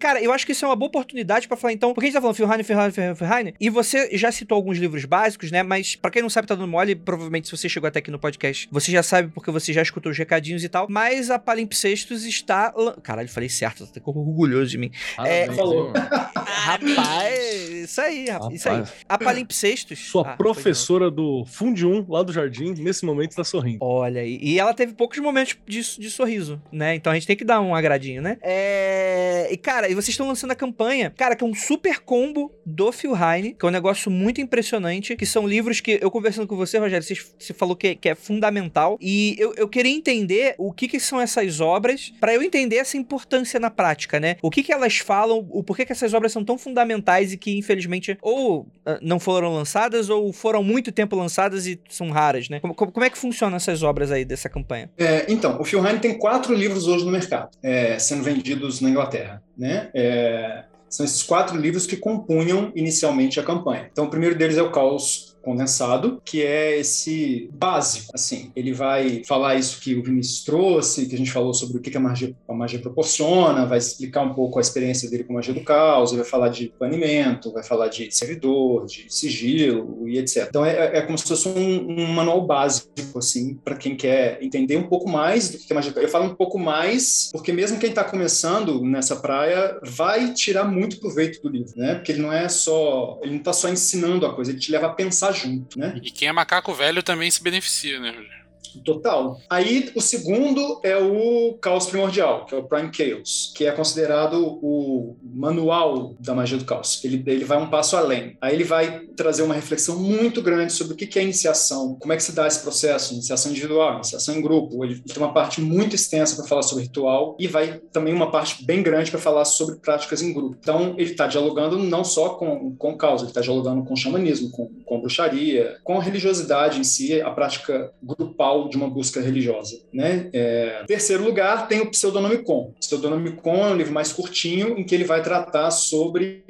Cara, 0.00 0.20
eu 0.22 0.32
acho 0.32 0.46
que 0.46 0.52
isso 0.52 0.64
é 0.64 0.68
uma 0.68 0.74
boa 0.74 0.88
oportunidade 0.88 1.46
para 1.46 1.58
falar, 1.58 1.74
então, 1.74 1.92
porque 1.92 2.06
a 2.06 2.08
gente 2.08 2.14
tá 2.14 2.22
falando 2.22 2.34
Philheine, 2.34 2.64
Philheine, 2.64 3.14
Philheine, 3.14 3.54
e 3.60 3.68
você 3.68 4.08
já 4.16 4.32
citou 4.32 4.56
alguns 4.56 4.78
livros 4.78 5.04
básicos, 5.04 5.50
né? 5.50 5.62
Mas 5.62 5.94
para 5.94 6.10
quem 6.10 6.22
não 6.22 6.30
sabe, 6.30 6.48
tá 6.48 6.54
dando 6.54 6.66
mole, 6.66 6.96
provavelmente 6.96 7.48
se 7.48 7.56
você 7.56 7.68
chegou 7.68 7.86
até 7.86 7.98
aqui 7.98 8.10
no 8.10 8.18
podcast, 8.18 8.66
você 8.72 8.90
já 8.90 9.02
sabe 9.02 9.30
porque 9.34 9.50
você 9.50 9.74
já 9.74 9.82
escutou 9.82 10.10
os 10.10 10.16
recadinhos 10.16 10.64
e 10.64 10.70
tal, 10.70 10.86
mas 10.88 11.30
a 11.30 11.38
Palimpsestos 11.38 12.24
está... 12.24 12.72
Caralho, 13.02 13.28
falei 13.28 13.50
certo, 13.50 13.84
até 13.84 14.00
orgulhoso 14.02 14.70
de 14.70 14.78
mim. 14.78 14.90
Ah, 15.18 15.28
é... 15.28 15.52
falou. 15.52 15.92
Rapaz, 15.92 17.68
isso 17.68 18.00
aí, 18.00 18.30
rapaz, 18.30 18.54
isso 18.54 18.68
aí. 18.70 18.82
A 19.06 19.18
Palimpsestos... 19.18 19.98
Sua 19.98 20.32
ah, 20.32 20.36
professora 20.36 21.10
do 21.10 21.44
Fundi 21.44 21.84
1, 21.84 22.06
lá 22.08 22.22
do 22.22 22.32
Jardim, 22.32 22.72
nesse 22.72 23.04
momento 23.04 23.32
está 23.32 23.44
sorrindo. 23.44 23.78
Olha, 23.82 24.24
e 24.24 24.58
ela 24.58 24.72
teve 24.72 24.94
poucos 24.94 25.18
momentos 25.18 25.58
de, 25.66 25.80
de 25.98 26.10
sorriso, 26.10 26.60
né? 26.72 26.94
Então 26.94 27.12
a 27.12 27.14
gente 27.14 27.26
tem 27.26 27.36
que 27.36 27.44
dar 27.44 27.60
um 27.60 27.74
agradinho, 27.74 28.22
né? 28.22 28.38
É... 28.40 29.48
E, 29.50 29.56
cara, 29.58 29.89
e 29.90 29.94
vocês 29.94 30.10
estão 30.10 30.28
lançando 30.28 30.52
a 30.52 30.54
campanha, 30.54 31.12
cara, 31.16 31.34
que 31.34 31.42
é 31.42 31.46
um 31.46 31.54
super 31.54 31.98
combo 31.98 32.52
do 32.64 32.92
Phil 32.92 33.12
Heine, 33.12 33.54
que 33.54 33.64
é 33.64 33.68
um 33.68 33.72
negócio 33.72 34.08
muito 34.08 34.40
impressionante, 34.40 35.16
que 35.16 35.26
são 35.26 35.48
livros 35.48 35.80
que 35.80 35.98
eu 36.00 36.10
conversando 36.12 36.46
com 36.46 36.54
você, 36.54 36.78
Rogério, 36.78 37.04
você, 37.04 37.16
você 37.36 37.52
falou 37.52 37.74
que, 37.74 37.96
que, 37.96 38.08
é 38.08 38.14
fundamental, 38.14 38.96
e 39.00 39.34
eu, 39.36 39.52
eu 39.56 39.68
queria 39.68 39.92
entender 39.92 40.54
o 40.58 40.72
que, 40.72 40.86
que 40.86 41.00
são 41.00 41.20
essas 41.20 41.60
obras, 41.60 42.12
para 42.20 42.32
eu 42.32 42.40
entender 42.40 42.76
essa 42.76 42.96
importância 42.96 43.58
na 43.58 43.68
prática, 43.68 44.20
né? 44.20 44.36
O 44.42 44.48
que, 44.48 44.62
que 44.62 44.72
elas 44.72 44.98
falam, 44.98 45.44
o 45.50 45.60
porquê 45.64 45.84
que 45.84 45.90
essas 45.90 46.14
obras 46.14 46.30
são 46.30 46.44
tão 46.44 46.56
fundamentais 46.56 47.32
e 47.32 47.36
que, 47.36 47.58
infelizmente, 47.58 48.16
ou 48.22 48.60
uh, 48.60 48.68
não 49.02 49.18
foram 49.18 49.52
lançadas, 49.52 50.08
ou 50.08 50.32
foram 50.32 50.62
muito 50.62 50.92
tempo 50.92 51.16
lançadas 51.16 51.66
e 51.66 51.80
são 51.88 52.10
raras, 52.10 52.48
né? 52.48 52.60
Como, 52.60 52.74
como 52.74 53.04
é 53.04 53.10
que 53.10 53.18
funcionam 53.18 53.56
essas 53.56 53.82
obras 53.82 54.12
aí 54.12 54.24
dessa 54.24 54.48
campanha? 54.48 54.88
É, 54.96 55.26
então, 55.28 55.60
o 55.60 55.64
Phil 55.64 55.84
Heine 55.84 55.98
tem 55.98 56.16
quatro 56.16 56.54
livros 56.54 56.86
hoje 56.86 57.04
no 57.04 57.10
mercado, 57.10 57.50
é, 57.60 57.98
sendo 57.98 58.22
vendidos 58.22 58.80
na 58.80 58.88
Inglaterra 58.88 59.42
né? 59.56 59.90
É, 59.94 60.64
são 60.88 61.04
esses 61.04 61.22
quatro 61.22 61.56
livros 61.56 61.86
que 61.86 61.96
compunham 61.96 62.72
inicialmente 62.74 63.38
a 63.38 63.44
campanha. 63.44 63.88
Então, 63.92 64.06
o 64.06 64.10
primeiro 64.10 64.36
deles 64.36 64.56
é 64.56 64.62
o 64.62 64.72
Caos 64.72 65.29
condensado, 65.42 66.20
que 66.24 66.42
é 66.42 66.78
esse 66.78 67.50
básico, 67.52 68.12
assim, 68.14 68.50
ele 68.54 68.72
vai 68.72 69.22
falar 69.26 69.56
isso 69.56 69.80
que 69.80 69.94
o 69.94 70.02
Vinícius 70.02 70.44
trouxe, 70.44 71.06
que 71.06 71.14
a 71.14 71.18
gente 71.18 71.30
falou 71.30 71.52
sobre 71.54 71.78
o 71.78 71.80
que 71.80 71.96
a 71.96 72.00
magia, 72.00 72.34
a 72.48 72.54
magia 72.54 72.78
proporciona, 72.78 73.66
vai 73.66 73.78
explicar 73.78 74.22
um 74.22 74.34
pouco 74.34 74.58
a 74.58 74.60
experiência 74.60 75.10
dele 75.10 75.24
com 75.24 75.32
a 75.32 75.36
magia 75.36 75.54
do 75.54 75.62
caos, 75.62 76.12
vai 76.12 76.24
falar 76.24 76.48
de 76.48 76.72
banimento, 76.78 77.52
vai 77.52 77.62
falar 77.62 77.88
de 77.88 78.10
servidor, 78.10 78.86
de 78.86 79.06
sigilo 79.08 80.08
e 80.08 80.18
etc. 80.18 80.46
Então 80.48 80.64
é, 80.64 80.98
é 80.98 81.02
como 81.02 81.16
se 81.18 81.26
fosse 81.26 81.48
um, 81.48 82.00
um 82.00 82.06
manual 82.12 82.46
básico, 82.46 82.90
assim, 83.16 83.54
para 83.64 83.76
quem 83.76 83.96
quer 83.96 84.38
entender 84.42 84.76
um 84.76 84.88
pouco 84.88 85.08
mais 85.08 85.50
do 85.50 85.58
que 85.58 85.72
é 85.72 85.74
magia. 85.74 85.92
Eu 85.96 86.08
falo 86.08 86.26
um 86.26 86.34
pouco 86.34 86.58
mais, 86.58 87.30
porque 87.32 87.52
mesmo 87.52 87.78
quem 87.78 87.90
está 87.90 88.04
começando 88.04 88.82
nessa 88.82 89.16
praia 89.16 89.78
vai 89.82 90.32
tirar 90.32 90.64
muito 90.64 90.98
proveito 90.98 91.40
do 91.42 91.48
livro, 91.48 91.72
né? 91.76 91.94
Porque 91.94 92.12
ele 92.12 92.22
não 92.22 92.32
é 92.32 92.48
só, 92.48 93.18
ele 93.22 93.32
não 93.32 93.38
está 93.38 93.52
só 93.52 93.68
ensinando 93.68 94.26
a 94.26 94.34
coisa, 94.34 94.50
ele 94.50 94.60
te 94.60 94.70
leva 94.70 94.86
a 94.86 94.90
pensar 94.90 95.29
junto, 95.32 95.78
né? 95.78 95.98
E 96.02 96.10
quem 96.10 96.28
é 96.28 96.32
macaco 96.32 96.74
velho 96.74 97.02
também 97.02 97.30
se 97.30 97.42
beneficia, 97.42 97.98
né, 98.00 98.10
Rogério? 98.10 98.39
Total. 98.84 99.40
Aí 99.48 99.90
o 99.94 100.00
segundo 100.00 100.80
é 100.82 100.96
o 100.96 101.54
Caos 101.60 101.86
Primordial, 101.86 102.46
que 102.46 102.54
é 102.54 102.58
o 102.58 102.64
Prime 102.64 102.90
Chaos, 102.92 103.52
que 103.54 103.66
é 103.66 103.72
considerado 103.72 104.58
o 104.62 105.16
manual 105.22 106.14
da 106.20 106.34
magia 106.34 106.58
do 106.58 106.64
caos. 106.64 107.02
Ele, 107.04 107.22
ele 107.26 107.44
vai 107.44 107.58
um 107.58 107.68
passo 107.68 107.96
além. 107.96 108.36
Aí 108.40 108.54
ele 108.54 108.64
vai 108.64 109.00
trazer 109.16 109.42
uma 109.42 109.54
reflexão 109.54 109.98
muito 109.98 110.40
grande 110.40 110.72
sobre 110.72 110.94
o 110.94 110.96
que 110.96 111.18
é 111.18 111.22
iniciação, 111.22 111.96
como 111.98 112.12
é 112.12 112.16
que 112.16 112.22
se 112.22 112.32
dá 112.32 112.46
esse 112.46 112.60
processo, 112.60 113.12
iniciação 113.14 113.50
individual, 113.50 113.96
iniciação 113.96 114.36
em 114.36 114.42
grupo. 114.42 114.84
Ele, 114.84 114.94
ele 114.94 115.02
tem 115.02 115.22
uma 115.22 115.32
parte 115.32 115.60
muito 115.60 115.94
extensa 115.94 116.36
para 116.36 116.46
falar 116.46 116.62
sobre 116.62 116.84
ritual 116.84 117.36
e 117.38 117.46
vai 117.46 117.80
também 117.92 118.14
uma 118.14 118.30
parte 118.30 118.64
bem 118.64 118.82
grande 118.82 119.10
para 119.10 119.20
falar 119.20 119.44
sobre 119.44 119.76
práticas 119.76 120.22
em 120.22 120.32
grupo. 120.32 120.56
Então 120.60 120.94
ele 120.96 121.10
está 121.10 121.26
dialogando 121.26 121.78
não 121.78 122.04
só 122.04 122.30
com, 122.30 122.74
com 122.76 122.96
caos, 122.96 123.22
ele 123.22 123.30
está 123.30 123.40
dialogando 123.40 123.84
com 123.84 123.94
o 123.94 123.96
xamanismo, 123.96 124.50
com, 124.50 124.68
com 124.84 124.96
a 124.96 125.00
bruxaria, 125.00 125.78
com 125.82 125.98
a 125.98 126.02
religiosidade 126.02 126.78
em 126.78 126.84
si, 126.84 127.20
a 127.20 127.30
prática 127.30 127.92
grupal 128.02 128.49
de 128.68 128.76
uma 128.76 128.88
busca 128.88 129.20
religiosa. 129.20 129.80
Né? 129.92 130.28
É... 130.32 130.84
Terceiro 130.86 131.24
lugar, 131.24 131.68
tem 131.68 131.80
o 131.80 131.90
Pseudonomicon. 131.90 132.72
Pseudonomicon 132.78 133.66
é 133.66 133.70
um 133.70 133.76
livro 133.76 133.92
mais 133.92 134.12
curtinho, 134.12 134.78
em 134.78 134.84
que 134.84 134.94
ele 134.94 135.04
vai 135.04 135.22
tratar 135.22 135.70
sobre. 135.70 136.44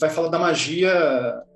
vai 0.00 0.10
falar 0.10 0.28
da 0.28 0.38
magia 0.38 0.92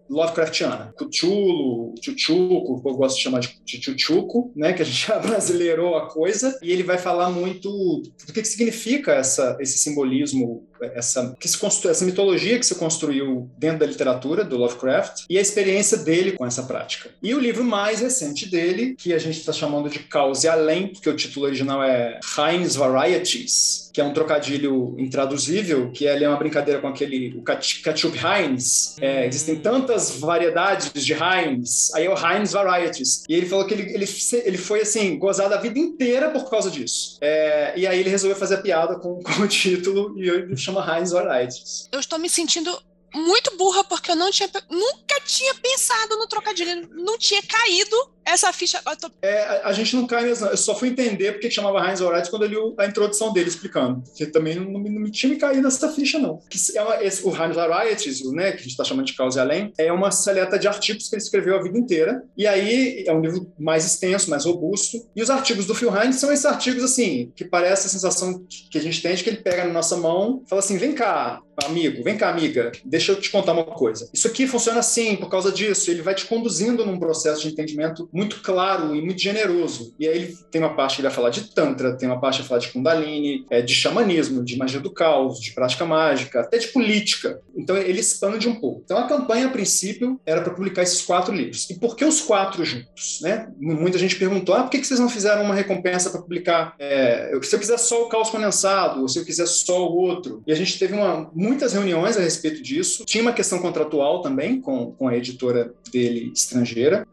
Lovecraftiana. 0.09 0.95
Cthulhu, 0.97 1.95
Chuchuco, 2.01 2.83
eu 2.85 2.95
gosto 2.95 3.17
de 3.17 3.23
chamar 3.23 3.41
de 3.41 3.59
Chuchuco, 3.67 4.51
né, 4.57 4.73
que 4.73 4.83
a 4.83 4.85
gente 4.85 5.05
já 5.07 5.19
brasileirou 5.19 5.97
a 5.97 6.09
coisa, 6.09 6.59
e 6.63 6.73
ele 6.73 6.83
vai 6.83 6.99
falar 6.99 7.31
muito 7.31 7.71
do 7.71 8.33
que, 8.33 8.41
que 8.41 8.49
significa 8.49 9.13
essa, 9.13 9.57
esse 9.61 9.79
simbolismo 9.79 10.67
essa, 10.81 11.37
que 11.39 11.49
se 11.49 11.59
constru, 11.59 11.91
essa 11.91 12.05
mitologia 12.05 12.59
que 12.59 12.67
se 12.67 12.75
construiu 12.75 13.51
dentro 13.59 13.81
da 13.81 13.87
literatura 13.87 14.45
do 14.45 14.57
Lovecraft 14.57 15.25
e 15.29 15.39
a 15.39 15.41
experiência 15.41 15.99
dele 15.99 16.33
com 16.33 16.47
essa 16.47 16.63
prática. 16.63 17.11
E 17.23 17.35
o 17.35 17.41
livro 17.41 17.65
mais 17.65 18.01
recente 18.01 18.49
dele, 18.49 18.95
que 18.97 19.13
a 19.13 19.19
gente 19.19 19.39
está 19.39 19.53
chamando 19.53 19.89
de 19.89 19.99
Caos 20.01 20.45
e 20.45 20.49
Além, 20.49 20.89
porque 20.89 21.09
o 21.09 21.17
título 21.17 21.47
original 21.47 21.83
é 21.83 22.21
Heinz 22.37 22.77
Varieties, 22.77 23.91
que 23.93 24.01
é 24.01 24.05
um 24.05 24.13
trocadilho 24.13 24.95
intraduzível, 24.99 25.91
que 25.91 26.07
é 26.07 26.29
uma 26.29 26.37
brincadeira 26.37 26.81
com 26.81 26.89
aquele 26.89 27.37
o 27.37 27.43
ketchup 27.43 28.17
Heinz. 28.17 28.97
É, 29.01 29.27
existem 29.27 29.57
tantas 29.57 30.19
variedades 30.19 30.93
de 30.93 31.13
Heinz, 31.13 31.93
aí 31.95 32.07
é 32.07 32.11
o 32.11 32.15
Heinz 32.15 32.53
Varieties. 32.53 33.25
E 33.29 33.35
ele 33.35 33.47
falou 33.47 33.67
que 33.67 33.75
ele, 33.75 33.93
ele, 33.93 34.07
ele 34.45 34.59
foi 34.59 34.83
assim, 34.83 35.19
gozado 35.19 35.55
a 35.55 35.59
vida 35.59 35.79
inteira 35.79 36.31
por 36.31 36.49
causa 36.49 36.71
disso. 36.71 37.19
É, 37.21 37.73
e 37.77 37.87
aí 37.87 37.99
ele 37.99 38.11
resolveu 38.11 38.39
fazer 38.39 38.57
a 38.57 38.59
piada 38.59 38.97
com, 38.97 39.19
com 39.23 39.43
o 39.43 39.49
título 39.49 40.15
e 40.17 40.29
eu 40.29 40.57
chama 40.69 40.99
Heinz 40.99 41.13
Varieties. 41.13 41.89
Eu 41.91 42.01
estou 42.01 42.19
me 42.19 42.29
sentindo 42.29 42.81
muito 43.15 43.57
burra 43.57 43.83
porque 43.85 44.11
eu 44.11 44.17
não 44.17 44.31
tinha 44.31 44.51
nunca 44.71 45.21
tinha 45.25 45.55
pensado 45.55 46.17
no 46.19 46.27
trocadilho, 46.27 46.89
não 46.93 47.17
tinha 47.19 47.43
caído 47.43 48.11
essa 48.31 48.53
ficha. 48.53 48.81
Tô... 49.01 49.11
É, 49.23 49.63
a, 49.65 49.73
gente 49.73 49.95
não 49.97 50.07
cai 50.07 50.25
mesmo. 50.25 50.47
Eu 50.47 50.57
só 50.57 50.75
fui 50.75 50.89
entender 50.89 51.33
porque 51.33 51.51
chamava 51.51 51.87
Heinz 51.87 52.01
Horizon 52.01 52.31
quando 52.31 52.45
eu 52.45 52.49
li 52.49 52.75
a 52.79 52.87
introdução 52.87 53.33
dele 53.33 53.49
explicando. 53.49 54.03
Porque 54.03 54.27
também 54.27 54.57
não, 54.57 54.71
não, 54.71 54.81
não, 54.81 55.11
tinha 55.11 55.33
me 55.33 55.39
caído 55.39 55.67
essa 55.67 55.91
ficha, 55.93 56.19
não. 56.19 56.41
Que 56.49 56.59
é 56.77 56.83
uma, 56.83 57.03
esse, 57.03 57.27
o 57.27 57.31
Heinz 57.31 57.55
Varieties, 57.55 58.33
né, 58.33 58.53
que 58.53 58.59
a 58.59 58.63
gente 58.63 58.71
está 58.71 58.85
chamando 58.85 59.07
de 59.07 59.15
Causa 59.15 59.41
e 59.41 59.43
Além, 59.43 59.73
é 59.79 59.93
uma 59.93 60.11
seleta 60.11 60.59
de 60.59 60.69
artigos 60.69 61.09
que 61.09 61.15
ele 61.15 61.23
escreveu 61.23 61.57
a 61.57 61.63
vida 61.63 61.79
inteira. 61.79 62.23
E 62.37 62.47
aí 62.47 63.05
é 63.07 63.13
um 63.13 63.21
livro 63.21 63.53
mais 63.59 63.85
extenso, 63.85 64.31
mais 64.31 64.45
robusto. 64.45 64.99
E 65.15 65.23
os 65.23 65.31
artigos 65.31 65.67
do 65.67 65.75
Phil 65.75 65.95
Heinz 65.95 66.17
são 66.17 66.33
esses 66.33 66.45
artigos, 66.45 66.83
assim, 66.83 67.33
que 67.37 67.45
parece 67.45 67.87
a 67.87 67.91
sensação 67.91 68.45
que 68.71 68.79
a 68.79 68.81
gente 68.81 69.03
tem 69.03 69.15
de 69.15 69.23
que 69.23 69.31
ele 69.31 69.39
pega 69.39 69.65
na 69.65 69.73
nossa 69.73 69.97
mão 69.97 70.43
fala 70.47 70.61
assim: 70.61 70.77
vem 70.77 70.93
cá, 70.93 71.41
amigo, 71.65 72.03
vem 72.03 72.17
cá, 72.17 72.31
amiga, 72.31 72.73
deixa 72.85 73.13
eu 73.13 73.21
te 73.21 73.31
contar 73.31 73.53
uma 73.53 73.65
coisa. 73.65 74.09
Isso 74.13 74.27
aqui 74.27 74.47
funciona 74.47 74.81
assim, 74.81 75.17
por 75.17 75.29
causa 75.29 75.51
disso. 75.53 75.91
Ele 75.91 76.03
vai 76.03 76.15
te 76.15 76.27
conduzindo 76.27 76.85
num 76.85 76.99
processo 76.99 77.43
de 77.43 77.49
entendimento 77.49 78.09
muito 78.19 78.41
claro 78.41 78.97
e 78.97 79.01
muito 79.01 79.21
generoso. 79.21 79.95
E 79.97 80.09
aí 80.09 80.17
ele 80.17 80.39
tem 80.51 80.61
uma 80.61 80.75
parte 80.75 80.97
que 80.97 81.03
ele 81.03 81.09
vai 81.09 81.15
falar 81.15 81.31
de 81.31 81.55
Tantra, 81.55 81.97
tem 81.97 82.09
uma 82.09 82.21
parte 82.21 82.37
que 82.37 82.43
vai 82.43 82.49
falar 82.49 82.61
de 82.61 82.73
Kundalini, 82.73 83.47
é, 83.49 83.63
de 83.63 83.73
xamanismo, 83.73 84.45
de 84.45 84.57
magia 84.57 84.81
do 84.81 84.93
caos, 84.93 85.39
de 85.41 85.53
prática 85.53 85.85
mágica, 85.85 86.41
até 86.41 86.59
de 86.59 86.67
política. 86.69 87.41
Então 87.57 87.77
ele 87.77 88.01
expande 88.01 88.49
um 88.49 88.57
pouco. 88.57 88.83
Então 88.85 88.99
a 88.99 89.07
campanha, 89.07 89.47
a 89.47 89.51
princípio, 89.51 90.21
era 90.27 90.43
para 90.43 90.53
publicar 90.53 90.83
esses 90.83 91.01
quatro 91.03 91.33
livros. 91.33 91.71
E 91.71 91.79
por 91.79 91.95
que 91.95 92.05
os 92.05 92.21
quatro 92.21 92.65
juntos? 92.65 93.21
Né? 93.23 93.49
Muita 93.57 93.99
gente 93.99 94.17
perguntou: 94.17 94.53
ah, 94.53 94.65
por 94.65 94.71
que 94.71 94.85
vocês 94.85 94.99
não 94.99 95.09
fizeram 95.09 95.45
uma 95.45 95.55
recompensa 95.55 96.11
para 96.11 96.21
publicar? 96.21 96.75
É, 96.77 97.39
se 97.41 97.55
eu 97.55 97.61
quiser 97.61 97.79
só 97.79 98.05
o 98.05 98.09
caos 98.09 98.31
condensado, 98.31 99.03
ou 99.03 99.09
se 99.09 99.21
eu 99.21 99.25
quiser 99.25 99.47
só 99.47 99.89
o 99.89 99.97
outro? 99.97 100.43
E 100.45 100.53
a 100.53 100.57
gente 100.57 100.77
teve 100.77 100.95
uma, 100.95 101.31
muitas 101.33 101.73
reuniões 101.73 102.17
a 102.17 102.21
respeito 102.21 102.61
disso. 102.61 103.05
Tinha 103.05 103.23
uma 103.23 103.33
questão 103.33 103.61
contratual 103.61 104.23
também 104.23 104.61
com, 104.61 104.91
com 104.93 105.07
a 105.07 105.17
editora 105.17 105.73
dele 105.93 106.33
estrangeira 106.35 107.07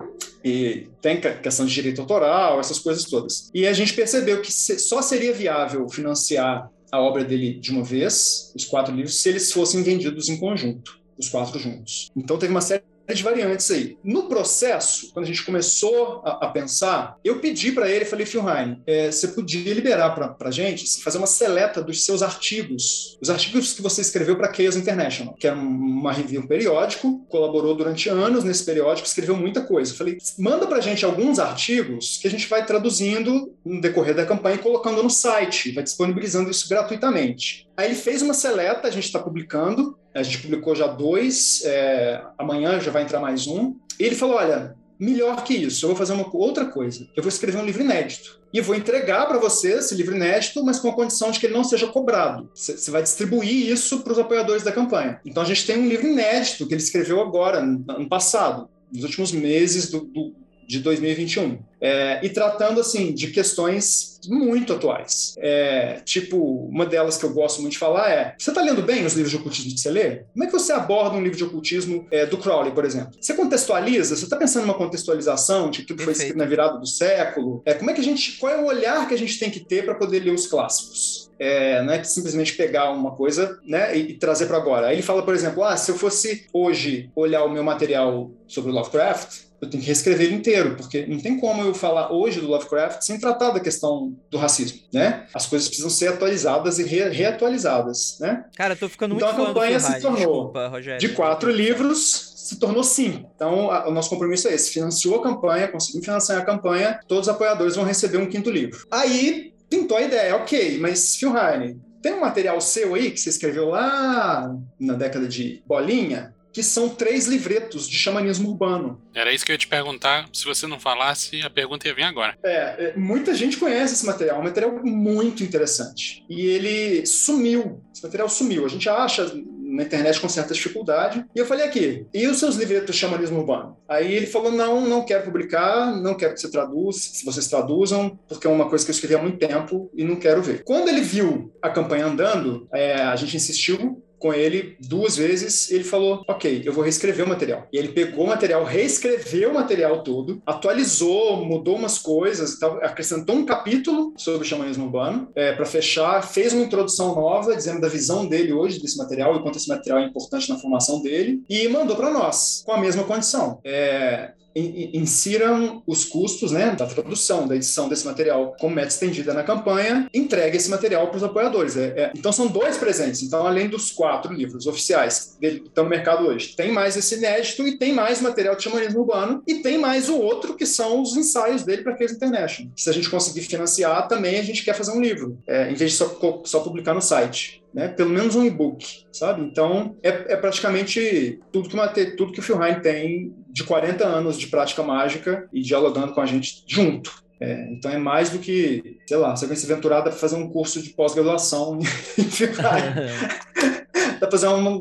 e 0.46 0.88
tem 1.02 1.20
questão 1.20 1.66
de 1.66 1.74
direito 1.74 2.00
autoral, 2.00 2.60
essas 2.60 2.78
coisas 2.78 3.06
todas. 3.06 3.50
E 3.52 3.66
a 3.66 3.74
gente 3.74 3.94
percebeu 3.94 4.44
que 4.44 4.54
só 4.54 5.02
seria 5.02 5.34
viável 5.34 5.90
financiar 5.90 6.70
a 6.92 7.02
obra 7.02 7.24
dele 7.24 7.56
de 7.56 7.72
uma 7.72 7.84
vez, 7.84 8.54
os 8.56 8.64
quatro 8.64 8.94
livros, 8.94 9.20
se 9.20 9.28
eles 9.28 9.52
fossem 9.52 9.82
vendidos 9.82 10.30
em 10.30 10.38
conjunto, 10.38 11.00
os 11.18 11.30
quatro 11.30 11.58
juntos. 11.58 12.12
Então 12.16 12.38
teve 12.38 12.52
uma 12.52 12.62
série 12.62 12.84
de 13.14 13.24
variantes 13.24 13.70
aí. 13.72 13.98
No 14.04 14.24
processo, 14.30 15.12
quando 15.14 15.26
a 15.26 15.28
gente 15.28 15.44
começou 15.44 16.22
a, 16.26 16.46
a 16.46 16.50
pensar, 16.50 17.18
eu 17.24 17.40
pedi 17.40 17.72
para 17.72 17.90
ele, 17.90 18.06
falei, 18.06 18.26
Phil 18.26 18.48
Heine, 18.48 18.82
é, 18.86 19.12
você 19.12 19.30
podia 19.30 19.74
liberar 19.74 20.12
para 20.12 20.36
a 20.40 20.52
gente, 20.52 21.02
fazer 21.04 21.18
uma 21.18 21.28
seleta 21.28 21.82
dos 21.82 22.06
seus 22.06 22.22
artigos, 22.22 23.18
os 23.22 23.30
artigos 23.30 23.74
que 23.74 23.82
você 23.82 24.02
escreveu 24.02 24.36
para 24.36 24.54
Chaos 24.54 24.76
International, 24.76 25.34
que 25.34 25.48
era 25.48 25.56
uma 25.56 26.12
review 26.12 26.36
um 26.42 26.48
periódico, 26.48 27.26
colaborou 27.30 27.76
durante 27.76 28.10
anos 28.10 28.44
nesse 28.44 28.64
periódico, 28.64 29.08
escreveu 29.08 29.36
muita 29.36 29.62
coisa. 29.62 29.92
Eu 29.92 29.98
falei, 29.98 30.18
manda 30.38 30.68
para 30.68 30.78
a 30.78 30.82
gente 30.82 31.06
alguns 31.06 31.40
artigos 31.40 32.18
que 32.22 32.28
a 32.28 32.32
gente 32.32 32.48
vai 32.48 32.66
traduzindo 32.66 33.54
no 33.64 33.82
decorrer 33.82 34.16
da 34.16 34.26
campanha 34.26 34.56
e 34.56 34.60
colocando 34.60 35.02
no 35.02 35.10
site, 35.10 35.72
vai 35.72 35.84
disponibilizando 35.84 36.50
isso 36.50 36.68
gratuitamente. 36.70 37.68
Aí 37.78 37.88
ele 37.88 37.96
fez 37.96 38.22
uma 38.22 38.34
seleta, 38.34 38.88
a 38.88 38.92
gente 38.92 39.06
está 39.06 39.20
publicando, 39.20 39.98
a 40.16 40.24
gente 40.24 40.40
publicou 40.40 40.74
já 40.74 40.88
dois, 40.88 41.64
é, 41.66 42.22
amanhã 42.38 42.80
já 42.80 42.90
vai 42.90 43.04
entrar 43.04 43.20
mais 43.20 43.48
um. 43.48 43.76
E 44.00 44.04
ele 44.04 44.16
falou: 44.16 44.38
olha, 44.38 44.76
melhor 44.98 45.44
que 45.44 45.54
isso, 45.54 45.86
eu 45.86 45.90
vou 45.90 45.98
fazer 45.98 46.14
uma 46.14 46.34
outra 46.34 46.66
coisa. 46.66 47.08
Eu 47.16 47.22
vou 47.22 47.30
escrever 47.30 47.58
um 47.58 47.66
livro 47.66 47.84
inédito. 47.84 48.40
E 48.54 48.62
vou 48.62 48.74
entregar 48.74 49.28
para 49.28 49.38
você 49.38 49.74
esse 49.74 49.94
livro 49.94 50.16
inédito, 50.16 50.64
mas 50.64 50.80
com 50.80 50.88
a 50.90 50.94
condição 50.94 51.30
de 51.30 51.40
que 51.40 51.46
ele 51.46 51.54
não 51.54 51.66
seja 51.66 51.88
cobrado. 51.88 52.50
Você 52.54 52.90
vai 52.90 53.04
distribuir 53.04 53.70
isso 53.70 54.00
para 54.00 54.14
os 54.14 54.20
apoiadores 54.20 54.64
da 54.64 54.72
campanha. 54.72 55.20
Então 55.26 55.44
a 55.44 55.46
gente 55.46 55.68
tem 55.68 55.78
um 55.78 55.88
livro 55.88 56.08
inédito 56.08 56.66
que 56.66 56.74
ele 56.74 56.82
escreveu 56.82 57.20
agora, 57.20 57.62
no 57.62 58.08
passado, 58.08 58.70
nos 58.90 59.04
últimos 59.04 59.34
meses 59.34 59.90
do, 59.90 60.06
do 60.06 60.34
de 60.68 60.80
2021. 60.80 61.60
É, 61.82 62.20
e 62.26 62.30
tratando, 62.30 62.80
assim, 62.80 63.14
de 63.14 63.28
questões 63.28 64.16
muito 64.28 64.74
atuais. 64.74 65.36
É, 65.38 66.02
tipo, 66.04 66.38
uma 66.68 66.86
delas 66.86 67.18
que 67.18 67.26
eu 67.26 67.34
gosto 67.34 67.62
muito 67.62 67.74
de 67.74 67.80
falar 67.80 68.10
é: 68.10 68.36
você 68.38 68.50
está 68.50 68.62
lendo 68.62 68.82
bem 68.82 69.06
os 69.06 69.14
livros 69.14 69.32
de 69.32 69.38
ocultismo 69.38 69.74
que 69.74 69.80
você 69.80 69.92
lê? 69.92 70.24
Como 70.34 70.44
é 70.44 70.48
que 70.48 70.54
você 70.54 70.72
aborda 70.72 71.16
um 71.16 71.22
livro 71.22 71.38
de 71.38 71.44
ocultismo 71.44 72.08
é, 72.10 72.26
do 72.26 72.38
Crowley, 72.38 72.72
por 72.72 72.86
exemplo? 72.86 73.14
Você 73.20 73.34
contextualiza? 73.34 74.16
Você 74.16 74.24
está 74.24 74.38
pensando 74.38 74.64
numa 74.64 74.74
contextualização 74.74 75.70
de 75.70 75.84
tudo 75.84 75.98
que 75.98 76.04
foi 76.04 76.14
escrito 76.14 76.38
na 76.38 76.46
virada 76.46 76.78
do 76.80 76.88
século? 76.88 77.62
É, 77.66 77.74
como 77.74 77.92
é 77.92 77.94
que 77.94 78.02
a 78.02 78.04
gente. 78.04 78.38
Qual 78.38 78.52
é 78.52 78.58
o 78.60 78.66
olhar 78.66 79.08
que 79.08 79.14
a 79.14 79.18
gente 79.18 79.38
tem 79.38 79.50
que 79.50 79.60
ter 79.60 79.86
para 79.86 79.96
poder 79.96 80.20
ler 80.22 80.34
os 80.34 80.48
clássicos? 80.48 81.30
É, 81.38 81.84
não 81.84 81.94
é 81.94 82.04
simplesmente 82.04 82.54
pegar 82.54 82.92
uma 82.92 83.12
coisa 83.12 83.60
né, 83.66 83.96
e, 83.98 84.12
e 84.12 84.14
trazer 84.14 84.46
para 84.46 84.58
agora. 84.58 84.88
Aí 84.88 84.96
ele 84.96 85.02
fala, 85.02 85.22
por 85.22 85.34
exemplo, 85.34 85.64
ah, 85.64 85.76
se 85.76 85.92
eu 85.92 85.98
fosse 85.98 86.48
hoje 86.54 87.12
olhar 87.14 87.44
o 87.44 87.52
meu 87.52 87.64
material 87.64 88.32
sobre 88.48 88.72
Lovecraft, 88.72 89.45
eu 89.66 89.70
tenho 89.70 89.82
que 89.82 89.88
reescrever 89.88 90.28
ele 90.28 90.36
inteiro, 90.36 90.76
porque 90.76 91.06
não 91.06 91.20
tem 91.20 91.40
como 91.40 91.64
eu 91.64 91.74
falar 91.74 92.12
hoje 92.12 92.40
do 92.40 92.48
Lovecraft 92.48 93.02
sem 93.02 93.20
tratar 93.20 93.52
da 93.52 93.60
questão 93.60 94.16
do 94.30 94.38
racismo, 94.38 94.80
né? 94.94 95.26
As 95.34 95.46
coisas 95.46 95.68
precisam 95.68 95.90
ser 95.90 96.10
atualizadas 96.10 96.80
e 96.80 96.84
re 96.84 97.10
reatualizadas, 97.10 98.18
né? 98.20 98.46
Cara, 98.56 98.74
eu 98.74 98.78
tô 98.78 98.90
ficando 98.90 99.14
muito 99.14 99.26
Então 99.26 99.44
a 99.44 99.48
campanha 99.48 99.80
se 99.80 100.00
tornou 100.00 100.52
Desculpa, 100.52 100.72
de 101.00 101.10
quatro 101.10 101.52
livros 101.52 102.34
se 102.36 102.60
tornou 102.60 102.84
cinco. 102.84 103.32
Então, 103.36 103.72
a, 103.72 103.88
o 103.88 103.92
nosso 103.92 104.10
compromisso 104.10 104.48
é 104.48 104.54
esse: 104.54 104.72
financiou 104.72 105.16
a 105.16 105.24
campanha, 105.24 105.68
conseguiu 105.68 106.02
financiar 106.04 106.40
a 106.40 106.46
campanha, 106.46 107.00
todos 107.08 107.28
os 107.28 107.34
apoiadores 107.34 107.76
vão 107.76 107.84
receber 107.84 108.18
um 108.18 108.28
quinto 108.28 108.52
livro. 108.52 108.86
Aí 108.92 109.54
pintou 109.70 109.98
a 109.98 110.02
ideia, 110.02 110.36
ok, 110.36 110.78
mas 110.78 111.16
Phil 111.16 111.34
Heine, 111.36 111.80
tem 112.04 112.14
um 112.14 112.22
material 112.22 112.62
seu 112.62 112.94
aí 112.94 113.10
que 113.10 113.20
você 113.20 113.30
escreveu 113.30 113.70
lá 113.70 114.56
na 114.80 114.94
década 114.94 115.28
de 115.28 115.64
bolinha? 115.66 116.35
Que 116.56 116.64
são 116.64 116.88
três 116.88 117.28
livretos 117.28 117.86
de 117.86 117.98
xamanismo 117.98 118.50
urbano. 118.50 119.02
Era 119.14 119.34
isso 119.34 119.46
que 119.46 119.52
eu 119.52 119.56
ia 119.56 119.60
te 119.60 119.68
perguntar. 119.68 120.30
Se 120.32 120.46
você 120.46 120.66
não 120.66 120.80
falasse, 120.80 121.42
a 121.42 121.50
pergunta 121.50 121.86
ia 121.86 121.94
vir 121.94 122.04
agora. 122.04 122.38
É, 122.42 122.52
é, 122.52 122.94
muita 122.96 123.36
gente 123.36 123.58
conhece 123.58 123.94
esse 123.94 124.06
material, 124.06 124.38
é 124.38 124.40
um 124.40 124.44
material 124.46 124.72
muito 124.82 125.44
interessante. 125.44 126.24
E 126.30 126.46
ele 126.46 127.06
sumiu. 127.06 127.84
Esse 127.94 128.02
material 128.02 128.30
sumiu. 128.30 128.66
A 128.66 128.70
gente 128.70 128.88
acha 128.88 129.30
na 129.66 129.84
internet 129.84 130.18
com 130.22 130.30
certa 130.30 130.54
dificuldade. 130.54 131.26
E 131.36 131.40
eu 131.40 131.46
falei 131.46 131.66
aqui, 131.66 132.08
e 132.14 132.26
os 132.26 132.40
seus 132.40 132.56
livretos 132.56 132.96
de 132.96 133.02
xamanismo 133.02 133.40
urbano? 133.40 133.76
Aí 133.90 134.14
ele 134.14 134.26
falou, 134.26 134.50
não, 134.50 134.80
não 134.80 135.04
quero 135.04 135.26
publicar, 135.26 135.94
não 135.94 136.14
quero 136.14 136.36
que 136.36 136.40
você 136.40 136.50
traduza, 136.50 136.98
se 137.00 137.26
vocês 137.26 137.50
traduzam, 137.50 138.18
porque 138.30 138.48
é 138.48 138.50
uma 138.50 138.70
coisa 138.70 138.86
que 138.86 138.92
eu 138.92 138.96
escrevi 138.96 139.16
há 139.16 139.22
muito 139.22 139.46
tempo 139.46 139.92
e 139.94 140.06
não 140.06 140.16
quero 140.16 140.42
ver. 140.42 140.64
Quando 140.64 140.88
ele 140.88 141.02
viu 141.02 141.54
a 141.62 141.70
campanha 141.70 142.06
andando, 142.06 142.66
é, 142.74 142.94
a 142.94 143.16
gente 143.18 143.36
insistiu 143.36 144.02
com 144.26 144.34
ele 144.34 144.76
duas 144.80 145.16
vezes, 145.16 145.70
ele 145.70 145.84
falou: 145.84 146.24
Ok, 146.28 146.64
eu 146.66 146.74
vou 146.74 146.84
reescrever 146.84 147.24
o 147.24 147.30
material. 147.30 147.68
E 147.72 147.78
ele 147.78 147.90
pegou 147.90 148.26
o 148.26 148.28
material, 148.28 148.64
reescreveu 148.64 149.52
o 149.52 149.54
material 149.54 150.02
todo, 150.02 150.42
atualizou, 150.48 151.46
mudou 151.46 151.76
umas 151.76 152.00
coisas, 152.00 152.60
acrescentou 152.82 153.36
um 153.36 153.46
capítulo 153.46 154.16
sobre 154.18 154.42
o 154.42 154.50
xamanismo 154.50 154.86
urbano 154.86 155.30
é, 155.36 155.54
para 155.54 155.66
fechar, 155.66 156.24
fez 156.24 156.54
uma 156.54 156.64
introdução 156.64 157.14
nova, 157.14 157.56
dizendo 157.56 157.80
da 157.80 157.88
visão 157.88 158.26
dele 158.26 158.52
hoje 158.52 158.82
desse 158.82 158.98
material 158.98 159.36
e 159.36 159.44
quanto 159.44 159.60
esse 159.60 159.70
material 159.70 160.00
é 160.00 160.06
importante 160.06 160.50
na 160.50 160.58
formação 160.58 161.04
dele, 161.04 161.44
e 161.48 161.68
mandou 161.68 161.96
para 161.96 162.10
nós, 162.10 162.64
com 162.66 162.72
a 162.72 162.80
mesma 162.80 163.04
condição. 163.04 163.60
É, 163.64 164.32
insiram 164.56 165.84
os 165.86 166.06
custos 166.06 166.52
né, 166.52 166.76
da 166.76 166.86
tradução, 166.86 167.48
da 167.48 167.56
edição 167.56 167.90
desse 167.90 168.06
material 168.06 168.56
com 168.60 168.70
meta 168.70 168.88
estendida 168.88 169.34
na 169.34 169.44
campanha, 169.44 170.08
entregue 170.14 170.58
esse 170.58 170.70
material 170.70 171.08
para 171.08 171.18
os 171.18 171.24
apoiadores. 171.24 171.76
É, 171.76 171.86
é, 171.88 172.12
então 172.16 172.32
são 172.32 172.48
dois 172.48 172.78
presentes. 172.78 173.22
Então, 173.22 173.46
além 173.46 173.68
dos 173.68 173.92
quatro 173.92 174.34
livros 174.34 174.66
oficiais 174.66 175.38
que 175.40 175.48
estão 175.48 175.84
no 175.84 175.90
mercado 175.90 176.28
hoje, 176.28 176.56
tem 176.56 176.72
mais 176.72 176.96
esse 176.96 177.16
inédito 177.16 177.68
e 177.68 177.78
tem 177.78 177.94
mais 177.94 178.22
material 178.22 178.56
de 178.56 178.64
xamanismo 178.64 179.02
urbano 179.02 179.44
e 179.46 179.56
tem 179.56 179.78
mais 179.78 180.10
o 180.10 180.18
outro 180.18 180.56
que 180.56 180.66
são 180.66 181.02
os 181.02 181.16
ensaios 181.16 181.64
dele 181.64 181.84
para 181.84 181.96
Case 181.96 182.16
International. 182.16 182.72
Se 182.76 182.90
a 182.90 182.94
gente 182.94 183.10
conseguir 183.10 183.42
financiar, 183.42 184.08
também 184.08 184.40
a 184.40 184.44
gente 184.44 184.64
quer 184.64 184.74
fazer 184.74 184.92
um 184.92 185.02
livro, 185.02 185.38
é, 185.48 185.70
em 185.70 185.76
vez 185.76 185.92
de 185.92 185.98
só, 185.98 186.42
só 186.46 186.60
publicar 186.62 186.94
no 186.94 187.02
site 187.02 187.65
né? 187.76 187.90
Pelo 187.90 188.10
menos 188.10 188.36
um 188.36 188.46
e-book, 188.46 189.04
sabe? 189.12 189.42
Então, 189.42 189.98
é, 190.02 190.34
é, 190.34 190.38
praticamente 190.38 191.42
tudo 191.52 191.68
que, 191.68 191.76
uma, 191.76 191.90
tudo 191.90 192.32
que 192.32 192.40
o 192.40 192.42
Phil 192.42 192.64
Heine 192.64 192.80
tem 192.80 193.36
de 193.50 193.66
40 193.66 194.08
anos 194.08 194.40
de 194.40 194.48
prática 194.48 194.82
mágica 194.82 195.50
e 195.52 195.62
dialogando 195.62 196.14
com 196.14 196.22
a 196.22 196.26
gente 196.26 196.64
junto. 196.66 197.26
É, 197.38 197.68
então 197.74 197.92
é 197.92 197.98
mais 197.98 198.30
do 198.30 198.40
que, 198.40 198.98
sei 199.06 199.18
lá, 199.18 199.36
você 199.36 199.46
vai 199.46 199.58
se 199.58 199.70
aventurar 199.70 200.02
para 200.02 200.14
fazer 200.14 200.38
um 200.38 200.50
curso 200.50 200.82
de 200.82 200.92
pós-graduação 200.92 201.78
Heine. 202.18 203.76
dá 204.20 204.28
para 204.28 204.32
fazer 204.32 204.48
uma, 204.48 204.70
uma, 204.70 204.80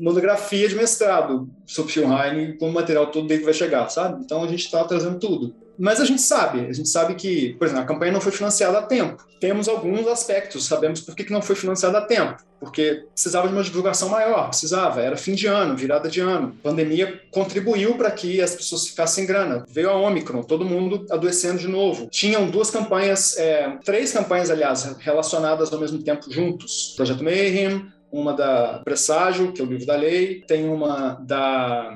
monografia 0.00 0.68
de 0.68 0.76
mestrado 0.76 1.50
sobre 1.66 1.92
Phil 1.92 2.08
Heine 2.12 2.56
com 2.58 2.70
o 2.70 2.72
material 2.72 3.08
todo 3.08 3.26
dele 3.26 3.40
que 3.40 3.44
vai 3.44 3.54
chegar, 3.54 3.88
sabe? 3.88 4.22
Então 4.24 4.44
a 4.44 4.46
gente 4.46 4.64
está 4.64 4.84
trazendo 4.84 5.18
tudo. 5.18 5.52
Mas 5.80 5.98
a 5.98 6.04
gente 6.04 6.20
sabe, 6.20 6.66
a 6.66 6.72
gente 6.74 6.90
sabe 6.90 7.14
que, 7.14 7.54
por 7.54 7.64
exemplo, 7.64 7.84
a 7.84 7.86
campanha 7.86 8.12
não 8.12 8.20
foi 8.20 8.32
financiada 8.32 8.78
a 8.78 8.82
tempo. 8.82 9.26
Temos 9.40 9.66
alguns 9.66 10.06
aspectos, 10.06 10.66
sabemos 10.66 11.00
por 11.00 11.16
que 11.16 11.32
não 11.32 11.40
foi 11.40 11.56
financiada 11.56 11.96
a 11.96 12.02
tempo. 12.02 12.36
Porque 12.60 13.06
precisava 13.14 13.48
de 13.48 13.54
uma 13.54 13.62
divulgação 13.62 14.10
maior, 14.10 14.48
precisava, 14.48 15.00
era 15.00 15.16
fim 15.16 15.34
de 15.34 15.46
ano, 15.46 15.74
virada 15.74 16.10
de 16.10 16.20
ano. 16.20 16.54
A 16.60 16.68
pandemia 16.68 17.22
contribuiu 17.30 17.94
para 17.94 18.10
que 18.10 18.42
as 18.42 18.54
pessoas 18.54 18.88
ficassem 18.88 19.24
sem 19.24 19.26
grana. 19.26 19.64
Veio 19.70 19.88
a 19.88 19.96
Omicron, 19.96 20.42
todo 20.42 20.66
mundo 20.66 21.06
adoecendo 21.10 21.58
de 21.58 21.66
novo. 21.66 22.08
Tinham 22.10 22.50
duas 22.50 22.70
campanhas, 22.70 23.38
é, 23.38 23.78
três 23.82 24.12
campanhas, 24.12 24.50
aliás, 24.50 24.84
relacionadas 24.98 25.72
ao 25.72 25.80
mesmo 25.80 26.02
tempo 26.02 26.30
juntos. 26.30 26.92
Projeto 26.94 27.24
Mayhem, 27.24 27.86
uma 28.12 28.34
da 28.34 28.82
Presságio, 28.84 29.52
que 29.52 29.62
é 29.62 29.64
o 29.64 29.66
livro 29.66 29.86
da 29.86 29.96
lei, 29.96 30.42
tem 30.46 30.68
uma 30.68 31.18
da 31.22 31.94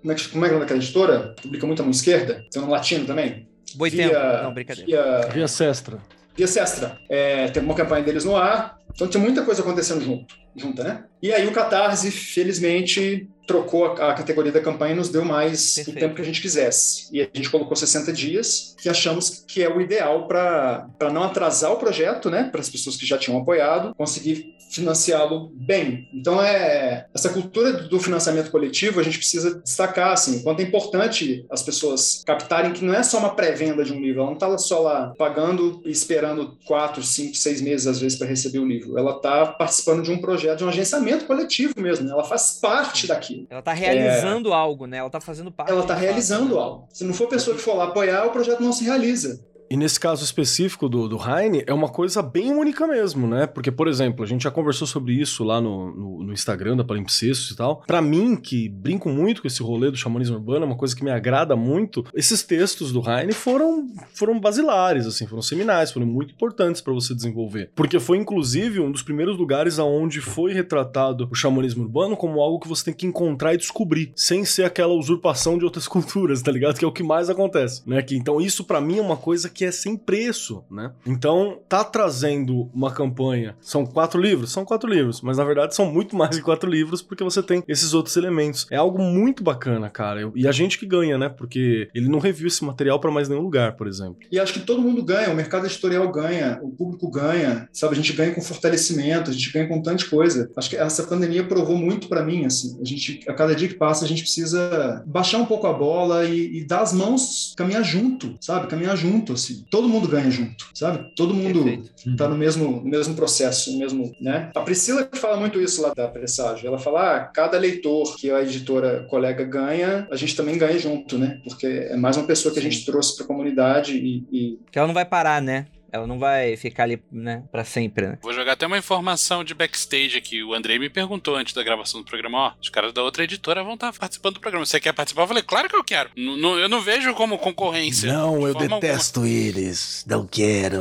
como 0.00 0.12
é, 0.12 0.14
que, 0.14 0.28
como 0.28 0.44
é 0.44 0.48
que 0.48 0.54
é 0.54 0.58
daquela 0.58 0.78
editora? 0.78 1.34
Publica 1.42 1.66
muito 1.66 1.80
a 1.80 1.84
mão 1.84 1.90
esquerda. 1.90 2.44
Tem 2.50 2.62
um 2.62 2.70
latino 2.70 3.04
também. 3.04 3.48
Boitempo. 3.74 4.10
Via, 4.10 4.42
não, 4.42 4.54
brincadeira. 4.54 4.86
Via, 4.86 5.28
via 5.32 5.48
Sestra. 5.48 5.98
Via 6.36 6.46
Sestra. 6.46 6.98
É, 7.08 7.48
tem 7.48 7.62
uma 7.62 7.74
campanha 7.74 8.04
deles 8.04 8.24
no 8.24 8.36
ar. 8.36 8.78
Então 8.94 9.08
tem 9.08 9.20
muita 9.20 9.42
coisa 9.42 9.62
acontecendo 9.62 10.02
junto, 10.02 10.34
junta, 10.56 10.82
né? 10.82 11.04
E 11.22 11.32
aí 11.32 11.46
o 11.46 11.52
Catarse, 11.52 12.10
felizmente, 12.10 13.28
trocou 13.48 13.86
a, 13.86 14.10
a, 14.10 14.14
categoria 14.14 14.52
da 14.52 14.60
campanha 14.60 14.92
e 14.92 14.96
nos 14.96 15.08
deu 15.08 15.24
mais 15.24 15.74
Perfeito. 15.74 15.96
o 15.96 16.00
tempo 16.00 16.14
que 16.14 16.20
a 16.20 16.24
gente 16.24 16.40
quisesse. 16.40 17.08
E 17.10 17.22
a 17.22 17.28
gente 17.32 17.50
colocou 17.50 17.74
60 17.74 18.12
dias, 18.12 18.76
que 18.78 18.88
achamos 18.88 19.42
que 19.48 19.62
é 19.62 19.74
o 19.74 19.80
ideal 19.80 20.28
para 20.28 20.86
não 21.10 21.24
atrasar 21.24 21.72
o 21.72 21.76
projeto, 21.76 22.28
né, 22.30 22.44
para 22.44 22.60
as 22.60 22.68
pessoas 22.68 22.96
que 22.96 23.06
já 23.06 23.16
tinham 23.16 23.40
apoiado, 23.40 23.94
conseguir 23.96 24.54
financiá-lo 24.70 25.50
bem. 25.54 26.08
Então, 26.12 26.42
é 26.42 27.06
essa 27.14 27.30
cultura 27.30 27.72
do 27.72 27.98
financiamento 27.98 28.50
coletivo, 28.50 29.00
a 29.00 29.02
gente 29.02 29.16
precisa 29.16 29.60
destacar, 29.60 30.12
assim, 30.12 30.42
quanto 30.42 30.60
é 30.60 30.62
importante 30.62 31.46
as 31.50 31.62
pessoas 31.62 32.22
captarem 32.26 32.72
que 32.72 32.84
não 32.84 32.92
é 32.92 33.02
só 33.02 33.18
uma 33.18 33.34
pré-venda 33.34 33.82
de 33.82 33.94
um 33.94 34.00
livro, 34.00 34.20
ela 34.20 34.26
não 34.26 34.34
está 34.34 34.58
só 34.58 34.80
lá 34.80 35.14
pagando 35.16 35.80
e 35.86 35.90
esperando 35.90 36.58
quatro, 36.66 37.02
cinco, 37.02 37.34
seis 37.34 37.62
meses, 37.62 37.86
às 37.86 37.98
vezes, 37.98 38.18
para 38.18 38.26
receber 38.26 38.58
o 38.58 38.66
livro. 38.66 38.98
Ela 38.98 39.16
está 39.16 39.46
participando 39.46 40.02
de 40.02 40.10
um 40.10 40.20
projeto, 40.20 40.58
de 40.58 40.64
um 40.64 40.68
agenciamento 40.68 41.24
coletivo 41.24 41.72
mesmo, 41.78 42.04
né? 42.04 42.12
ela 42.12 42.24
faz 42.24 42.58
parte 42.60 43.06
daquilo. 43.06 43.37
Ela 43.48 43.62
tá 43.62 43.72
realizando 43.72 44.50
é... 44.50 44.54
algo, 44.54 44.86
né? 44.86 44.98
Ela 44.98 45.10
tá 45.10 45.20
fazendo 45.20 45.50
parte. 45.50 45.70
Ela 45.70 45.82
tá 45.82 45.94
realizando 45.94 46.50
fato, 46.54 46.58
algo. 46.58 46.88
Se 46.92 47.04
não 47.04 47.14
for 47.14 47.24
a 47.24 47.30
pessoa 47.30 47.56
que 47.56 47.62
for 47.62 47.76
lá 47.76 47.84
apoiar, 47.84 48.26
o 48.26 48.30
projeto 48.30 48.62
não 48.62 48.72
se 48.72 48.84
realiza. 48.84 49.44
E 49.70 49.76
nesse 49.76 50.00
caso 50.00 50.24
específico 50.24 50.88
do, 50.88 51.08
do 51.08 51.16
Heine, 51.16 51.62
é 51.66 51.74
uma 51.74 51.88
coisa 51.88 52.22
bem 52.22 52.52
única 52.52 52.86
mesmo, 52.86 53.26
né? 53.26 53.46
Porque, 53.46 53.70
por 53.70 53.86
exemplo, 53.86 54.24
a 54.24 54.26
gente 54.26 54.42
já 54.42 54.50
conversou 54.50 54.86
sobre 54.86 55.12
isso 55.12 55.44
lá 55.44 55.60
no, 55.60 55.94
no, 55.94 56.22
no 56.24 56.32
Instagram 56.32 56.76
da 56.76 56.84
Palimpsestos 56.84 57.50
e 57.50 57.56
tal. 57.56 57.82
Para 57.86 58.00
mim, 58.00 58.36
que 58.36 58.68
brinco 58.68 59.08
muito 59.08 59.42
com 59.42 59.48
esse 59.48 59.62
rolê 59.62 59.90
do 59.90 59.96
xamanismo 59.96 60.36
urbano, 60.36 60.64
é 60.64 60.66
uma 60.66 60.76
coisa 60.76 60.96
que 60.96 61.04
me 61.04 61.10
agrada 61.10 61.54
muito, 61.54 62.04
esses 62.14 62.42
textos 62.42 62.92
do 62.92 63.02
Heine 63.08 63.32
foram, 63.32 63.88
foram 64.14 64.40
basilares, 64.40 65.06
assim, 65.06 65.26
foram 65.26 65.42
seminais, 65.42 65.92
foram 65.92 66.06
muito 66.06 66.32
importantes 66.32 66.80
para 66.80 66.92
você 66.92 67.14
desenvolver. 67.14 67.70
Porque 67.74 68.00
foi, 68.00 68.16
inclusive, 68.16 68.80
um 68.80 68.90
dos 68.90 69.02
primeiros 69.02 69.36
lugares 69.36 69.78
aonde 69.78 70.20
foi 70.20 70.52
retratado 70.52 71.28
o 71.30 71.34
xamanismo 71.34 71.84
urbano 71.84 72.16
como 72.16 72.40
algo 72.40 72.60
que 72.60 72.68
você 72.68 72.86
tem 72.86 72.94
que 72.94 73.06
encontrar 73.06 73.54
e 73.54 73.58
descobrir, 73.58 74.12
sem 74.16 74.44
ser 74.44 74.64
aquela 74.64 74.94
usurpação 74.94 75.58
de 75.58 75.64
outras 75.64 75.86
culturas, 75.88 76.40
tá 76.40 76.50
ligado? 76.50 76.78
Que 76.78 76.84
é 76.84 76.88
o 76.88 76.92
que 76.92 77.02
mais 77.02 77.28
acontece, 77.28 77.82
né? 77.86 78.00
Que, 78.02 78.16
então, 78.16 78.40
isso 78.40 78.64
para 78.64 78.80
mim 78.80 78.98
é 78.98 79.02
uma 79.02 79.16
coisa 79.16 79.48
que 79.48 79.57
é 79.64 79.70
sem 79.70 79.96
preço, 79.96 80.64
né? 80.70 80.92
Então, 81.06 81.60
tá 81.68 81.84
trazendo 81.84 82.70
uma 82.74 82.92
campanha. 82.92 83.56
São 83.60 83.84
quatro 83.84 84.20
livros? 84.20 84.52
São 84.52 84.64
quatro 84.64 84.88
livros, 84.88 85.20
mas 85.20 85.36
na 85.38 85.44
verdade 85.44 85.74
são 85.74 85.90
muito 85.90 86.16
mais 86.16 86.36
de 86.36 86.42
quatro 86.42 86.68
livros 86.70 87.02
porque 87.02 87.24
você 87.24 87.42
tem 87.42 87.62
esses 87.68 87.94
outros 87.94 88.16
elementos. 88.16 88.66
É 88.70 88.76
algo 88.76 89.02
muito 89.02 89.42
bacana, 89.42 89.90
cara. 89.90 90.30
E 90.34 90.46
a 90.46 90.52
gente 90.52 90.78
que 90.78 90.86
ganha, 90.86 91.18
né? 91.18 91.28
Porque 91.28 91.88
ele 91.94 92.08
não 92.08 92.18
reviu 92.18 92.46
esse 92.46 92.64
material 92.64 93.00
para 93.00 93.10
mais 93.10 93.28
nenhum 93.28 93.42
lugar, 93.42 93.76
por 93.76 93.86
exemplo. 93.86 94.16
E 94.30 94.38
acho 94.38 94.52
que 94.52 94.60
todo 94.60 94.80
mundo 94.80 95.02
ganha, 95.02 95.30
o 95.30 95.34
mercado 95.34 95.66
editorial 95.66 96.10
ganha, 96.10 96.58
o 96.62 96.70
público 96.70 97.10
ganha, 97.10 97.68
sabe? 97.72 97.94
A 97.94 97.96
gente 97.96 98.12
ganha 98.12 98.34
com 98.34 98.40
fortalecimento, 98.40 99.30
a 99.30 99.34
gente 99.34 99.52
ganha 99.52 99.68
com 99.68 99.82
tanta 99.82 100.04
coisa. 100.06 100.50
Acho 100.56 100.70
que 100.70 100.76
essa 100.76 101.02
pandemia 101.02 101.44
provou 101.44 101.76
muito 101.76 102.08
para 102.08 102.24
mim, 102.24 102.44
assim. 102.44 102.78
A 102.80 102.84
gente, 102.84 103.20
a 103.28 103.34
cada 103.34 103.54
dia 103.54 103.68
que 103.68 103.74
passa, 103.74 104.04
a 104.04 104.08
gente 104.08 104.22
precisa 104.22 105.02
baixar 105.06 105.38
um 105.38 105.46
pouco 105.46 105.66
a 105.66 105.72
bola 105.72 106.24
e, 106.24 106.58
e 106.58 106.64
dar 106.64 106.80
as 106.80 106.92
mãos, 106.92 107.54
caminhar 107.56 107.82
junto, 107.82 108.36
sabe? 108.40 108.66
Caminhar 108.66 108.96
junto, 108.96 109.32
assim 109.32 109.47
todo 109.70 109.88
mundo 109.88 110.08
ganha 110.08 110.30
junto, 110.30 110.66
sabe? 110.74 111.12
Todo 111.14 111.34
mundo 111.34 111.82
está 112.06 112.28
no 112.28 112.36
mesmo, 112.36 112.80
no 112.82 112.88
mesmo 112.88 113.14
processo, 113.14 113.72
no 113.72 113.78
mesmo, 113.78 114.14
né? 114.20 114.50
A 114.54 114.60
Priscila 114.60 115.04
que 115.04 115.18
fala 115.18 115.36
muito 115.36 115.60
isso 115.60 115.82
lá 115.82 115.92
da 115.94 116.08
Presságio, 116.08 116.66
ela 116.66 116.78
fala, 116.78 117.16
ah, 117.16 117.20
cada 117.20 117.58
leitor 117.58 118.16
que 118.16 118.30
a 118.30 118.42
editora 118.42 119.06
colega 119.08 119.44
ganha, 119.44 120.06
a 120.10 120.16
gente 120.16 120.36
também 120.36 120.58
ganha 120.58 120.78
junto, 120.78 121.18
né? 121.18 121.40
Porque 121.44 121.66
é 121.66 121.96
mais 121.96 122.16
uma 122.16 122.26
pessoa 122.26 122.52
que 122.52 122.58
a 122.58 122.62
gente 122.62 122.84
trouxe 122.84 123.16
para 123.16 123.24
a 123.24 123.28
comunidade 123.28 123.96
e, 123.96 124.26
e... 124.30 124.58
Que 124.70 124.78
ela 124.78 124.86
não 124.88 124.94
vai 124.94 125.04
parar, 125.04 125.40
né? 125.40 125.66
Ela 125.90 126.06
não 126.06 126.18
vai 126.18 126.56
ficar 126.56 126.84
ali, 126.84 127.02
né, 127.10 127.42
pra 127.50 127.64
sempre, 127.64 128.06
né? 128.06 128.18
Vou 128.22 128.32
jogar 128.32 128.52
até 128.52 128.66
uma 128.66 128.78
informação 128.78 129.42
de 129.42 129.54
backstage 129.54 130.16
aqui. 130.16 130.42
O 130.42 130.52
Andrei 130.52 130.78
me 130.78 130.90
perguntou 130.90 131.36
antes 131.36 131.54
da 131.54 131.62
gravação 131.62 132.00
do 132.00 132.06
programa, 132.06 132.38
ó, 132.38 132.52
os 132.60 132.68
caras 132.68 132.92
da 132.92 133.02
outra 133.02 133.24
editora 133.24 133.64
vão 133.64 133.74
estar 133.74 133.92
participando 133.92 134.34
do 134.34 134.40
programa. 134.40 134.66
Você 134.66 134.78
quer 134.78 134.92
participar? 134.92 135.22
Eu 135.22 135.28
falei, 135.28 135.42
claro 135.42 135.68
que 135.68 135.76
eu 135.76 135.84
quero. 135.84 136.10
N 136.16 136.38
eu 136.60 136.68
não 136.68 136.80
vejo 136.80 137.14
como 137.14 137.38
concorrência. 137.38 138.12
Não, 138.12 138.46
eu 138.46 138.54
detesto 138.54 139.20
alguma. 139.20 139.34
eles. 139.34 140.04
Não 140.06 140.26
quero. 140.26 140.78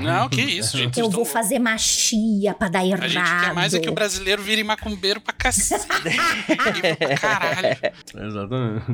Não, 0.00 0.28
que 0.28 0.40
isso, 0.40 0.76
gente. 0.78 0.98
Eu 0.98 1.08
vou 1.08 1.22
estão... 1.22 1.40
fazer 1.40 1.58
machia 1.58 2.52
pra 2.54 2.68
dar 2.68 2.84
errado. 2.84 3.04
A 3.04 3.08
gente 3.08 3.40
quer 3.40 3.54
mais 3.54 3.74
é 3.74 3.78
que 3.78 3.88
o 3.88 3.92
brasileiro 3.92 4.42
vire 4.42 4.64
macumbeiro 4.64 5.20
pra 5.20 5.32
cacete. 5.32 5.86
pra 6.98 7.16
caralho. 7.16 7.78
Exatamente. 8.26 8.84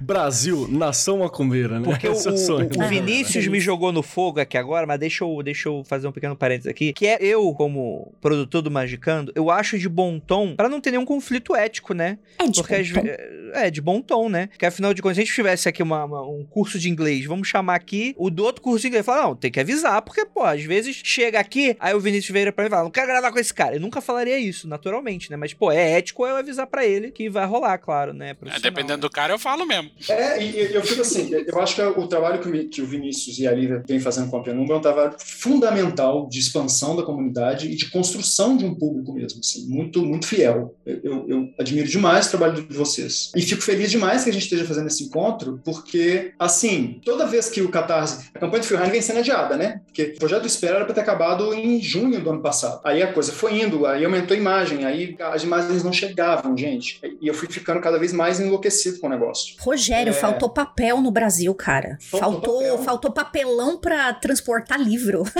Brasil, 0.00 0.66
nação 0.70 1.18
macumbeira, 1.18 1.78
né? 1.78 1.84
Porque 1.84 2.08
o, 2.08 2.12
o, 2.12 2.84
o 2.84 2.88
Vinícius 2.88 3.46
me 3.46 3.60
jogou 3.60 3.92
no 3.92 4.02
fogo 4.02 4.40
aqui 4.40 4.56
agora, 4.56 4.86
mas 4.86 5.01
deixa 5.02 5.24
eu, 5.24 5.42
deixa 5.42 5.68
eu 5.68 5.82
fazer 5.84 6.06
um 6.06 6.12
pequeno 6.12 6.36
parênteses 6.36 6.70
aqui, 6.70 6.92
que 6.92 7.06
é 7.08 7.18
eu, 7.20 7.52
como 7.54 8.14
produtor 8.20 8.62
do 8.62 8.70
Magicando, 8.70 9.32
eu 9.34 9.50
acho 9.50 9.76
de 9.76 9.88
bom 9.88 10.20
tom, 10.20 10.54
para 10.54 10.68
não 10.68 10.80
ter 10.80 10.92
nenhum 10.92 11.04
conflito 11.04 11.56
ético, 11.56 11.92
né? 11.92 12.18
É 12.38 12.46
de 12.46 12.60
Porque 12.60 12.82
bom 12.82 13.02
tom. 13.02 13.08
É, 13.54 13.70
de 13.70 13.80
bom 13.80 14.00
tom, 14.00 14.28
né? 14.28 14.46
Porque 14.46 14.64
afinal 14.64 14.94
de 14.94 15.02
contas, 15.02 15.16
se 15.16 15.22
a 15.22 15.24
gente 15.24 15.34
tivesse 15.34 15.68
aqui 15.68 15.82
uma, 15.82 16.04
uma, 16.04 16.22
um 16.22 16.44
curso 16.44 16.78
de 16.78 16.88
inglês, 16.88 17.26
vamos 17.26 17.48
chamar 17.48 17.74
aqui 17.74 18.14
o 18.16 18.30
do 18.30 18.44
outro 18.44 18.62
curso 18.62 18.82
de 18.82 18.88
inglês, 18.88 19.04
falar, 19.04 19.22
não, 19.22 19.34
tem 19.34 19.50
que 19.50 19.58
avisar, 19.58 20.00
porque, 20.02 20.24
pô, 20.24 20.44
às 20.44 20.62
vezes 20.62 21.00
chega 21.02 21.40
aqui, 21.40 21.76
aí 21.80 21.94
o 21.94 22.00
Vinícius 22.00 22.32
vira 22.32 22.52
pra 22.52 22.62
mim 22.62 22.68
e 22.68 22.70
fala, 22.70 22.84
não 22.84 22.90
quero 22.90 23.08
gravar 23.08 23.32
com 23.32 23.38
esse 23.38 23.52
cara. 23.52 23.74
Eu 23.74 23.80
nunca 23.80 24.00
falaria 24.00 24.38
isso, 24.38 24.68
naturalmente, 24.68 25.30
né? 25.30 25.36
Mas, 25.36 25.52
pô, 25.52 25.72
é 25.72 25.98
ético 25.98 26.26
eu 26.26 26.36
avisar 26.36 26.66
para 26.68 26.86
ele 26.86 27.10
que 27.10 27.28
vai 27.28 27.44
rolar, 27.44 27.76
claro, 27.78 28.12
né? 28.12 28.36
É, 28.46 28.60
dependendo 28.60 29.00
do 29.00 29.10
cara, 29.10 29.32
eu 29.32 29.38
falo 29.38 29.66
mesmo. 29.66 29.90
É, 30.08 30.42
e 30.42 30.74
eu 30.74 30.82
fico 30.82 31.02
assim, 31.02 31.30
eu 31.32 31.60
acho 31.60 31.74
que 31.74 31.82
o 31.82 32.06
trabalho 32.06 32.40
que 32.40 32.80
o 32.80 32.86
Vinícius 32.86 33.38
e 33.38 33.48
a 33.48 33.52
Lívia 33.52 33.82
vem 33.86 33.98
fazendo 33.98 34.30
com 34.30 34.36
a 34.36 34.42
Penumbra 34.42 34.76
é 34.76 34.78
um 34.78 34.82
trabalho 34.94 35.16
fundamental 35.18 36.28
de 36.28 36.38
expansão 36.38 36.96
da 36.96 37.02
comunidade 37.02 37.70
e 37.70 37.76
de 37.76 37.90
construção 37.90 38.56
de 38.56 38.64
um 38.64 38.74
público 38.74 39.12
mesmo, 39.12 39.40
assim, 39.40 39.66
muito, 39.68 40.04
muito 40.04 40.26
fiel. 40.26 40.74
Eu, 40.84 41.00
eu, 41.02 41.28
eu, 41.28 41.48
admiro 41.58 41.88
demais 41.88 42.26
o 42.26 42.30
trabalho 42.30 42.62
de 42.62 42.76
vocês. 42.76 43.30
E 43.34 43.42
fico 43.42 43.62
feliz 43.62 43.90
demais 43.90 44.24
que 44.24 44.30
a 44.30 44.32
gente 44.32 44.42
esteja 44.42 44.64
fazendo 44.64 44.86
esse 44.86 45.04
encontro, 45.04 45.60
porque, 45.64 46.32
assim, 46.38 47.00
toda 47.04 47.26
vez 47.26 47.48
que 47.48 47.62
o 47.62 47.68
Catarse... 47.68 48.30
A 48.34 48.38
campanha 48.38 48.60
do 48.60 48.66
Phil 48.66 48.78
vem 48.78 49.00
sendo 49.00 49.20
adiada, 49.20 49.56
né? 49.56 49.80
Porque 49.86 50.14
o 50.16 50.18
projeto 50.18 50.42
do 50.42 50.46
Espera 50.46 50.76
era 50.76 50.84
para 50.84 50.94
ter 50.94 51.00
acabado 51.00 51.54
em 51.54 51.80
junho 51.80 52.20
do 52.20 52.30
ano 52.30 52.42
passado. 52.42 52.80
Aí 52.84 53.02
a 53.02 53.12
coisa 53.12 53.32
foi 53.32 53.60
indo, 53.60 53.86
aí 53.86 54.04
aumentou 54.04 54.34
a 54.34 54.38
imagem, 54.38 54.84
aí 54.84 55.16
as 55.20 55.42
imagens 55.42 55.82
não 55.82 55.92
chegavam, 55.92 56.56
gente. 56.56 57.00
E 57.20 57.26
eu 57.26 57.34
fui 57.34 57.48
ficando 57.48 57.80
cada 57.80 57.98
vez 57.98 58.12
mais 58.12 58.40
enlouquecido 58.40 58.98
com 58.98 59.06
o 59.06 59.10
negócio. 59.10 59.54
Rogério, 59.60 60.10
é... 60.10 60.14
faltou 60.14 60.50
papel 60.50 61.00
no 61.00 61.10
Brasil, 61.10 61.54
cara. 61.54 61.98
Faltou, 62.00 62.30
faltou, 62.30 62.60
papel. 62.60 62.78
faltou 62.78 63.12
papelão 63.12 63.78
para 63.78 64.12
transportar 64.14 64.78
livro. 64.82 65.24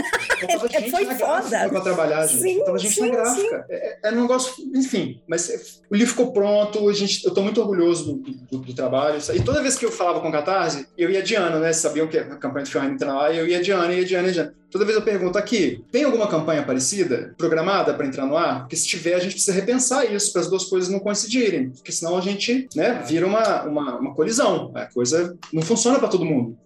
Foi 0.90 1.05
foda. 1.14 1.68
Pra 1.68 1.80
trabalhar, 1.80 2.26
gente. 2.26 2.43
Sim, 2.43 2.57
Faltava 2.57 2.78
gente 2.78 2.95
sim, 2.95 3.01
na 3.01 3.09
gráfica. 3.09 3.66
É, 3.68 3.99
é, 4.05 4.12
um 4.12 4.22
negócio, 4.22 4.53
enfim, 4.74 5.20
mas 5.28 5.80
o 5.90 5.95
livro 5.95 6.11
ficou 6.11 6.32
pronto, 6.32 6.88
a 6.88 6.93
gente, 6.93 7.24
eu 7.24 7.32
tô 7.32 7.43
muito 7.43 7.61
orgulhoso 7.61 8.14
do, 8.14 8.32
do, 8.51 8.59
do 8.59 8.74
trabalho. 8.74 9.18
E 9.34 9.40
toda 9.43 9.62
vez 9.62 9.76
que 9.76 9.84
eu 9.84 9.93
falava 9.93 10.20
com 10.20 10.28
o 10.28 10.32
Catarse, 10.32 10.86
eu 10.97 11.11
ia 11.11 11.22
de 11.22 11.34
ano, 11.34 11.59
né? 11.61 11.72
Sabiam 11.72 12.09
que 12.09 12.18
a 12.18 12.36
campanha 12.36 12.64
do 12.64 12.70
Ferrari 12.70 12.93
entrar 12.93 13.14
lá, 13.14 13.32
eu 13.32 13.47
ia 13.47 13.62
de 13.62 13.70
ano, 13.70 13.93
ia 13.93 14.05
de 14.05 14.14
ano, 14.14 14.28
ia 14.28 14.32
de 14.32 14.40
ano. 14.40 14.53
Toda 14.70 14.86
vez 14.86 14.97
eu 14.97 15.03
pergunto 15.05 15.36
aqui, 15.36 15.84
tem 15.93 16.05
alguma 16.05 16.26
campanha 16.26 16.62
parecida, 16.62 17.34
programada 17.36 17.93
para 17.93 18.07
entrar 18.07 18.24
no 18.24 18.38
ar? 18.38 18.61
Porque 18.61 18.74
se 18.74 18.86
tiver, 18.86 19.14
a 19.14 19.18
gente 19.18 19.32
precisa 19.32 19.53
repensar 19.53 20.11
isso 20.11 20.32
para 20.32 20.40
as 20.40 20.49
duas 20.49 20.64
coisas 20.64 20.88
não 20.88 20.99
coincidirem, 20.99 21.68
porque 21.70 21.93
senão 21.93 22.16
a 22.16 22.22
gente 22.22 22.68
né, 22.74 23.05
vira 23.07 23.26
uma, 23.26 23.64
uma, 23.64 23.99
uma 23.99 24.14
colisão. 24.14 24.72
A 24.74 24.86
coisa 24.86 25.36
não 25.53 25.61
funciona 25.61 25.99
para 25.99 26.09
todo 26.09 26.24
mundo. 26.24 26.57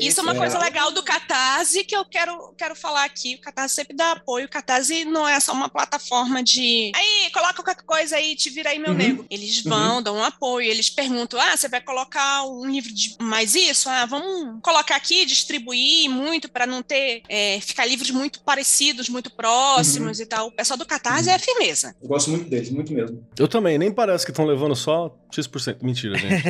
Isso 0.00 0.20
é 0.20 0.22
uma 0.22 0.34
coisa 0.34 0.58
legal 0.58 0.90
do 0.92 1.02
Catarse 1.02 1.84
que 1.84 1.96
eu 1.96 2.04
quero, 2.04 2.54
quero 2.56 2.74
falar 2.74 3.04
aqui. 3.04 3.36
O 3.36 3.40
Catarse 3.40 3.74
sempre 3.74 3.96
dá 3.96 4.12
apoio. 4.12 4.46
O 4.46 4.48
Catarse 4.48 5.04
não 5.04 5.26
é 5.26 5.40
só 5.40 5.52
uma 5.52 5.68
plataforma 5.68 6.42
de. 6.42 6.92
Aí, 6.94 7.30
coloca 7.32 7.62
qualquer 7.62 7.82
coisa 7.82 8.16
aí, 8.16 8.36
te 8.36 8.50
vira 8.50 8.70
aí, 8.70 8.78
meu 8.78 8.90
uhum. 8.90 8.96
nego. 8.96 9.26
Eles 9.30 9.62
vão, 9.62 9.96
uhum. 9.96 10.02
dão 10.02 10.16
um 10.16 10.24
apoio. 10.24 10.70
Eles 10.70 10.90
perguntam: 10.90 11.40
ah, 11.40 11.56
você 11.56 11.68
vai 11.68 11.80
colocar 11.80 12.44
um 12.44 12.70
livro 12.70 12.92
de 12.92 13.16
mais 13.20 13.54
isso? 13.54 13.88
Ah, 13.88 14.04
vamos 14.06 14.60
colocar 14.62 14.96
aqui, 14.96 15.24
distribuir 15.24 16.10
muito 16.10 16.50
para 16.50 16.66
não 16.66 16.82
ter. 16.82 17.22
É, 17.28 17.58
ficar 17.60 17.86
livros 17.86 18.10
muito 18.10 18.42
parecidos, 18.42 19.08
muito 19.08 19.30
próximos 19.30 20.18
uhum. 20.18 20.24
e 20.24 20.26
tal. 20.26 20.48
O 20.48 20.52
pessoal 20.52 20.76
do 20.76 20.86
Catarse 20.86 21.30
é 21.30 21.38
firmeza. 21.38 21.94
Eu 22.02 22.08
gosto 22.08 22.30
muito 22.30 22.48
deles, 22.48 22.70
muito 22.70 22.92
mesmo. 22.92 23.26
Eu 23.38 23.48
também, 23.48 23.78
nem 23.78 23.90
parece 23.92 24.24
que 24.24 24.30
estão 24.30 24.44
levando 24.44 24.74
só 24.76 25.16
X%. 25.30 25.78
Mentira, 25.82 26.18
gente. 26.18 26.42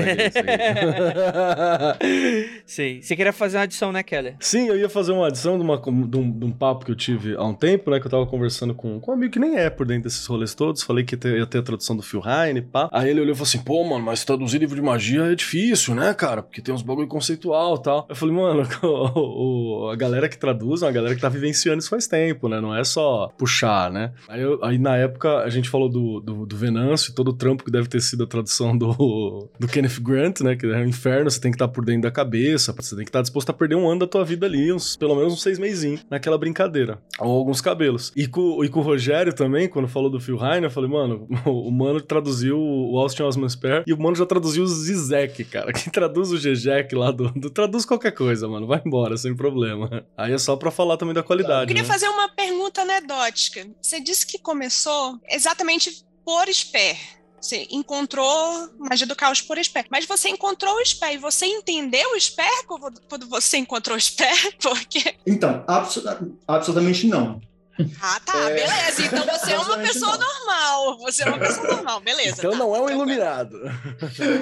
Sim. 2.66 3.00
Você 3.12 3.16
queria 3.16 3.32
fazer 3.34 3.58
uma 3.58 3.64
adição, 3.64 3.92
né, 3.92 4.02
Keller? 4.02 4.36
Sim, 4.40 4.68
eu 4.68 4.78
ia 4.78 4.88
fazer 4.88 5.12
uma 5.12 5.26
adição 5.26 5.58
de, 5.58 5.62
uma, 5.62 5.76
de, 5.76 6.16
um, 6.16 6.30
de 6.30 6.46
um 6.46 6.50
papo 6.50 6.86
que 6.86 6.90
eu 6.90 6.96
tive 6.96 7.36
há 7.36 7.44
um 7.44 7.52
tempo, 7.52 7.90
né? 7.90 8.00
Que 8.00 8.06
eu 8.06 8.10
tava 8.10 8.24
conversando 8.24 8.72
com, 8.74 8.98
com 8.98 9.10
um 9.10 9.14
amigo 9.14 9.34
que 9.34 9.38
nem 9.38 9.58
é 9.58 9.68
por 9.68 9.84
dentro 9.84 10.04
desses 10.04 10.24
rolês 10.24 10.54
todos. 10.54 10.82
Falei 10.82 11.04
que 11.04 11.14
ia 11.14 11.18
ter, 11.18 11.36
ia 11.36 11.46
ter 11.46 11.58
a 11.58 11.62
tradução 11.62 11.94
do 11.94 12.02
Phil 12.02 12.22
Heine, 12.24 12.62
pá. 12.62 12.88
Aí 12.90 13.10
ele 13.10 13.20
olhou 13.20 13.32
e 13.32 13.34
falou 13.34 13.46
assim: 13.46 13.58
pô, 13.58 13.84
mano, 13.84 14.02
mas 14.02 14.24
traduzir 14.24 14.60
livro 14.60 14.74
de 14.74 14.80
magia 14.80 15.30
é 15.30 15.34
difícil, 15.34 15.94
né, 15.94 16.14
cara? 16.14 16.42
Porque 16.42 16.62
tem 16.62 16.74
uns 16.74 16.80
bagulho 16.80 17.06
conceitual 17.06 17.74
e 17.74 17.82
tal. 17.82 18.06
Eu 18.08 18.16
falei, 18.16 18.34
mano, 18.34 18.66
o, 18.82 19.82
o, 19.84 19.90
a 19.90 19.96
galera 19.96 20.26
que 20.26 20.38
traduz 20.38 20.80
é 20.80 20.86
uma 20.86 20.92
galera 20.92 21.14
que 21.14 21.20
tá 21.20 21.28
vivenciando 21.28 21.80
isso 21.80 21.90
faz 21.90 22.06
tempo, 22.06 22.48
né? 22.48 22.62
Não 22.62 22.74
é 22.74 22.82
só 22.82 23.28
puxar, 23.36 23.92
né? 23.92 24.12
Aí, 24.26 24.40
eu, 24.40 24.58
aí 24.64 24.78
na 24.78 24.96
época 24.96 25.40
a 25.40 25.50
gente 25.50 25.68
falou 25.68 25.90
do, 25.90 26.18
do, 26.18 26.46
do 26.46 26.56
Venâncio, 26.56 27.14
todo 27.14 27.28
o 27.28 27.34
trampo 27.34 27.62
que 27.62 27.70
deve 27.70 27.88
ter 27.88 28.00
sido 28.00 28.24
a 28.24 28.26
tradução 28.26 28.74
do, 28.74 29.50
do 29.60 29.68
Kenneth 29.68 30.00
Grant, 30.00 30.40
né? 30.40 30.56
Que 30.56 30.64
é 30.64 30.78
um 30.78 30.86
inferno, 30.86 31.30
você 31.30 31.38
tem 31.38 31.50
que 31.50 31.56
estar 31.56 31.68
tá 31.68 31.74
por 31.74 31.84
dentro 31.84 32.04
da 32.04 32.10
cabeça, 32.10 32.72
você 32.72 32.96
tem 32.96 33.01
que 33.04 33.10
estar 33.10 33.18
tá 33.20 33.22
disposto 33.22 33.50
a 33.50 33.52
perder 33.52 33.76
um 33.76 33.88
ano 33.88 34.00
da 34.00 34.06
tua 34.06 34.24
vida 34.24 34.46
ali, 34.46 34.72
uns, 34.72 34.96
pelo 34.96 35.14
menos 35.14 35.32
uns 35.32 35.42
seis 35.42 35.58
meizinhos, 35.58 36.04
naquela 36.10 36.38
brincadeira. 36.38 37.00
Ou 37.18 37.30
alguns 37.30 37.60
cabelos. 37.60 38.12
E 38.16 38.26
com, 38.26 38.64
e 38.64 38.68
com 38.68 38.80
o 38.80 38.82
Rogério 38.82 39.32
também, 39.32 39.68
quando 39.68 39.88
falou 39.88 40.10
do 40.10 40.20
Phil 40.20 40.38
Heine, 40.42 40.64
eu 40.64 40.70
falei, 40.70 40.90
mano, 40.90 41.26
o, 41.46 41.68
o 41.68 41.70
mano 41.70 42.00
traduziu 42.00 42.58
o 42.58 42.98
Austin 42.98 43.22
Osman 43.22 43.48
Spare 43.48 43.84
e 43.86 43.92
o 43.92 43.98
mano 43.98 44.16
já 44.16 44.26
traduziu 44.26 44.64
o 44.64 44.66
Zizek, 44.66 45.44
cara. 45.44 45.72
Quem 45.72 45.92
traduz 45.92 46.30
o 46.30 46.38
Zizek 46.38 46.94
lá 46.94 47.10
do, 47.10 47.30
do, 47.30 47.50
Traduz 47.50 47.84
qualquer 47.84 48.12
coisa, 48.12 48.48
mano. 48.48 48.66
Vai 48.66 48.82
embora, 48.84 49.16
sem 49.16 49.34
problema. 49.34 50.04
Aí 50.16 50.32
é 50.32 50.38
só 50.38 50.56
pra 50.56 50.70
falar 50.70 50.96
também 50.96 51.14
da 51.14 51.22
qualidade. 51.22 51.62
Eu 51.62 51.68
queria 51.68 51.82
né? 51.82 51.88
fazer 51.88 52.08
uma 52.08 52.28
pergunta 52.28 52.82
anedótica. 52.82 53.66
Você 53.80 54.00
disse 54.00 54.26
que 54.26 54.38
começou 54.38 55.18
exatamente 55.28 56.04
por 56.24 56.48
Spare. 56.48 57.21
Você 57.42 57.66
encontrou 57.72 58.70
magia 58.78 59.06
do 59.06 59.16
caos 59.16 59.42
por 59.42 59.58
Esper. 59.58 59.86
Mas 59.90 60.06
você 60.06 60.28
encontrou 60.28 60.76
o 60.76 60.80
Esper 60.80 61.12
e 61.12 61.18
você 61.18 61.44
entendeu 61.44 62.12
o 62.12 62.16
Esper 62.16 62.66
quando 63.08 63.26
você 63.26 63.56
encontrou 63.56 63.96
o 63.96 63.98
Esper? 63.98 64.56
Porque. 64.62 65.16
Então, 65.26 65.64
absolutamente 66.46 67.08
não. 67.08 67.40
Ah, 68.00 68.20
tá, 68.24 68.50
é... 68.50 68.54
beleza. 68.54 69.02
Então 69.02 69.24
você 69.24 69.52
é 69.52 69.58
uma 69.58 69.78
pessoa 69.78 70.16
não. 70.16 70.26
normal. 70.26 70.98
Você 70.98 71.22
é 71.24 71.26
uma 71.26 71.38
pessoa 71.38 71.66
normal, 71.68 72.00
beleza. 72.00 72.36
Então 72.38 72.52
tá, 72.52 72.58
não 72.58 72.76
é 72.76 72.80
um 72.80 72.90
iluminado. 72.90 73.58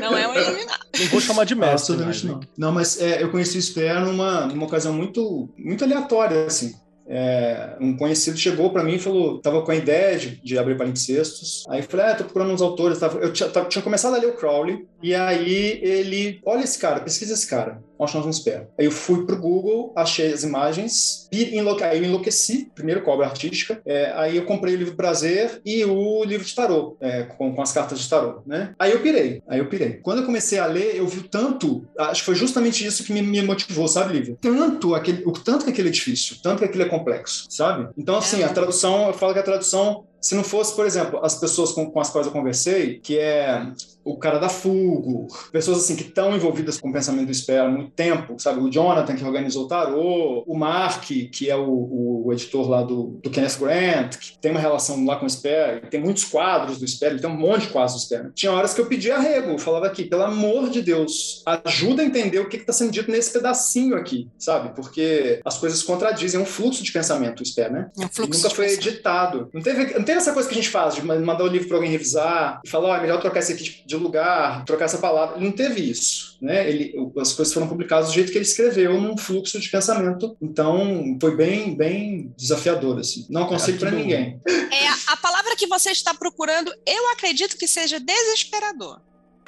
Não 0.01 0.18
é 0.18 0.28
um 0.28 0.34
iluminado. 0.34 0.86
Não 0.98 1.07
vou 1.07 1.20
chamar 1.20 1.44
de 1.44 1.55
mestre. 1.55 1.74
Absolutamente 1.74 2.26
não. 2.26 2.40
Não, 2.59 2.72
mas 2.72 3.01
é, 3.01 3.22
eu 3.22 3.30
conheci 3.30 3.57
o 3.57 3.61
Esper 3.61 4.01
numa, 4.01 4.46
numa 4.46 4.66
ocasião 4.66 4.92
muito, 4.92 5.48
muito 5.57 5.84
aleatória, 5.84 6.44
assim. 6.44 6.74
É, 7.12 7.76
um 7.80 7.96
conhecido 7.96 8.38
chegou 8.38 8.70
para 8.70 8.84
mim 8.84 8.94
e 8.94 8.98
falou, 8.98 9.40
tava 9.40 9.62
com 9.62 9.72
a 9.72 9.76
ideia 9.76 10.16
de, 10.16 10.40
de 10.40 10.56
abrir 10.56 10.76
palimpsestos. 10.76 11.64
Aí 11.68 11.80
eu 11.80 11.84
falei, 11.84 12.06
ah, 12.06 12.14
tô 12.14 12.24
procurando 12.24 12.52
uns 12.52 12.62
autores. 12.62 13.02
Eu 13.02 13.32
tinha, 13.32 13.48
tinha 13.48 13.82
começado 13.82 14.14
a 14.14 14.18
ler 14.18 14.28
o 14.28 14.36
Crowley, 14.36 14.86
e 15.02 15.12
aí 15.12 15.80
ele, 15.82 16.40
olha 16.44 16.62
esse 16.62 16.78
cara, 16.78 17.00
pesquisa 17.00 17.34
esse 17.34 17.48
cara 17.48 17.82
onde 18.01 18.14
nós 18.14 18.22
vamos 18.22 18.46
Aí 18.78 18.86
eu 18.86 18.90
fui 18.90 19.26
pro 19.26 19.36
Google, 19.36 19.92
achei 19.94 20.32
as 20.32 20.42
imagens, 20.42 21.28
aí 21.32 21.98
eu 21.98 22.05
enlouqueci, 22.05 22.70
primeiro 22.74 23.03
com 23.03 23.11
a 23.11 23.14
obra 23.14 23.26
artística, 23.26 23.80
é, 23.84 24.12
aí 24.16 24.36
eu 24.36 24.46
comprei 24.46 24.74
o 24.74 24.78
livro 24.78 24.94
Prazer 24.94 25.61
e 25.64 25.84
o 25.84 26.24
livro 26.24 26.46
de 26.46 26.55
tarô, 26.55 26.96
é, 27.01 27.24
com, 27.24 27.55
com, 27.55 27.62
as 27.62 27.72
cartas 27.72 28.01
de 28.01 28.09
tarô, 28.09 28.40
né? 28.46 28.74
Aí 28.78 28.92
eu 28.92 29.01
pirei, 29.01 29.42
aí 29.46 29.59
eu 29.59 29.68
pirei. 29.68 30.01
Quando 30.03 30.20
eu 30.20 30.26
comecei 30.26 30.59
a 30.59 30.66
ler, 30.66 30.96
eu 30.96 31.07
vi 31.07 31.28
tanto, 31.28 31.86
acho 31.98 32.22
que 32.22 32.26
foi 32.26 32.34
justamente 32.34 32.84
isso 32.84 33.05
que 33.05 33.12
me, 33.12 33.22
me 33.22 33.42
motivou, 33.42 33.86
sabe, 33.86 34.14
Lívia? 34.14 34.38
Tanto 34.40 34.94
aquele, 34.94 35.22
o 35.26 35.32
tanto 35.32 35.64
que 35.64 35.70
aquele 35.70 35.88
é 35.88 35.92
difícil, 35.92 36.36
tanto 36.42 36.61
que 36.61 36.64
aquele 36.64 36.84
é 36.84 36.88
complexo, 36.88 37.46
sabe? 37.51 37.88
Então, 37.96 38.16
assim, 38.16 38.42
a 38.42 38.48
tradução, 38.48 39.09
eu 39.09 39.14
falo 39.14 39.34
que 39.34 39.38
a 39.38 39.44
tradução 39.44 40.05
se 40.20 40.34
não 40.34 40.44
fosse, 40.44 40.76
por 40.76 40.86
exemplo, 40.86 41.18
as 41.24 41.34
pessoas 41.34 41.72
com, 41.72 41.90
com, 41.90 41.98
as 41.98 42.11
quais 42.11 42.26
eu 42.26 42.32
conversei, 42.32 42.98
que 42.98 43.18
é 43.18 43.66
o 44.12 44.18
cara 44.18 44.38
da 44.38 44.48
Fugo, 44.48 45.26
pessoas 45.52 45.78
assim 45.78 45.96
que 45.96 46.02
estão 46.02 46.34
envolvidas 46.34 46.80
com 46.80 46.90
o 46.90 46.92
pensamento 46.92 47.26
do 47.26 47.34
Sper 47.34 47.62
há 47.62 47.68
muito 47.68 47.90
tempo, 47.92 48.34
sabe? 48.38 48.61
O 48.61 48.70
Jonathan, 48.70 49.14
que 49.14 49.24
organizou 49.24 49.64
o 49.64 49.68
Tarô, 49.68 50.44
o 50.46 50.56
Mark, 50.56 51.04
que 51.04 51.50
é 51.50 51.56
o, 51.56 52.24
o 52.26 52.32
editor 52.32 52.68
lá 52.68 52.82
do, 52.82 53.18
do, 53.22 53.30
Kenneth 53.30 53.58
Grant, 53.58 54.16
que 54.16 54.38
tem 54.38 54.50
uma 54.50 54.61
relação 54.61 55.04
lá 55.04 55.16
com 55.16 55.26
o 55.26 55.30
Sper, 55.30 55.88
tem 55.88 56.00
muitos 56.00 56.24
quadros 56.24 56.78
do 56.78 56.86
Sper, 56.86 57.12
ele 57.12 57.20
tem 57.20 57.30
um 57.30 57.36
monte 57.36 57.62
de 57.62 57.68
quadros 57.68 57.94
do 57.94 58.00
Sper. 58.00 58.32
Tinha 58.34 58.52
horas 58.52 58.74
que 58.74 58.80
eu 58.80 58.86
pedia 58.86 59.16
arrego, 59.16 59.52
eu 59.52 59.58
falava 59.58 59.86
aqui, 59.86 60.04
pelo 60.04 60.22
amor 60.22 60.70
de 60.70 60.82
Deus, 60.82 61.42
ajuda 61.64 62.02
a 62.02 62.04
entender 62.04 62.38
o 62.38 62.48
que 62.48 62.56
está 62.56 62.72
sendo 62.72 62.90
dito 62.90 63.11
nesse 63.11 63.32
pedacinho 63.32 63.96
aqui, 63.96 64.28
sabe? 64.38 64.74
Porque 64.74 65.40
as 65.44 65.58
coisas 65.58 65.82
contradizem, 65.82 66.38
é 66.38 66.42
um 66.42 66.46
fluxo 66.46 66.82
de 66.82 66.92
pensamento 66.92 67.40
o 67.40 67.46
Sper, 67.46 67.72
né? 67.72 67.90
É 67.98 68.04
um 68.04 68.08
fluxo 68.08 68.42
nunca 68.42 68.54
foi 68.54 68.72
editado. 68.72 69.48
Não 69.52 69.62
teve, 69.62 69.94
não 69.94 70.04
teve 70.04 70.18
essa 70.18 70.32
coisa 70.32 70.48
que 70.48 70.54
a 70.54 70.61
gente 70.61 70.70
faz, 70.70 70.94
de 70.94 71.02
mandar 71.02 71.44
o 71.44 71.46
livro 71.46 71.68
para 71.68 71.76
alguém 71.76 71.90
revisar 71.90 72.61
e 72.64 72.68
falar, 72.68 72.90
oh, 72.90 72.94
é 72.96 73.00
melhor 73.00 73.20
trocar 73.20 73.40
esse 73.40 73.52
aqui 73.52 73.82
de 73.86 73.96
lugar, 74.03 74.64
trocar 74.64 74.86
essa 74.86 74.98
palavra. 74.98 75.36
Ele 75.36 75.46
não 75.46 75.53
teve 75.53 75.80
isso, 75.80 76.36
né? 76.40 76.68
Ele, 76.68 76.94
as 77.18 77.32
coisas 77.32 77.53
foram 77.53 77.68
publicadas 77.68 78.09
do 78.09 78.14
jeito 78.14 78.32
que 78.32 78.38
ele 78.38 78.44
escreveu, 78.44 79.01
num 79.01 79.16
fluxo 79.16 79.59
de 79.61 79.68
pensamento. 79.68 80.36
Então, 80.40 81.16
foi 81.20 81.36
bem, 81.36 81.74
bem 81.74 82.32
desafiador, 82.36 82.98
assim. 82.98 83.26
Não 83.28 83.44
aconselho 83.44 83.78
para 83.78 83.90
ninguém. 83.90 84.40
É, 84.46 84.88
a 85.09 85.16
palavra 85.16 85.57
que 85.57 85.66
você 85.66 85.90
está 85.90 86.14
procurando, 86.14 86.72
eu 86.86 87.11
acredito 87.11 87.57
que 87.57 87.66
seja 87.66 87.98
desesperador. 87.98 89.01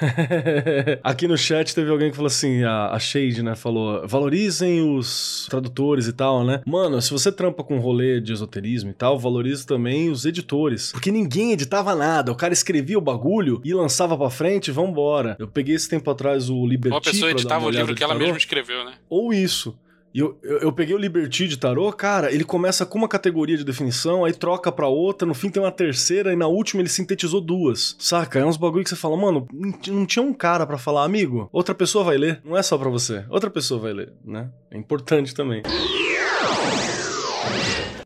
Aqui 1.03 1.27
no 1.27 1.37
chat 1.37 1.75
teve 1.75 1.91
alguém 1.91 2.11
que 2.11 2.17
falou 2.17 2.27
assim, 2.29 2.63
a, 2.63 2.91
a 2.91 2.99
Shade, 2.99 3.43
né, 3.43 3.55
falou, 3.55 4.07
valorizem 4.07 4.81
os 4.97 5.47
tradutores 5.49 6.07
e 6.07 6.13
tal, 6.13 6.45
né? 6.45 6.61
Mano, 6.67 7.01
se 7.01 7.11
você 7.11 7.31
trampa 7.31 7.63
com 7.63 7.79
rolê 7.79 8.21
de 8.21 8.33
esoterismo 8.33 8.91
e 8.91 8.95
tal, 8.95 9.19
valorize 9.19 9.67
também 9.67 10.11
os 10.11 10.25
editores. 10.25 10.93
Porque 10.93 11.11
ninguém 11.11 11.53
editava 11.53 11.95
nada, 11.95 12.33
o 12.33 12.37
cara 12.37 12.53
escrevia 12.53 12.99
o 12.99 13.01
bagulho 13.01 13.61
e 13.65 13.73
lançava 13.75 14.17
pra 14.17 14.31
frente 14.31 14.69
e 14.69 14.73
vambora. 14.73 15.37
Eu 15.39 15.49
peguei 15.49 15.75
esse 15.75 15.89
tempo 15.89 16.11
atrás 16.11 16.51
o 16.51 16.67
Liberty 16.67 16.95
Uma 16.95 17.01
pessoa 17.01 17.31
editava 17.31 17.67
o 17.67 17.71
livro 17.71 17.95
que 17.95 18.03
ela 18.03 18.15
mesma 18.15 18.37
escreveu, 18.37 18.85
né? 18.85 18.95
Ou 19.09 19.33
isso. 19.33 19.77
E 20.15 20.19
eu, 20.19 20.39
eu, 20.43 20.59
eu, 20.59 20.73
peguei 20.73 20.95
o 20.95 20.99
Liberty 20.99 21.49
de 21.49 21.57
tarô, 21.57 21.91
cara, 21.93 22.33
ele 22.33 22.45
começa 22.45 22.85
com 22.85 22.99
uma 22.99 23.09
categoria 23.09 23.57
de 23.57 23.65
definição, 23.65 24.25
aí 24.25 24.33
troca 24.33 24.71
pra 24.71 24.87
outra, 24.89 25.27
no 25.27 25.35
fim 25.35 25.49
tem 25.49 25.63
uma 25.63 25.73
terceira, 25.73 26.33
e 26.33 26.37
na 26.37 26.47
última 26.47 26.83
ele 26.83 26.89
sintetizou 26.89 27.41
duas. 27.41 27.97
Saca? 27.99 28.39
É 28.39 28.45
uns 28.45 28.57
bagulho 28.57 28.85
que 28.85 28.91
você 28.91 28.97
fala, 28.97 29.17
mano, 29.17 29.47
não 29.89 30.05
tinha 30.05 30.23
um 30.23 30.35
cara 30.35 30.67
para 30.67 30.79
falar, 30.79 31.05
amigo, 31.05 31.49
outra 31.53 31.75
pessoa 31.75 32.05
vai 32.05 32.19
ler. 32.19 32.41
Não 32.45 32.57
é 32.57 32.63
só 32.63 32.77
pra 32.77 32.91
você, 32.91 33.25
outra 33.31 33.51
pessoa 33.51 33.81
vai 33.81 33.93
ler, 33.93 34.13
né? 34.25 34.51
É 34.71 34.77
importante 34.77 35.35
também 35.35 35.63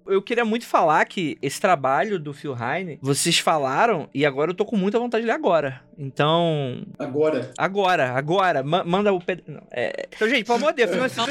eu 0.08 0.22
queria 0.22 0.44
muito 0.44 0.66
falar 0.66 1.04
que 1.04 1.36
esse 1.42 1.60
trabalho 1.60 2.18
do 2.18 2.32
Phil 2.32 2.56
Heine, 2.56 2.98
vocês 3.02 3.38
falaram 3.38 4.08
e 4.14 4.24
agora 4.24 4.50
eu 4.50 4.54
tô 4.54 4.64
com 4.64 4.76
muita 4.76 4.98
vontade 4.98 5.22
de 5.22 5.26
ler 5.26 5.34
agora. 5.34 5.82
Então. 5.98 6.84
Agora. 6.98 7.50
Agora, 7.56 8.10
agora. 8.10 8.62
Ma 8.62 8.84
manda 8.84 9.12
o 9.12 9.20
PDF. 9.20 9.44
É... 9.70 10.08
Então, 10.14 10.28
gente, 10.28 10.44
pelo 10.44 10.58
amor 10.58 10.72
de 10.72 10.84
Deus, 10.84 10.90
financia, 10.90 11.24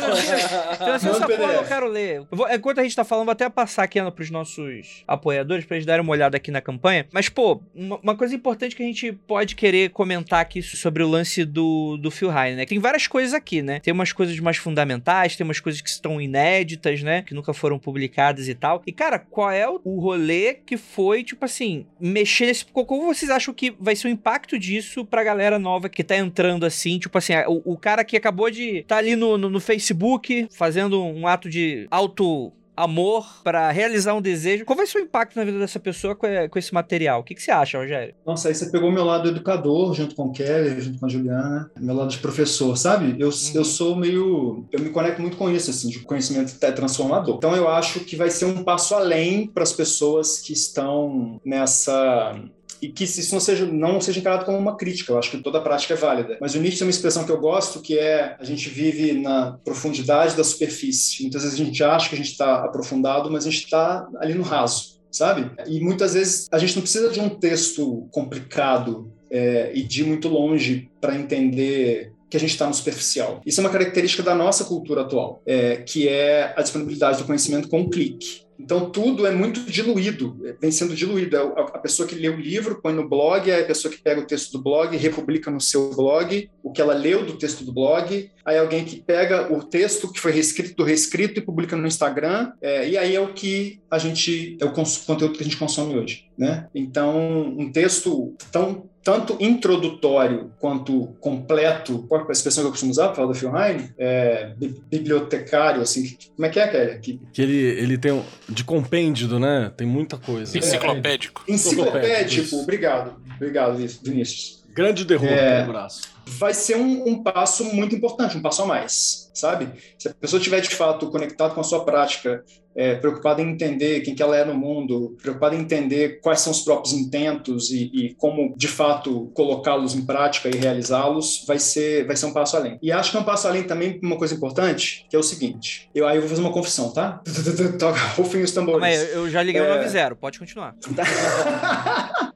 financia 0.78 1.09
essa 1.09 1.28
porra, 1.28 1.53
eu 1.53 1.63
quero 1.63 1.88
ler. 1.88 2.24
vou, 2.32 2.49
enquanto 2.51 2.80
a 2.80 2.84
gente 2.84 2.95
tá 2.95 3.03
falando, 3.03 3.26
vou 3.26 3.32
até 3.32 3.47
passar 3.49 3.84
aqui 3.84 3.99
Ana, 3.99 4.11
pros 4.11 4.30
nossos 4.30 5.03
apoiadores 5.07 5.66
pra 5.66 5.78
eles 5.78 5.86
darem 5.86 6.01
uma 6.03 6.11
olhada 6.11 6.38
aqui 6.38 6.51
na 6.51 6.61
campanha. 6.61 7.07
Mas, 7.11 7.30
pô, 7.30 7.61
uma, 7.74 7.99
uma, 8.01 8.16
coisa 8.16 8.36
importante 8.36 8.76
que 8.76 8.84
a 8.84 8.86
gente 8.86 9.11
pode 9.11 9.55
querer 9.55 9.89
comentar 9.89 10.41
aqui 10.41 10.61
sobre 10.61 11.03
o 11.03 11.07
lance 11.07 11.45
do, 11.45 11.97
do 11.97 12.09
Phil 12.09 12.32
Heine, 12.36 12.57
né? 12.57 12.66
Tem 12.66 12.80
várias 12.80 13.07
coisas 13.07 13.34
aqui, 13.34 13.61
né? 13.61 13.80
Tem 13.80 13.93
umas 13.93 14.11
coisas 14.11 14.39
mais 14.39 14.57
fundamentais, 14.57 15.36
tem 15.36 15.43
umas 15.43 15.59
coisas 15.59 15.82
que 15.82 15.89
estão 15.89 16.20
inéditas, 16.20 17.03
né? 17.03 17.22
Que 17.22 17.34
nunca 17.34 17.53
foram 17.53 17.78
publicadas 17.78 18.47
e 18.47 18.55
tal. 18.55 18.82
E, 18.86 18.91
cara, 18.91 19.20
qual 19.20 19.51
é 19.51 19.68
o 19.68 19.99
rolê 19.99 20.55
que 20.66 20.78
foi, 20.78 21.24
tipo 21.24 21.45
assim, 21.45 21.86
mexer 21.99 22.45
nesse. 22.45 22.66
Como 22.66 23.05
vocês 23.05 23.30
acham 23.30 23.53
que 23.53 23.76
vai 23.80 23.95
ser 23.95 24.07
o 24.07 24.11
impacto 24.11 24.55
disso 24.58 25.06
pra 25.06 25.24
galera 25.24 25.58
nova 25.60 25.89
que 25.89 26.03
tá 26.03 26.16
entrando 26.18 26.66
assim? 26.66 26.97
Tipo 26.99 27.18
assim, 27.18 27.34
o, 27.47 27.74
o 27.74 27.78
cara 27.78 28.03
que 28.03 28.18
acabou 28.18 28.49
de 28.49 28.84
tá 28.88 28.97
ali 28.97 29.16
no, 29.16 29.38
no, 29.38 29.49
no 29.49 29.60
Facebook 29.60 30.47
fazendo 30.51 31.03
um 31.03 31.28
ato 31.28 31.49
de 31.49 31.88
auto 31.91 32.51
amor, 32.78 33.41
pra 33.41 33.72
realizar 33.72 34.14
um 34.16 34.22
desejo. 34.22 34.66
Qual 34.66 34.76
vai 34.76 34.86
ser 34.86 34.97
o 34.97 35.01
impacto 35.01 35.38
na 35.38 35.45
vida 35.45 35.58
dessa 35.58 35.80
pessoa 35.80 36.14
com, 36.14 36.28
com 36.49 36.60
esse 36.60 36.74
material? 36.74 37.22
O 37.22 37.24
que, 37.24 37.34
que 37.34 37.41
você 37.41 37.49
acha, 37.49 37.78
Rogério? 37.78 38.14
Nossa, 38.26 38.49
aí 38.49 38.53
você 38.53 38.70
pegou 38.70 38.91
meu 38.91 39.06
lado 39.06 39.30
educador, 39.30 39.93
junto 39.93 40.14
com 40.14 40.24
o 40.24 40.32
Kelly, 40.34 40.82
junto 40.82 40.99
com 40.99 41.06
a 41.06 41.10
Juliana, 41.10 41.72
meu 41.80 41.95
lado 41.95 42.10
de 42.10 42.18
professor, 42.18 42.76
sabe? 42.78 43.16
Eu, 43.18 43.30
Uhum. 43.30 43.51
eu 43.56 43.64
sou 43.64 43.95
meio. 43.95 44.66
Eu 44.74 44.82
me 44.82 44.89
conecto 44.89 45.22
muito 45.22 45.38
com 45.38 45.49
isso, 45.49 45.70
assim, 45.70 45.88
de 45.88 45.99
conhecimento 45.99 46.53
é 46.62 46.72
transformador. 46.72 47.38
Então 47.38 47.56
eu 47.56 47.70
acho 47.70 48.01
que 48.01 48.18
vai 48.18 48.30
ser 48.30 48.43
um 48.43 48.62
passo 48.62 48.93
além 48.93 49.47
para 49.47 49.64
as 49.64 49.72
pessoas 49.72 50.39
que 50.39 50.51
estão 50.51 51.39
nessa 51.45 52.38
e 52.82 52.89
que 52.89 53.03
isso 53.03 53.34
não 53.34 53.39
seja, 53.39 53.66
não 53.66 54.01
seja 54.01 54.20
encarado 54.20 54.45
como 54.45 54.57
uma 54.57 54.76
crítica, 54.76 55.11
eu 55.11 55.18
acho 55.18 55.32
que 55.32 55.38
toda 55.38 55.61
prática 55.61 55.93
é 55.93 55.97
válida. 55.97 56.38
Mas 56.39 56.55
o 56.55 56.59
Nietzsche 56.59 56.80
tem 56.80 56.88
uma 56.88 56.91
expressão 56.91 57.26
que 57.26 57.32
eu 57.32 57.39
gosto, 57.39 57.82
que 57.82 57.97
é 57.97 58.36
a 58.39 58.43
gente 58.43 58.70
vive 58.70 59.13
na 59.13 59.57
profundidade 59.63 60.36
da 60.36 60.43
superfície. 60.43 61.24
Muitas 61.24 61.43
vezes 61.43 61.59
a 61.59 61.63
gente 61.63 61.84
acha 61.84 62.09
que 62.09 62.16
a 62.16 62.18
gente 62.18 62.32
está 62.32 62.63
aprofundado, 62.63 63.32
mas 63.32 63.45
a 63.45 63.49
gente 63.49 63.63
está 63.63 64.07
ali 64.18 64.34
no 64.34 64.43
raso, 64.43 64.99
sabe? 65.11 65.49
E 65.68 65.80
muitas 65.80 66.13
vezes 66.13 66.47
a 66.51 66.57
gente 66.57 66.76
não 66.76 66.82
precisa 66.82 67.09
de 67.09 67.20
um 67.20 67.30
texto 67.30 68.07
complicado 68.11 69.11
é, 69.32 69.72
e 69.74 69.82
de 69.82 70.03
muito 70.03 70.28
longe 70.28 70.89
para 70.99 71.16
entender 71.16 72.13
que 72.30 72.38
a 72.38 72.39
gente 72.39 72.51
está 72.51 72.68
no 72.68 72.74
superficial. 72.74 73.41
Isso 73.45 73.59
é 73.59 73.63
uma 73.63 73.70
característica 73.70 74.22
da 74.24 74.36
nossa 74.36 74.66
cultura 74.66 75.01
atual, 75.01 75.41
é, 75.45 75.78
que 75.78 76.07
é 76.07 76.53
a 76.55 76.61
disponibilidade 76.61 77.20
do 77.20 77.24
conhecimento 77.24 77.70
com 77.70 77.82
um 77.82 77.89
clique. 77.89 78.45
Então, 78.60 78.89
tudo 78.89 79.28
é 79.28 79.32
muito 79.32 79.60
diluído, 79.70 80.38
vem 80.60 80.72
sendo 80.72 80.95
diluído. 80.95 81.36
É 81.36 81.39
A 81.39 81.80
pessoa 81.80 82.08
que 82.08 82.16
lê 82.16 82.30
o 82.30 82.39
livro 82.39 82.82
põe 82.82 82.93
no 82.93 83.08
blog, 83.08 83.51
a 83.51 83.64
pessoa 83.66 83.93
que 83.93 84.01
pega 84.01 84.22
o 84.22 84.26
texto 84.26 84.51
do 84.53 84.64
blog 84.64 84.95
republica 84.95 85.51
no 85.51 85.62
seu 85.62 85.89
blog 85.93 86.49
o 86.66 86.72
que 86.72 86.82
ela 86.82 86.95
leu 86.95 87.24
do 87.24 87.38
texto 87.38 87.64
do 87.64 87.72
blog, 87.72 88.32
aí 88.43 88.58
alguém 88.58 88.84
que 88.84 88.99
pega 88.99 89.53
o 89.53 89.62
texto 89.62 90.12
que 90.12 90.20
foi 90.20 90.32
reescrito 90.32 90.76
do 90.76 90.84
reescrito 90.84 91.39
e 91.39 91.43
publica 91.43 91.76
no 91.76 91.86
Instagram, 91.86 92.53
é, 92.60 92.89
e 92.89 92.97
aí 92.97 93.16
é 93.16 93.22
o 93.22 93.34
que 93.34 93.80
a 93.89 93.99
gente, 93.99 94.58
é 94.60 94.66
o 94.66 94.74
conteúdo 94.74 95.34
que 95.34 95.41
a 95.41 95.43
gente 95.43 95.58
consome 95.58 95.95
hoje. 95.95 96.26
Né? 96.36 96.68
Então, 96.74 97.53
um 97.56 97.72
texto 97.72 98.34
tão 98.51 98.89
tanto 99.06 99.38
introdutório 99.39 100.51
quanto 100.60 101.16
completo, 101.20 101.99
qual 102.10 102.22
é 102.22 102.28
a 102.28 102.32
expressão 102.32 102.64
que 102.64 102.68
eu 102.70 102.72
costumo 102.72 102.91
usar 102.91 103.06
para 103.10 103.18
falar 103.18 103.28
do 103.28 103.36
Phil 103.36 103.56
Heine? 103.56 103.93
É, 103.99 104.56
bibliotecário, 104.89 105.80
assim, 105.80 106.18
como 106.36 106.47
é 106.47 106.49
que 106.49 106.60
é, 106.60 106.68
Kelly? 106.68 106.99
Que, 106.99 107.22
que 107.32 107.39
ele, 107.39 107.56
ele 107.56 107.97
tem 107.99 108.12
um, 108.12 108.24
de 108.49 108.64
compêndio, 108.64 109.39
né? 109.39 109.72
Tem 109.78 109.86
muita 109.86 110.18
coisa. 110.18 110.58
Enciclopédico. 110.58 111.43
É, 111.47 111.51
enciclopédico, 111.51 112.56
obrigado. 112.56 113.14
Obrigado, 113.36 113.78
Vinícius. 114.01 114.64
Grande 114.74 115.06
derrubo 115.06 115.32
é, 115.32 115.62
no 115.62 115.72
braço. 115.72 116.01
Vai 116.26 116.56
ser 116.56 116.76
um, 116.76 117.08
um, 117.08 117.22
passo 117.22 117.64
muito 117.64 117.95
importante, 117.95 118.36
um 118.36 118.41
passo 118.41 118.64
a 118.64 118.66
mais, 118.66 119.24
sabe? 119.36 119.69
Se 119.97 120.07
a 120.07 120.13
pessoa 120.13 120.39
estiver 120.39 120.61
de 120.61 120.69
fato 120.69 121.09
conectada 121.09 121.53
com 121.53 121.61
a 121.61 121.63
sua 121.63 121.83
prática, 121.83 122.43
é, 122.75 122.95
preocupada 122.95 123.41
em 123.41 123.51
entender 123.51 124.01
quem 124.01 124.13
que 124.13 124.21
ela 124.21 124.36
é 124.36 124.43
no 124.43 124.53
mundo, 124.53 125.15
preocupada 125.21 125.55
em 125.55 125.59
entender 125.59 126.19
quais 126.19 126.41
são 126.41 126.51
os 126.51 126.61
próprios 126.61 126.93
intentos 126.93 127.71
e, 127.71 127.89
e 127.93 128.13
como 128.15 128.53
de 128.57 128.67
fato 128.67 129.31
colocá-los 129.33 129.95
em 129.95 130.05
prática 130.05 130.49
e 130.49 130.57
realizá-los, 130.57 131.45
vai 131.47 131.57
ser, 131.57 132.05
vai 132.05 132.17
ser 132.17 132.25
um 132.25 132.33
passo 132.33 132.57
além. 132.57 132.77
E 132.81 132.91
acho 132.91 133.11
que 133.11 133.17
é 133.17 133.19
um 133.19 133.23
passo 133.23 133.47
além 133.47 133.63
também 133.63 133.99
uma 134.03 134.17
coisa 134.17 134.36
importante, 134.36 135.05
que 135.09 135.15
é 135.15 135.19
o 135.19 135.23
seguinte. 135.23 135.89
Eu 135.95 136.05
aí 136.05 136.17
eu 136.17 136.21
vou 136.21 136.29
fazer 136.29 136.41
uma 136.41 136.51
confissão, 136.51 136.91
tá? 136.91 137.21
Toca 137.79 137.99
rufem 138.17 138.43
os 138.43 138.51
tambores. 138.51 138.83
Aí, 138.83 139.11
eu 139.13 139.29
já 139.29 139.41
liguei 139.41 139.61
o 139.61 139.65
é... 139.65 139.86
90, 139.86 140.15
pode 140.15 140.39
continuar. 140.39 140.75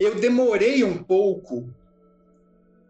eu 0.00 0.14
demorei 0.14 0.82
um 0.82 0.96
pouco 0.96 1.68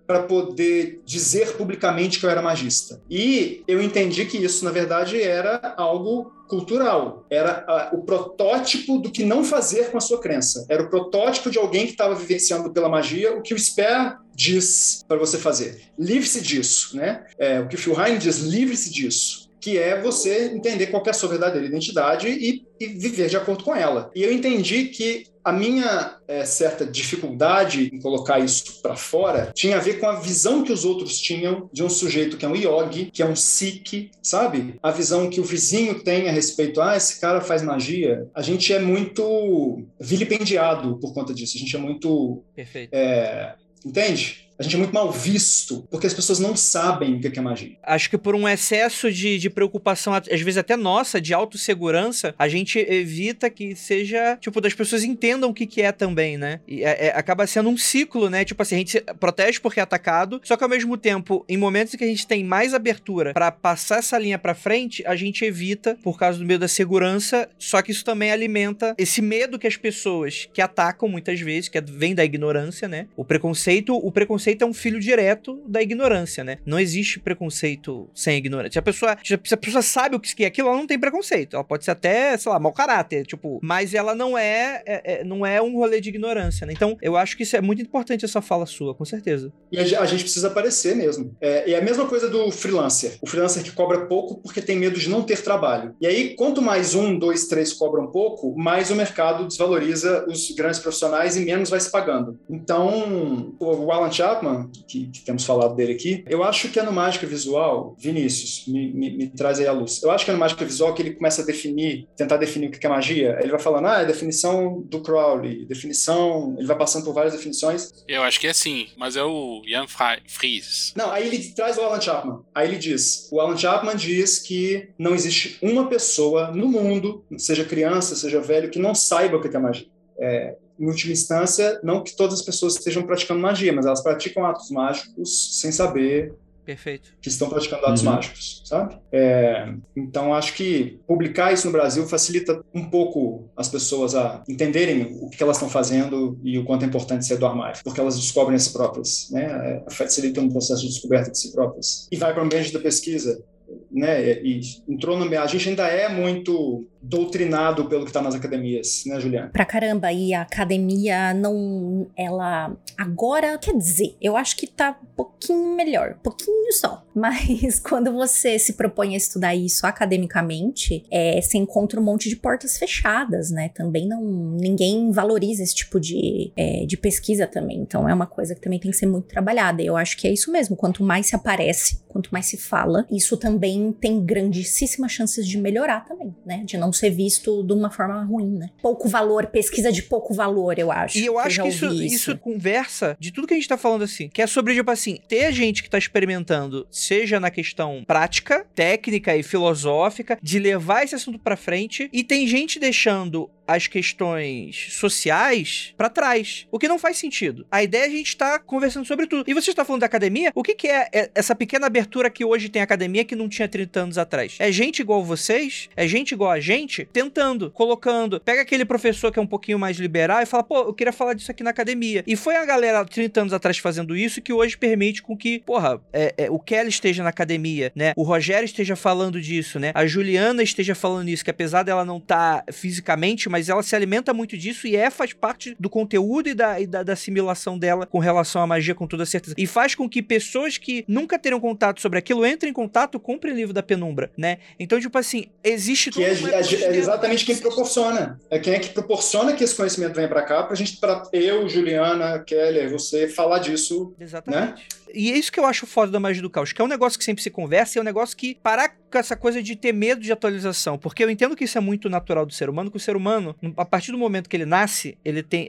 para 0.07 0.23
poder 0.23 1.01
dizer 1.05 1.57
publicamente 1.57 2.19
que 2.19 2.27
eu 2.27 2.31
era 2.31 2.43
magista. 2.43 3.01
E 3.11 3.63
eu 3.67 3.83
entendi 3.83 4.25
que 4.27 4.37
isso, 4.37 4.65
na 4.65 4.71
verdade, 4.71 5.21
era 5.21 5.75
algo 5.77 6.33
cultural. 6.49 7.27
Era 7.31 7.91
uh, 7.93 7.97
o 7.97 8.03
protótipo 8.03 8.99
do 8.99 9.11
que 9.11 9.25
não 9.25 9.45
fazer 9.45 9.91
com 9.91 9.99
a 9.99 10.01
sua 10.01 10.21
crença. 10.21 10.67
Era 10.69 10.83
o 10.83 10.91
protótipo 10.91 11.51
de 11.51 11.59
alguém 11.59 11.87
que 11.87 11.93
estava 11.93 12.15
vivenciando 12.15 12.71
pela 12.71 12.89
magia 12.89 13.35
o 13.35 13.43
que 13.43 13.55
o 13.55 13.59
Sper 13.59 14.19
diz 14.35 15.03
para 15.09 15.19
você 15.19 15.39
fazer. 15.39 15.81
Livre-se 15.99 16.41
disso, 16.41 16.97
né? 16.97 17.25
É, 17.39 17.61
o 17.61 17.69
que 17.69 17.77
o 17.77 17.79
Phil 17.79 17.99
Heine 17.99 18.19
diz, 18.19 18.39
livre-se 18.39 18.93
disso 18.93 19.45
que 19.65 19.79
é 19.79 19.99
você 19.99 20.53
entender 20.55 20.89
qual 20.89 21.03
é 21.07 21.09
a 21.09 21.15
sua 21.15 21.31
verdadeira 21.31 21.67
identidade 21.67 22.29
e, 22.29 22.67
e, 22.79 22.87
viver 22.87 23.31
de 23.31 23.37
acordo 23.39 23.65
com 23.65 23.75
ela. 23.75 24.11
E 24.15 24.23
eu 24.23 24.31
entendi 24.31 24.89
que 24.89 25.25
a 25.45 25.53
minha 25.53 26.17
é, 26.27 26.45
certa 26.45 26.87
dificuldade 26.87 27.91
em 27.93 28.01
colocar 28.01 28.39
isso 28.39 28.81
para 28.81 28.97
fora 28.97 29.53
tinha 29.55 29.77
a 29.77 29.81
ver 29.81 30.01
com 30.01 30.07
a 30.07 30.19
visão 30.19 30.65
que 30.65 30.73
os 30.73 30.85
outros 30.85 31.19
tinham 31.21 31.69
de 31.73 31.85
um 31.85 31.91
sujeito 31.91 32.37
que 32.37 32.47
é 32.47 32.49
um 32.49 32.57
yogi, 32.57 33.11
que 33.13 33.23
é 33.23 33.27
um 33.27 33.37
sikh, 33.37 34.11
sabe? 34.23 34.77
A 34.83 34.91
visão 34.91 35.29
que 35.29 35.41
o 35.41 35.45
vizinho 35.45 36.03
tem 36.03 36.29
a 36.29 36.33
respeito, 36.33 36.81
ah, 36.81 36.97
esse 36.97 37.21
cara 37.21 37.41
faz 37.41 37.63
magia. 37.63 38.27
A 38.35 38.41
gente 38.41 38.73
é 38.73 38.79
muito 38.79 39.83
vilipendiado 40.01 40.97
por 40.99 41.13
conta 41.13 41.35
disso. 41.35 41.57
A 41.57 41.61
gente 41.61 41.77
é 41.77 41.79
muito... 41.79 42.43
Perfeito. 42.55 42.95
É, 42.95 43.55
entende? 43.85 44.44
A 44.59 44.63
gente 44.63 44.77
é 44.77 44.79
muito 44.79 44.95
mal 44.95 45.11
visto, 45.11 45.85
porque 45.91 46.07
as 46.07 46.15
pessoas 46.15 46.39
não 46.39 46.57
sabem 46.57 47.17
o 47.17 47.21
que 47.21 47.39
é 47.39 47.43
magia. 47.43 47.73
Acho 47.83 48.09
que 48.09 48.17
por 48.17 48.37
um 48.37 48.49
excesso 48.49 49.11
de, 49.11 49.37
de 49.37 49.51
preocupação, 49.51 50.15
às 50.15 50.41
vezes 50.41 50.57
até 50.57 50.77
nossa, 50.77 51.21
de 51.21 51.35
autossegurança, 51.35 52.35
a 52.39 52.47
gente 52.47 52.79
evita 52.79 53.51
que 53.51 53.75
seja, 53.75 54.37
tipo, 54.41 54.61
das 54.61 54.73
pessoas 54.73 55.03
entendam 55.03 55.51
o 55.51 55.55
que, 55.55 55.67
que 55.67 55.83
é 55.83 55.91
também, 55.91 56.39
né? 56.39 56.61
E 56.69 56.85
é, 56.85 57.07
é, 57.07 57.17
acaba 57.17 57.47
sendo 57.49 57.69
um 57.69 57.77
ciclo, 57.77 58.31
né? 58.31 58.45
Tipo 58.45 58.63
assim, 58.63 58.77
a 58.77 58.79
gente 58.79 59.01
protege 59.19 59.59
porque 59.59 59.81
é 59.81 59.83
atacado, 59.83 60.41
só 60.45 60.57
que 60.57 60.63
ao 60.63 60.71
mesmo 60.71 60.97
tempo, 60.97 61.45
em 61.49 61.57
momentos 61.57 61.95
em 61.95 61.99
que 61.99 62.05
a 62.05 62.09
gente 62.09 62.27
tem 62.27 62.45
mais 62.45 62.75
abertura 62.75 63.33
para 63.33 63.51
passar 63.51 63.99
essa 63.99 64.17
linha 64.19 64.39
para 64.39 64.55
frente, 64.55 65.05
a 65.05 65.17
gente 65.17 65.45
evita 65.45 65.99
por 66.03 66.17
causa 66.17 66.39
do 66.39 66.45
medo 66.45 66.61
da 66.61 66.69
segurança, 66.69 67.49
só 67.59 67.83
que 67.83 67.91
isso 67.91 68.05
também 68.05 68.31
alimenta 68.31 68.95
esse 68.97 69.21
medo 69.21 69.59
que 69.59 69.67
as 69.67 69.77
pessoas 69.77 70.49
que 70.53 70.63
atacam 70.63 71.09
muitas 71.09 71.41
vezes, 71.41 71.69
que 71.69 71.81
vem 71.81 72.15
da 72.15 72.25
ignorância, 72.25 72.87
né? 72.87 73.09
O 73.17 73.25
preconceito, 73.25 73.97
o 73.97 74.13
preconceito 74.13 74.44
preconceito 74.45 74.63
é 74.63 74.67
um 74.67 74.75
filho 74.75 75.01
direto 75.01 75.63
da 75.67 75.81
ignorância, 75.81 76.45
né? 76.45 76.59
Não 76.67 76.79
existe 76.79 77.19
preconceito 77.19 78.09
sem 78.15 78.37
ignorância. 78.37 78.73
Se 78.73 78.79
a 78.79 78.83
pessoa, 78.83 79.17
se 79.23 79.55
a 79.55 79.57
pessoa 79.57 79.83
sabe 79.83 80.17
o 80.17 80.21
que 80.21 80.45
é 80.45 80.47
aquilo, 80.47 80.69
ela 80.69 80.77
não 80.77 80.87
tem 80.87 80.99
preconceito. 80.99 81.55
Ela 81.55 81.65
pode 81.65 81.85
ser 81.85 81.93
até, 81.93 82.37
sei 82.37 82.53
lá, 82.53 82.59
mau 82.59 82.73
caráter, 82.73 83.25
tipo, 83.25 83.59
mas 83.63 83.95
ela 83.95 84.15
não 84.15 84.37
é, 84.37 84.83
é, 84.85 85.21
é 85.21 85.25
não 85.25 85.47
é 85.47 85.63
um 85.63 85.77
rolê 85.77 86.01
de 86.01 86.11
ignorância, 86.11 86.67
né? 86.67 86.73
Então, 86.73 86.97
eu 87.01 87.17
acho 87.17 87.37
que 87.37 87.43
isso 87.43 87.57
é 87.57 87.61
muito 87.61 87.81
importante 87.81 88.25
essa 88.25 88.43
fala 88.43 88.67
sua, 88.67 88.95
com 88.95 89.05
certeza. 89.05 89.53
E 89.73 89.79
a, 89.79 90.07
gente 90.07 90.25
precisa 90.25 90.49
aparecer 90.49 90.95
mesmo. 90.95 91.35
É, 91.41 91.71
e 91.71 91.75
é 91.75 91.79
a 91.79 91.83
mesma 91.83 92.07
coisa 92.07 92.29
do 92.29 92.51
freelancer. 92.51 93.17
O 93.23 93.27
freelancer 93.27 93.63
que 93.63 93.73
cobra 93.73 94.07
pouco 94.07 94.41
porque 94.43 94.61
tem 94.61 94.77
medo 94.77 94.99
de 94.99 95.09
não 95.09 95.23
ter 95.23 95.43
trabalho. 95.43 95.95
E 96.01 96.07
aí, 96.07 96.35
quanto 96.35 96.61
mais 96.61 96.95
um, 96.95 97.19
dois, 97.19 97.47
três 97.47 97.73
cobram 97.73 98.09
pouco, 98.09 98.55
mais 98.57 98.91
o 98.91 98.95
mercado 98.95 99.47
desvaloriza 99.47 100.27
os 100.29 100.51
grandes 100.51 100.81
profissionais 100.81 101.37
e 101.37 101.45
menos 101.45 101.71
vai 101.71 101.81
se 101.81 101.91
pagando. 101.91 102.39
Então, 102.49 103.55
o 103.59 103.93
Alan 103.93 104.11
Chapman 104.35 104.71
que, 104.87 105.07
que, 105.07 105.25
temos 105.25 105.45
falado 105.45 105.75
dele 105.75 105.93
aqui, 105.93 106.25
eu 106.29 106.43
acho 106.43 106.69
que 106.69 106.79
é 106.79 106.83
no 106.83 106.93
Mágica 106.93 107.27
Visual, 107.27 107.97
Vinícius, 107.99 108.65
me, 108.67 108.93
me, 108.93 109.17
me, 109.17 109.29
traz 109.29 109.61
aí 109.61 109.67
a 109.67 109.73
luz. 109.73 110.03
Eu 110.03 110.11
acho 110.11 110.25
que 110.25 110.31
é 110.31 110.35
no 110.35 110.41
Mágica 110.41 110.65
Visual 110.65 110.95
que 110.95 111.03
ele 111.03 111.15
começa 111.15 111.43
a 111.43 111.45
definir, 111.45 112.09
tentar 112.17 112.37
definir 112.37 112.69
o 112.69 112.71
que 112.71 112.85
é 112.85 112.91
magia. 112.91 113.39
Ele 113.41 113.51
vai 113.51 113.61
falando, 113.61 113.87
ah, 113.87 114.03
é 114.03 114.05
definição 114.05 114.83
do 114.83 115.01
Crowley, 115.01 115.65
definição, 115.67 116.55
ele 116.59 116.67
vai 116.67 116.77
passando 116.77 117.05
por 117.05 117.15
várias 117.15 117.35
definições. 117.35 117.91
Eu 118.09 118.23
acho 118.23 118.41
que 118.41 118.47
é 118.47 118.53
sim, 118.53 118.89
mas 118.97 119.17
é 119.17 119.23
o 119.23 119.63
Jan 119.67 119.87
Fries. 120.27 120.93
Não, 120.97 121.11
aí 121.11 121.27
ele 121.27 121.39
traz 121.53 121.79
o 121.79 121.83
Alan 121.83 122.01
Chapman. 122.01 122.41
Aí 122.55 122.69
ele 122.69 122.79
diz, 122.79 123.29
o 123.33 123.41
Alan 123.41 123.57
Chapman 123.57 123.97
diz 123.97 124.39
que 124.39 124.89
não 124.99 125.15
existe 125.15 125.59
uma 125.63 125.89
pessoa 125.89 126.51
no 126.51 126.69
mundo, 126.69 127.25
seja 127.39 127.65
criança, 127.65 128.17
seja 128.17 128.41
velho, 128.41 128.71
que 128.71 128.79
não 128.79 128.95
saiba 128.95 129.37
o 129.37 129.41
que 129.41 129.55
é 129.55 129.61
magia. 129.61 129.87
É, 130.19 130.57
em 130.79 130.87
última 130.87 131.13
instância, 131.13 131.81
não 131.83 132.03
que 132.03 132.17
todas 132.17 132.41
as 132.41 132.45
pessoas 132.45 132.75
estejam 132.75 133.03
praticando 133.05 133.41
magia, 133.41 133.73
mas 133.73 133.87
elas 133.87 134.03
praticam 134.03 134.45
atos 134.45 134.71
mágicos 134.71 135.61
sem 135.61 135.71
saber 135.71 136.35
Perfeito. 136.65 137.15
que 137.21 137.29
estão 137.29 137.49
praticando 137.49 137.87
atos 137.87 138.03
uhum. 138.03 138.13
mágicos, 138.13 138.63
sabe? 138.65 138.97
É, 139.13 139.73
então, 139.95 140.33
acho 140.35 140.55
que 140.55 140.99
publicar 141.07 141.53
isso 141.53 141.67
no 141.67 141.73
Brasil 141.73 142.07
facilita 142.07 142.65
um 142.75 142.89
pouco 142.89 143.49
as 143.57 143.69
pessoas 143.69 144.15
a 144.15 144.43
entenderem 144.49 145.17
o 145.21 145.29
que 145.29 145.43
elas 145.43 145.57
estão 145.57 145.69
fazendo 145.69 146.39
e 146.43 146.59
o 146.59 146.65
quanto 146.65 146.85
é 146.85 146.89
importante 146.89 147.27
ser 147.27 147.37
do 147.37 147.47
armário, 147.47 147.81
porque 147.85 148.01
elas 148.01 148.19
descobrem 148.19 148.57
a 148.57 148.59
si 148.59 148.73
próprias, 148.73 149.29
né? 149.31 149.85
É, 149.87 149.91
facilita 149.91 150.41
um 150.41 150.49
processo 150.49 150.83
de 150.83 150.89
descoberta 150.89 151.31
de 151.31 151.39
si 151.39 151.53
próprias. 151.53 152.09
E 152.11 152.17
vai 152.17 152.33
para 152.33 152.43
o 152.43 152.47
ambiente 152.47 152.73
da 152.73 152.81
pesquisa, 152.81 153.43
né? 153.91 154.41
E 154.43 154.61
entrou 154.89 155.19
no 155.19 155.25
a 155.39 155.47
gente 155.47 155.69
ainda 155.69 155.87
é 155.87 156.09
muito 156.09 156.87
doutrinado 157.09 157.87
pelo 157.87 158.03
que 158.03 158.11
está 158.11 158.23
nas 158.23 158.35
academias, 158.35 159.05
né, 159.07 159.21
Juliana? 159.21 159.51
Pra 159.53 159.65
caramba, 159.65 160.13
e 160.13 160.33
a 160.33 160.43
academia 160.43 161.35
não. 161.35 162.07
Ela. 162.17 162.75
Agora, 162.97 163.59
quer 163.59 163.77
dizer, 163.77 164.17
eu 164.21 164.37
acho 164.37 164.57
que 164.57 164.67
tá 164.67 164.99
um 165.03 165.15
pouquinho 165.15 165.75
melhor, 165.77 166.17
pouquinho 166.23 166.73
só. 166.73 167.05
Mas 167.15 167.79
quando 167.79 168.13
você 168.13 168.59
se 168.59 168.73
propõe 168.73 169.15
a 169.15 169.17
estudar 169.17 169.55
isso 169.55 169.87
academicamente, 169.87 171.05
é, 171.11 171.41
você 171.41 171.59
encontra 171.59 172.01
um 172.01 172.03
monte 172.03 172.29
de 172.29 172.37
portas 172.37 172.79
fechadas, 172.79 173.51
né? 173.51 173.69
Também 173.69 174.09
não. 174.09 174.23
Ninguém 174.23 175.11
valoriza 175.11 175.63
esse 175.63 175.75
tipo 175.75 176.01
de, 176.01 176.53
é, 176.57 176.85
de 176.87 176.97
pesquisa 176.97 177.47
também. 177.47 177.79
Então 177.79 178.09
é 178.09 178.15
uma 178.15 178.27
coisa 178.27 178.55
que 178.55 178.61
também 178.61 178.79
tem 178.79 178.91
que 178.91 178.97
ser 178.97 179.07
muito 179.07 179.27
trabalhada. 179.29 179.83
Eu 179.83 179.97
acho 179.97 180.17
que 180.17 180.27
é 180.27 180.33
isso 180.33 180.51
mesmo. 180.51 180.77
Quanto 180.77 181.03
mais 181.03 181.27
se 181.27 181.37
aparece, 181.37 182.01
quanto 182.09 182.31
mais 182.31 182.47
se 182.47 182.57
fala, 182.57 183.07
isso 183.11 183.37
também 183.37 183.93
tem 183.93 184.25
grandíssimas 184.25 185.13
chances 185.13 185.47
de 185.47 185.59
melhorar 185.59 186.05
também, 186.05 186.35
né? 186.45 186.63
De 186.65 186.77
não 186.77 186.93
ser 186.97 187.11
visto 187.11 187.63
de 187.63 187.73
uma 187.73 187.91
forma 187.91 188.23
ruim, 188.25 188.59
né? 188.59 188.71
Pouco 188.81 189.09
valor, 189.09 189.47
pesquisa 189.47 189.91
de 189.93 190.03
pouco 190.03 190.35
valor, 190.35 190.79
eu 190.79 190.91
acho. 190.91 191.19
E 191.19 191.27
eu 191.27 191.39
acho 191.39 191.57
já 191.57 191.63
que 191.63 191.69
isso, 191.69 191.87
ouvi 191.87 192.07
isso 192.07 192.39
conversa 192.39 193.17
de 193.19 193.33
tudo 193.33 193.47
que 193.47 193.55
a 193.55 193.57
gente 193.57 193.69
tá 193.69 193.77
falando 193.77 194.03
assim. 194.03 194.29
Que 194.29 194.43
é 194.43 194.47
sobre, 194.47 194.75
tipo 194.75 194.91
assim, 194.91 195.19
ter 195.29 195.53
gente 195.53 195.83
que 195.83 195.91
tá 195.91 195.99
experimentando, 195.99 196.87
seja 196.91 197.39
na 197.41 197.51
questão 197.51 198.03
prática, 198.07 198.67
técnica 198.75 199.37
e 199.37 199.43
filosófica, 199.43 200.39
de 200.43 200.59
levar 200.59 201.05
esse 201.05 201.15
assunto 201.15 201.39
pra 201.39 201.57
frente, 201.57 202.09
e 202.13 202.23
tem 202.23 202.47
gente 202.47 202.79
deixando 202.79 203.51
as 203.67 203.87
questões 203.87 204.89
sociais 204.95 205.95
pra 205.97 206.09
trás, 206.09 206.67
o 206.71 206.79
que 206.79 206.89
não 206.89 206.99
faz 206.99 207.17
sentido. 207.17 207.67
A 207.71 207.83
ideia 207.83 208.05
é 208.05 208.07
a 208.07 208.11
gente 208.11 208.29
estar 208.29 208.59
conversando 208.61 209.07
sobre 209.07 209.27
tudo. 209.27 209.45
E 209.49 209.55
você 209.55 209.71
está 209.71 209.85
falando 209.85 210.01
da 210.01 210.07
academia? 210.07 210.53
O 210.55 210.63
que, 210.63 210.75
que 210.75 210.89
é 210.89 211.09
é 211.13 211.31
essa 211.35 211.55
pequena 211.55 211.87
abertura 211.87 212.31
que 212.31 212.45
hoje 212.45 212.69
tem 212.69 212.83
academia 212.83 213.25
que 213.25 213.37
não 213.37 213.49
tinha 213.49 213.69
30 213.69 214.01
anos 214.01 214.19
atrás? 214.19 214.57
É 214.59 214.71
gente 214.73 215.01
igual 215.01 215.25
vocês? 215.25 215.89
É 215.97 216.07
gente 216.07 216.33
igual 216.33 216.51
a 216.51 216.61
gente? 216.61 217.09
Tentando, 217.13 217.71
colocando. 217.71 218.41
Pega 218.41 218.63
aquele 218.63 218.85
professor 218.85 219.33
que 219.33 219.39
é 219.39 219.43
um 219.43 219.47
pouquinho 219.47 219.79
mais 219.79 219.99
liberal 219.99 220.43
e 220.43 220.47
fala, 220.47 220.63
pô, 220.63 220.79
eu 220.79 220.95
queria 220.95 221.13
falar 221.13 221.35
disso 221.35 221.51
aqui 221.51 221.63
na 221.63 221.71
academia. 221.71 222.25
E 222.27 222.37
foi 222.37 222.57
a 222.57 222.65
galera 222.65 223.05
30 223.05 223.41
anos 223.41 223.53
atrás 223.53 223.79
fazendo 223.79 224.17
isso 224.17 224.43
que 224.43 224.53
hoje 224.53 224.77
permite 224.77 225.23
com 225.23 225.37
que, 225.37 225.61
porra, 225.61 226.01
é, 226.13 226.35
é, 226.37 226.51
o 226.51 226.59
Kelly 226.59 226.89
esteja 226.89 227.23
na 227.23 227.31
academia, 227.31 227.93
né? 227.95 228.13
O 228.17 228.23
Rogério 228.23 228.65
esteja 228.65 228.97
falando 228.97 229.41
disso, 229.41 229.79
né? 229.79 229.93
A 229.95 230.07
Juliana 230.07 230.63
esteja 230.63 230.95
falando 230.95 231.29
isso, 231.29 231.45
que 231.45 231.51
apesar 231.51 231.83
dela 231.83 232.05
não 232.05 232.19
estar 232.19 232.65
fisicamente, 232.73 233.49
mas 233.55 233.69
ela 233.69 233.85
se 233.85 233.95
alimenta 233.95 234.35
muito 234.35 234.59
disso 234.59 234.85
e 234.85 234.97
é, 234.97 235.09
faz 235.11 235.33
parte 235.33 235.77
do 235.79 235.89
conteúdo 235.89 236.49
e 236.49 236.55
da, 236.55 236.81
e 236.81 236.89
da, 236.89 237.05
da 237.05 237.13
assimilação 237.13 237.79
dela 237.79 238.05
com 238.05 238.19
relação 238.19 238.61
à 238.61 238.67
magia, 238.67 238.97
com 238.97 239.07
toda 239.07 239.25
certeza. 239.25 239.55
E 239.57 239.65
faz 239.65 239.95
com 239.95 240.09
que 240.09 240.21
pessoas 240.21 240.77
que 240.77 241.05
nunca 241.07 241.39
teriam 241.39 241.61
contato 241.61 242.01
sobre 242.01 242.19
aquilo 242.19 242.45
entrem 242.45 242.71
em 242.71 242.75
contato, 242.75 243.21
comprem 243.21 243.55
livro 243.55 243.73
da 243.73 243.81
penumbra, 243.81 244.33
né? 244.37 244.59
Então, 244.77 244.99
tipo 244.99 245.17
assim, 245.17 245.47
existe 245.63 246.11
Que 246.11 246.25
é, 246.25 246.33
é- 246.33 246.95
é 246.95 246.97
exatamente 246.97 247.45
quem 247.45 247.57
proporciona. 247.57 248.41
É 248.51 248.59
quem 248.59 248.75
é 248.75 248.81
que 248.81 248.89
proporciona 248.89 249.53
que 249.53 249.63
esse 249.63 249.77
conhecimento 249.77 250.15
venha 250.17 250.27
para 250.29 250.43
cá, 250.43 250.65
pra 250.65 250.75
gente, 250.75 250.97
pra 250.97 251.23
eu, 251.33 251.69
Juliana, 251.69 252.41
Keller, 252.41 252.91
você, 252.91 253.29
falar 253.29 253.61
disso. 253.61 254.17
Exatamente. 254.19 254.85
E 255.15 255.31
é 255.31 255.37
isso 255.37 255.53
que 255.53 255.61
eu 255.61 255.65
acho 255.65 255.87
foda 255.87 256.11
da 256.11 256.19
magia 256.19 256.43
do 256.43 256.51
caos, 256.51 256.73
que 256.73 256.83
é 256.83 256.85
um 256.85 256.89
negócio 256.89 257.17
que 257.17 257.25
sempre 257.25 257.41
se 257.43 257.51
conversa 257.51 257.97
e 257.97 257.99
é 257.99 258.03
um 258.03 258.05
negócio 258.05 258.37
que 258.37 258.57
parar 258.61 258.89
com 258.89 259.17
essa 259.19 259.37
coisa 259.37 259.63
de 259.63 259.77
ter 259.77 259.93
medo 259.93 260.21
de 260.21 260.33
atualização, 260.33 260.99
porque 260.99 261.23
eu 261.23 261.31
entendo 261.31 261.55
que 261.55 261.63
isso 261.65 261.79
é 261.79 261.81
muito 261.81 262.11
natural 262.11 262.45
do 262.45 262.53
ser 262.53 262.69
humano, 262.69 262.91
que 262.91 262.97
o 262.97 263.01
ser 263.01 263.15
humano, 263.15 263.44
a 263.77 263.85
partir 263.85 264.13
do 264.13 264.19
momento 264.19 264.49
que 264.49 264.57
ele 264.57 264.65
nasce, 264.67 265.17
ele 265.25 265.43
tem, 265.43 265.69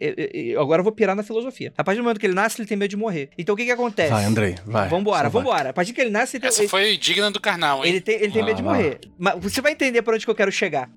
agora 0.59 0.79
eu 0.79 0.83
vou 0.83 0.91
pirar 0.93 1.15
na 1.15 1.23
filosofia. 1.23 1.73
A 1.77 1.83
partir 1.83 1.97
do 1.99 2.03
momento 2.03 2.19
que 2.19 2.25
ele 2.25 2.33
nasce, 2.33 2.61
ele 2.61 2.67
tem 2.67 2.77
medo 2.77 2.89
de 2.89 2.97
morrer. 2.97 3.29
Então 3.37 3.53
o 3.53 3.57
que 3.57 3.65
que 3.65 3.71
acontece? 3.71 4.11
Vai, 4.11 4.25
Andrei, 4.25 4.55
vai. 4.65 4.87
Vambora, 4.89 5.29
vai. 5.29 5.41
vambora. 5.43 5.69
A 5.69 5.73
partir 5.73 5.93
que 5.93 6.01
ele 6.01 6.09
nasce, 6.09 6.37
ele 6.37 6.41
tem, 6.41 6.47
Essa 6.49 6.61
ele- 6.61 6.69
foi 6.69 6.97
digna 6.97 7.29
do 7.31 7.39
carnal, 7.39 7.83
hein? 7.83 7.91
ele 7.91 8.01
tem, 8.01 8.15
ele 8.15 8.31
tem 8.31 8.41
Ah, 8.41 8.45
medo 8.45 8.57
de 8.57 8.63
vai. 8.63 8.73
morrer. 8.77 8.99
Mas 9.17 9.35
você 9.41 9.61
vai 9.61 9.71
entender 9.71 10.01
por 10.01 10.13
onde 10.13 10.25
que 10.25 10.31
eu 10.31 10.35
quero 10.35 10.51
chegar. 10.51 10.89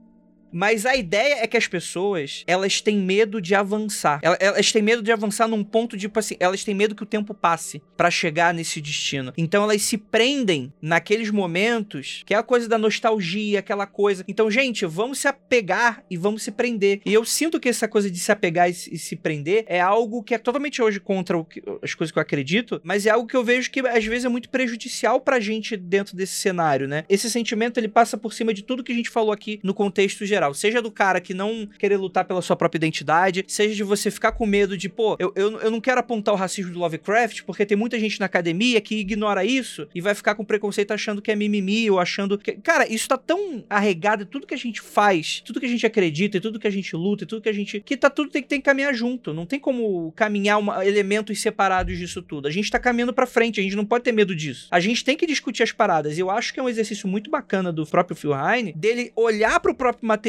Mas 0.53 0.87
a 0.87 0.97
ideia 0.97 1.43
é 1.43 1.47
que 1.47 1.57
as 1.57 1.67
pessoas, 1.67 2.43
elas 2.47 2.81
têm 2.81 2.97
medo 2.99 3.41
de 3.41 3.55
avançar. 3.55 4.21
Ela- 4.23 4.37
Elas 4.41 4.73
têm 4.73 4.81
medo 4.83 5.03
de 5.03 5.13
avançar 5.13 5.47
num 5.49 5.63
ponto 5.65 5.97
de, 5.97 6.03
tipo 6.03 6.19
assim, 6.19 6.37
elas 6.41 6.65
têm 6.65 6.75
medo 6.75 6.95
que 6.95 7.03
o 7.03 7.07
tempo 7.07 7.35
passe 7.35 7.83
pra 7.97 8.11
chegar 8.11 8.55
nesse 8.55 8.81
destino. 8.81 9.33
Então 9.37 9.63
elas 9.65 9.83
se 9.83 9.99
prendem 9.99 10.73
naqueles 10.81 11.31
momentos, 11.31 12.23
que 12.25 12.33
é 12.35 12.37
a 12.37 12.43
coisa 12.43 12.69
da 12.69 12.79
nostalgia, 12.79 13.59
aquela 13.59 13.87
coisa. 13.87 14.25
Então, 14.29 14.51
gente, 14.51 14.87
vamos 14.87 15.19
se 15.19 15.29
apegar 15.29 16.03
e 16.11 16.17
vamos 16.17 16.43
se 16.43 16.51
prender. 16.51 17.01
E 17.05 17.13
eu 17.13 17.25
sinto 17.25 17.59
que 17.61 17.69
essa 17.69 17.87
coisa 17.89 18.11
de 18.11 18.19
se 18.19 18.31
apegar 18.33 18.71
e 18.71 18.75
se, 18.75 19.17
prender 19.17 19.65
é 19.67 19.81
algo 19.81 20.23
que 20.23 20.35
é 20.35 20.39
totalmente 20.39 20.81
hoje 20.81 21.01
contra 21.01 21.43
que- 21.45 21.63
as 21.83 21.95
coisas 21.95 22.13
que 22.13 22.19
eu 22.19 22.23
acredito, 22.23 22.81
mas 22.85 23.05
é 23.07 23.11
algo 23.11 23.27
que 23.27 23.37
eu 23.37 23.43
vejo 23.45 23.71
que 23.71 23.81
às 23.81 24.05
vezes 24.05 24.25
é 24.25 24.29
muito 24.29 24.49
prejudicial 24.49 25.21
pra 25.21 25.41
gente 25.41 25.77
dentro 25.77 26.17
desse 26.17 26.35
cenário, 26.35 26.87
né? 26.87 27.05
Esse 27.09 27.29
sentimento 27.31 27.79
ele 27.79 27.89
passa 27.89 28.17
por 28.17 28.33
cima 28.33 28.55
de 28.55 28.63
tudo 28.63 28.83
que 28.85 28.93
a 28.93 28.95
gente 28.95 29.11
falou 29.11 29.33
aqui 29.33 29.59
no 29.63 29.75
contexto 29.75 30.25
geral. 30.25 30.38
Seja 30.55 30.81
do 30.83 30.91
cara 30.91 31.21
que 31.21 31.35
não 31.35 31.69
querer 31.79 31.97
lutar 31.97 32.25
pela 32.25 32.43
sua 32.43 32.57
própria 32.57 32.79
identidade, 32.79 33.45
seja 33.49 33.75
de 33.75 33.83
você 33.83 34.11
ficar 34.11 34.33
com 34.33 34.47
medo 34.47 34.77
de, 34.77 34.89
pô, 34.89 35.17
eu, 35.19 35.33
eu, 35.37 35.59
eu 35.61 35.71
não 35.71 35.81
quero 35.81 36.01
apontar 36.01 36.35
o 36.35 36.37
racismo 36.37 36.73
do 36.73 36.79
Lovecraft, 36.79 37.43
porque 37.45 37.67
tem 37.67 37.77
muita 37.77 37.99
gente 37.99 38.19
na 38.21 38.27
academia 38.27 38.81
que 38.81 38.97
ignora 38.97 39.45
isso 39.45 39.87
e 39.95 40.01
vai 40.01 40.15
ficar 40.15 40.35
com 40.35 40.45
preconceito 40.45 40.93
achando 40.93 41.21
que 41.23 41.31
é 41.31 41.37
mimimi 41.37 41.91
ou 41.91 41.99
achando 41.99 42.39
que. 42.39 42.53
Cara, 42.53 42.91
isso 42.93 43.09
tá 43.09 43.17
tão 43.17 43.65
arregado 43.69 44.25
tudo 44.27 44.47
que 44.47 44.55
a 44.55 44.59
gente 44.59 44.81
faz, 44.81 45.43
tudo 45.45 45.61
que 45.61 45.67
a 45.67 45.69
gente 45.69 45.87
acredita 45.87 46.37
e 46.37 46.41
tudo 46.41 46.59
que 46.59 46.67
a 46.67 46.71
gente 46.71 46.95
luta 46.97 47.25
e 47.25 47.27
tudo 47.27 47.43
que 47.43 47.49
a 47.49 47.53
gente. 47.53 47.81
que 47.81 47.97
tá 47.97 48.11
tudo 48.11 48.31
tem, 48.31 48.43
tem 48.43 48.61
que 48.61 48.65
caminhar 48.65 48.95
junto. 48.95 49.33
Não 49.33 49.47
tem 49.47 49.59
como 49.59 50.13
caminhar 50.13 50.59
uma- 50.59 50.85
elementos 50.87 51.41
separados 51.41 51.97
disso 51.99 52.23
tudo. 52.23 52.49
A 52.49 52.51
gente 52.51 52.71
tá 52.71 52.79
caminhando 52.79 53.13
pra 53.13 53.27
frente, 53.27 53.61
a 53.61 53.63
gente 53.63 53.77
não 53.77 53.85
pode 53.85 54.05
ter 54.05 54.13
medo 54.13 54.35
disso. 54.35 54.69
A 54.71 54.81
gente 54.81 55.05
tem 55.05 55.17
que 55.17 55.27
discutir 55.27 55.63
as 55.63 55.73
paradas. 55.73 56.19
Eu 56.19 56.31
acho 56.31 56.53
que 56.53 56.61
é 56.61 56.63
um 56.63 56.69
exercício 56.69 57.09
muito 57.09 57.31
bacana 57.31 57.73
do 57.73 57.87
próprio 57.87 58.17
Phil 58.17 58.33
Heine, 58.35 58.73
dele 58.75 59.13
olhar 59.17 59.59
pro 59.61 59.75
próprio 59.75 60.07
material 60.07 60.28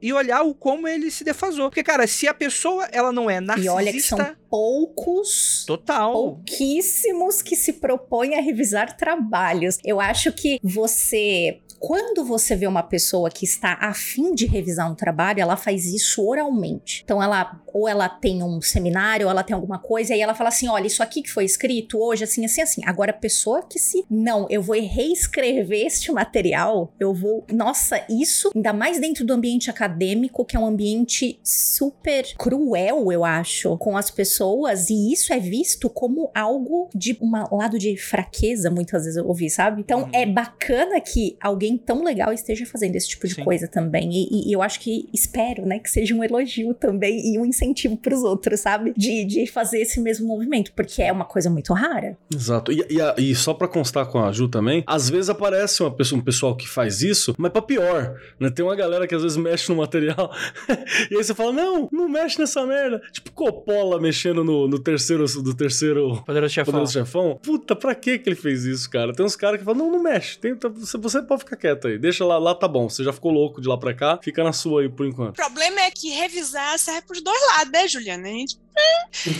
e 0.00 0.12
olhar 0.12 0.42
o 0.42 0.54
como 0.54 0.86
ele 0.86 1.10
se 1.10 1.24
defasou. 1.24 1.68
Porque, 1.68 1.82
cara, 1.82 2.06
se 2.06 2.26
a 2.28 2.34
pessoa 2.34 2.88
ela 2.92 3.12
não 3.12 3.28
é 3.30 3.36
E 3.36 3.40
narcisista. 3.40 3.74
olha 3.74 3.92
que 3.92 4.00
são 4.00 4.18
poucos 4.48 5.64
Total. 5.66 6.12
pouquíssimos 6.12 7.42
que 7.42 7.56
se 7.56 7.74
propõem 7.74 8.36
a 8.36 8.40
revisar 8.40 8.96
trabalhos. 8.96 9.78
Eu 9.84 10.00
acho 10.00 10.32
que 10.32 10.58
você. 10.62 11.60
Quando 11.80 12.24
você 12.24 12.54
vê 12.54 12.66
uma 12.66 12.82
pessoa 12.82 13.30
que 13.30 13.44
está 13.44 13.72
afim 13.80 14.34
de 14.34 14.46
revisar 14.46 14.90
um 14.90 14.94
trabalho, 14.94 15.40
ela 15.40 15.56
faz 15.56 15.86
isso 15.86 16.22
oralmente. 16.24 17.00
Então, 17.04 17.22
ela 17.22 17.58
ou 17.72 17.88
ela 17.88 18.08
tem 18.08 18.42
um 18.42 18.60
seminário, 18.60 19.26
ou 19.26 19.30
ela 19.30 19.42
tem 19.44 19.54
alguma 19.54 19.78
coisa, 19.78 20.12
e 20.12 20.16
aí 20.16 20.20
ela 20.20 20.34
fala 20.34 20.48
assim: 20.50 20.68
olha, 20.68 20.86
isso 20.86 21.02
aqui 21.02 21.22
que 21.22 21.30
foi 21.30 21.44
escrito 21.44 21.98
hoje, 21.98 22.24
assim, 22.24 22.44
assim, 22.44 22.60
assim. 22.60 22.82
Agora, 22.84 23.10
a 23.12 23.14
pessoa 23.14 23.62
que 23.62 23.78
se. 23.78 24.04
Não, 24.10 24.46
eu 24.50 24.60
vou 24.62 24.76
reescrever 24.80 25.86
este 25.86 26.12
material, 26.12 26.92
eu 27.00 27.14
vou. 27.14 27.44
Nossa, 27.52 28.04
isso, 28.10 28.50
ainda 28.54 28.72
mais 28.72 29.00
dentro 29.00 29.24
do 29.24 29.32
ambiente 29.32 29.70
acadêmico, 29.70 30.44
que 30.44 30.56
é 30.56 30.60
um 30.60 30.66
ambiente 30.66 31.40
super 31.42 32.24
cruel, 32.36 33.10
eu 33.10 33.24
acho, 33.24 33.76
com 33.78 33.96
as 33.96 34.10
pessoas, 34.10 34.90
e 34.90 35.12
isso 35.12 35.32
é 35.32 35.38
visto 35.38 35.88
como 35.88 36.30
algo 36.34 36.88
de 36.94 37.16
um 37.20 37.30
lado 37.56 37.78
de 37.78 37.96
fraqueza, 37.96 38.70
muitas 38.70 39.04
vezes 39.04 39.16
eu 39.16 39.26
ouvi, 39.26 39.48
sabe? 39.48 39.80
Então 39.80 40.00
Uhum. 40.02 40.10
é 40.12 40.26
bacana 40.26 41.00
que 41.00 41.36
alguém 41.40 41.69
tão 41.76 42.02
legal 42.04 42.32
esteja 42.32 42.64
fazendo 42.66 42.96
esse 42.96 43.08
tipo 43.08 43.26
de 43.26 43.34
Sim. 43.34 43.44
coisa 43.44 43.66
também. 43.68 44.10
E, 44.12 44.48
e- 44.50 44.52
eu 44.52 44.62
acho 44.62 44.80
que 44.80 45.08
espero, 45.12 45.64
né, 45.66 45.78
que 45.78 45.90
seja 45.90 46.14
um 46.14 46.22
elogio 46.24 46.74
também 46.74 47.34
e 47.34 47.38
um 47.38 47.44
incentivo 47.46 47.96
pros 47.96 48.22
outros, 48.22 48.60
sabe? 48.60 48.92
De, 48.96 49.24
de 49.24 49.46
fazer 49.46 49.80
esse 49.80 50.00
mesmo 50.00 50.26
movimento, 50.26 50.72
porque 50.74 51.02
é 51.02 51.12
uma 51.12 51.24
coisa 51.24 51.48
muito 51.50 51.72
rara. 51.72 52.16
Exato. 52.34 52.72
E, 52.72 52.84
e 52.90 53.00
a- 53.00 53.14
e 53.18 53.34
só 53.34 53.52
pra 53.54 53.68
constar 53.68 54.06
com 54.06 54.18
a 54.18 54.32
Ju 54.32 54.48
também, 54.48 54.82
às 54.86 55.08
vezes 55.10 55.30
aparece 55.30 55.82
uma 55.82 55.90
pessoa, 55.90 56.20
um 56.20 56.24
pessoal 56.24 56.56
que 56.56 56.68
faz 56.68 57.02
isso, 57.02 57.34
mas 57.38 57.50
pra 57.52 57.62
pior, 57.62 58.16
né? 58.38 58.50
Tem 58.50 58.64
uma 58.64 58.76
galera 58.76 59.06
que 59.06 59.14
às 59.14 59.22
vezes 59.22 59.36
mexe 59.36 59.70
no 59.70 59.76
material 59.78 60.30
e 61.10 61.16
aí 61.16 61.24
você 61.24 61.34
fala, 61.34 61.52
não, 61.52 61.88
não 61.92 62.08
mexe 62.08 62.38
nessa 62.38 62.64
merda. 62.66 63.00
Tipo 63.12 63.30
Coppola 63.32 64.00
mexendo 64.00 64.42
no, 64.44 64.66
no 64.68 64.78
terceiro, 64.78 65.24
do 65.42 65.54
terceiro 65.54 66.22
Poderoso 66.24 66.52
chefão. 66.54 66.72
Poderoso 66.72 66.92
Chefão. 66.92 67.38
Puta, 67.42 67.74
pra 67.76 67.94
que 67.94 68.18
que 68.18 68.28
ele 68.28 68.36
fez 68.36 68.64
isso, 68.64 68.88
cara? 68.90 69.12
Tem 69.12 69.24
uns 69.24 69.36
caras 69.36 69.58
que 69.58 69.64
falam, 69.64 69.78
não, 69.86 69.92
não 69.92 70.02
mexe. 70.02 70.38
Tem- 70.38 70.54
você, 70.54 70.98
você 70.98 71.22
pode 71.22 71.40
ficar 71.44 71.56
quieto 71.60 71.86
aí. 71.88 71.98
Deixa 71.98 72.24
lá, 72.24 72.38
lá 72.38 72.54
tá 72.54 72.66
bom. 72.66 72.88
Você 72.88 73.04
já 73.04 73.12
ficou 73.12 73.30
louco 73.30 73.60
de 73.60 73.68
lá 73.68 73.76
pra 73.78 73.94
cá. 73.94 74.18
Fica 74.22 74.42
na 74.42 74.52
sua 74.52 74.82
aí 74.82 74.88
por 74.88 75.04
O 75.04 75.08
enquanto. 75.08 75.36
problema 75.36 75.80
é 75.82 75.90
que 75.90 76.10
revisar 76.10 76.78
serve 76.78 77.02
pros 77.02 77.22
dois 77.22 77.40
lados, 77.52 77.72
né, 77.72 77.86
Juliana? 77.86 78.26
A 78.28 78.30
gente, 78.30 78.58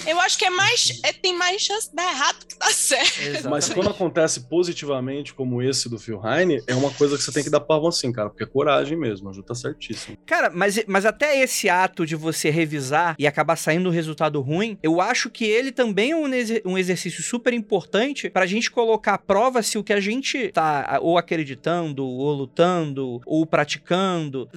eu 0.06 0.20
acho 0.20 0.38
que 0.38 0.44
é 0.44 0.50
mais, 0.50 1.00
é, 1.04 1.12
tem 1.12 1.36
mais 1.36 1.62
chance 1.62 1.88
de 1.88 1.96
dar 1.96 2.10
errado 2.10 2.46
que 2.46 2.58
dar 2.58 2.72
certo. 2.72 3.20
Exatamente. 3.20 3.48
Mas 3.48 3.68
quando 3.68 3.90
acontece 3.90 4.40
positivamente, 4.40 5.34
como 5.34 5.62
esse 5.62 5.88
do 5.88 5.98
Phil 5.98 6.20
Heine, 6.24 6.62
é 6.66 6.74
uma 6.74 6.90
coisa 6.90 7.16
que 7.16 7.22
você 7.22 7.32
tem 7.32 7.42
que 7.42 7.50
dar 7.50 7.60
pavão 7.60 7.88
assim, 7.88 8.12
cara, 8.12 8.28
porque 8.28 8.44
é 8.44 8.46
coragem 8.46 8.96
mesmo. 8.96 9.30
A 9.30 9.32
Ju 9.32 9.42
tá 9.42 9.54
certíssimo. 9.54 10.16
Cara, 10.26 10.50
mas, 10.50 10.82
mas 10.86 11.06
até 11.06 11.40
esse 11.40 11.68
ato 11.68 12.04
de 12.04 12.16
você 12.16 12.50
revisar 12.50 13.14
e 13.18 13.26
acabar 13.26 13.56
saindo 13.56 13.88
um 13.88 13.92
resultado 13.92 14.40
ruim, 14.40 14.78
eu 14.82 15.00
acho 15.00 15.30
que 15.30 15.44
ele 15.44 15.72
também 15.72 16.12
é 16.12 16.16
um, 16.16 16.30
um 16.72 16.78
exercício 16.78 17.22
super 17.22 17.52
importante 17.52 18.28
pra 18.30 18.46
gente 18.46 18.70
colocar 18.70 19.14
à 19.14 19.18
prova 19.18 19.62
se 19.62 19.78
o 19.78 19.84
que 19.84 19.92
a 19.92 20.00
gente 20.00 20.48
tá 20.52 20.98
ou 21.00 21.16
acreditando, 21.18 22.04
ou 22.04 22.32
lutando, 22.32 23.20
ou 23.26 23.46
praticando, 23.46 24.48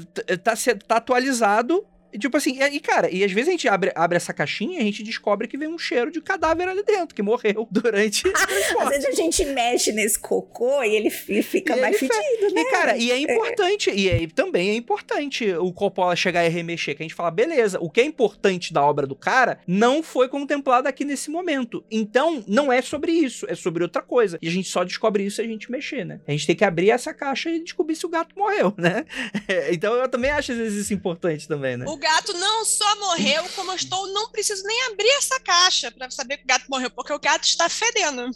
tá, 0.44 0.54
tá 0.88 0.96
atualizado 0.98 1.86
E, 2.14 2.20
Tipo 2.20 2.38
assim, 2.38 2.58
e, 2.62 2.76
e, 2.76 2.80
cara, 2.80 3.10
e 3.14 3.24
às 3.24 3.32
vezes 3.32 3.50
a 3.50 3.52
gente 3.52 3.68
abre, 3.68 3.92
abre 3.96 4.16
essa 4.18 4.34
caixinha 4.34 4.78
e 4.80 4.82
a 4.82 4.86
gente 4.86 5.04
descobre 5.04 5.48
que 5.48 5.58
vem 5.58 5.68
um 5.68 5.78
cheiro 5.78 6.12
de 6.12 6.22
cadáver 6.22 6.68
ali 6.68 6.84
dentro, 6.84 7.14
que 7.16 7.22
morreu 7.22 7.68
durante 7.72 8.28
o 8.28 8.34
Às 8.82 8.90
vezes 8.90 9.06
a 9.06 9.12
gente 9.12 9.46
mexe 9.46 9.92
nesse 9.92 10.18
cocô 10.20 10.84
e 10.84 10.96
ele 10.96 11.10
fi- 11.10 11.42
fica 11.44 11.76
E 11.78 11.82
mais 11.82 12.02
ele 12.02 12.08
fe- 12.12 12.14
fedido, 12.16 12.54
né? 12.54 12.62
E, 12.62 12.72
cara, 12.72 12.98
e 12.98 13.12
é 13.12 13.18
importante, 13.18 13.92
e 13.92 14.10
aí 14.10 14.28
também 14.28 14.70
é 14.72 14.76
importante 14.76 15.52
o 15.54 15.72
Coppola 15.74 16.16
chegar 16.16 16.46
e 16.46 16.50
remexer, 16.50 16.96
que 16.96 17.04
a 17.04 17.06
gente 17.06 17.16
fala, 17.16 17.32
beleza, 17.32 17.78
o 17.82 17.90
que 17.90 18.02
é 18.02 18.06
importante 18.06 18.72
da 18.74 18.84
obra 18.84 19.06
do 19.08 19.16
cara 19.16 19.60
não 19.68 20.02
foi 20.04 20.28
contemplado 20.30 20.88
aqui 20.88 21.04
nesse 21.06 21.30
momento. 21.30 21.84
Então, 21.92 22.44
não 22.48 22.72
é 22.72 22.82
sobre 22.82 23.12
isso, 23.12 23.46
é 23.50 23.56
sobre 23.56 23.84
outra 23.84 24.02
coisa. 24.02 24.38
E 24.42 24.48
a 24.48 24.52
gente 24.52 24.70
só 24.70 24.84
descobre 24.84 25.24
isso 25.26 25.38
se 25.38 25.42
a 25.42 25.46
gente 25.48 25.72
mexer, 25.72 26.06
né? 26.06 26.20
A 26.28 26.32
gente 26.32 26.46
tem 26.48 26.56
que 26.56 26.64
abrir 26.66 26.90
essa 26.90 27.14
caixa 27.14 27.50
e 27.50 27.64
descobrir 27.64 27.96
se 27.96 28.06
o 28.06 28.10
gato 28.10 28.38
morreu, 28.38 28.74
né? 28.78 29.06
então 29.72 29.94
eu 29.96 30.08
também 30.08 30.30
acho 30.32 30.52
às 30.52 30.58
vezes 30.58 30.86
isso 30.86 30.94
importante 30.94 31.48
também, 31.48 31.78
né? 31.78 31.86
O 31.88 31.98
gato 32.04 32.34
não 32.34 32.66
só 32.66 32.96
morreu, 33.00 33.44
como 33.56 33.72
eu 33.72 33.76
estou, 33.76 34.08
não 34.14 34.30
preciso 34.30 34.64
nem 34.66 34.84
abrir 34.92 35.10
essa 35.18 35.40
caixa 35.40 35.92
para 35.92 36.12
saber 36.12 36.38
que 36.38 36.44
o 36.44 36.48
gato 36.48 36.66
morreu, 36.70 36.90
porque 36.92 37.14
o 37.14 37.20
gato 37.20 37.46
está 37.46 37.68
fedendo. 37.70 38.30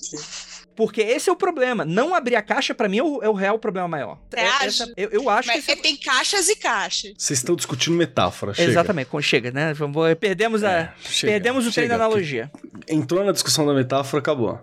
Porque 0.76 1.02
esse 1.02 1.28
é 1.28 1.34
o 1.34 1.36
problema. 1.36 1.84
Não 1.84 2.14
abrir 2.14 2.36
a 2.36 2.42
caixa, 2.42 2.74
pra 2.76 2.88
mim, 2.88 3.00
é 3.00 3.04
o, 3.04 3.24
é 3.24 3.30
o 3.30 3.34
real 3.34 3.58
problema 3.58 3.88
maior. 3.88 4.20
Você 4.30 4.40
É- 4.40 4.48
acha? 4.48 4.94
eu, 4.96 5.10
eu 5.10 5.30
acho 5.30 5.50
que 5.50 5.56
Mas 5.56 5.64
esse 5.68 5.72
é, 5.72 5.82
tem 5.82 5.98
caixas 5.98 6.48
e 6.50 6.56
caixas. 6.56 7.14
Vocês 7.18 7.40
estão 7.40 7.56
discutindo 7.56 7.96
metáfora, 7.96 8.54
chega. 8.54 8.70
Exatamente, 8.72 9.10
chega, 9.24 9.52
né? 9.52 9.74
Vamos- 9.74 10.14
Perdemos, 10.20 10.64
a, 10.64 10.72
É, 10.72 10.94
chega, 11.10 11.34
perdemos 11.34 11.66
o 11.66 11.72
trem 11.72 11.86
chega, 11.86 11.98
da 11.98 12.06
analogia. 12.06 12.52
Entrou 12.88 13.24
na 13.26 13.32
discussão 13.32 13.66
da 13.66 13.74
metáfora, 13.74 14.20
acabou. 14.22 14.62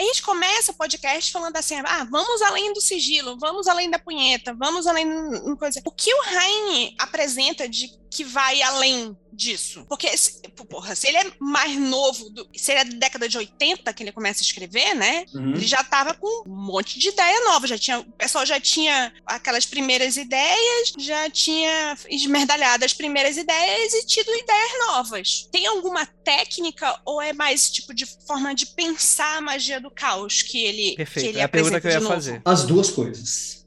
A 0.00 0.02
gente 0.02 0.22
começa 0.22 0.72
o 0.72 0.74
podcast 0.74 1.30
falando 1.30 1.56
assim: 1.56 1.74
ah, 1.84 2.04
vamos 2.10 2.40
além 2.40 2.72
do 2.72 2.80
sigilo, 2.80 3.36
vamos 3.38 3.68
além 3.68 3.90
da 3.90 3.98
punheta, 3.98 4.54
vamos 4.54 4.86
além 4.86 5.06
da 5.06 5.56
coisa. 5.56 5.82
O 5.84 5.92
que 5.92 6.10
o 6.10 6.22
Heine 6.24 6.94
apresenta 6.98 7.68
de 7.68 7.92
que 8.10 8.24
vai 8.24 8.62
além 8.62 9.14
disso? 9.32 9.84
Porque, 9.88 10.16
se- 10.16 10.40
porra, 10.68 10.94
se 10.94 11.08
ele 11.08 11.18
é 11.18 11.32
mais 11.40 11.76
novo, 11.76 12.30
do- 12.30 12.48
se 12.54 12.70
ele 12.72 12.80
é 12.80 12.84
da 12.84 12.96
década 12.98 13.28
de 13.28 13.36
80 13.38 13.92
que 13.92 14.02
ele 14.02 14.12
começa 14.12 14.40
a 14.40 14.44
escrever, 14.44 14.94
né? 14.94 15.24
Uhum. 15.34 15.54
Ele 15.54 15.66
já 15.66 15.82
tava 15.82 16.14
com 16.14 16.48
um 16.48 16.54
monte 16.54 16.98
de 16.98 17.08
ideia 17.08 17.44
nova, 17.44 17.66
já 17.66 17.78
tinha, 17.78 18.00
o 18.00 18.04
pessoal 18.12 18.44
já 18.46 18.60
tinha 18.60 19.12
aquelas 19.26 19.64
primeiras 19.66 20.16
ideias, 20.16 20.92
já 20.98 21.28
tinha 21.30 21.96
esmerdalhado 22.08 22.84
as 22.84 22.92
primeiras 22.92 23.36
ideias 23.36 23.94
e 23.94 24.06
tido 24.06 24.34
ideias 24.34 24.86
novas. 24.88 25.48
Tem 25.50 25.66
alguma 25.66 26.04
técnica 26.06 26.98
ou 27.04 27.20
é 27.20 27.32
mais 27.32 27.70
tipo 27.70 27.94
de 27.94 28.06
forma 28.26 28.54
de 28.54 28.66
pensar 28.66 29.38
a 29.38 29.40
magia 29.40 29.80
do 29.80 29.90
caos 29.90 30.42
que 30.42 30.62
ele 30.64 30.94
Perfeito, 30.96 31.24
que 31.24 31.30
ele 31.32 31.38
é 31.40 31.44
a 31.44 31.48
pergunta 31.48 31.80
que 31.80 31.86
eu 31.86 31.92
ia 31.92 32.00
fazer. 32.00 32.42
As 32.44 32.64
duas 32.64 32.90
coisas. 32.90 33.59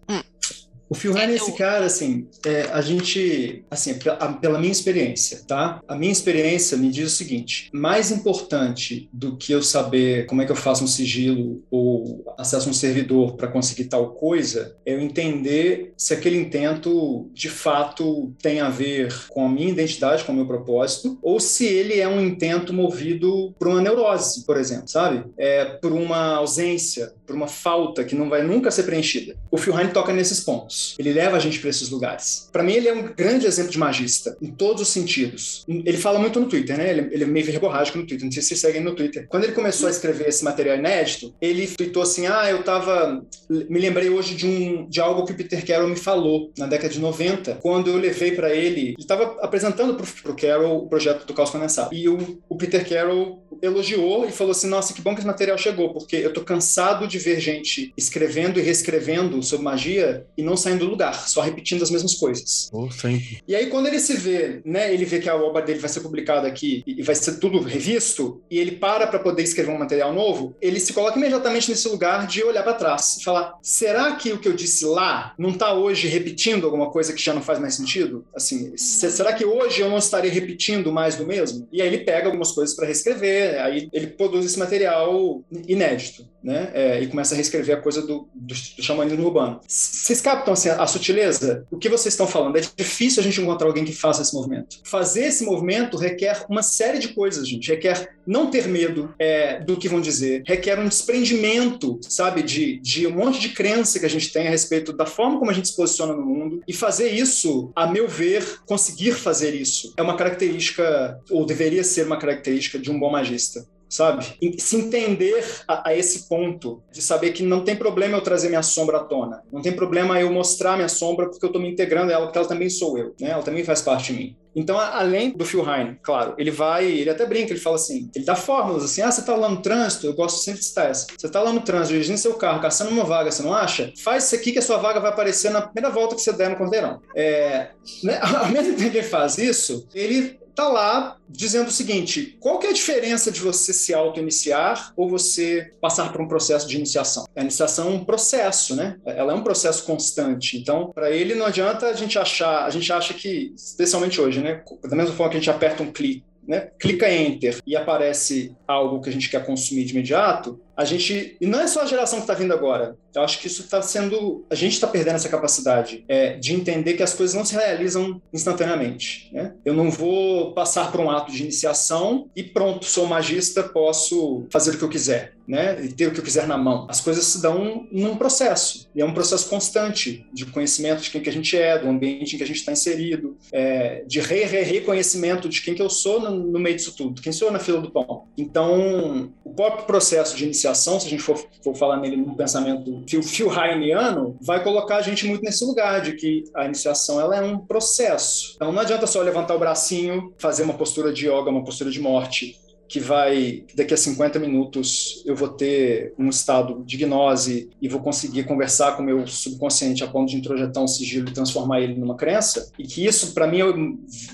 O 0.89 0.95
Phil 0.95 1.17
Heine 1.17 1.33
é 1.33 1.35
esse 1.37 1.49
Eu- 1.49 1.55
cara, 1.55 1.85
assim, 1.85 2.27
é, 2.45 2.63
a 2.71 2.81
gente, 2.81 3.63
assim, 3.71 3.95
pela 4.41 4.59
minha 4.59 4.71
experiência, 4.71 5.41
tá? 5.47 5.81
A 5.87 5.95
minha 5.95 6.11
experiência 6.11 6.77
me 6.77 6.89
diz 6.91 7.11
o 7.11 7.15
seguinte: 7.15 7.69
mais 7.73 8.11
importante 8.11 9.09
do 9.11 9.35
que 9.37 9.51
eu 9.51 9.61
saber 9.63 10.25
como 10.27 10.41
é 10.41 10.45
que 10.45 10.51
eu 10.51 10.55
faço 10.55 10.83
um 10.83 10.87
sigilo 10.87 11.63
ou 11.71 12.23
acesso 12.37 12.69
um 12.69 12.73
servidor 12.73 13.35
para 13.35 13.47
conseguir 13.47 13.85
tal 13.85 14.11
coisa, 14.11 14.75
é 14.85 14.93
eu 14.93 14.99
entender 14.99 15.93
se 15.97 16.13
aquele 16.13 16.37
intento 16.37 17.29
de 17.33 17.49
fato 17.49 18.31
tem 18.41 18.59
a 18.59 18.69
ver 18.69 19.13
com 19.29 19.45
a 19.45 19.49
minha 19.49 19.69
identidade, 19.69 20.23
com 20.23 20.31
o 20.31 20.35
meu 20.35 20.45
propósito, 20.45 21.17
ou 21.21 21.39
se 21.39 21.65
ele 21.65 21.99
é 21.99 22.07
um 22.07 22.21
intento 22.21 22.73
movido 22.73 23.53
por 23.57 23.67
uma 23.67 23.81
neurose, 23.81 24.45
por 24.45 24.57
exemplo, 24.57 24.87
sabe? 24.87 25.23
É 25.37 25.65
por 25.65 25.91
uma 25.91 26.35
ausência, 26.35 27.13
por 27.25 27.35
uma 27.35 27.47
falta 27.47 28.03
que 28.03 28.15
não 28.15 28.29
vai 28.29 28.43
nunca 28.43 28.71
ser 28.71 28.83
preenchida. 28.83 29.35
O 29.49 29.57
Phil 29.57 29.77
Heine 29.77 29.91
toca 29.91 30.13
nesses 30.13 30.41
pontos. 30.41 30.95
Ele 30.99 31.13
leva 31.13 31.37
a 31.37 31.39
gente 31.39 31.59
para 31.59 31.69
esses 31.69 31.89
lugares. 31.89 32.49
Para 32.51 32.63
mim, 32.63 32.73
ele 32.73 32.87
é 32.87 32.93
um 32.93 33.13
grande 33.13 33.45
exemplo 33.45 33.71
de 33.71 33.79
magista, 33.79 34.37
em 34.41 34.51
todos 34.51 34.81
os 34.81 34.89
sentidos. 34.89 35.63
Ele 35.67 35.97
fala 35.97 36.19
muito 36.19 36.39
no 36.39 36.47
Twitter, 36.47 36.77
né? 36.77 36.89
Ele, 36.89 37.13
ele 37.13 37.23
é 37.23 37.27
meio 37.27 37.45
verborrágico 37.45 37.97
no 37.97 38.05
Twitter. 38.05 38.25
Não 38.25 38.31
sei 38.31 38.41
se 38.41 38.49
vocês 38.49 38.61
seguem 38.61 38.81
no 38.81 38.95
Twitter. 38.95 39.27
Quando 39.27 39.45
ele 39.45 39.53
começou 39.53 39.87
a 39.87 39.91
escrever 39.91 40.27
esse 40.27 40.43
material 40.43 40.77
inédito, 40.77 41.33
ele 41.41 41.67
tweetou 41.67 42.03
assim: 42.03 42.27
Ah, 42.27 42.49
eu 42.49 42.63
tava. 42.63 43.23
Me 43.49 43.79
lembrei 43.79 44.09
hoje 44.09 44.35
de, 44.35 44.47
um, 44.47 44.87
de 44.87 44.99
algo 44.99 45.25
que 45.25 45.31
o 45.31 45.35
Peter 45.35 45.65
Carroll 45.65 45.89
me 45.89 45.95
falou 45.95 46.51
na 46.57 46.65
década 46.65 46.93
de 46.93 46.99
90, 46.99 47.55
quando 47.55 47.89
eu 47.89 47.97
levei 47.97 48.31
para 48.31 48.53
ele. 48.53 48.81
Ele 48.81 48.95
estava 48.99 49.37
apresentando 49.41 49.95
pro, 49.95 50.05
pro 50.21 50.35
Carroll 50.35 50.83
o 50.83 50.87
projeto 50.87 51.25
do 51.25 51.33
Caos 51.33 51.49
Condensado. 51.49 51.93
E 51.93 52.07
o, 52.07 52.41
o 52.47 52.57
Peter 52.57 52.87
Carroll 52.87 53.43
elogiou 53.63 54.25
e 54.27 54.31
falou 54.31 54.51
assim: 54.51 54.67
Nossa, 54.67 54.93
que 54.93 55.01
bom 55.01 55.13
que 55.13 55.19
esse 55.21 55.27
material 55.27 55.57
chegou, 55.57 55.93
porque 55.93 56.15
eu 56.17 56.31
tô 56.33 56.41
cansado 56.41 57.07
de 57.07 57.17
ver 57.17 57.39
gente 57.39 57.93
escrevendo 57.97 58.59
e 58.59 58.61
reescrevendo 58.61 59.41
sobre 59.41 59.63
magia 59.63 60.25
e 60.37 60.43
não 60.43 60.57
saindo 60.57 60.85
do 60.85 60.91
lugar, 60.91 61.27
só 61.27 61.41
repetindo 61.41 61.81
as 61.81 61.89
mesmas 61.89 62.15
coisas. 62.15 62.69
Sempre. 62.91 63.41
E 63.47 63.55
aí, 63.55 63.67
quando 63.67 63.87
ele 63.87 63.99
se 63.99 64.13
vê, 64.15 64.61
né, 64.65 64.93
ele 64.93 65.05
vê 65.05 65.19
que 65.19 65.29
a 65.29 65.35
obra 65.35 65.61
dele 65.61 65.79
vai 65.79 65.89
ser 65.89 66.01
publicada 66.01 66.47
aqui 66.47 66.83
e 66.85 67.01
vai 67.01 67.15
ser 67.15 67.39
tudo 67.39 67.59
revisto, 67.59 68.41
e 68.51 68.59
ele 68.59 68.73
para 68.73 69.07
para 69.07 69.19
poder 69.19 69.43
escrever 69.43 69.71
um 69.71 69.77
material 69.79 70.13
novo, 70.13 70.55
ele 70.61 70.79
se 70.79 70.91
coloca 70.93 71.17
imediatamente 71.17 71.69
nesse 71.69 71.87
lugar 71.87 72.27
de 72.27 72.43
olhar 72.43 72.63
para 72.63 72.73
trás 72.73 73.17
e 73.19 73.23
falar: 73.23 73.53
será 73.61 74.15
que 74.15 74.31
o 74.33 74.39
que 74.39 74.47
eu 74.47 74.53
disse 74.53 74.85
lá 74.85 75.33
não 75.37 75.51
está 75.51 75.73
hoje 75.73 76.07
repetindo 76.07 76.65
alguma 76.65 76.91
coisa 76.91 77.13
que 77.13 77.21
já 77.21 77.33
não 77.33 77.41
faz 77.41 77.59
mais 77.59 77.75
sentido? 77.75 78.25
Assim, 78.35 78.75
se- 78.75 79.09
será 79.11 79.31
que 79.33 79.45
hoje 79.45 79.81
eu 79.81 79.89
não 79.89 79.97
estaria 79.97 80.31
repetindo 80.31 80.91
mais 80.91 81.15
do 81.15 81.25
mesmo? 81.25 81.67
E 81.71 81.81
aí 81.81 81.87
ele 81.87 81.99
pega 81.99 82.27
algumas 82.27 82.51
coisas 82.51 82.75
para 82.75 82.85
reescrever, 82.85 83.52
aí 83.59 83.89
ele 83.91 84.07
produz 84.07 84.45
esse 84.45 84.59
material 84.59 85.43
inédito, 85.67 86.27
né? 86.43 86.69
É, 86.73 87.01
e 87.01 87.07
começa 87.07 87.33
a 87.33 87.37
reescrever 87.37 87.77
a 87.77 87.81
coisa 87.81 88.01
do, 88.01 88.27
do, 88.33 88.53
do 88.53 88.83
xamanismo 88.83 89.25
urbano. 89.25 89.61
Vocês 89.67 90.19
captam 90.19 90.53
assim, 90.53 90.69
a 90.69 90.85
sutileza? 90.85 91.65
O 91.71 91.77
que 91.77 91.89
vocês 91.89 92.13
estão 92.13 92.27
falando? 92.27 92.57
É 92.57 92.61
difícil 92.75 93.21
a 93.21 93.23
gente 93.23 93.39
encontrar 93.39 93.67
alguém 93.67 93.85
que 93.85 93.93
faça 93.93 94.21
esse 94.21 94.33
movimento. 94.33 94.79
Fazer 94.83 95.25
esse 95.25 95.45
movimento 95.45 95.97
requer 95.97 96.45
uma 96.49 96.61
série 96.61 96.99
de 96.99 97.09
coisas, 97.09 97.47
gente. 97.47 97.69
Requer 97.69 98.13
não 98.25 98.49
ter 98.49 98.67
medo 98.67 99.13
é, 99.17 99.59
do 99.59 99.77
que 99.77 99.87
vão 99.87 100.01
dizer, 100.01 100.43
requer 100.45 100.79
um 100.79 100.87
desprendimento, 100.87 101.99
sabe, 102.01 102.41
de, 102.41 102.79
de 102.79 103.07
um 103.07 103.11
monte 103.11 103.39
de 103.39 103.49
crença 103.49 103.99
que 103.99 104.05
a 104.05 104.09
gente 104.09 104.31
tem 104.31 104.47
a 104.47 104.49
respeito 104.49 104.93
da 104.93 105.05
forma 105.05 105.39
como 105.39 105.51
a 105.51 105.53
gente 105.53 105.67
se 105.67 105.75
posiciona 105.75 106.13
no 106.13 106.25
mundo. 106.25 106.61
E 106.67 106.73
fazer 106.73 107.09
isso, 107.09 107.71
a 107.75 107.87
meu 107.87 108.07
ver, 108.07 108.43
conseguir 108.65 109.13
fazer 109.13 109.53
isso, 109.53 109.93
é 109.97 110.01
uma 110.01 110.15
característica, 110.15 111.19
ou 111.29 111.45
deveria 111.45 111.83
ser 111.83 112.05
uma 112.05 112.17
característica 112.17 112.79
de 112.79 112.91
um 112.91 112.99
bom 112.99 113.11
magista 113.11 113.65
sabe? 113.93 114.25
Se 114.57 114.75
entender 114.75 115.45
a, 115.67 115.89
a, 115.89 115.95
esse 115.95 116.27
ponto 116.27 116.81
de 116.91 116.99
saber 116.99 117.31
que 117.31 117.43
não 117.43 117.63
tem 117.63 117.75
problema 117.75 118.17
eu 118.17 118.21
trazer 118.21 118.49
minha 118.49 118.63
sombra 118.63 118.97
à 118.97 119.03
tona, 119.03 119.43
não 119.51 119.61
tem 119.61 119.71
problema 119.71 120.19
eu 120.19 120.31
mostrar 120.31 120.75
minha 120.75 120.89
sombra 120.89 121.29
porque 121.29 121.45
eu 121.45 121.47
estou 121.47 121.61
me 121.61 121.69
integrando 121.69 122.11
a 122.11 122.15
ela, 122.15 122.25
porque 122.25 122.39
ela 122.39 122.47
também 122.47 122.69
sou 122.69 122.97
eu, 122.97 123.13
né? 123.19 123.29
Ela 123.29 123.43
também 123.43 123.63
faz 123.63 123.81
parte 123.81 124.11
de 124.11 124.19
mim. 124.19 124.35
Então, 124.55 124.79
além 124.79 125.31
do 125.31 125.45
Phil 125.45 125.67
Heine, 125.67 125.97
claro, 126.01 126.35
ele 126.37 126.51
vai, 126.51 126.85
ele 126.85 127.09
até 127.09 127.25
brinca, 127.25 127.51
ele 127.51 127.59
fala 127.59 127.75
assim, 127.75 128.09
ele 128.15 128.23
dá 128.23 128.35
fórmulas 128.35 128.83
assim, 128.83 129.01
ah, 129.01 129.11
você 129.11 129.23
tá 129.23 129.35
lá 129.35 129.49
no 129.49 129.61
trânsito, 129.61 130.05
eu 130.05 130.13
gosto 130.13 130.43
sempre 130.43 130.59
de 130.59 130.67
citar 130.67 130.91
essa, 130.91 131.07
você 131.17 131.27
tá 131.27 131.41
lá 131.41 131.51
no 131.51 131.61
trânsito, 131.61 131.93
dirigindo 131.93 132.19
seu 132.19 132.35
carro, 132.35 132.61
caçando 132.61 132.91
uma 132.91 133.03
vaga, 133.03 133.31
você 133.31 133.41
não 133.41 133.53
acha? 133.53 133.91
Faz 134.03 134.25
isso 134.25 134.35
aqui 134.35 134.51
que 134.51 134.59
a 134.59 134.61
sua 134.61 134.77
vaga 134.77 134.99
vai 134.99 135.09
aparecer 135.09 135.49
na 135.49 135.61
primeira 135.61 135.89
volta 135.89 136.15
que 136.15 136.21
você 136.21 136.31
der 136.31 136.51
no 136.51 136.55
cordeirão. 136.55 137.01
É, 137.15 137.69
né? 138.03 138.19
Ao 138.21 138.47
mesmo 138.49 138.75
tempo 138.75 138.91
que 138.91 138.97
ele 138.97 139.07
faz 139.07 139.39
isso, 139.39 139.87
ele 139.93 140.39
tá 140.55 140.67
lá 140.67 141.17
dizendo 141.27 141.67
o 141.67 141.71
seguinte: 141.71 142.37
qual 142.39 142.59
que 142.59 142.67
é 142.67 142.69
a 142.69 142.73
diferença 142.73 143.31
de 143.31 143.39
você 143.39 143.73
se 143.73 143.93
auto-iniciar 143.93 144.93
ou 144.95 145.09
você 145.09 145.73
passar 145.81 146.11
por 146.11 146.21
um 146.21 146.27
processo 146.27 146.67
de 146.67 146.77
iniciação? 146.77 147.25
A 147.35 147.41
iniciação 147.41 147.87
é 147.87 147.91
um 147.91 148.05
processo, 148.05 148.75
né? 148.75 148.97
Ela 149.05 149.33
é 149.33 149.35
um 149.35 149.43
processo 149.43 149.83
constante. 149.85 150.57
Então, 150.57 150.91
para 150.93 151.11
ele 151.11 151.35
não 151.35 151.45
adianta 151.45 151.87
a 151.87 151.93
gente 151.93 152.17
achar, 152.17 152.65
a 152.65 152.69
gente 152.69 152.91
acha 152.91 153.13
que, 153.13 153.53
especialmente 153.55 154.19
hoje, 154.19 154.39
né? 154.39 154.63
Da 154.83 154.95
mesma 154.95 155.15
forma 155.15 155.31
que 155.31 155.37
a 155.37 155.39
gente 155.39 155.49
aperta 155.49 155.83
um 155.83 155.91
clique 155.91 156.23
né? 156.47 156.69
clica 156.79 157.11
enter 157.11 157.57
e 157.65 157.75
aparece 157.75 158.55
algo 158.67 159.01
que 159.01 159.09
a 159.09 159.11
gente 159.11 159.29
quer 159.29 159.45
consumir 159.45 159.85
de 159.85 159.93
imediato, 159.93 160.59
a 160.75 160.85
gente. 160.85 161.37
E 161.39 161.45
não 161.45 161.59
é 161.59 161.67
só 161.67 161.81
a 161.81 161.85
geração 161.85 162.19
que 162.19 162.23
está 162.23 162.33
vindo 162.33 162.53
agora. 162.53 162.97
Eu 163.13 163.21
acho 163.21 163.39
que 163.39 163.47
isso 163.47 163.61
está 163.61 163.81
sendo. 163.81 164.43
A 164.49 164.55
gente 164.55 164.73
está 164.73 164.87
perdendo 164.87 165.15
essa 165.15 165.29
capacidade 165.29 166.03
é, 166.07 166.35
de 166.37 166.53
entender 166.53 166.95
que 166.95 167.03
as 167.03 167.13
coisas 167.13 167.35
não 167.35 167.45
se 167.45 167.53
realizam 167.53 168.21
instantaneamente. 168.33 169.29
Né? 169.31 169.53
Eu 169.63 169.73
não 169.73 169.91
vou 169.91 170.53
passar 170.53 170.91
por 170.91 170.99
um 170.99 171.11
ato 171.11 171.31
de 171.31 171.43
iniciação 171.43 172.29
e 172.35 172.41
pronto, 172.41 172.85
sou 172.85 173.05
magista, 173.05 173.61
posso 173.61 174.45
fazer 174.51 174.71
o 174.71 174.77
que 174.77 174.83
eu 174.83 174.89
quiser. 174.89 175.32
Né? 175.47 175.83
E 175.83 175.89
ter 175.89 176.07
o 176.07 176.11
que 176.11 176.19
eu 176.19 176.23
quiser 176.23 176.47
na 176.47 176.57
mão. 176.57 176.87
As 176.89 177.01
coisas 177.01 177.25
se 177.25 177.41
dão 177.41 177.87
num 177.91 178.15
processo, 178.15 178.89
e 178.95 179.01
é 179.01 179.05
um 179.05 179.13
processo 179.13 179.49
constante 179.49 180.25
de 180.31 180.45
conhecimento 180.45 181.01
de 181.01 181.09
quem 181.09 181.21
que 181.21 181.29
a 181.29 181.33
gente 181.33 181.57
é, 181.57 181.77
do 181.77 181.89
ambiente 181.89 182.33
em 182.33 182.37
que 182.37 182.43
a 182.43 182.47
gente 182.47 182.57
está 182.57 182.71
inserido, 182.71 183.37
é, 183.51 184.03
de 184.07 184.19
re, 184.19 184.45
re, 184.45 184.61
reconhecimento 184.61 185.49
de 185.49 185.61
quem 185.61 185.73
que 185.73 185.81
eu 185.81 185.89
sou 185.89 186.21
no, 186.21 186.31
no, 186.31 186.59
meio 186.59 186.75
disso 186.75 186.95
tudo, 186.95 187.21
quem 187.21 187.31
sou 187.31 187.51
na 187.51 187.59
fila 187.59 187.81
do 187.81 187.91
pão. 187.91 188.25
Então, 188.37 189.31
o 189.43 189.53
próprio 189.53 189.85
processo 189.85 190.35
de 190.35 190.45
iniciação, 190.45 190.99
se 190.99 191.07
a 191.07 191.09
gente 191.09 191.21
for, 191.21 191.37
for 191.63 191.75
falar 191.75 191.97
nele 191.97 192.17
no 192.17 192.35
pensamento 192.35 193.03
Phil 193.07 193.51
Heineano, 193.51 194.37
vai 194.41 194.63
colocar 194.63 194.97
a 194.97 195.01
gente 195.01 195.25
muito 195.25 195.43
nesse 195.43 195.63
lugar 195.65 196.01
de 196.01 196.13
que 196.13 196.43
a 196.55 196.65
iniciação 196.65 197.19
ela 197.19 197.35
é 197.35 197.41
um 197.41 197.57
processo. 197.57 198.53
Então, 198.55 198.71
não 198.71 198.81
adianta 198.81 199.07
só 199.07 199.21
levantar 199.21 199.55
o 199.55 199.59
bracinho, 199.59 200.33
fazer 200.37 200.63
uma 200.63 200.73
postura 200.73 201.11
de 201.11 201.27
yoga, 201.27 201.49
uma 201.49 201.63
postura 201.63 201.89
de 201.89 201.99
morte, 201.99 202.59
que 202.93 202.99
vai, 202.99 203.65
daqui 203.73 203.91
a 203.91 203.97
50 203.97 204.37
minutos 204.37 205.23
eu 205.25 205.35
vou 205.35 205.49
ter 205.49 206.13
um 206.15 206.29
estado 206.29 206.83
de 206.85 206.95
gnose 206.95 207.71
e 207.81 207.89
vou 207.89 207.99
conseguir 207.99 208.43
conversar 208.43 208.95
com 208.95 209.01
o 209.01 209.05
meu 209.05 209.25
subconsciente 209.25 210.03
a 210.03 210.07
ponto 210.07 210.29
de 210.29 210.37
introjetar 210.37 210.83
um 210.83 210.87
sigilo 210.87 211.27
e 211.27 211.33
transformar 211.33 211.81
ele 211.81 211.95
numa 211.95 212.15
crença, 212.15 212.71
e 212.77 212.83
que 212.83 213.03
isso, 213.03 213.33
para 213.33 213.47
mim, 213.47 213.61
é 213.61 213.65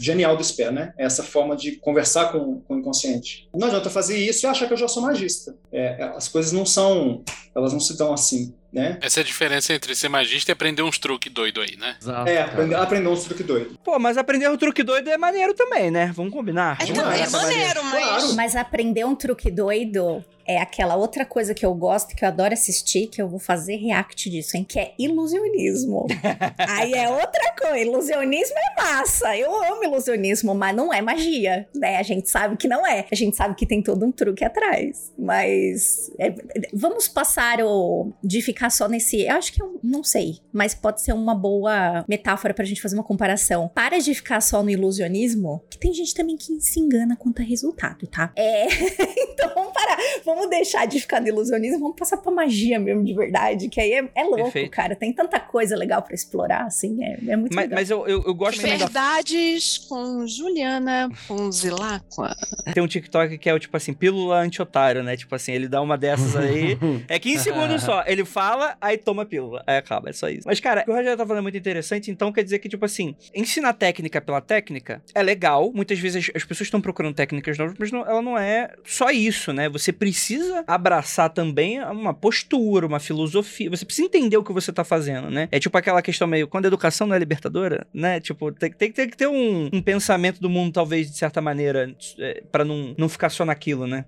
genial 0.02 0.36
do 0.36 0.44
SPE, 0.44 0.72
né? 0.72 0.94
É 0.98 1.06
essa 1.06 1.24
forma 1.24 1.56
de 1.56 1.78
conversar 1.78 2.34
com, 2.34 2.60
com 2.60 2.76
o 2.76 2.80
inconsciente. 2.80 3.48
Não 3.56 3.70
adianta 3.70 3.90
fazer 3.90 4.18
isso 4.18 4.46
e 4.46 4.48
achar 4.48 4.68
que 4.68 4.74
eu 4.74 4.78
já 4.78 4.90
sou 4.90 5.04
magista. 5.04 5.56
É, 5.72 6.04
as 6.18 6.28
coisas 6.28 6.52
não 6.52 6.66
são, 6.66 7.24
elas 7.56 7.72
não 7.72 7.80
se 7.80 7.98
dão 7.98 8.12
assim 8.12 8.54
né? 8.72 8.98
Essa 9.02 9.20
é 9.20 9.22
a 9.22 9.26
diferença 9.26 9.74
entre 9.74 9.96
ser 9.96 10.10
magista 10.10 10.52
e 10.52 10.54
aprender 10.54 10.82
uns 10.82 10.98
truques 10.98 11.32
doido 11.32 11.62
aí, 11.62 11.76
né? 11.78 11.96
Exato, 12.02 12.30
é, 12.30 12.42
aprender, 12.42 12.76
aprender 12.76 13.10
uns 13.10 13.24
truques 13.24 13.46
doido. 13.46 13.80
Pô, 13.84 13.98
mas 14.00 14.18
aprender 14.18 14.50
um 14.50 14.58
truque 14.58 14.84
doido 14.84 15.10
é 15.10 15.18
maneiro 15.18 15.54
também, 15.54 15.90
né? 15.90 16.12
Vamos 16.16 16.32
combinar. 16.32 16.78
É, 16.82 16.86
também 16.86 17.22
é 17.22 17.30
maneiro, 17.30 17.84
mas... 17.84 18.06
Claro. 18.06 18.34
Mas 18.36 18.56
aprender 18.56 19.06
um 19.06 19.16
truque 19.16 19.50
doido 19.52 20.24
é 20.50 20.58
aquela 20.58 20.96
outra 20.96 21.24
coisa 21.24 21.54
que 21.54 21.64
eu 21.64 21.72
gosto, 21.76 22.16
que 22.16 22.26
eu 22.26 22.28
adoro 22.28 22.56
assistir, 22.56 23.06
que 23.06 23.22
eu 23.22 23.30
vou 23.30 23.38
fazer 23.38 23.76
react 23.76 24.32
disso, 24.32 24.58
hein? 24.58 24.66
Que 24.68 24.80
é 24.80 24.94
ilusionismo. 24.98 26.08
Aí 26.58 26.92
é 26.94 27.08
outra 27.08 27.54
coisa. 27.56 27.78
Ilusionismo 27.78 28.56
é 28.58 28.82
massa. 28.82 29.38
Eu 29.38 29.54
amo 29.64 29.84
ilusionismo, 29.84 30.56
mas 30.56 30.76
não 30.76 30.92
é 30.92 31.04
magia, 31.04 31.70
né? 31.76 31.98
A 31.98 32.02
gente 32.02 32.28
sabe 32.28 32.58
que 32.58 32.68
não 32.68 32.86
é. 32.86 33.06
A 33.12 33.16
gente 33.16 33.38
sabe 33.38 33.54
que 33.54 33.64
tem 33.64 33.80
todo 33.84 34.04
um 34.04 34.12
truque 34.12 34.44
atrás. 34.44 35.14
Mas 35.16 36.12
é, 36.18 36.34
vamos 36.74 37.08
passar 37.08 37.62
o 37.62 38.12
de 38.24 38.42
ficar 38.42 38.72
só 38.72 38.88
nesse. 38.88 39.22
Eu 39.22 39.36
acho 39.36 39.54
que 39.54 39.62
eu 39.62 39.80
não 39.84 40.04
sei, 40.04 40.40
mas 40.52 40.74
pode 40.74 41.04
ser 41.04 41.14
uma 41.14 41.36
boa 41.36 42.04
metáfora 42.10 42.56
pra 42.56 42.66
gente 42.66 42.82
fazer 42.82 42.96
uma 42.96 43.04
comparação. 43.04 43.70
Para 43.76 44.00
de 44.00 44.16
ficar 44.16 44.42
só 44.42 44.64
no 44.64 44.72
ilusionismo, 44.72 45.62
que 45.70 45.78
tem 45.78 45.94
gente 45.94 46.16
também 46.16 46.36
que 46.36 46.60
se 46.60 46.80
engana 46.80 47.16
quanto 47.16 47.44
a 47.44 47.46
resultado, 47.46 48.08
tá? 48.08 48.32
É. 48.36 48.66
então 49.30 49.52
vamos 49.54 49.74
parar. 49.74 49.98
Vamos 50.26 50.39
vamos 50.40 50.50
deixar 50.50 50.86
de 50.86 51.00
ficar 51.00 51.20
no 51.20 51.28
ilusionismo, 51.28 51.80
vamos 51.80 51.96
passar 51.98 52.18
pra 52.18 52.32
magia 52.32 52.80
mesmo, 52.80 53.04
de 53.04 53.14
verdade, 53.14 53.68
que 53.68 53.80
aí 53.80 53.94
é, 53.94 54.10
é 54.16 54.24
louco, 54.24 54.44
Perfeito. 54.44 54.72
cara. 54.72 54.96
Tem 54.96 55.12
tanta 55.12 55.40
coisa 55.40 55.76
legal 55.76 56.02
para 56.02 56.16
explorar, 56.16 56.64
assim, 56.64 57.04
é, 57.04 57.20
é 57.28 57.36
muito 57.36 57.54
mas, 57.54 57.66
legal. 57.66 57.80
Mas 57.80 57.90
eu, 57.90 58.08
eu, 58.08 58.24
eu 58.26 58.34
gosto 58.34 58.62
Verdades 58.62 59.80
da... 59.80 59.90
com 59.90 60.26
Juliana 60.26 61.10
Ponzilacqua. 61.28 62.36
Tem 62.74 62.82
um 62.82 62.88
TikTok 62.88 63.38
que 63.38 63.50
é 63.50 63.54
o 63.54 63.60
tipo 63.60 63.76
assim, 63.76 63.94
pílula 63.94 64.40
anti-otário, 64.40 65.04
né? 65.04 65.18
Tipo 65.18 65.36
assim, 65.36 65.52
ele 65.52 65.68
dá 65.68 65.82
uma 65.82 65.98
dessas 65.98 66.36
aí, 66.36 66.78
é 67.08 67.20
15 67.20 67.44
segundos 67.44 67.84
só. 67.84 68.04
Ele 68.06 68.24
fala, 68.24 68.78
aí 68.80 68.98
toma 68.98 69.24
a 69.24 69.26
pílula. 69.26 69.64
Aí 69.68 69.78
acaba, 69.78 70.10
é 70.10 70.14
só 70.14 70.30
isso. 70.30 70.48
Mas, 70.48 70.60
cara, 70.60 70.82
o 70.82 70.86
que 70.86 70.92
o 70.92 70.94
Rogério 70.94 71.18
tá 71.18 71.26
falando 71.26 71.40
é 71.40 71.44
muito 71.44 71.58
interessante, 71.58 72.10
então 72.10 72.32
quer 72.32 72.44
dizer 72.44 72.60
que, 72.60 72.70
tipo 72.70 72.86
assim, 72.86 73.16
ensinar 73.36 73.74
técnica 73.74 74.22
pela 74.22 74.42
técnica 74.42 75.02
é 75.14 75.22
legal. 75.22 75.72
Muitas 75.74 76.00
vezes 76.00 76.32
as 76.34 76.44
pessoas 76.44 76.68
estão 76.68 76.80
procurando 76.80 77.14
técnicas 77.14 77.58
novas, 77.58 77.76
mas 77.78 77.92
não, 77.92 78.02
ela 78.02 78.22
não 78.22 78.38
é 78.38 78.74
só 78.86 79.10
isso, 79.10 79.52
né? 79.52 79.68
Você 79.70 79.92
precisa 79.92 80.29
precisa 80.30 80.64
abraçar 80.68 81.34
também 81.34 81.82
uma 81.84 82.14
postura, 82.14 82.86
uma 82.86 83.00
filosofia. 83.00 83.70
Você 83.70 83.86
precisa 83.86 84.06
entender 84.06 84.38
o 84.38 84.44
que 84.44 84.54
você 84.54 84.72
tá 84.72 84.84
fazendo, 84.84 85.30
né? 85.30 85.48
É 85.52 85.60
tipo 85.60 85.78
aquela 85.78 86.02
questão 86.02 86.28
meio, 86.28 86.48
quando 86.48 86.66
a 86.66 86.68
educação 86.68 87.08
não 87.08 87.16
é 87.16 87.20
libertadora, 87.20 87.88
né? 87.94 88.20
Tipo, 88.20 88.52
tem, 88.52 88.72
tem, 88.72 88.92
tem 88.92 89.10
que 89.10 89.18
ter 89.18 89.28
um, 89.28 89.70
um, 89.74 89.82
pensamento 89.82 90.40
do 90.40 90.50
mundo, 90.50 90.74
talvez, 90.74 91.10
de 91.10 91.18
certa 91.18 91.42
maneira, 91.42 91.96
é, 92.20 92.44
para 92.52 92.64
não, 92.64 92.94
não 92.98 93.10
ficar 93.10 93.30
só 93.30 93.44
naquilo, 93.44 93.88
né? 93.88 94.06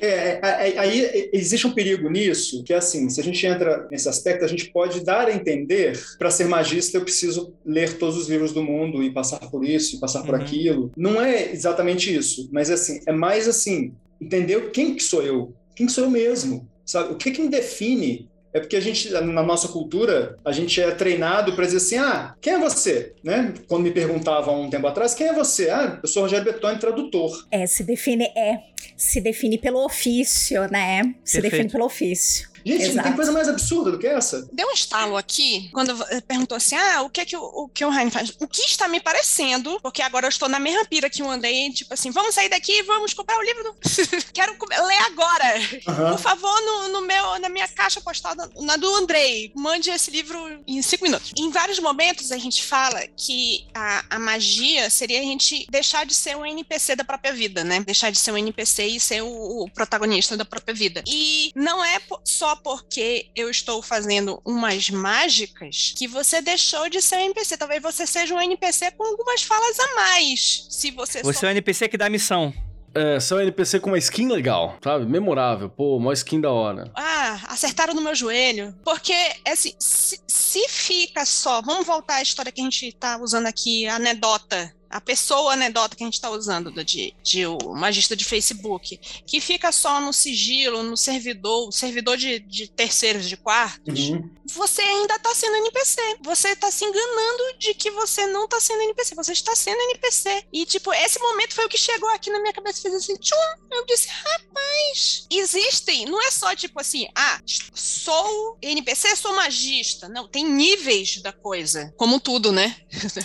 É, 0.00 0.40
é, 0.42 0.78
aí 0.78 1.30
existe 1.34 1.66
um 1.66 1.72
perigo 1.72 2.08
nisso, 2.08 2.64
que 2.64 2.72
é 2.72 2.76
assim, 2.76 3.10
se 3.10 3.20
a 3.20 3.24
gente 3.24 3.46
entra 3.46 3.86
nesse 3.90 4.08
aspecto, 4.08 4.42
a 4.42 4.48
gente 4.48 4.70
pode 4.72 5.04
dar 5.04 5.28
a 5.28 5.34
entender, 5.34 6.00
para 6.18 6.30
ser 6.30 6.46
magista 6.48 6.96
eu 6.96 7.02
preciso 7.02 7.54
ler 7.64 7.98
todos 7.98 8.16
os 8.16 8.28
livros 8.28 8.52
do 8.52 8.62
mundo 8.62 9.02
e 9.02 9.12
passar 9.12 9.38
por 9.50 9.62
isso, 9.64 9.96
e 9.96 10.00
passar 10.00 10.22
por 10.22 10.34
uhum. 10.34 10.40
aquilo. 10.40 10.92
Não 10.96 11.20
é 11.20 11.52
exatamente 11.52 12.14
isso, 12.14 12.48
mas 12.50 12.70
assim, 12.70 13.00
é 13.06 13.12
mais 13.12 13.46
assim, 13.46 13.92
entender 14.22 14.70
quem 14.70 14.94
que 14.94 15.02
sou 15.02 15.22
eu, 15.22 15.54
quem 15.74 15.88
sou 15.88 16.04
eu 16.04 16.10
mesmo? 16.10 16.68
Sabe? 16.84 17.12
O 17.12 17.16
que, 17.16 17.30
que 17.30 17.42
me 17.42 17.48
define? 17.48 18.30
É 18.54 18.60
porque 18.60 18.76
a 18.76 18.80
gente, 18.80 19.10
na 19.10 19.42
nossa 19.42 19.66
cultura, 19.68 20.38
a 20.44 20.52
gente 20.52 20.78
é 20.78 20.90
treinado 20.90 21.54
para 21.54 21.64
dizer 21.64 21.78
assim: 21.78 21.96
ah, 21.96 22.34
quem 22.40 22.52
é 22.52 22.58
você? 22.58 23.14
Né? 23.24 23.54
Quando 23.66 23.84
me 23.84 23.90
perguntavam 23.90 24.62
um 24.62 24.70
tempo 24.70 24.86
atrás, 24.86 25.14
quem 25.14 25.28
é 25.28 25.32
você? 25.32 25.70
Ah, 25.70 25.98
eu 26.02 26.08
sou 26.08 26.22
Rogério 26.22 26.44
Betoni, 26.44 26.78
tradutor. 26.78 27.46
É, 27.50 27.66
se 27.66 27.82
define, 27.82 28.24
é, 28.36 28.58
se 28.94 29.22
define 29.22 29.56
pelo 29.56 29.82
ofício, 29.82 30.70
né? 30.70 31.02
Se 31.24 31.40
Perfeito. 31.40 31.50
define 31.50 31.70
pelo 31.70 31.86
ofício. 31.86 32.51
Gente, 32.64 32.82
Exato. 32.82 32.96
não 32.96 33.04
tem 33.04 33.12
coisa 33.14 33.32
mais 33.32 33.48
absurda 33.48 33.90
do 33.90 33.98
que 33.98 34.06
essa? 34.06 34.48
Deu 34.52 34.68
um 34.68 34.72
estalo 34.72 35.16
aqui, 35.16 35.70
quando 35.72 35.94
perguntou 36.26 36.56
assim: 36.56 36.76
ah, 36.76 37.02
o 37.02 37.10
que 37.10 37.20
é 37.20 37.24
que 37.24 37.36
o, 37.36 37.42
o, 37.42 37.68
que 37.68 37.84
o 37.84 37.92
Heine 37.92 38.10
faz? 38.10 38.30
O 38.40 38.46
que 38.46 38.62
está 38.62 38.88
me 38.88 39.00
parecendo, 39.00 39.78
porque 39.82 40.02
agora 40.02 40.26
eu 40.26 40.30
estou 40.30 40.48
na 40.48 40.58
mesma 40.58 40.84
pira 40.84 41.10
que 41.10 41.22
o 41.22 41.30
andei, 41.30 41.70
tipo 41.70 41.92
assim, 41.92 42.10
vamos 42.10 42.34
sair 42.34 42.48
daqui 42.48 42.72
e 42.72 42.82
vamos 42.82 43.14
comprar 43.14 43.38
o 43.38 43.42
livro 43.42 43.64
do... 43.64 43.76
Quero 44.32 44.56
ler 44.86 44.98
agora. 45.06 45.44
Uhum. 45.88 46.10
Por 46.12 46.18
favor, 46.18 46.60
no, 46.60 46.88
no, 46.88 47.00
meu, 47.02 47.38
na 47.40 47.48
minha 47.48 47.68
caixa 47.68 48.00
postal, 48.00 48.34
na 48.60 48.76
do 48.76 48.94
Andrei, 48.96 49.52
mande 49.54 49.90
esse 49.90 50.10
livro 50.10 50.38
em 50.66 50.80
cinco 50.82 51.04
minutos. 51.04 51.32
Em 51.36 51.50
vários 51.50 51.78
momentos 51.78 52.32
a 52.32 52.38
gente 52.38 52.62
fala 52.62 53.00
que 53.16 53.66
a, 53.74 54.04
a 54.10 54.18
magia 54.18 54.88
seria 54.90 55.20
a 55.20 55.22
gente 55.22 55.66
deixar 55.70 56.06
de 56.06 56.14
ser 56.14 56.36
um 56.36 56.44
NPC 56.44 56.96
da 56.96 57.04
própria 57.04 57.32
vida, 57.32 57.64
né? 57.64 57.80
Deixar 57.80 58.10
de 58.10 58.18
ser 58.18 58.32
um 58.32 58.38
NPC 58.38 58.86
e 58.86 59.00
ser 59.00 59.22
o, 59.22 59.64
o 59.64 59.70
protagonista 59.70 60.36
da 60.36 60.44
própria 60.44 60.74
vida. 60.74 61.02
E 61.06 61.52
não 61.54 61.84
é 61.84 62.00
só 62.24 62.51
porque 62.56 63.30
eu 63.34 63.50
estou 63.50 63.82
fazendo 63.82 64.40
umas 64.44 64.90
mágicas 64.90 65.94
que 65.96 66.06
você 66.06 66.40
deixou 66.40 66.88
de 66.88 67.00
ser 67.00 67.16
um 67.16 67.20
NPC. 67.20 67.56
Talvez 67.56 67.82
você 67.82 68.06
seja 68.06 68.34
um 68.34 68.40
NPC 68.40 68.90
com 68.92 69.04
algumas 69.04 69.42
falas 69.42 69.78
a 69.78 69.94
mais. 69.94 70.66
Se 70.70 70.90
você 70.90 71.22
Você 71.22 71.40
só... 71.40 71.46
é 71.46 71.48
um 71.50 71.52
NPC 71.52 71.88
que 71.88 71.96
dá 71.96 72.08
missão. 72.08 72.52
É, 72.94 73.18
só 73.18 73.36
um 73.36 73.40
NPC 73.40 73.80
com 73.80 73.90
uma 73.90 73.98
skin 73.98 74.28
legal, 74.28 74.76
sabe? 74.84 75.06
Memorável. 75.06 75.70
Pô, 75.70 75.96
uma 75.96 76.12
skin 76.12 76.40
da 76.40 76.50
hora. 76.50 76.90
Ah, 76.94 77.40
acertaram 77.48 77.94
no 77.94 78.02
meu 78.02 78.14
joelho. 78.14 78.74
Porque, 78.84 79.14
assim, 79.48 79.74
se, 79.78 80.20
se 80.26 80.68
fica 80.68 81.24
só. 81.24 81.62
Vamos 81.62 81.86
voltar 81.86 82.16
à 82.16 82.22
história 82.22 82.52
que 82.52 82.60
a 82.60 82.64
gente 82.64 82.92
tá 82.92 83.18
usando 83.18 83.46
aqui, 83.46 83.86
a 83.86 83.96
anedota 83.96 84.74
a 84.92 85.00
pessoa 85.00 85.54
anedota 85.54 85.96
que 85.96 86.04
a 86.04 86.06
gente 86.06 86.14
está 86.14 86.30
usando 86.30 86.70
de, 86.84 87.14
de 87.22 87.46
o 87.46 87.74
magista 87.74 88.14
de 88.14 88.24
Facebook, 88.24 88.98
que 89.26 89.40
fica 89.40 89.72
só 89.72 90.00
no 90.00 90.12
sigilo, 90.12 90.82
no 90.82 90.96
servidor, 90.96 91.72
servidor 91.72 92.18
de, 92.18 92.38
de 92.40 92.68
terceiros, 92.68 93.26
de 93.26 93.36
quartos, 93.36 94.10
uhum. 94.10 94.30
você 94.46 94.82
ainda 94.82 95.16
está 95.16 95.34
sendo 95.34 95.56
NPC. 95.56 96.00
Você 96.22 96.48
está 96.48 96.70
se 96.70 96.84
enganando 96.84 97.58
de 97.58 97.72
que 97.72 97.90
você 97.90 98.26
não 98.26 98.44
está 98.44 98.60
sendo 98.60 98.82
NPC. 98.82 99.14
Você 99.14 99.32
está 99.32 99.56
sendo 99.56 99.80
NPC. 99.80 100.44
E, 100.52 100.66
tipo, 100.66 100.92
esse 100.92 101.18
momento 101.18 101.54
foi 101.54 101.64
o 101.64 101.68
que 101.68 101.78
chegou 101.78 102.10
aqui 102.10 102.30
na 102.30 102.40
minha 102.40 102.52
cabeça. 102.52 102.82
Fez 102.82 102.94
assim, 102.94 103.16
tchum! 103.16 103.34
Eu 103.70 103.86
disse, 103.86 104.08
rapaz, 104.08 105.26
existem. 105.30 106.04
Não 106.04 106.20
é 106.20 106.30
só, 106.30 106.54
tipo 106.54 106.78
assim, 106.78 107.08
ah, 107.14 107.40
sou 107.46 108.58
NPC, 108.60 109.16
sou 109.16 109.34
magista. 109.34 110.08
Não, 110.08 110.28
tem 110.28 110.44
níveis 110.44 111.22
da 111.22 111.32
coisa. 111.32 111.92
Como 111.96 112.20
tudo, 112.20 112.52
né? 112.52 112.76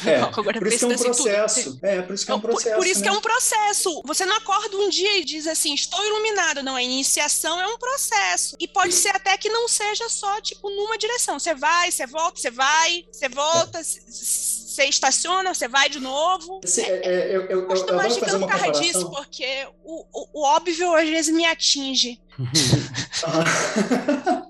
É, 0.05 0.21
Agora, 0.37 0.59
por 0.59 0.67
isso 0.67 0.87
que 0.87 0.93
é 0.93 0.95
um 0.95 0.99
processo 0.99 1.56
processo. 1.63 1.79
É, 1.81 2.01
por 2.01 2.13
isso 2.13 2.25
que 2.25 2.31
é 2.31 2.35
um 2.35 2.39
processo. 2.39 2.69
Por, 2.69 2.77
por 2.77 2.87
isso 2.87 2.99
né? 2.99 3.03
que 3.03 3.09
é 3.09 3.11
um 3.11 3.21
processo. 3.21 4.01
Você 4.05 4.25
não 4.25 4.35
acorda 4.37 4.77
um 4.77 4.89
dia 4.89 5.19
e 5.19 5.23
diz 5.23 5.47
assim, 5.47 5.73
estou 5.73 6.03
iluminado. 6.05 6.63
Não, 6.63 6.75
a 6.75 6.83
iniciação 6.83 7.59
é 7.59 7.67
um 7.67 7.77
processo. 7.77 8.55
E 8.59 8.67
pode 8.67 8.93
ser 8.93 9.15
até 9.15 9.37
que 9.37 9.49
não 9.49 9.67
seja 9.67 10.07
só, 10.09 10.39
tipo, 10.41 10.69
numa 10.69 10.97
direção. 10.97 11.39
Você 11.39 11.53
vai, 11.53 11.91
você 11.91 12.05
volta, 12.05 12.39
você 12.39 12.51
vai, 12.51 13.05
você 13.11 13.29
volta, 13.29 13.83
você 13.83 14.85
estaciona, 14.85 15.53
você 15.53 15.67
vai 15.67 15.89
de 15.89 15.99
novo. 15.99 16.61
Esse, 16.63 16.81
é, 16.81 17.01
é, 17.03 17.35
eu, 17.35 17.41
eu, 17.43 17.61
eu, 17.61 17.69
eu 17.69 18.09
fazer 18.19 18.35
uma 18.37 18.47
comparação. 18.47 18.81
disso, 18.81 19.09
porque 19.09 19.67
o, 19.83 20.05
o, 20.11 20.41
o 20.41 20.43
óbvio 20.43 20.93
às 20.95 21.09
vezes 21.09 21.33
me 21.33 21.45
atinge. 21.45 22.21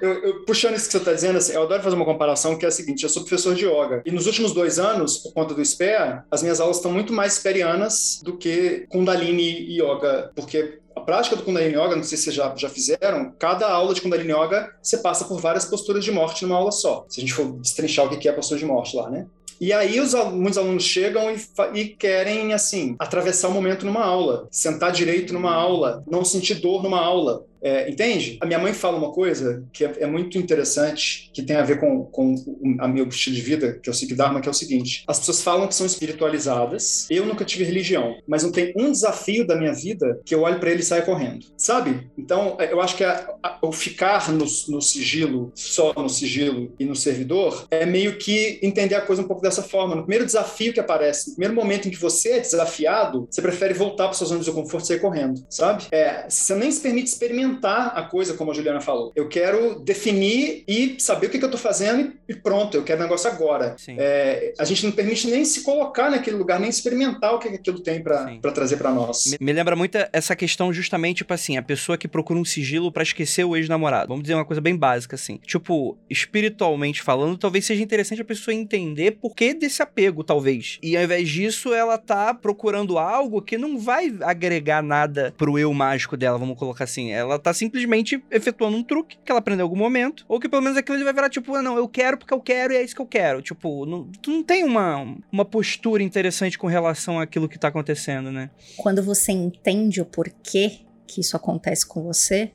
eu, 0.00 0.24
eu, 0.24 0.44
puxando 0.44 0.76
isso 0.76 0.86
que 0.86 0.92
você 0.92 0.98
está 0.98 1.12
dizendo, 1.12 1.38
assim, 1.38 1.52
eu 1.52 1.62
adoro 1.62 1.82
fazer 1.82 1.96
uma 1.96 2.04
comparação 2.04 2.56
que 2.56 2.64
é 2.64 2.68
a 2.68 2.70
seguinte: 2.70 3.02
eu 3.02 3.08
sou 3.08 3.22
professor 3.22 3.54
de 3.54 3.66
yoga 3.66 4.02
e 4.04 4.10
nos 4.10 4.26
últimos 4.26 4.52
dois 4.52 4.78
anos, 4.78 5.18
por 5.18 5.32
conta 5.32 5.54
do 5.54 5.64
SPEA, 5.64 6.24
as 6.30 6.42
minhas 6.42 6.60
aulas 6.60 6.76
estão 6.76 6.92
muito 6.92 7.12
mais 7.12 7.34
sperianas 7.34 8.20
do 8.22 8.36
que 8.36 8.86
Kundalini 8.90 9.78
Yoga, 9.78 10.30
porque 10.34 10.78
a 10.94 11.00
prática 11.00 11.36
do 11.36 11.42
Kundalini 11.42 11.74
Yoga, 11.74 11.96
não 11.96 12.02
sei 12.02 12.18
se 12.18 12.24
vocês 12.24 12.36
já, 12.36 12.54
já 12.56 12.68
fizeram, 12.68 13.32
cada 13.38 13.68
aula 13.68 13.94
de 13.94 14.00
Kundalini 14.00 14.32
Yoga 14.32 14.72
você 14.82 14.98
passa 14.98 15.24
por 15.24 15.40
várias 15.40 15.64
posturas 15.64 16.04
de 16.04 16.10
morte 16.10 16.44
numa 16.44 16.56
aula 16.56 16.72
só. 16.72 17.04
Se 17.08 17.20
a 17.20 17.22
gente 17.22 17.32
for 17.32 17.52
destrinchar 17.60 18.06
o 18.06 18.18
que 18.18 18.28
é 18.28 18.30
a 18.30 18.34
postura 18.34 18.58
de 18.58 18.66
morte 18.66 18.96
lá, 18.96 19.08
né? 19.10 19.26
E 19.60 19.72
aí 19.72 19.98
os, 19.98 20.14
muitos 20.14 20.56
alunos 20.56 20.84
chegam 20.84 21.32
e, 21.32 21.40
e, 21.74 21.88
querem, 21.88 22.52
assim, 22.52 22.94
atravessar 22.98 23.48
o 23.48 23.52
momento 23.52 23.84
numa 23.84 24.04
aula, 24.04 24.46
sentar 24.50 24.92
direito 24.92 25.32
numa 25.32 25.52
aula, 25.52 26.04
não 26.08 26.24
sentir 26.24 26.54
dor 26.54 26.82
numa 26.82 27.00
aula. 27.00 27.44
É, 27.62 27.90
entende? 27.90 28.38
A 28.40 28.46
minha 28.46 28.58
mãe 28.58 28.72
fala 28.72 28.96
uma 28.96 29.12
coisa 29.12 29.64
que 29.72 29.84
é, 29.84 29.92
é, 30.00 30.06
muito 30.06 30.38
interessante, 30.38 31.30
que 31.32 31.42
tem 31.42 31.56
a 31.56 31.62
ver 31.62 31.80
com, 31.80 32.04
com 32.04 32.34
o 32.34 32.76
a 32.78 32.86
meu 32.86 33.08
estilo 33.08 33.36
de 33.36 33.42
vida, 33.42 33.78
que 33.82 33.88
é 33.88 33.92
o 33.92 33.94
Sikh 33.94 34.14
Dharma, 34.14 34.40
que 34.40 34.48
é 34.48 34.50
o 34.50 34.54
seguinte: 34.54 35.04
as 35.06 35.18
pessoas 35.18 35.42
falam 35.42 35.66
que 35.66 35.74
são 35.74 35.86
espiritualizadas. 35.86 37.06
Eu 37.10 37.26
nunca 37.26 37.44
tive 37.44 37.64
religião, 37.64 38.16
mas 38.26 38.42
não 38.42 38.52
tem 38.52 38.72
um 38.76 38.90
desafio 38.90 39.46
da 39.46 39.56
minha 39.56 39.72
vida 39.72 40.20
que 40.24 40.34
eu 40.34 40.42
olho 40.42 40.60
para 40.60 40.70
ele 40.70 40.80
e 40.80 40.84
saia 40.84 41.02
correndo, 41.02 41.46
sabe? 41.56 42.08
Então, 42.16 42.56
é, 42.58 42.72
eu 42.72 42.80
acho 42.80 42.96
que 42.96 43.04
a, 43.04 43.34
a, 43.42 43.58
o 43.62 43.72
ficar 43.72 44.30
no, 44.30 44.46
no 44.68 44.80
sigilo, 44.80 45.50
só 45.54 45.92
no 45.96 46.08
sigilo 46.08 46.72
e 46.78 46.84
no 46.84 46.94
servidor, 46.94 47.66
é 47.70 47.84
meio 47.84 48.18
que 48.18 48.58
entender 48.62 48.94
a 48.94 49.00
coisa 49.00 49.22
um 49.22 49.26
pouco 49.26 49.42
dessa 49.42 49.62
forma. 49.62 49.94
No 49.94 50.02
primeiro 50.02 50.26
desafio 50.26 50.72
que 50.72 50.80
aparece, 50.80 51.30
no 51.30 51.36
primeiro 51.36 51.54
momento 51.54 51.88
em 51.88 51.90
que 51.90 51.96
você 51.96 52.32
é 52.32 52.40
desafiado, 52.40 53.26
você 53.30 53.42
prefere 53.42 53.74
voltar 53.74 54.04
para 54.04 54.14
sua 54.14 54.26
zona 54.26 54.42
de 54.42 54.50
conforto 54.50 54.84
e 54.84 54.88
sair 54.88 55.00
correndo, 55.00 55.44
sabe? 55.50 55.84
É, 55.90 56.28
você 56.28 56.54
nem 56.54 56.70
se 56.70 56.80
permite 56.80 57.08
experimentar 57.08 57.47
a 57.62 58.02
coisa, 58.02 58.34
como 58.34 58.50
a 58.50 58.54
Juliana 58.54 58.80
falou. 58.80 59.12
Eu 59.14 59.28
quero 59.28 59.80
definir 59.80 60.64
e 60.66 60.96
saber 60.98 61.26
o 61.26 61.30
que, 61.30 61.38
que 61.38 61.44
eu 61.44 61.48
estou 61.48 61.60
fazendo 61.60 62.12
e 62.28 62.34
pronto, 62.34 62.76
eu 62.76 62.84
quero 62.84 63.00
o 63.00 63.02
negócio 63.02 63.30
agora. 63.30 63.76
É, 63.88 64.52
a 64.58 64.64
gente 64.64 64.84
não 64.84 64.92
permite 64.92 65.28
nem 65.28 65.44
se 65.44 65.62
colocar 65.62 66.10
naquele 66.10 66.36
lugar, 66.36 66.60
nem 66.60 66.68
experimentar 66.68 67.34
o 67.34 67.38
que, 67.38 67.48
que 67.48 67.54
aquilo 67.56 67.80
tem 67.80 68.02
para 68.02 68.52
trazer 68.52 68.76
para 68.76 68.90
nós. 68.90 69.26
Me, 69.26 69.38
me, 69.40 69.52
lembra 69.52 69.74
muito 69.74 69.96
essa 70.12 70.36
questão, 70.36 70.72
justamente, 70.72 71.18
tipo 71.18 71.32
assim, 71.32 71.56
a 71.56 71.62
pessoa 71.62 71.96
que 71.96 72.06
procura 72.06 72.38
um 72.38 72.44
sigilo 72.44 72.92
para 72.92 73.02
esquecer 73.02 73.44
o 73.44 73.56
ex-namorado. 73.56 74.08
Vamos 74.08 74.22
dizer 74.22 74.34
uma 74.34 74.44
coisa 74.44 74.60
bem 74.60 74.76
básica, 74.76 75.16
assim. 75.16 75.38
Tipo, 75.38 75.96
espiritualmente 76.10 77.02
falando, 77.02 77.38
talvez 77.38 77.64
seja 77.64 77.82
interessante 77.82 78.22
a 78.22 78.24
pessoa 78.24 78.54
entender 78.54 79.12
por 79.12 79.34
que 79.34 79.54
desse 79.54 79.82
apego, 79.82 80.22
talvez. 80.22 80.78
E 80.82 80.96
ao 80.96 81.02
invés 81.02 81.28
disso, 81.28 81.72
ela 81.72 81.98
tá 81.98 82.34
procurando 82.34 82.98
algo 82.98 83.40
que 83.40 83.56
não 83.56 83.78
vai 83.78 84.14
agregar 84.22 84.82
nada 84.82 85.34
pro 85.36 85.58
eu 85.58 85.72
mágico 85.72 86.16
dela, 86.16 86.38
vamos 86.38 86.58
colocar 86.58 86.84
assim. 86.84 87.10
Ela 87.10 87.37
tá 87.38 87.52
simplesmente 87.54 88.22
efetuando 88.30 88.76
um 88.76 88.82
truque 88.82 89.18
que 89.24 89.30
ela 89.30 89.40
aprendeu 89.40 89.64
em 89.64 89.68
algum 89.68 89.76
momento, 89.76 90.24
ou 90.28 90.40
que 90.40 90.48
pelo 90.48 90.62
menos 90.62 90.76
aquilo 90.76 91.02
vai 91.04 91.12
virar 91.12 91.30
tipo, 91.30 91.54
ah, 91.54 91.62
não, 91.62 91.76
eu 91.76 91.88
quero 91.88 92.18
porque 92.18 92.34
eu 92.34 92.40
quero 92.40 92.72
e 92.72 92.76
é 92.76 92.82
isso 92.82 92.94
que 92.94 93.00
eu 93.00 93.06
quero. 93.06 93.42
Tipo, 93.42 93.86
não, 93.86 94.04
tu 94.22 94.30
não 94.30 94.42
tem 94.42 94.64
uma, 94.64 95.16
uma 95.30 95.44
postura 95.44 96.02
interessante 96.02 96.58
com 96.58 96.66
relação 96.66 97.18
àquilo 97.20 97.48
que 97.48 97.58
tá 97.58 97.68
acontecendo, 97.68 98.30
né? 98.30 98.50
Quando 98.76 99.02
você 99.02 99.32
entende 99.32 100.00
o 100.00 100.04
porquê 100.04 100.80
que 101.06 101.20
isso 101.20 101.36
acontece 101.36 101.86
com 101.86 102.02
você, 102.02 102.52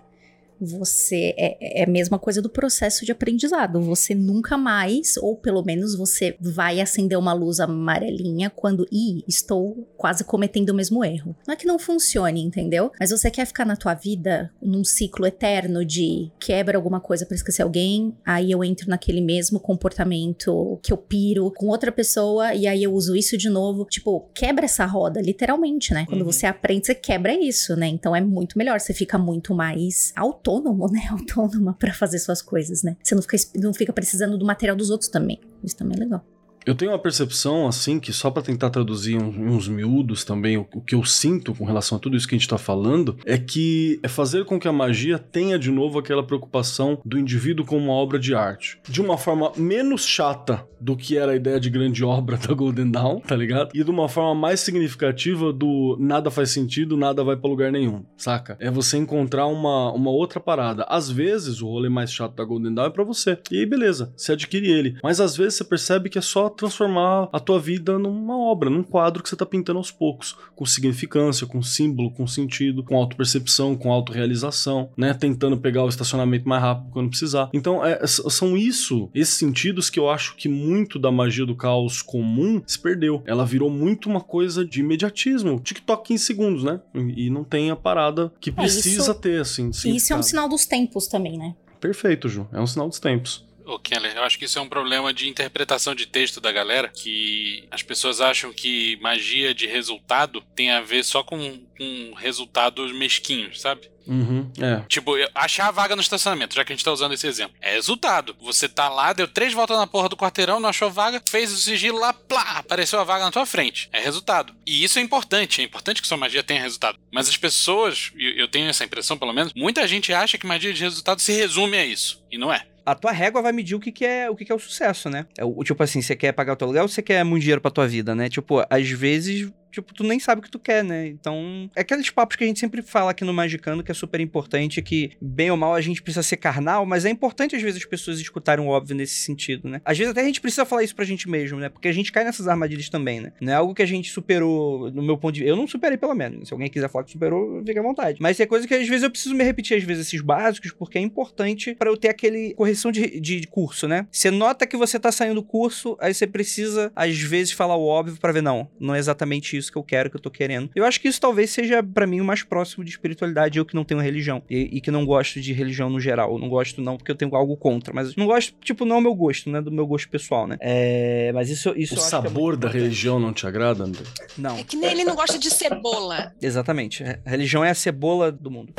você 0.60 1.34
é, 1.38 1.82
é, 1.82 1.84
a 1.84 1.88
mesma 1.88 2.18
coisa 2.18 2.42
do 2.42 2.50
processo 2.50 3.06
de 3.06 3.12
aprendizado. 3.12 3.82
Você 3.82 4.16
nunca 4.16 4.58
mais, 4.58 5.18
ou 5.18 5.36
pelo 5.36 5.64
menos 5.64 5.96
você 5.96 6.36
vai 6.40 6.80
acender 6.80 7.18
uma 7.18 7.34
luz 7.34 7.60
amarelinha 7.60 8.50
quando, 8.50 8.88
ih, 8.92 9.24
estou 9.28 9.88
quase 9.98 10.24
cometendo 10.24 10.70
o 10.70 10.74
mesmo 10.74 11.04
erro. 11.04 11.36
Não 11.48 11.54
é 11.54 11.58
que 11.58 11.66
não 11.66 11.78
funcione, 11.78 12.42
entendeu? 12.42 12.92
Mas 13.00 13.12
você 13.12 13.30
quer 13.30 13.46
ficar 13.46 13.66
na 13.66 13.76
tua 13.76 13.94
vida 13.94 14.52
num 14.62 14.84
ciclo 14.84 15.26
eterno 15.26 15.84
de 15.84 16.32
quebra 16.40 16.78
alguma 16.78 17.00
coisa 17.00 17.26
para 17.26 17.36
esquecer 17.36 17.62
alguém, 17.62 18.16
aí 18.26 18.52
eu 18.52 18.64
entro 18.64 18.90
naquele 18.90 19.22
mesmo 19.22 19.60
comportamento 19.60 20.80
que 20.82 20.94
eu 20.94 20.98
piro 20.98 21.52
com 21.52 21.68
outra 21.68 21.92
pessoa 21.92 22.54
e 22.54 22.68
aí 22.68 22.84
eu 22.84 22.94
uso 22.94 23.16
isso 23.16 23.38
de 23.38 23.50
novo. 23.50 23.86
Tipo, 23.86 24.30
quebra 24.34 24.66
essa 24.66 24.86
roda, 24.86 25.22
literalmente, 25.22 25.94
né? 25.94 26.06
Quando 26.08 26.22
uhum. 26.22 26.32
você 26.32 26.46
aprende, 26.46 26.88
você 26.88 26.96
quebra 26.96 27.34
isso, 27.34 27.76
né? 27.76 27.88
Então 27.88 28.16
é 28.16 28.22
muito 28.22 28.58
melhor, 28.58 28.80
você 28.80 28.94
fica 28.94 29.18
muito 29.18 29.54
mais 29.54 30.14
autônomo 30.16 30.43
autônomo, 30.44 30.92
né? 30.92 31.08
Autônoma 31.10 31.74
para 31.74 31.94
fazer 31.94 32.20
suas 32.20 32.42
coisas, 32.42 32.84
né? 32.84 32.98
Você 33.02 33.16
não 33.16 33.22
fica, 33.22 33.38
não 33.56 33.74
fica 33.74 33.94
precisando 33.94 34.38
do 34.38 34.46
material 34.46 34.76
dos 34.76 34.90
outros 34.90 35.10
também. 35.10 35.40
Isso 35.64 35.78
também 35.78 35.98
é 35.98 36.02
legal. 36.02 36.26
Eu 36.66 36.76
tenho 36.76 36.92
uma 36.92 37.00
percepção, 37.00 37.68
assim, 37.68 38.00
que 38.00 38.14
só 38.14 38.32
para 38.32 38.44
tentar 38.44 38.70
traduzir 38.70 39.18
uns, 39.18 39.36
uns 39.36 39.68
miúdos 39.68 40.24
também, 40.24 40.58
o, 40.58 40.68
o, 40.74 40.82
que 40.82 40.96
eu 40.96 41.04
sinto 41.04 41.54
com 41.54 41.66
relação 41.66 41.98
a 41.98 42.02
tudo 42.02 42.16
isso 42.16 42.28
que 42.28 42.36
a 42.36 42.38
gente 42.38 42.48
tá 42.48 42.58
falando, 42.58 43.18
é 43.26 43.38
que 43.38 44.00
é 44.02 44.08
fazer 44.08 44.46
com 44.46 44.60
que 44.60 44.68
a 44.68 44.74
magia 44.74 45.18
tenha 45.18 45.60
de 45.60 45.72
novo 45.72 46.00
aquela 46.00 46.24
preocupação 46.24 47.00
do 47.06 47.18
indivíduo 47.18 47.66
como 47.66 47.86
uma 47.86 47.94
obra 47.94 48.18
de 48.18 48.34
arte. 48.34 48.80
De 48.88 49.02
uma 49.02 49.18
forma 49.18 49.52
menos 49.58 50.06
chata 50.06 50.66
do 50.80 50.98
que 50.98 51.18
era 51.18 51.32
a 51.32 51.36
ideia 51.36 51.60
de 51.60 51.70
grande 51.70 52.04
obra 52.04 52.36
da 52.38 52.54
Golden 52.54 52.92
Dawn, 52.92 53.20
tá 53.20 53.36
ligado? 53.36 53.70
E 53.74 53.84
de 53.84 53.90
uma 53.90 54.10
forma 54.10 54.36
mais 54.36 54.60
significativa 54.60 55.52
do 55.52 55.98
nada 56.00 56.30
faz 56.30 56.52
sentido, 56.52 56.98
nada 56.98 57.24
vai 57.24 57.38
para 57.38 57.50
lugar 57.50 57.72
nenhum, 57.72 58.04
saca? 58.18 58.58
É 58.60 58.70
você 58.70 58.98
encontrar 58.98 59.48
uma, 59.48 59.92
uma 59.92 60.12
outra 60.12 60.40
parada. 60.40 60.86
Às 60.90 61.10
vezes, 61.10 61.62
o 61.62 61.68
rolê 61.68 61.90
mais 61.90 62.12
chato 62.12 62.36
da 62.36 62.44
Golden 62.44 62.74
Dawn 62.74 62.88
é 62.88 62.90
pra 62.90 63.04
você. 63.04 63.38
E 63.52 63.60
aí, 63.60 63.66
beleza, 63.66 64.14
você 64.16 64.34
adquire 64.34 64.70
ele. 64.70 64.98
Mas 65.02 65.20
às 65.20 65.38
vezes 65.38 65.56
você 65.56 65.64
percebe 65.64 66.10
que 66.10 66.18
é 66.18 66.22
só 66.22 66.53
transformar 66.58 67.30
a 67.32 67.40
tua 67.40 67.60
vida 67.60 67.98
numa 67.98 68.38
obra, 68.38 68.70
num 68.70 68.84
quadro 68.84 69.22
que 69.22 69.30
você 69.30 69.36
tá 69.36 69.46
pintando 69.46 69.80
aos 69.80 69.92
poucos, 69.92 70.36
com 70.56 70.66
significância, 70.66 71.48
com 71.48 71.62
símbolo, 71.62 72.12
com 72.12 72.26
sentido, 72.28 72.84
com 72.84 72.96
autopercepção, 72.96 73.76
com 73.76 73.92
autorrealização, 73.92 74.90
né? 74.96 75.14
Tentando 75.14 75.58
pegar 75.58 75.84
o 75.84 75.90
estacionamento 75.90 76.48
mais 76.48 76.62
rápido 76.62 76.92
quando 76.92 77.10
precisar. 77.10 77.50
Então, 77.54 77.84
é, 77.86 78.06
são 78.06 78.58
isso, 78.58 79.10
esses 79.14 79.36
sentidos 79.36 79.90
que 79.90 80.00
eu 80.00 80.10
acho 80.10 80.36
que 80.36 80.48
muito 80.48 81.00
da 81.00 81.12
magia 81.12 81.46
do 81.46 81.56
caos 81.56 82.02
comum 82.02 82.62
se 82.66 82.80
perdeu. 82.80 83.22
Ela 83.26 83.46
virou 83.46 83.70
muito 83.70 84.10
uma 84.10 84.22
coisa 84.22 84.66
de 84.66 84.82
imediatismo. 84.82 85.60
TikTok 85.60 86.08
15 86.08 86.24
segundos, 86.24 86.64
né? 86.64 86.80
E 86.94 87.30
não 87.30 87.44
tem 87.44 87.72
a 87.72 87.76
parada 87.76 88.32
que 88.40 88.50
é, 88.50 88.54
precisa 88.54 88.90
é, 88.90 89.02
isso, 89.02 89.16
ter, 89.16 89.42
assim. 89.42 89.70
Isso 89.70 90.14
é 90.14 90.16
um 90.16 90.24
sinal 90.24 90.48
dos 90.48 90.66
tempos 90.66 91.08
também, 91.08 91.38
né? 91.38 91.56
Perfeito, 91.80 92.30
Ju. 92.30 92.48
É 92.54 92.62
um 92.62 92.68
sinal 92.68 92.88
dos 92.88 93.00
tempos. 93.00 93.46
Ô, 93.66 93.80
Keller, 93.80 94.16
eu 94.16 94.24
acho 94.24 94.38
que 94.38 94.46
isso 94.46 94.60
é 94.60 94.62
um 94.62 94.68
problema 94.68 95.14
de 95.14 95.28
interpretação 95.28 95.96
de 95.96 96.06
texto 96.06 96.42
da 96.42 96.52
galera, 96.52 96.90
que 96.90 97.66
as 97.72 97.82
pessoas 97.82 98.20
acham 98.20 98.52
que 98.52 98.98
magia 99.02 99.54
de 99.54 99.68
resultado 99.68 100.42
tem 100.56 100.72
a 100.72 100.82
ver 100.82 101.04
só 101.04 101.24
com, 101.24 101.62
com 101.78 102.14
resultados 102.16 102.92
mesquinhos, 102.92 103.62
sabe? 103.62 103.94
Uhum, 104.06 104.52
é. 104.60 104.84
Tipo, 104.88 105.14
achar 105.34 105.68
a 105.68 105.72
vaga 105.72 105.96
no 105.96 106.02
estacionamento, 106.02 106.56
já 106.56 106.66
que 106.66 106.74
a 106.74 106.76
gente 106.76 106.84
tá 106.84 106.92
usando 106.92 107.14
esse 107.14 107.26
exemplo. 107.26 107.56
É 107.62 107.74
resultado. 107.74 108.36
Você 108.42 108.68
tá 108.68 108.90
lá, 108.90 109.14
deu 109.14 109.28
três 109.28 109.54
voltas 109.54 109.78
na 109.78 109.88
porra 109.88 110.10
do 110.10 110.18
quarteirão, 110.18 110.60
não 110.60 110.70
achou 110.70 110.92
vaga, 110.92 111.22
fez 111.30 111.52
o 111.52 111.58
sigilo 111.58 112.00
lá, 112.00 112.12
plá, 112.12 112.58
apareceu 112.58 113.00
a 113.00 113.04
vaga 113.04 113.26
na 113.26 113.32
tua 113.32 113.46
frente. 113.46 113.90
É 113.94 114.00
resultado. 114.00 114.54
E 114.66 114.84
isso 114.84 115.00
é 115.00 115.02
importante, 115.02 115.62
é 115.62 115.64
importante 115.64 116.02
que 116.02 116.08
sua 116.08 116.18
magia 116.18 116.44
tenha 116.44 116.62
resultado. 116.62 117.00
Mas 117.12 117.30
as 117.30 117.38
pessoas, 117.38 118.12
eu 118.18 118.48
tenho 118.48 118.70
essa 118.70 118.84
impressão 118.84 119.18
pelo 119.18 119.34
menos, 119.34 119.54
muita 119.56 119.88
gente 119.88 120.14
acha 120.14 120.38
que 120.38 120.46
magia 120.46 120.74
de 120.74 120.82
resultado 120.82 121.22
se 121.22 121.32
resume 121.32 121.78
a 121.78 121.86
isso. 121.86 122.22
E 122.30 122.38
não 122.38 122.52
é 122.52 122.66
a 122.86 122.96
tua 122.96 123.12
régua 123.12 123.42
vai 123.42 123.52
medir 123.52 123.76
o 123.76 123.80
que, 123.80 123.92
que 123.92 124.06
é 124.06 124.30
o 124.30 124.36
que, 124.36 124.46
que 124.46 124.52
é 124.52 124.56
o 124.56 124.60
sucesso, 124.60 125.10
né? 125.10 125.26
É 125.38 125.46
o, 125.46 125.64
tipo 125.64 125.82
assim, 125.82 126.02
você 126.02 126.16
quer 126.16 126.32
pagar 126.32 126.54
o 126.54 126.56
teu 126.56 126.66
aluguel 126.66 126.84
ou 126.84 126.90
você 126.90 127.02
quer 127.02 127.24
muito 127.24 127.42
dinheiro 127.42 127.62
pra 127.62 127.72
tua 127.72 127.88
vida, 127.88 128.14
né? 128.14 128.30
Tipo, 128.30 128.66
às 128.70 128.90
vezes 128.90 129.52
tipo, 129.74 129.94
tu 129.94 130.04
nem 130.04 130.20
sabe 130.20 130.40
o 130.40 130.44
que 130.44 130.52
tu 130.52 130.60
quer, 130.60 130.84
né? 130.84 131.08
Então, 131.08 131.70
é 131.76 131.82
aqueles 131.82 132.10
papos 132.10 132.36
que 132.36 132.44
a 132.44 132.48
gente 132.48 132.60
sempre 132.60 132.82
fala 132.82 133.12
aqui 133.12 133.24
no 133.24 133.34
Magicando, 133.34 133.84
que 133.84 133.92
é 133.92 133.96
super 133.96 134.20
importante, 134.20 134.82
que 134.82 135.12
bem 135.20 135.52
ou 135.52 135.58
mal 135.58 135.74
a 135.74 135.82
gente 135.82 136.02
precisa 136.02 136.24
ser 136.24 136.38
carnal, 136.38 136.86
mas 136.86 137.06
é 137.06 137.10
importante 137.10 137.56
às 137.56 137.62
vezes 137.62 137.82
as 137.82 137.86
pessoas 137.86 138.20
escutarem 138.20 138.64
o 138.64 138.70
óbvio 138.70 138.96
nesse 138.96 139.16
sentido, 139.16 139.68
né? 139.68 139.82
Às 139.84 139.98
vezes 139.98 140.12
até 140.12 140.22
a 140.22 140.26
gente 140.26 140.40
precisa 140.40 140.66
falar 140.66 140.84
isso 140.84 140.96
pra 140.96 141.06
gente 141.06 141.28
mesmo, 141.30 141.60
né? 141.60 141.70
Porque 141.70 141.88
a 141.88 141.92
gente 141.92 142.12
cai 142.12 142.24
nessas 142.24 142.48
armadilhas 142.48 142.90
também, 142.90 143.20
né? 143.20 143.34
Não 143.42 143.52
é 143.52 143.56
algo 143.56 143.74
que 143.74 143.82
a 143.82 143.86
gente 143.86 144.10
superou, 144.10 144.92
no 144.92 145.02
meu 145.02 145.18
ponto 145.18 145.34
de 145.34 145.42
vista. 145.42 145.52
Eu 145.52 145.56
não 145.56 145.68
superei, 145.68 145.98
pelo 145.98 146.14
menos. 146.14 146.48
Se 146.48 146.54
alguém 146.54 146.70
quiser 146.70 146.90
falar 146.90 147.04
que 147.04 147.12
superou, 147.12 147.64
fica 147.66 147.80
à 147.80 147.84
vontade. 147.84 148.18
Mas 148.22 148.40
é 148.40 148.46
coisa 148.46 148.68
que 148.68 148.74
às 148.74 148.88
vezes 148.88 149.04
eu 149.04 149.10
preciso 149.10 149.36
me 149.36 149.44
repetir, 149.44 149.78
às 149.78 149.84
vezes, 149.84 150.08
esses 150.08 150.22
básicos, 150.22 150.72
porque 150.72 150.98
é 150.98 151.02
importante 151.02 151.76
para 151.76 151.90
eu 151.90 151.98
ter 151.98 152.10
aquele 152.10 152.54
correção 152.54 152.92
de, 152.92 153.20
de 153.20 153.48
curso, 153.48 153.88
né? 153.88 154.08
Você 154.12 154.30
nota 154.30 154.68
que 154.68 154.78
você 154.78 155.00
tá 155.00 155.12
saindo 155.12 155.36
do 155.36 155.44
curso, 155.44 155.98
aí 156.00 156.14
você 156.14 156.28
precisa, 156.28 156.92
às 156.96 157.18
vezes, 157.18 157.54
falar 157.54 157.76
o 157.76 157.86
óbvio 157.86 158.18
para 158.20 158.32
ver, 158.32 158.42
não, 158.42 158.70
não 158.80 158.94
é 158.94 159.00
exatamente 159.00 159.58
isso 159.58 159.63
que 159.72 159.78
eu 159.78 159.84
quero, 159.84 160.10
que 160.10 160.16
eu 160.16 160.22
tô 160.22 160.30
querendo 160.30 160.44
querendo. 160.44 160.70
Eu 160.76 160.86
acho 160.86 161.00
que 161.00 161.08
isso 161.08 161.20
talvez 161.20 161.50
seja 161.50 161.82
para 161.82 162.06
mim 162.06 162.22
o 162.22 162.26
mais 162.26 162.44
próximo 162.44 162.84
de 162.84 162.92
espiritualidade, 162.92 163.58
eu 163.58 163.66
que 163.66 163.76
não 163.76 163.84
tenho 163.84 164.00
religião 164.00 164.42
e, 164.50 164.78
e, 164.78 164.82
que 164.82 164.92
não 164.92 165.06
gosto 165.06 165.40
de 165.40 165.54
religião 165.54 165.90
no 165.90 166.00
geral. 166.00 166.34
Eu 166.34 166.40
não 166.40 166.50
gosto 166.50 166.82
não 166.82 166.98
porque 166.98 167.12
eu 167.12 167.16
tenho 167.16 167.34
algo 167.36 167.56
contra, 167.56 167.94
mas 167.94 168.16
não 168.16 168.26
gosto, 168.26 168.54
tipo, 168.62 168.86
não 168.86 168.98
é 168.98 169.00
o 169.00 169.02
meu 169.02 169.16
gosto, 169.16 169.50
né, 169.50 169.62
do 169.62 169.72
meu 169.72 169.88
gosto 169.88 170.10
pessoal, 170.10 170.48
né? 170.48 170.58
É, 170.60 171.32
mas 171.34 171.50
isso 171.50 171.74
isso 171.76 171.96
O 171.96 171.98
é 171.98 172.02
sabor 172.02 172.54
é 172.56 172.58
da 172.58 172.70
religião 172.70 173.20
não 173.20 173.34
te 173.34 173.48
agrada, 173.48 173.84
André? 173.84 174.04
Não. 174.38 174.58
É 174.58 174.64
que 174.64 174.76
nem 174.76 174.92
ele 174.92 175.04
não 175.04 175.16
gosta 175.16 175.40
de 175.40 175.50
cebola. 175.50 176.34
Exatamente. 176.42 177.04
A 177.04 177.30
religião 177.30 177.64
é 177.64 177.70
a 177.70 177.76
cebola 177.76 178.32
do 178.32 178.52
mundo 178.52 178.74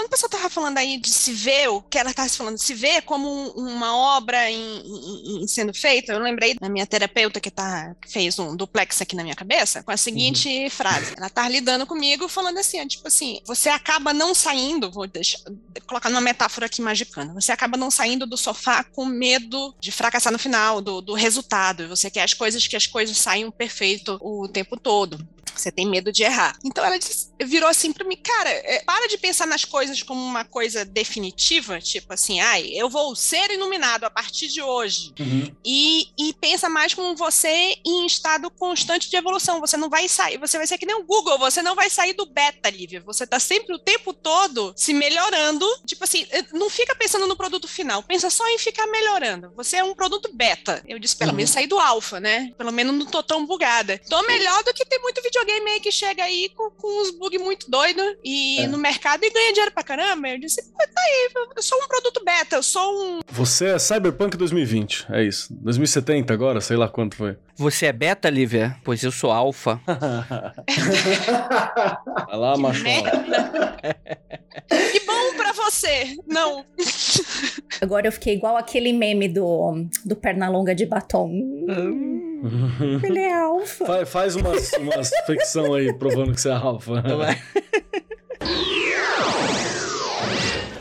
quando 0.00 0.06
a 0.06 0.10
pessoa 0.10 0.28
estava 0.28 0.48
falando 0.48 0.78
aí 0.78 0.98
de 0.98 1.10
se 1.10 1.30
ver, 1.32 1.68
o 1.68 1.82
que 1.82 1.98
ela 1.98 2.08
estava 2.08 2.28
falando, 2.30 2.56
se 2.56 2.72
ver 2.72 3.02
como 3.02 3.28
um, 3.28 3.68
uma 3.68 3.94
obra 3.94 4.50
em, 4.50 4.56
em, 4.56 5.42
em, 5.42 5.46
sendo 5.46 5.74
feita, 5.74 6.12
eu 6.14 6.18
lembrei 6.20 6.54
da 6.54 6.70
minha 6.70 6.86
terapeuta 6.86 7.38
que, 7.38 7.50
tá, 7.50 7.94
fez 8.08 8.38
um 8.38 8.56
duplex 8.56 9.02
aqui 9.02 9.14
na 9.14 9.22
minha 9.22 9.34
cabeça, 9.34 9.82
com 9.82 9.90
a 9.90 9.98
seguinte 9.98 10.48
uhum. 10.48 10.70
frase. 10.70 11.12
Ela 11.18 11.28
tá 11.28 11.46
lidando 11.46 11.86
comigo 11.86 12.28
falando 12.28 12.56
assim, 12.56 12.86
tipo 12.86 13.08
assim, 13.08 13.40
você 13.44 13.68
acaba 13.68 14.14
não 14.14 14.34
saindo, 14.34 14.90
vou 14.90 15.06
deixar, 15.06 15.40
colocar 15.86 16.08
numa 16.08 16.22
metáfora 16.22 16.64
aqui 16.64 16.80
magicana, 16.80 17.34
você 17.34 17.52
acaba 17.52 17.76
não 17.76 17.90
saindo 17.90 18.26
do 18.26 18.38
sofá 18.38 18.82
com 18.82 19.04
medo 19.04 19.74
de 19.78 19.92
fracassar 19.92 20.32
no 20.32 20.38
final, 20.38 20.80
do, 20.80 21.02
do 21.02 21.12
resultado. 21.12 21.88
Você 21.88 22.10
quer 22.10 22.22
as 22.22 22.32
coisas 22.32 22.66
que 22.66 22.76
as 22.76 22.86
coisas 22.86 23.18
saiam 23.18 23.50
perfeito 23.50 24.18
o 24.22 24.48
tempo 24.48 24.78
todo. 24.78 25.18
Você 25.54 25.70
tem 25.70 25.86
medo 25.86 26.12
de 26.12 26.22
errar. 26.22 26.56
Então 26.64 26.84
ela 26.84 26.98
disse- 26.98 27.30
virou 27.42 27.68
assim 27.68 27.92
pra 27.92 28.06
mim, 28.06 28.16
cara, 28.16 28.50
é, 28.50 28.82
para 28.84 29.08
de 29.08 29.18
pensar 29.18 29.46
nas 29.46 29.64
coisas 29.64 30.02
como 30.02 30.20
uma 30.22 30.44
coisa 30.44 30.84
definitiva, 30.84 31.80
tipo 31.80 32.12
assim, 32.12 32.40
ai, 32.40 32.68
eu 32.72 32.88
vou 32.88 33.14
ser 33.16 33.50
iluminado 33.50 34.04
a 34.04 34.10
partir 34.10 34.48
de 34.48 34.62
hoje. 34.62 35.12
Uhum. 35.18 35.54
E, 35.64 36.08
e 36.18 36.32
pensa 36.34 36.68
mais 36.68 36.94
como 36.94 37.16
você 37.16 37.76
em 37.84 38.06
estado 38.06 38.50
constante 38.50 39.08
de 39.10 39.16
evolução. 39.16 39.60
Você 39.60 39.76
não 39.76 39.88
vai 39.90 40.08
sair, 40.08 40.38
você 40.38 40.56
vai 40.56 40.66
ser 40.66 40.78
que 40.78 40.86
nem 40.86 40.96
o 40.96 41.04
Google, 41.04 41.38
você 41.38 41.62
não 41.62 41.74
vai 41.74 41.90
sair 41.90 42.12
do 42.14 42.26
beta, 42.26 42.70
Lívia. 42.70 43.00
Você 43.06 43.26
tá 43.26 43.38
sempre 43.40 43.74
o 43.74 43.78
tempo 43.78 44.12
todo 44.12 44.72
se 44.76 44.92
melhorando. 44.94 45.66
Tipo 45.86 46.04
assim, 46.04 46.26
eh, 46.30 46.44
não 46.52 46.70
fica 46.70 46.94
pensando 46.94 47.26
no 47.26 47.36
produto 47.36 47.68
final, 47.68 48.02
pensa 48.02 48.30
só 48.30 48.46
em 48.48 48.58
ficar 48.58 48.86
melhorando. 48.86 49.52
Você 49.56 49.76
é 49.76 49.84
um 49.84 49.94
produto 49.94 50.30
beta. 50.32 50.82
Eu 50.86 50.98
disse, 50.98 51.16
pelo 51.16 51.30
Uhum. 51.30 51.36
menos 51.36 51.50
sair 51.50 51.66
do 51.66 51.78
alfa, 51.78 52.20
né? 52.20 52.52
Pelo 52.56 52.72
menos 52.72 52.94
não 52.94 53.06
tô 53.06 53.22
tão 53.22 53.44
bugada. 53.46 54.00
Tô 54.08 54.22
melhor 54.22 54.62
do 54.64 54.72
que 54.74 54.84
tem 54.84 55.00
muito 55.00 55.20
videogame 55.40 55.70
aí 55.70 55.80
que 55.80 55.90
chega 55.90 56.22
aí 56.24 56.50
com, 56.56 56.70
com 56.70 57.02
uns 57.02 57.10
bugs 57.10 57.40
muito 57.40 57.70
doidos 57.70 58.04
e 58.24 58.60
É. 58.60 58.66
no 58.66 58.78
mercado 58.78 59.24
e 59.24 59.30
ganha 59.30 59.52
dinheiro 59.52 59.72
pra 59.72 59.82
caramba. 59.82 60.28
Eu 60.28 60.38
disse, 60.38 60.62
pô, 60.62 60.78
tá 60.78 61.00
aí, 61.00 61.30
eu 61.56 61.62
sou 61.62 61.78
um 61.82 61.88
produto 61.88 62.22
beta, 62.24 62.56
eu 62.56 62.62
sou 62.62 63.18
um 63.18 63.20
Você 63.30 63.66
é 63.66 63.78
Cyberpunk 63.78 64.36
2020, 64.36 65.06
é 65.10 65.22
isso. 65.24 65.48
2070 65.60 66.32
agora, 66.32 66.60
sei 66.60 66.76
lá 66.76 66.88
quanto 66.88 67.16
foi. 67.16 67.36
Você 67.56 67.86
é 67.86 67.92
beta, 67.92 68.30
Lívia? 68.30 68.76
Pois 68.84 69.02
eu 69.02 69.12
sou 69.12 69.30
alfa. 69.30 69.80
Vai 72.26 72.36
lá, 72.38 72.54
Que 72.54 72.60
macho. 72.60 72.82
merda. 72.84 73.76
que 74.92 75.00
bom 75.00 75.34
pra 75.36 75.52
você. 75.52 76.16
Não. 76.26 76.64
Agora 77.80 78.06
eu 78.08 78.12
fiquei 78.12 78.34
igual 78.34 78.56
aquele 78.56 78.92
meme 78.92 79.28
do, 79.28 79.86
do 80.04 80.16
Pernalonga 80.16 80.74
de 80.74 80.86
batom. 80.86 81.28
Hum, 81.30 82.29
ele 83.02 83.18
é 83.18 83.34
alfa. 83.34 83.86
Faz, 83.86 84.08
faz 84.08 84.36
umas, 84.36 84.72
umas 84.72 85.10
ficção 85.26 85.74
aí, 85.74 85.92
provando 85.92 86.32
que 86.34 86.40
você 86.40 86.48
é 86.48 86.52
alfa. 86.52 87.02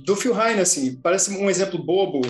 Do 0.02 0.16
Phil 0.16 0.40
Heine, 0.40 0.62
assim, 0.62 0.96
parece 0.96 1.32
um 1.32 1.50
exemplo 1.50 1.78
bobo. 1.78 2.22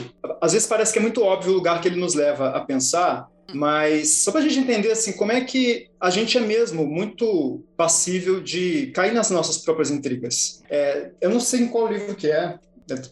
Às 0.42 0.54
vezes 0.54 0.68
parece 0.68 0.92
que 0.92 1.00
é 1.00 1.02
muito 1.02 1.24
óbvio 1.24 1.54
o 1.54 1.56
lugar 1.56 1.80
que 1.80 1.88
ele 1.88 2.00
nos 2.00 2.14
leva 2.14 2.50
a 2.50 2.60
pensar, 2.60 3.28
mas 3.54 4.24
só 4.24 4.32
pra 4.32 4.42
gente 4.42 4.60
entender, 4.60 4.92
assim, 4.92 5.14
como 5.14 5.32
é 5.32 5.42
que 5.42 5.88
a 6.00 6.10
gente 6.10 6.38
é 6.38 6.42
mesmo 6.42 6.86
muito 6.86 7.64
passível 7.78 8.42
de 8.42 8.88
cair 8.88 9.14
nas 9.14 9.30
nossas 9.30 9.60
próprias 9.60 9.90
intrigas. 9.92 10.62
É, 10.70 11.12
eu 11.22 11.30
não 11.30 11.40
sei 11.40 11.62
em 11.62 11.68
qual 11.68 11.88
livro 11.88 12.16
que 12.16 12.30
é, 12.30 12.60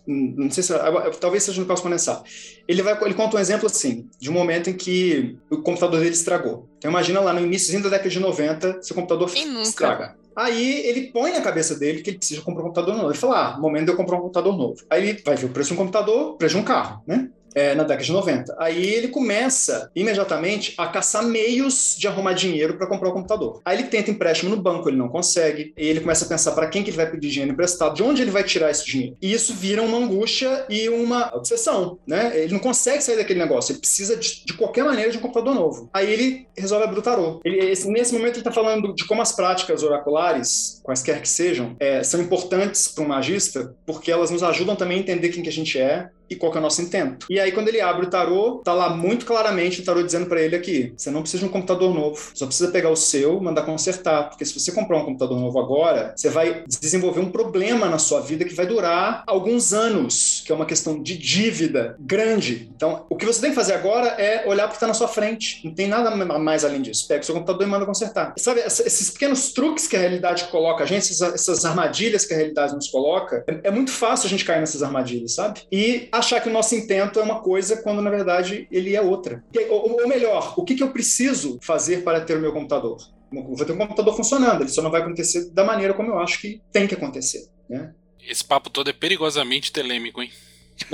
não 0.05 0.49
sei 0.49 0.63
se 0.63 0.73
talvez 1.19 1.43
seja 1.43 1.61
no 1.61 1.67
Caos 1.67 1.81
Condensar. 1.81 2.23
Ele 2.67 2.81
vai, 2.81 2.97
ele 3.01 3.13
conta 3.13 3.37
um 3.37 3.39
exemplo 3.39 3.65
assim 3.67 4.09
de 4.19 4.29
um 4.29 4.33
momento 4.33 4.69
em 4.69 4.73
que 4.73 5.37
o 5.49 5.57
computador 5.57 5.99
dele 5.99 6.13
estragou. 6.13 6.67
Então 6.77 6.91
imagina 6.91 7.19
lá 7.21 7.33
no 7.33 7.39
início 7.39 7.81
da 7.81 7.89
década 7.89 8.09
de 8.09 8.19
90, 8.19 8.81
seu 8.81 8.95
computador 8.95 9.29
estraga. 9.61 10.15
Aí 10.35 10.85
ele 10.85 11.11
põe 11.11 11.31
na 11.31 11.41
cabeça 11.41 11.75
dele 11.79 12.01
que 12.01 12.11
ele 12.11 12.19
precisa 12.19 12.41
comprar 12.41 12.61
um 12.61 12.67
computador 12.67 12.95
novo. 12.95 13.09
Ele 13.09 13.17
fala: 13.17 13.55
ah, 13.55 13.59
momento 13.59 13.85
de 13.85 13.91
eu 13.91 13.95
comprar 13.95 14.17
um 14.17 14.21
computador 14.21 14.55
novo. 14.55 14.83
Aí 14.87 15.09
ele 15.09 15.21
vai 15.25 15.35
ver 15.35 15.47
o 15.47 15.49
preço 15.49 15.69
de 15.69 15.73
um 15.73 15.77
computador, 15.77 16.33
o 16.33 16.37
preço 16.37 16.55
de 16.55 16.61
um 16.61 16.63
carro, 16.63 17.01
né? 17.07 17.29
É, 17.55 17.73
na 17.73 17.83
década 17.83 18.03
de 18.05 18.11
90. 18.11 18.55
Aí 18.59 18.85
ele 18.85 19.07
começa 19.07 19.89
imediatamente 19.95 20.73
a 20.77 20.87
caçar 20.87 21.23
meios 21.25 21.95
de 21.97 22.07
arrumar 22.07 22.33
dinheiro 22.33 22.77
para 22.77 22.87
comprar 22.87 23.09
o 23.09 23.13
computador. 23.13 23.61
Aí 23.65 23.77
ele 23.79 23.87
tenta 23.87 24.11
empréstimo 24.11 24.55
no 24.55 24.61
banco, 24.61 24.87
ele 24.89 24.97
não 24.97 25.09
consegue. 25.09 25.73
E 25.77 25.87
ele 25.87 26.01
começa 26.01 26.25
a 26.25 26.27
pensar 26.27 26.51
para 26.51 26.67
quem 26.67 26.83
que 26.83 26.89
ele 26.89 26.97
vai 26.97 27.09
pedir 27.09 27.29
dinheiro 27.29 27.51
emprestado, 27.53 27.95
de 27.95 28.03
onde 28.03 28.21
ele 28.21 28.31
vai 28.31 28.43
tirar 28.43 28.69
esse 28.69 28.85
dinheiro. 28.85 29.17
E 29.21 29.33
isso 29.33 29.53
vira 29.53 29.81
uma 29.81 29.97
angústia 29.97 30.65
e 30.69 30.87
uma 30.89 31.35
obsessão, 31.35 31.97
né? 32.05 32.31
Ele 32.37 32.53
não 32.53 32.59
consegue 32.59 33.01
sair 33.03 33.17
daquele 33.17 33.39
negócio, 33.39 33.71
ele 33.73 33.79
precisa 33.79 34.15
de, 34.15 34.45
de 34.45 34.53
qualquer 34.53 34.83
maneira 34.83 35.11
de 35.11 35.17
um 35.17 35.21
computador 35.21 35.55
novo. 35.55 35.89
Aí 35.93 36.11
ele 36.11 36.47
resolve 36.55 36.85
abrir 36.85 36.99
o 36.99 37.01
tarô. 37.01 37.39
Ele, 37.43 37.57
esse- 37.71 37.89
nesse 37.89 38.13
momento 38.13 38.33
ele 38.33 38.39
está 38.41 38.51
falando 38.51 38.93
de 38.93 39.05
como 39.05 39.21
as 39.21 39.31
práticas 39.31 39.81
oraculares, 39.83 40.79
quaisquer 40.83 41.21
que 41.21 41.29
sejam, 41.29 41.75
é, 41.79 42.03
são 42.03 42.21
importantes 42.21 42.87
para 42.87 43.03
um 43.03 43.07
magista, 43.07 43.75
porque 43.85 44.11
elas 44.11 44.29
nos 44.31 44.43
ajudam 44.43 44.75
também 44.75 44.97
a 44.97 45.01
entender 45.01 45.29
quem 45.29 45.43
que 45.43 45.49
a 45.49 45.51
gente 45.51 45.79
é 45.79 46.09
e 46.29 46.35
qual 46.35 46.53
é 46.53 46.57
o 46.57 46.61
nosso 46.61 46.81
intento. 46.81 47.27
E 47.29 47.39
aí, 47.39 47.51
quando 47.51 47.67
ele 47.67 47.81
abre 47.81 48.05
o 48.05 48.09
tarô, 48.09 48.61
tá 48.63 48.73
lá 48.73 48.89
muito 48.89 49.25
claramente 49.25 49.81
o 49.81 49.85
tarô 49.85 50.03
dizendo 50.03 50.27
para 50.27 50.41
ele 50.41 50.55
aqui: 50.55 50.93
você 50.97 51.11
não 51.11 51.21
precisa 51.21 51.43
de 51.43 51.49
um 51.49 51.51
computador 51.51 51.93
novo, 51.93 52.31
só 52.33 52.45
precisa 52.45 52.71
pegar 52.71 52.89
o 52.89 52.95
seu, 52.95 53.39
mandar 53.41 53.63
consertar, 53.63 54.29
porque 54.29 54.45
se 54.45 54.57
você 54.57 54.71
comprar 54.71 54.97
um 54.97 55.05
computador 55.05 55.39
novo 55.39 55.59
agora, 55.59 56.13
você 56.15 56.29
vai 56.29 56.63
desenvolver 56.67 57.19
um 57.19 57.31
problema 57.31 57.87
na 57.87 57.97
sua 57.97 58.21
vida 58.21 58.45
que 58.45 58.53
vai 58.53 58.65
durar 58.65 59.23
alguns 59.27 59.73
anos, 59.73 60.41
que 60.45 60.51
é 60.51 60.55
uma 60.55 60.65
questão 60.65 61.01
de 61.01 61.17
dívida 61.17 61.95
grande. 61.99 62.69
Então, 62.75 63.05
o 63.09 63.15
que 63.15 63.25
você 63.25 63.41
tem 63.41 63.49
que 63.49 63.55
fazer 63.55 63.73
agora 63.73 64.09
é 64.09 64.47
olhar 64.47 64.63
para 64.63 64.67
o 64.67 64.69
que 64.71 64.75
está 64.77 64.87
na 64.87 64.93
sua 64.93 65.07
frente. 65.07 65.61
Não 65.63 65.73
tem 65.73 65.87
nada 65.87 66.09
mais 66.39 66.63
além 66.63 66.81
disso. 66.81 67.07
Pega 67.07 67.21
o 67.21 67.25
seu 67.25 67.35
computador 67.35 67.67
e 67.67 67.69
manda 67.69 67.85
consertar. 67.85 68.33
Sabe, 68.37 68.61
esses 68.61 69.09
pequenos 69.09 69.51
truques 69.53 69.87
que 69.87 69.95
a 69.95 69.99
realidade 69.99 70.45
coloca 70.45 70.83
a 70.83 70.87
gente, 70.87 71.11
essas, 71.11 71.33
essas 71.33 71.65
armadilhas 71.65 72.25
que 72.25 72.33
a 72.33 72.37
realidade 72.37 72.73
nos 72.73 72.87
coloca, 72.87 73.43
é, 73.47 73.67
é 73.67 73.71
muito 73.71 73.91
fácil 73.91 74.27
a 74.27 74.29
gente 74.29 74.45
cair 74.45 74.59
nessas 74.59 74.83
armadilhas, 74.83 75.33
sabe? 75.33 75.61
E 75.71 76.07
achar 76.17 76.41
que 76.41 76.49
o 76.49 76.53
nosso 76.53 76.75
intento 76.75 77.19
é 77.19 77.23
uma 77.23 77.39
coisa 77.39 77.77
quando 77.81 78.01
na 78.01 78.09
verdade 78.09 78.67
ele 78.71 78.95
é 78.95 79.01
outra. 79.01 79.43
Ou, 79.69 80.07
melhor, 80.07 80.53
o 80.57 80.63
que, 80.63 80.81
eu 80.81 80.91
preciso 80.91 81.59
fazer 81.61 82.03
para 82.03 82.21
ter 82.21 82.37
o 82.37 82.41
meu 82.41 82.51
computador? 82.53 82.97
Eu 83.31 83.43
vou 83.55 83.65
ter 83.65 83.73
um 83.73 83.77
computador 83.77 84.15
funcionando, 84.15 84.61
ele 84.61 84.69
só 84.69 84.81
não 84.81 84.91
vai 84.91 85.01
acontecer 85.01 85.49
da 85.51 85.63
maneira 85.63 85.93
como 85.93 86.09
eu 86.11 86.19
acho 86.19 86.39
que 86.39 86.61
tem 86.71 86.87
que 86.87 86.93
acontecer. 86.95 87.47
Né? 87.69 87.93
Esse 88.25 88.43
papo 88.43 88.69
todo 88.69 88.89
é 88.89 88.93
perigosamente 88.93 89.71
telêmico, 89.71 90.21
hein? 90.21 90.31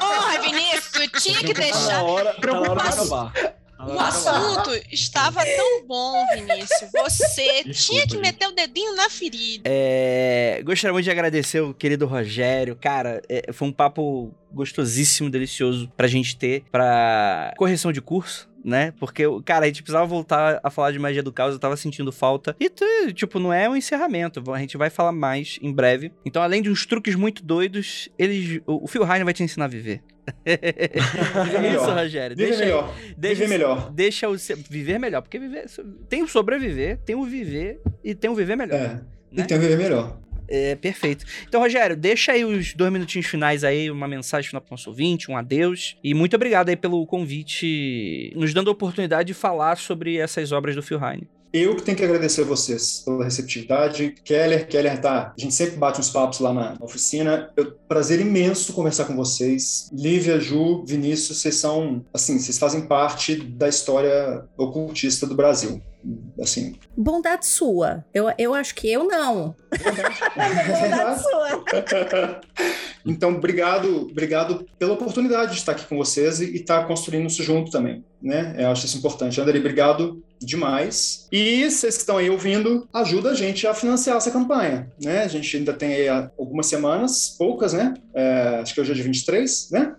Porra, 0.00 0.40
Vinícius, 0.42 0.90
tu 1.10 1.20
tinha 1.20 1.40
que 1.40 1.54
Tá 1.54 1.60
na 1.60 1.66
deixar. 1.66 2.02
hora, 2.02 2.34
tá 2.34 2.46
na 2.46 2.60
hora 2.60 2.82
de 2.82 2.88
acabar. 2.88 3.32
Tá 3.82 3.88
O 3.88 3.92
acabar. 3.98 4.08
assunto 4.08 4.70
estava 4.92 5.44
tão 5.44 5.86
bom, 5.86 6.24
Vinícius. 6.34 6.90
Você 6.92 7.64
tinha 7.74 8.06
que 8.06 8.12
gente. 8.14 8.18
meter 8.18 8.46
o 8.48 8.52
dedinho 8.52 8.94
na 8.94 9.10
ferida. 9.10 9.62
É, 9.66 10.62
gostaria 10.64 10.92
muito 10.92 11.04
de 11.04 11.10
agradecer 11.10 11.60
o 11.60 11.74
querido 11.74 12.06
Rogério. 12.06 12.76
Cara, 12.80 13.20
é, 13.28 13.52
foi 13.52 13.68
um 13.68 13.72
papo 13.72 14.32
gostosíssimo, 14.52 15.28
delicioso 15.30 15.90
pra 15.96 16.06
gente 16.06 16.36
ter 16.36 16.62
pra 16.70 17.52
correção 17.56 17.92
de 17.92 18.00
curso. 18.00 18.50
Né? 18.64 18.92
Porque, 19.00 19.24
cara, 19.44 19.64
a 19.64 19.66
gente 19.66 19.82
precisava 19.82 20.06
voltar 20.06 20.60
a 20.62 20.70
falar 20.70 20.92
de 20.92 20.98
magia 21.00 21.20
do 21.20 21.32
caos, 21.32 21.52
eu 21.52 21.58
tava 21.58 21.76
sentindo 21.76 22.12
falta. 22.12 22.54
E, 22.60 22.70
tipo, 23.12 23.40
não 23.40 23.52
é 23.52 23.68
um 23.68 23.74
encerramento. 23.74 24.40
A 24.52 24.58
gente 24.60 24.76
vai 24.76 24.88
falar 24.88 25.10
mais 25.10 25.58
em 25.60 25.72
breve. 25.72 26.12
Então, 26.24 26.40
além 26.40 26.62
de 26.62 26.70
uns 26.70 26.86
truques 26.86 27.16
muito 27.16 27.42
doidos, 27.42 28.08
eles. 28.16 28.60
O 28.64 28.84
o 28.84 28.86
Phil 28.86 29.02
Heine 29.02 29.24
vai 29.24 29.34
te 29.34 29.42
ensinar 29.42 29.64
a 29.64 29.68
viver. 29.68 30.00
Isso, 30.46 31.60
melhor. 31.60 31.96
Rogério. 31.96 32.36
Viver 32.36 32.48
Deixa, 32.50 32.64
melhor. 32.64 32.94
deixa- 33.16 33.34
Viver 33.42 33.48
melhor. 33.48 33.90
Deixa 33.92 34.28
o 34.28 34.36
viver 34.70 34.98
melhor. 34.98 35.22
Porque 35.22 35.38
viver. 35.38 35.66
Tem 36.08 36.22
o 36.22 36.28
sobreviver, 36.28 36.98
tem 37.04 37.16
o 37.16 37.24
viver 37.24 37.80
e 38.04 38.14
tem 38.14 38.30
o 38.30 38.34
viver 38.34 38.56
melhor. 38.56 38.76
É. 38.78 38.88
Né? 38.88 39.02
E 39.32 39.36
tem 39.44 39.46
que 39.46 39.58
viver 39.58 39.78
melhor. 39.78 40.18
É, 40.48 40.74
perfeito. 40.76 41.24
Então, 41.48 41.60
Rogério, 41.62 41.96
deixa 41.96 42.32
aí 42.32 42.44
os 42.44 42.74
dois 42.74 42.92
minutinhos 42.92 43.26
finais 43.26 43.64
aí, 43.64 43.90
uma 43.90 44.06
mensagem 44.06 44.48
final 44.48 44.60
pro 44.60 44.72
nosso 44.72 44.90
ouvinte, 44.90 45.30
um 45.30 45.36
adeus. 45.36 45.96
E 46.04 46.12
muito 46.12 46.36
obrigado 46.36 46.68
aí 46.68 46.76
pelo 46.76 47.06
convite, 47.06 48.30
nos 48.36 48.52
dando 48.52 48.68
a 48.68 48.72
oportunidade 48.72 49.28
de 49.28 49.34
falar 49.34 49.76
sobre 49.76 50.18
essas 50.18 50.52
obras 50.52 50.74
do 50.74 50.82
Phil 50.82 51.00
Heine. 51.02 51.26
Eu 51.52 51.76
que 51.76 51.82
tenho 51.82 51.98
que 51.98 52.04
agradecer 52.04 52.40
a 52.40 52.46
vocês 52.46 53.02
pela 53.04 53.24
receptividade. 53.24 54.14
Keller, 54.24 54.66
Keller 54.66 54.98
tá. 54.98 55.34
A 55.36 55.40
gente 55.40 55.52
sempre 55.52 55.76
bate 55.76 56.00
uns 56.00 56.08
papos 56.08 56.40
lá 56.40 56.50
na 56.50 56.76
oficina. 56.80 57.52
Eu, 57.54 57.72
prazer 57.86 58.20
imenso 58.20 58.72
conversar 58.72 59.04
com 59.04 59.14
vocês. 59.14 59.90
Lívia, 59.92 60.40
Ju, 60.40 60.82
Vinícius, 60.86 61.42
vocês 61.42 61.56
são, 61.56 62.02
assim, 62.14 62.38
vocês 62.38 62.58
fazem 62.58 62.86
parte 62.86 63.36
da 63.36 63.68
história 63.68 64.46
ocultista 64.56 65.26
do 65.26 65.34
Brasil. 65.34 65.82
Assim, 66.40 66.74
Bondade 66.96 67.46
sua. 67.46 68.02
Eu, 68.14 68.32
eu 68.38 68.54
acho 68.54 68.74
que 68.74 68.90
eu 68.90 69.04
não. 69.04 69.54
Bondade 69.70 71.20
sua. 71.22 72.40
Então, 73.04 73.34
obrigado, 73.34 74.08
obrigado 74.10 74.66
pela 74.78 74.94
oportunidade 74.94 75.52
de 75.52 75.58
estar 75.58 75.72
aqui 75.72 75.84
com 75.84 75.98
vocês 75.98 76.40
e 76.40 76.56
estar 76.56 76.86
construindo 76.86 77.26
isso 77.26 77.42
junto 77.42 77.70
também, 77.70 78.04
né? 78.20 78.56
Eu 78.58 78.70
acho 78.70 78.86
isso 78.86 78.96
importante. 78.96 79.40
Andrei, 79.40 79.60
obrigado 79.60 80.22
demais. 80.46 81.26
E 81.32 81.68
vocês 81.70 81.94
que 81.96 82.00
estão 82.02 82.16
aí 82.18 82.28
ouvindo, 82.30 82.86
ajuda 82.92 83.30
a 83.30 83.34
gente 83.34 83.66
a 83.66 83.74
financiar 83.74 84.16
essa 84.16 84.30
campanha, 84.30 84.90
né? 85.02 85.22
A 85.22 85.28
gente 85.28 85.56
ainda 85.56 85.72
tem 85.72 85.92
aí 85.94 86.08
algumas 86.08 86.66
semanas, 86.66 87.34
poucas, 87.38 87.72
né? 87.72 87.94
É, 88.14 88.60
acho 88.62 88.74
que 88.74 88.80
hoje 88.80 88.92
é 88.92 88.94
dia 88.94 89.04
23, 89.04 89.70
né? 89.70 89.94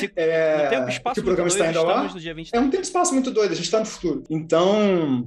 Se- 0.00 0.12
É, 0.16 0.68
tempo 0.68 0.88
e 0.88 0.92
espaço 0.92 1.14
que 1.14 1.20
o 1.20 1.24
programa 1.24 1.48
está 1.48 1.68
indo 1.68 1.78
ao 1.78 1.86
ar. 1.88 1.92
estamos 1.96 2.14
no 2.14 2.20
dia 2.20 2.34
23. 2.34 2.62
É 2.62 2.66
um 2.66 2.70
tempo 2.70 2.82
espaço 2.82 3.12
muito 3.14 3.30
doido, 3.30 3.52
a 3.52 3.54
gente 3.54 3.64
está 3.64 3.80
no 3.80 3.86
futuro. 3.86 4.22
Então, 4.30 5.26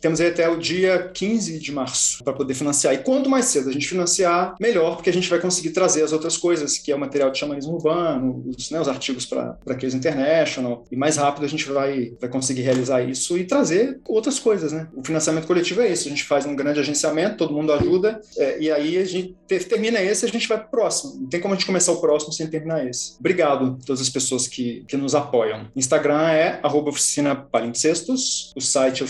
temos 0.00 0.20
aí 0.20 0.28
até 0.28 0.48
o 0.48 0.56
dia 0.56 1.10
15 1.12 1.58
de 1.58 1.72
março 1.72 2.22
para 2.24 2.32
poder 2.32 2.54
financiar. 2.54 2.94
E 2.94 2.98
quanto 2.98 3.28
mais 3.28 3.46
cedo 3.46 3.68
a 3.68 3.72
gente 3.72 3.88
financiar, 3.88 4.54
melhor, 4.60 4.96
porque 4.96 5.10
a 5.10 5.12
gente 5.12 5.28
vai 5.28 5.40
conseguir 5.40 5.70
trazer 5.70 6.02
as 6.02 6.12
outras 6.12 6.36
coisas, 6.36 6.78
que 6.78 6.92
é 6.92 6.96
o 6.96 6.98
material 6.98 7.30
de 7.30 7.38
xamanismo 7.38 7.74
urbano, 7.74 8.44
os, 8.46 8.70
né, 8.70 8.80
os 8.80 8.88
artigos 8.88 9.26
para 9.26 9.74
Case 9.78 9.96
International, 9.96 10.84
e 10.90 10.96
mais 10.96 11.16
rápido 11.16 11.44
a 11.44 11.48
gente 11.48 11.64
vai, 11.68 12.12
vai 12.20 12.28
conseguir 12.28 12.62
realizar 12.62 13.02
isso 13.02 13.36
e 13.36 13.44
trazer 13.44 14.00
outras 14.06 14.38
coisas, 14.38 14.72
né? 14.72 14.88
O 14.94 15.04
financiamento 15.04 15.46
coletivo 15.46 15.80
é 15.82 15.90
isso, 15.90 16.06
a 16.06 16.10
gente 16.10 16.24
faz 16.24 16.46
um 16.46 16.56
grande 16.56 16.80
agenciamento, 16.80 17.36
todo 17.36 17.54
mundo 17.54 17.72
ajuda, 17.72 18.20
é, 18.36 18.58
e 18.60 18.70
aí 18.70 18.98
a 18.98 19.04
gente 19.04 19.36
termina 19.46 20.00
esse, 20.00 20.24
a 20.24 20.28
gente 20.28 20.48
vai 20.48 20.58
pro 20.58 20.70
próximo. 20.70 21.20
Não 21.20 21.28
tem 21.28 21.40
como 21.40 21.54
a 21.54 21.56
gente 21.56 21.66
começar 21.66 21.92
o 21.92 22.00
próximo 22.00 22.32
sem 22.32 22.46
terminar 22.46 22.86
esse. 22.86 23.16
Obrigado 23.18 23.78
a 23.80 23.86
todas 23.86 24.00
as 24.00 24.08
pessoas 24.08 24.46
que, 24.46 24.84
que 24.86 24.96
nos 24.96 25.14
apoiam. 25.14 25.68
Instagram 25.74 26.28
é 26.30 26.60
arroba 26.62 26.90
oficina 26.90 27.34
palimpsestos, 27.34 28.52
o 28.56 28.60
site 28.60 29.02
é 29.02 29.04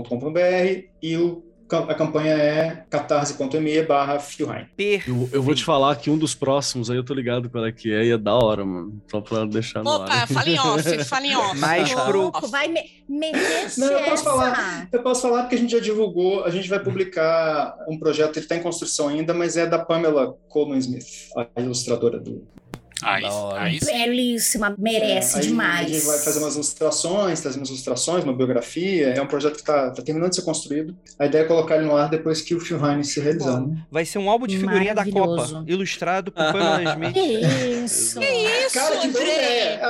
oficinapalimpsestos.com.br 0.00 0.88
e 1.02 1.16
o 1.16 1.42
a 1.72 1.94
campanha 1.94 2.34
é 2.34 2.84
catarse.me 2.88 3.82
barra 3.82 4.18
eu, 4.78 5.28
eu 5.32 5.42
vou 5.42 5.52
te 5.52 5.64
falar 5.64 5.96
que 5.96 6.08
um 6.08 6.16
dos 6.16 6.32
próximos 6.32 6.88
aí 6.88 6.96
eu 6.96 7.02
tô 7.02 7.12
ligado 7.12 7.50
qual 7.50 7.66
é 7.66 7.72
que 7.72 7.92
é 7.92 8.04
e 8.04 8.10
é 8.12 8.18
da 8.18 8.34
hora, 8.34 8.64
mano. 8.64 9.02
Só 9.10 9.20
pra 9.20 9.44
deixar 9.44 9.82
no 9.82 9.90
Opa, 9.90 10.12
ar. 10.12 10.28
fala 10.28 10.48
em 10.48 10.58
off, 10.60 10.98
fala 11.04 11.26
em 11.26 11.34
off. 11.34 11.58
Mais 11.58 11.92
pro... 11.92 12.30
Vai 12.48 12.68
me 12.68 12.80
meter 13.08 13.72
Não, 13.78 13.88
eu 13.88 14.04
posso 14.10 14.24
falar. 14.24 14.88
Eu 14.92 15.02
posso 15.02 15.22
falar 15.22 15.42
porque 15.42 15.56
a 15.56 15.58
gente 15.58 15.72
já 15.72 15.80
divulgou, 15.80 16.44
a 16.44 16.50
gente 16.50 16.68
vai 16.68 16.78
publicar 16.78 17.76
um 17.88 17.98
projeto, 17.98 18.36
ele 18.36 18.44
está 18.44 18.54
em 18.54 18.62
construção 18.62 19.08
ainda, 19.08 19.34
mas 19.34 19.56
é 19.56 19.66
da 19.66 19.78
Pamela 19.78 20.38
Coleman 20.48 20.78
Smith, 20.78 21.30
a 21.36 21.60
ilustradora 21.60 22.20
do, 22.20 22.46
Aí, 23.02 23.24
aí 23.56 23.78
sim. 23.78 23.92
Belíssima, 23.92 24.74
merece 24.78 25.36
É, 25.36 25.40
aí 25.40 25.46
demais. 25.48 25.86
A 25.86 25.88
gente 25.92 26.06
vai 26.06 26.18
fazer 26.18 26.38
umas 26.38 26.54
ilustrações, 26.54 27.40
trazer 27.40 27.58
umas 27.58 27.68
ilustrações, 27.68 28.24
uma 28.24 28.32
biografia. 28.34 29.08
É 29.08 29.20
um 29.20 29.26
projeto 29.26 29.54
que 29.54 29.60
está 29.60 29.90
terminando 29.90 30.30
de 30.30 30.36
ser 30.36 30.42
construído. 30.42 30.96
A 31.18 31.26
ideia 31.26 31.42
é 31.42 31.44
colocar 31.44 31.76
ele 31.76 31.84
no 31.84 31.94
ar 31.96 32.08
depois 32.08 32.40
que 32.40 32.54
o 32.54 32.60
Phil 32.60 32.78
Hines 32.78 33.12
se 33.12 33.20
realizar. 33.20 33.60
né? 33.60 33.76
Vai 33.90 34.04
ser 34.06 34.18
um 34.18 34.30
álbum 34.30 34.46
de 34.46 34.58
figurinha 34.58 34.94
da 34.94 35.04
Copa, 35.04 35.64
ilustrado 35.66 36.32
por 36.32 36.42
Pamela 36.52 36.82
Smith. 36.92 37.12
Que 37.12 37.20
isso? 37.84 38.22
Isso, 38.22 38.74
Cara, 38.74 38.96
que 38.96 39.08
boa 39.08 39.22
ideia! 39.24 39.80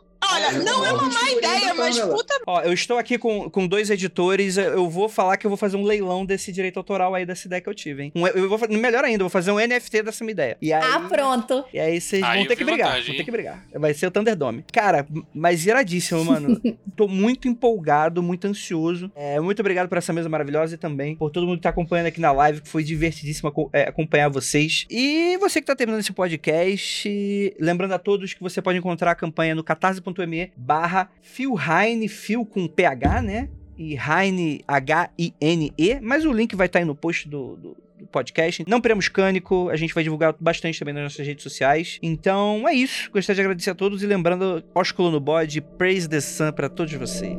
Olha, 0.36 0.52
não 0.64 0.84
é 0.84 0.92
uma 0.92 1.02
má 1.08 1.30
ideia, 1.30 1.74
mas 1.74 1.98
puta. 1.98 2.34
Ó, 2.46 2.60
eu 2.62 2.72
estou 2.72 2.98
aqui 2.98 3.18
com, 3.18 3.48
com 3.50 3.66
dois 3.66 3.90
editores, 3.90 4.56
eu 4.56 4.88
vou 4.88 5.08
falar 5.08 5.36
que 5.36 5.46
eu 5.46 5.50
vou 5.50 5.56
fazer 5.56 5.76
um 5.76 5.82
leilão 5.82 6.24
desse 6.24 6.52
direito 6.52 6.76
autoral 6.78 7.14
aí 7.14 7.24
dessa 7.24 7.46
ideia 7.46 7.60
que 7.60 7.68
eu 7.68 7.74
tive, 7.74 8.04
hein? 8.04 8.12
Um- 8.14 8.26
eu 8.26 8.48
vou, 8.48 8.58
melhor 8.68 9.04
ainda, 9.04 9.22
eu 9.22 9.26
vou 9.26 9.30
fazer 9.30 9.50
um 9.50 9.58
NFT 9.58 10.02
dessa 10.02 10.22
minha 10.24 10.32
ideia. 10.32 10.56
E 10.60 10.72
aí, 10.72 10.82
Ah, 10.84 11.00
pronto. 11.08 11.64
E 11.72 11.80
aí 11.80 12.00
vocês 12.00 12.22
Aí 12.22 12.38
vão 12.38 12.46
ter 12.48 12.56
que 12.56 12.64
brigar, 12.64 12.88
vantagem, 12.88 13.06
vão 13.08 13.16
ter 13.16 13.24
que 13.24 13.30
brigar. 13.30 13.64
Vai 13.74 13.94
ser 13.94 14.06
o 14.06 14.10
Thunderdome. 14.10 14.64
Cara, 14.72 15.06
mas 15.34 15.64
iradíssimo, 15.66 16.24
mano. 16.24 16.60
Tô 16.96 17.08
muito 17.08 17.48
empolgado, 17.48 18.22
muito 18.22 18.46
ansioso. 18.46 19.10
É, 19.14 19.38
muito 19.40 19.60
obrigado 19.60 19.88
por 19.88 19.98
essa 19.98 20.12
mesa 20.12 20.28
maravilhosa 20.28 20.74
e 20.74 20.78
também 20.78 21.14
por 21.16 21.30
todo 21.30 21.46
mundo 21.46 21.56
que 21.56 21.62
tá 21.62 21.70
acompanhando 21.70 22.06
aqui 22.06 22.20
na 22.20 22.32
live, 22.32 22.60
que 22.60 22.68
foi 22.68 22.82
divertidíssimo 22.84 23.52
é, 23.72 23.82
acompanhar 23.88 24.28
vocês. 24.28 24.86
E 24.90 25.36
você 25.38 25.60
que 25.60 25.66
tá 25.66 25.74
terminando 25.76 26.00
esse 26.00 26.12
podcast, 26.12 27.54
lembrando 27.60 27.92
a 27.92 27.98
todos 27.98 28.32
que 28.34 28.42
você 28.42 28.60
pode 28.62 28.78
encontrar 28.78 29.12
a 29.12 29.14
campanha 29.14 29.54
no 29.54 29.62
catarse.me 29.64 30.25
barra 30.56 31.10
Philheine, 31.22 32.08
Phil 32.08 32.44
com 32.44 32.66
PH, 32.66 33.22
né? 33.22 33.48
E 33.78 33.94
Heine, 33.94 34.62
H-I-N-E, 34.66 36.00
mas 36.00 36.24
o 36.24 36.32
link 36.32 36.56
vai 36.56 36.66
estar 36.66 36.78
aí 36.78 36.84
no 36.84 36.94
post 36.94 37.28
do- 37.28 37.56
do, 37.56 37.76
podcast. 38.10 38.64
Não 38.68 38.80
Premos 38.80 39.08
Cânico, 39.08 39.68
a 39.68 39.76
gente 39.76 39.92
vai 39.92 40.02
divulgar 40.04 40.34
bastante 40.38 40.78
também 40.78 40.94
nas 40.94 41.02
nossas 41.02 41.26
redes 41.26 41.42
sociais. 41.42 41.98
Então 42.02 42.66
é 42.68 42.72
isso. 42.72 43.10
Gostaria 43.10 43.34
de 43.34 43.40
agradecer 43.42 43.70
a 43.70 43.74
todos 43.74 44.02
e 44.02 44.06
lembrando, 44.06 44.62
ósculo 44.74 45.10
no 45.10 45.18
bode, 45.20 45.60
praise 45.60 46.08
the 46.08 46.20
sun 46.20 46.52
pra 46.52 46.68
todos 46.68 46.92
vocês. 46.94 47.36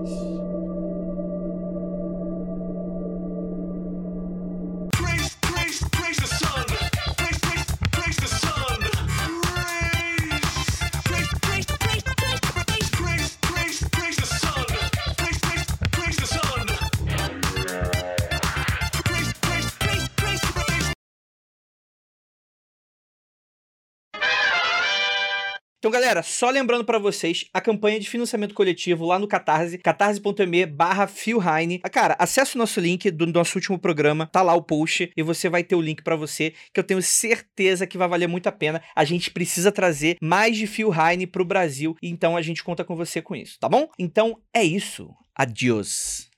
Então, 25.88 26.02
galera, 26.02 26.22
só 26.22 26.50
lembrando 26.50 26.84
pra 26.84 27.00
vocês, 27.00 27.46
a 27.54 27.62
campanha 27.62 27.98
de 27.98 28.10
financiamento 28.10 28.54
coletivo 28.54 29.06
lá 29.06 29.18
no 29.18 29.26
Catarse, 29.26 29.78
catarse.me 29.78 30.66
barra 30.66 31.08
Philheine. 31.08 31.80
Ah, 31.82 31.90
Cara, 31.90 32.14
acesse 32.20 32.56
o 32.56 32.58
nosso 32.58 32.82
link 32.82 33.10
do 33.10 33.26
nosso 33.26 33.58
último 33.58 33.80
programa, 33.80 34.28
tá 34.28 34.42
lá 34.42 34.54
o 34.54 34.62
post, 34.62 35.10
e 35.16 35.24
você 35.24 35.48
vai 35.48 35.64
ter 35.64 35.76
o 35.76 35.82
link 35.82 36.04
pra 36.04 36.18
você, 36.18 36.54
que 36.74 36.80
eu 36.82 36.84
tenho 36.84 37.02
certeza 37.02 37.88
que 37.88 37.98
vai 37.98 38.10
valer 38.10 38.28
muito 38.28 38.48
a 38.48 38.52
pena. 38.52 38.84
A 38.94 39.06
gente 39.06 39.32
precisa 39.32 39.72
trazer 39.72 40.18
mais 40.22 40.58
de 40.58 40.68
Philheine 40.68 41.26
pro 41.26 41.46
Brasil, 41.46 41.96
então 42.04 42.36
a 42.36 42.42
gente 42.42 42.66
conta 42.66 42.84
com 42.84 42.94
você 42.94 43.22
com 43.22 43.34
isso, 43.34 43.58
tá 43.58 43.70
bom? 43.70 43.88
Então, 43.98 44.42
é 44.54 44.66
isso. 44.66 45.10
Adiós. 45.34 46.30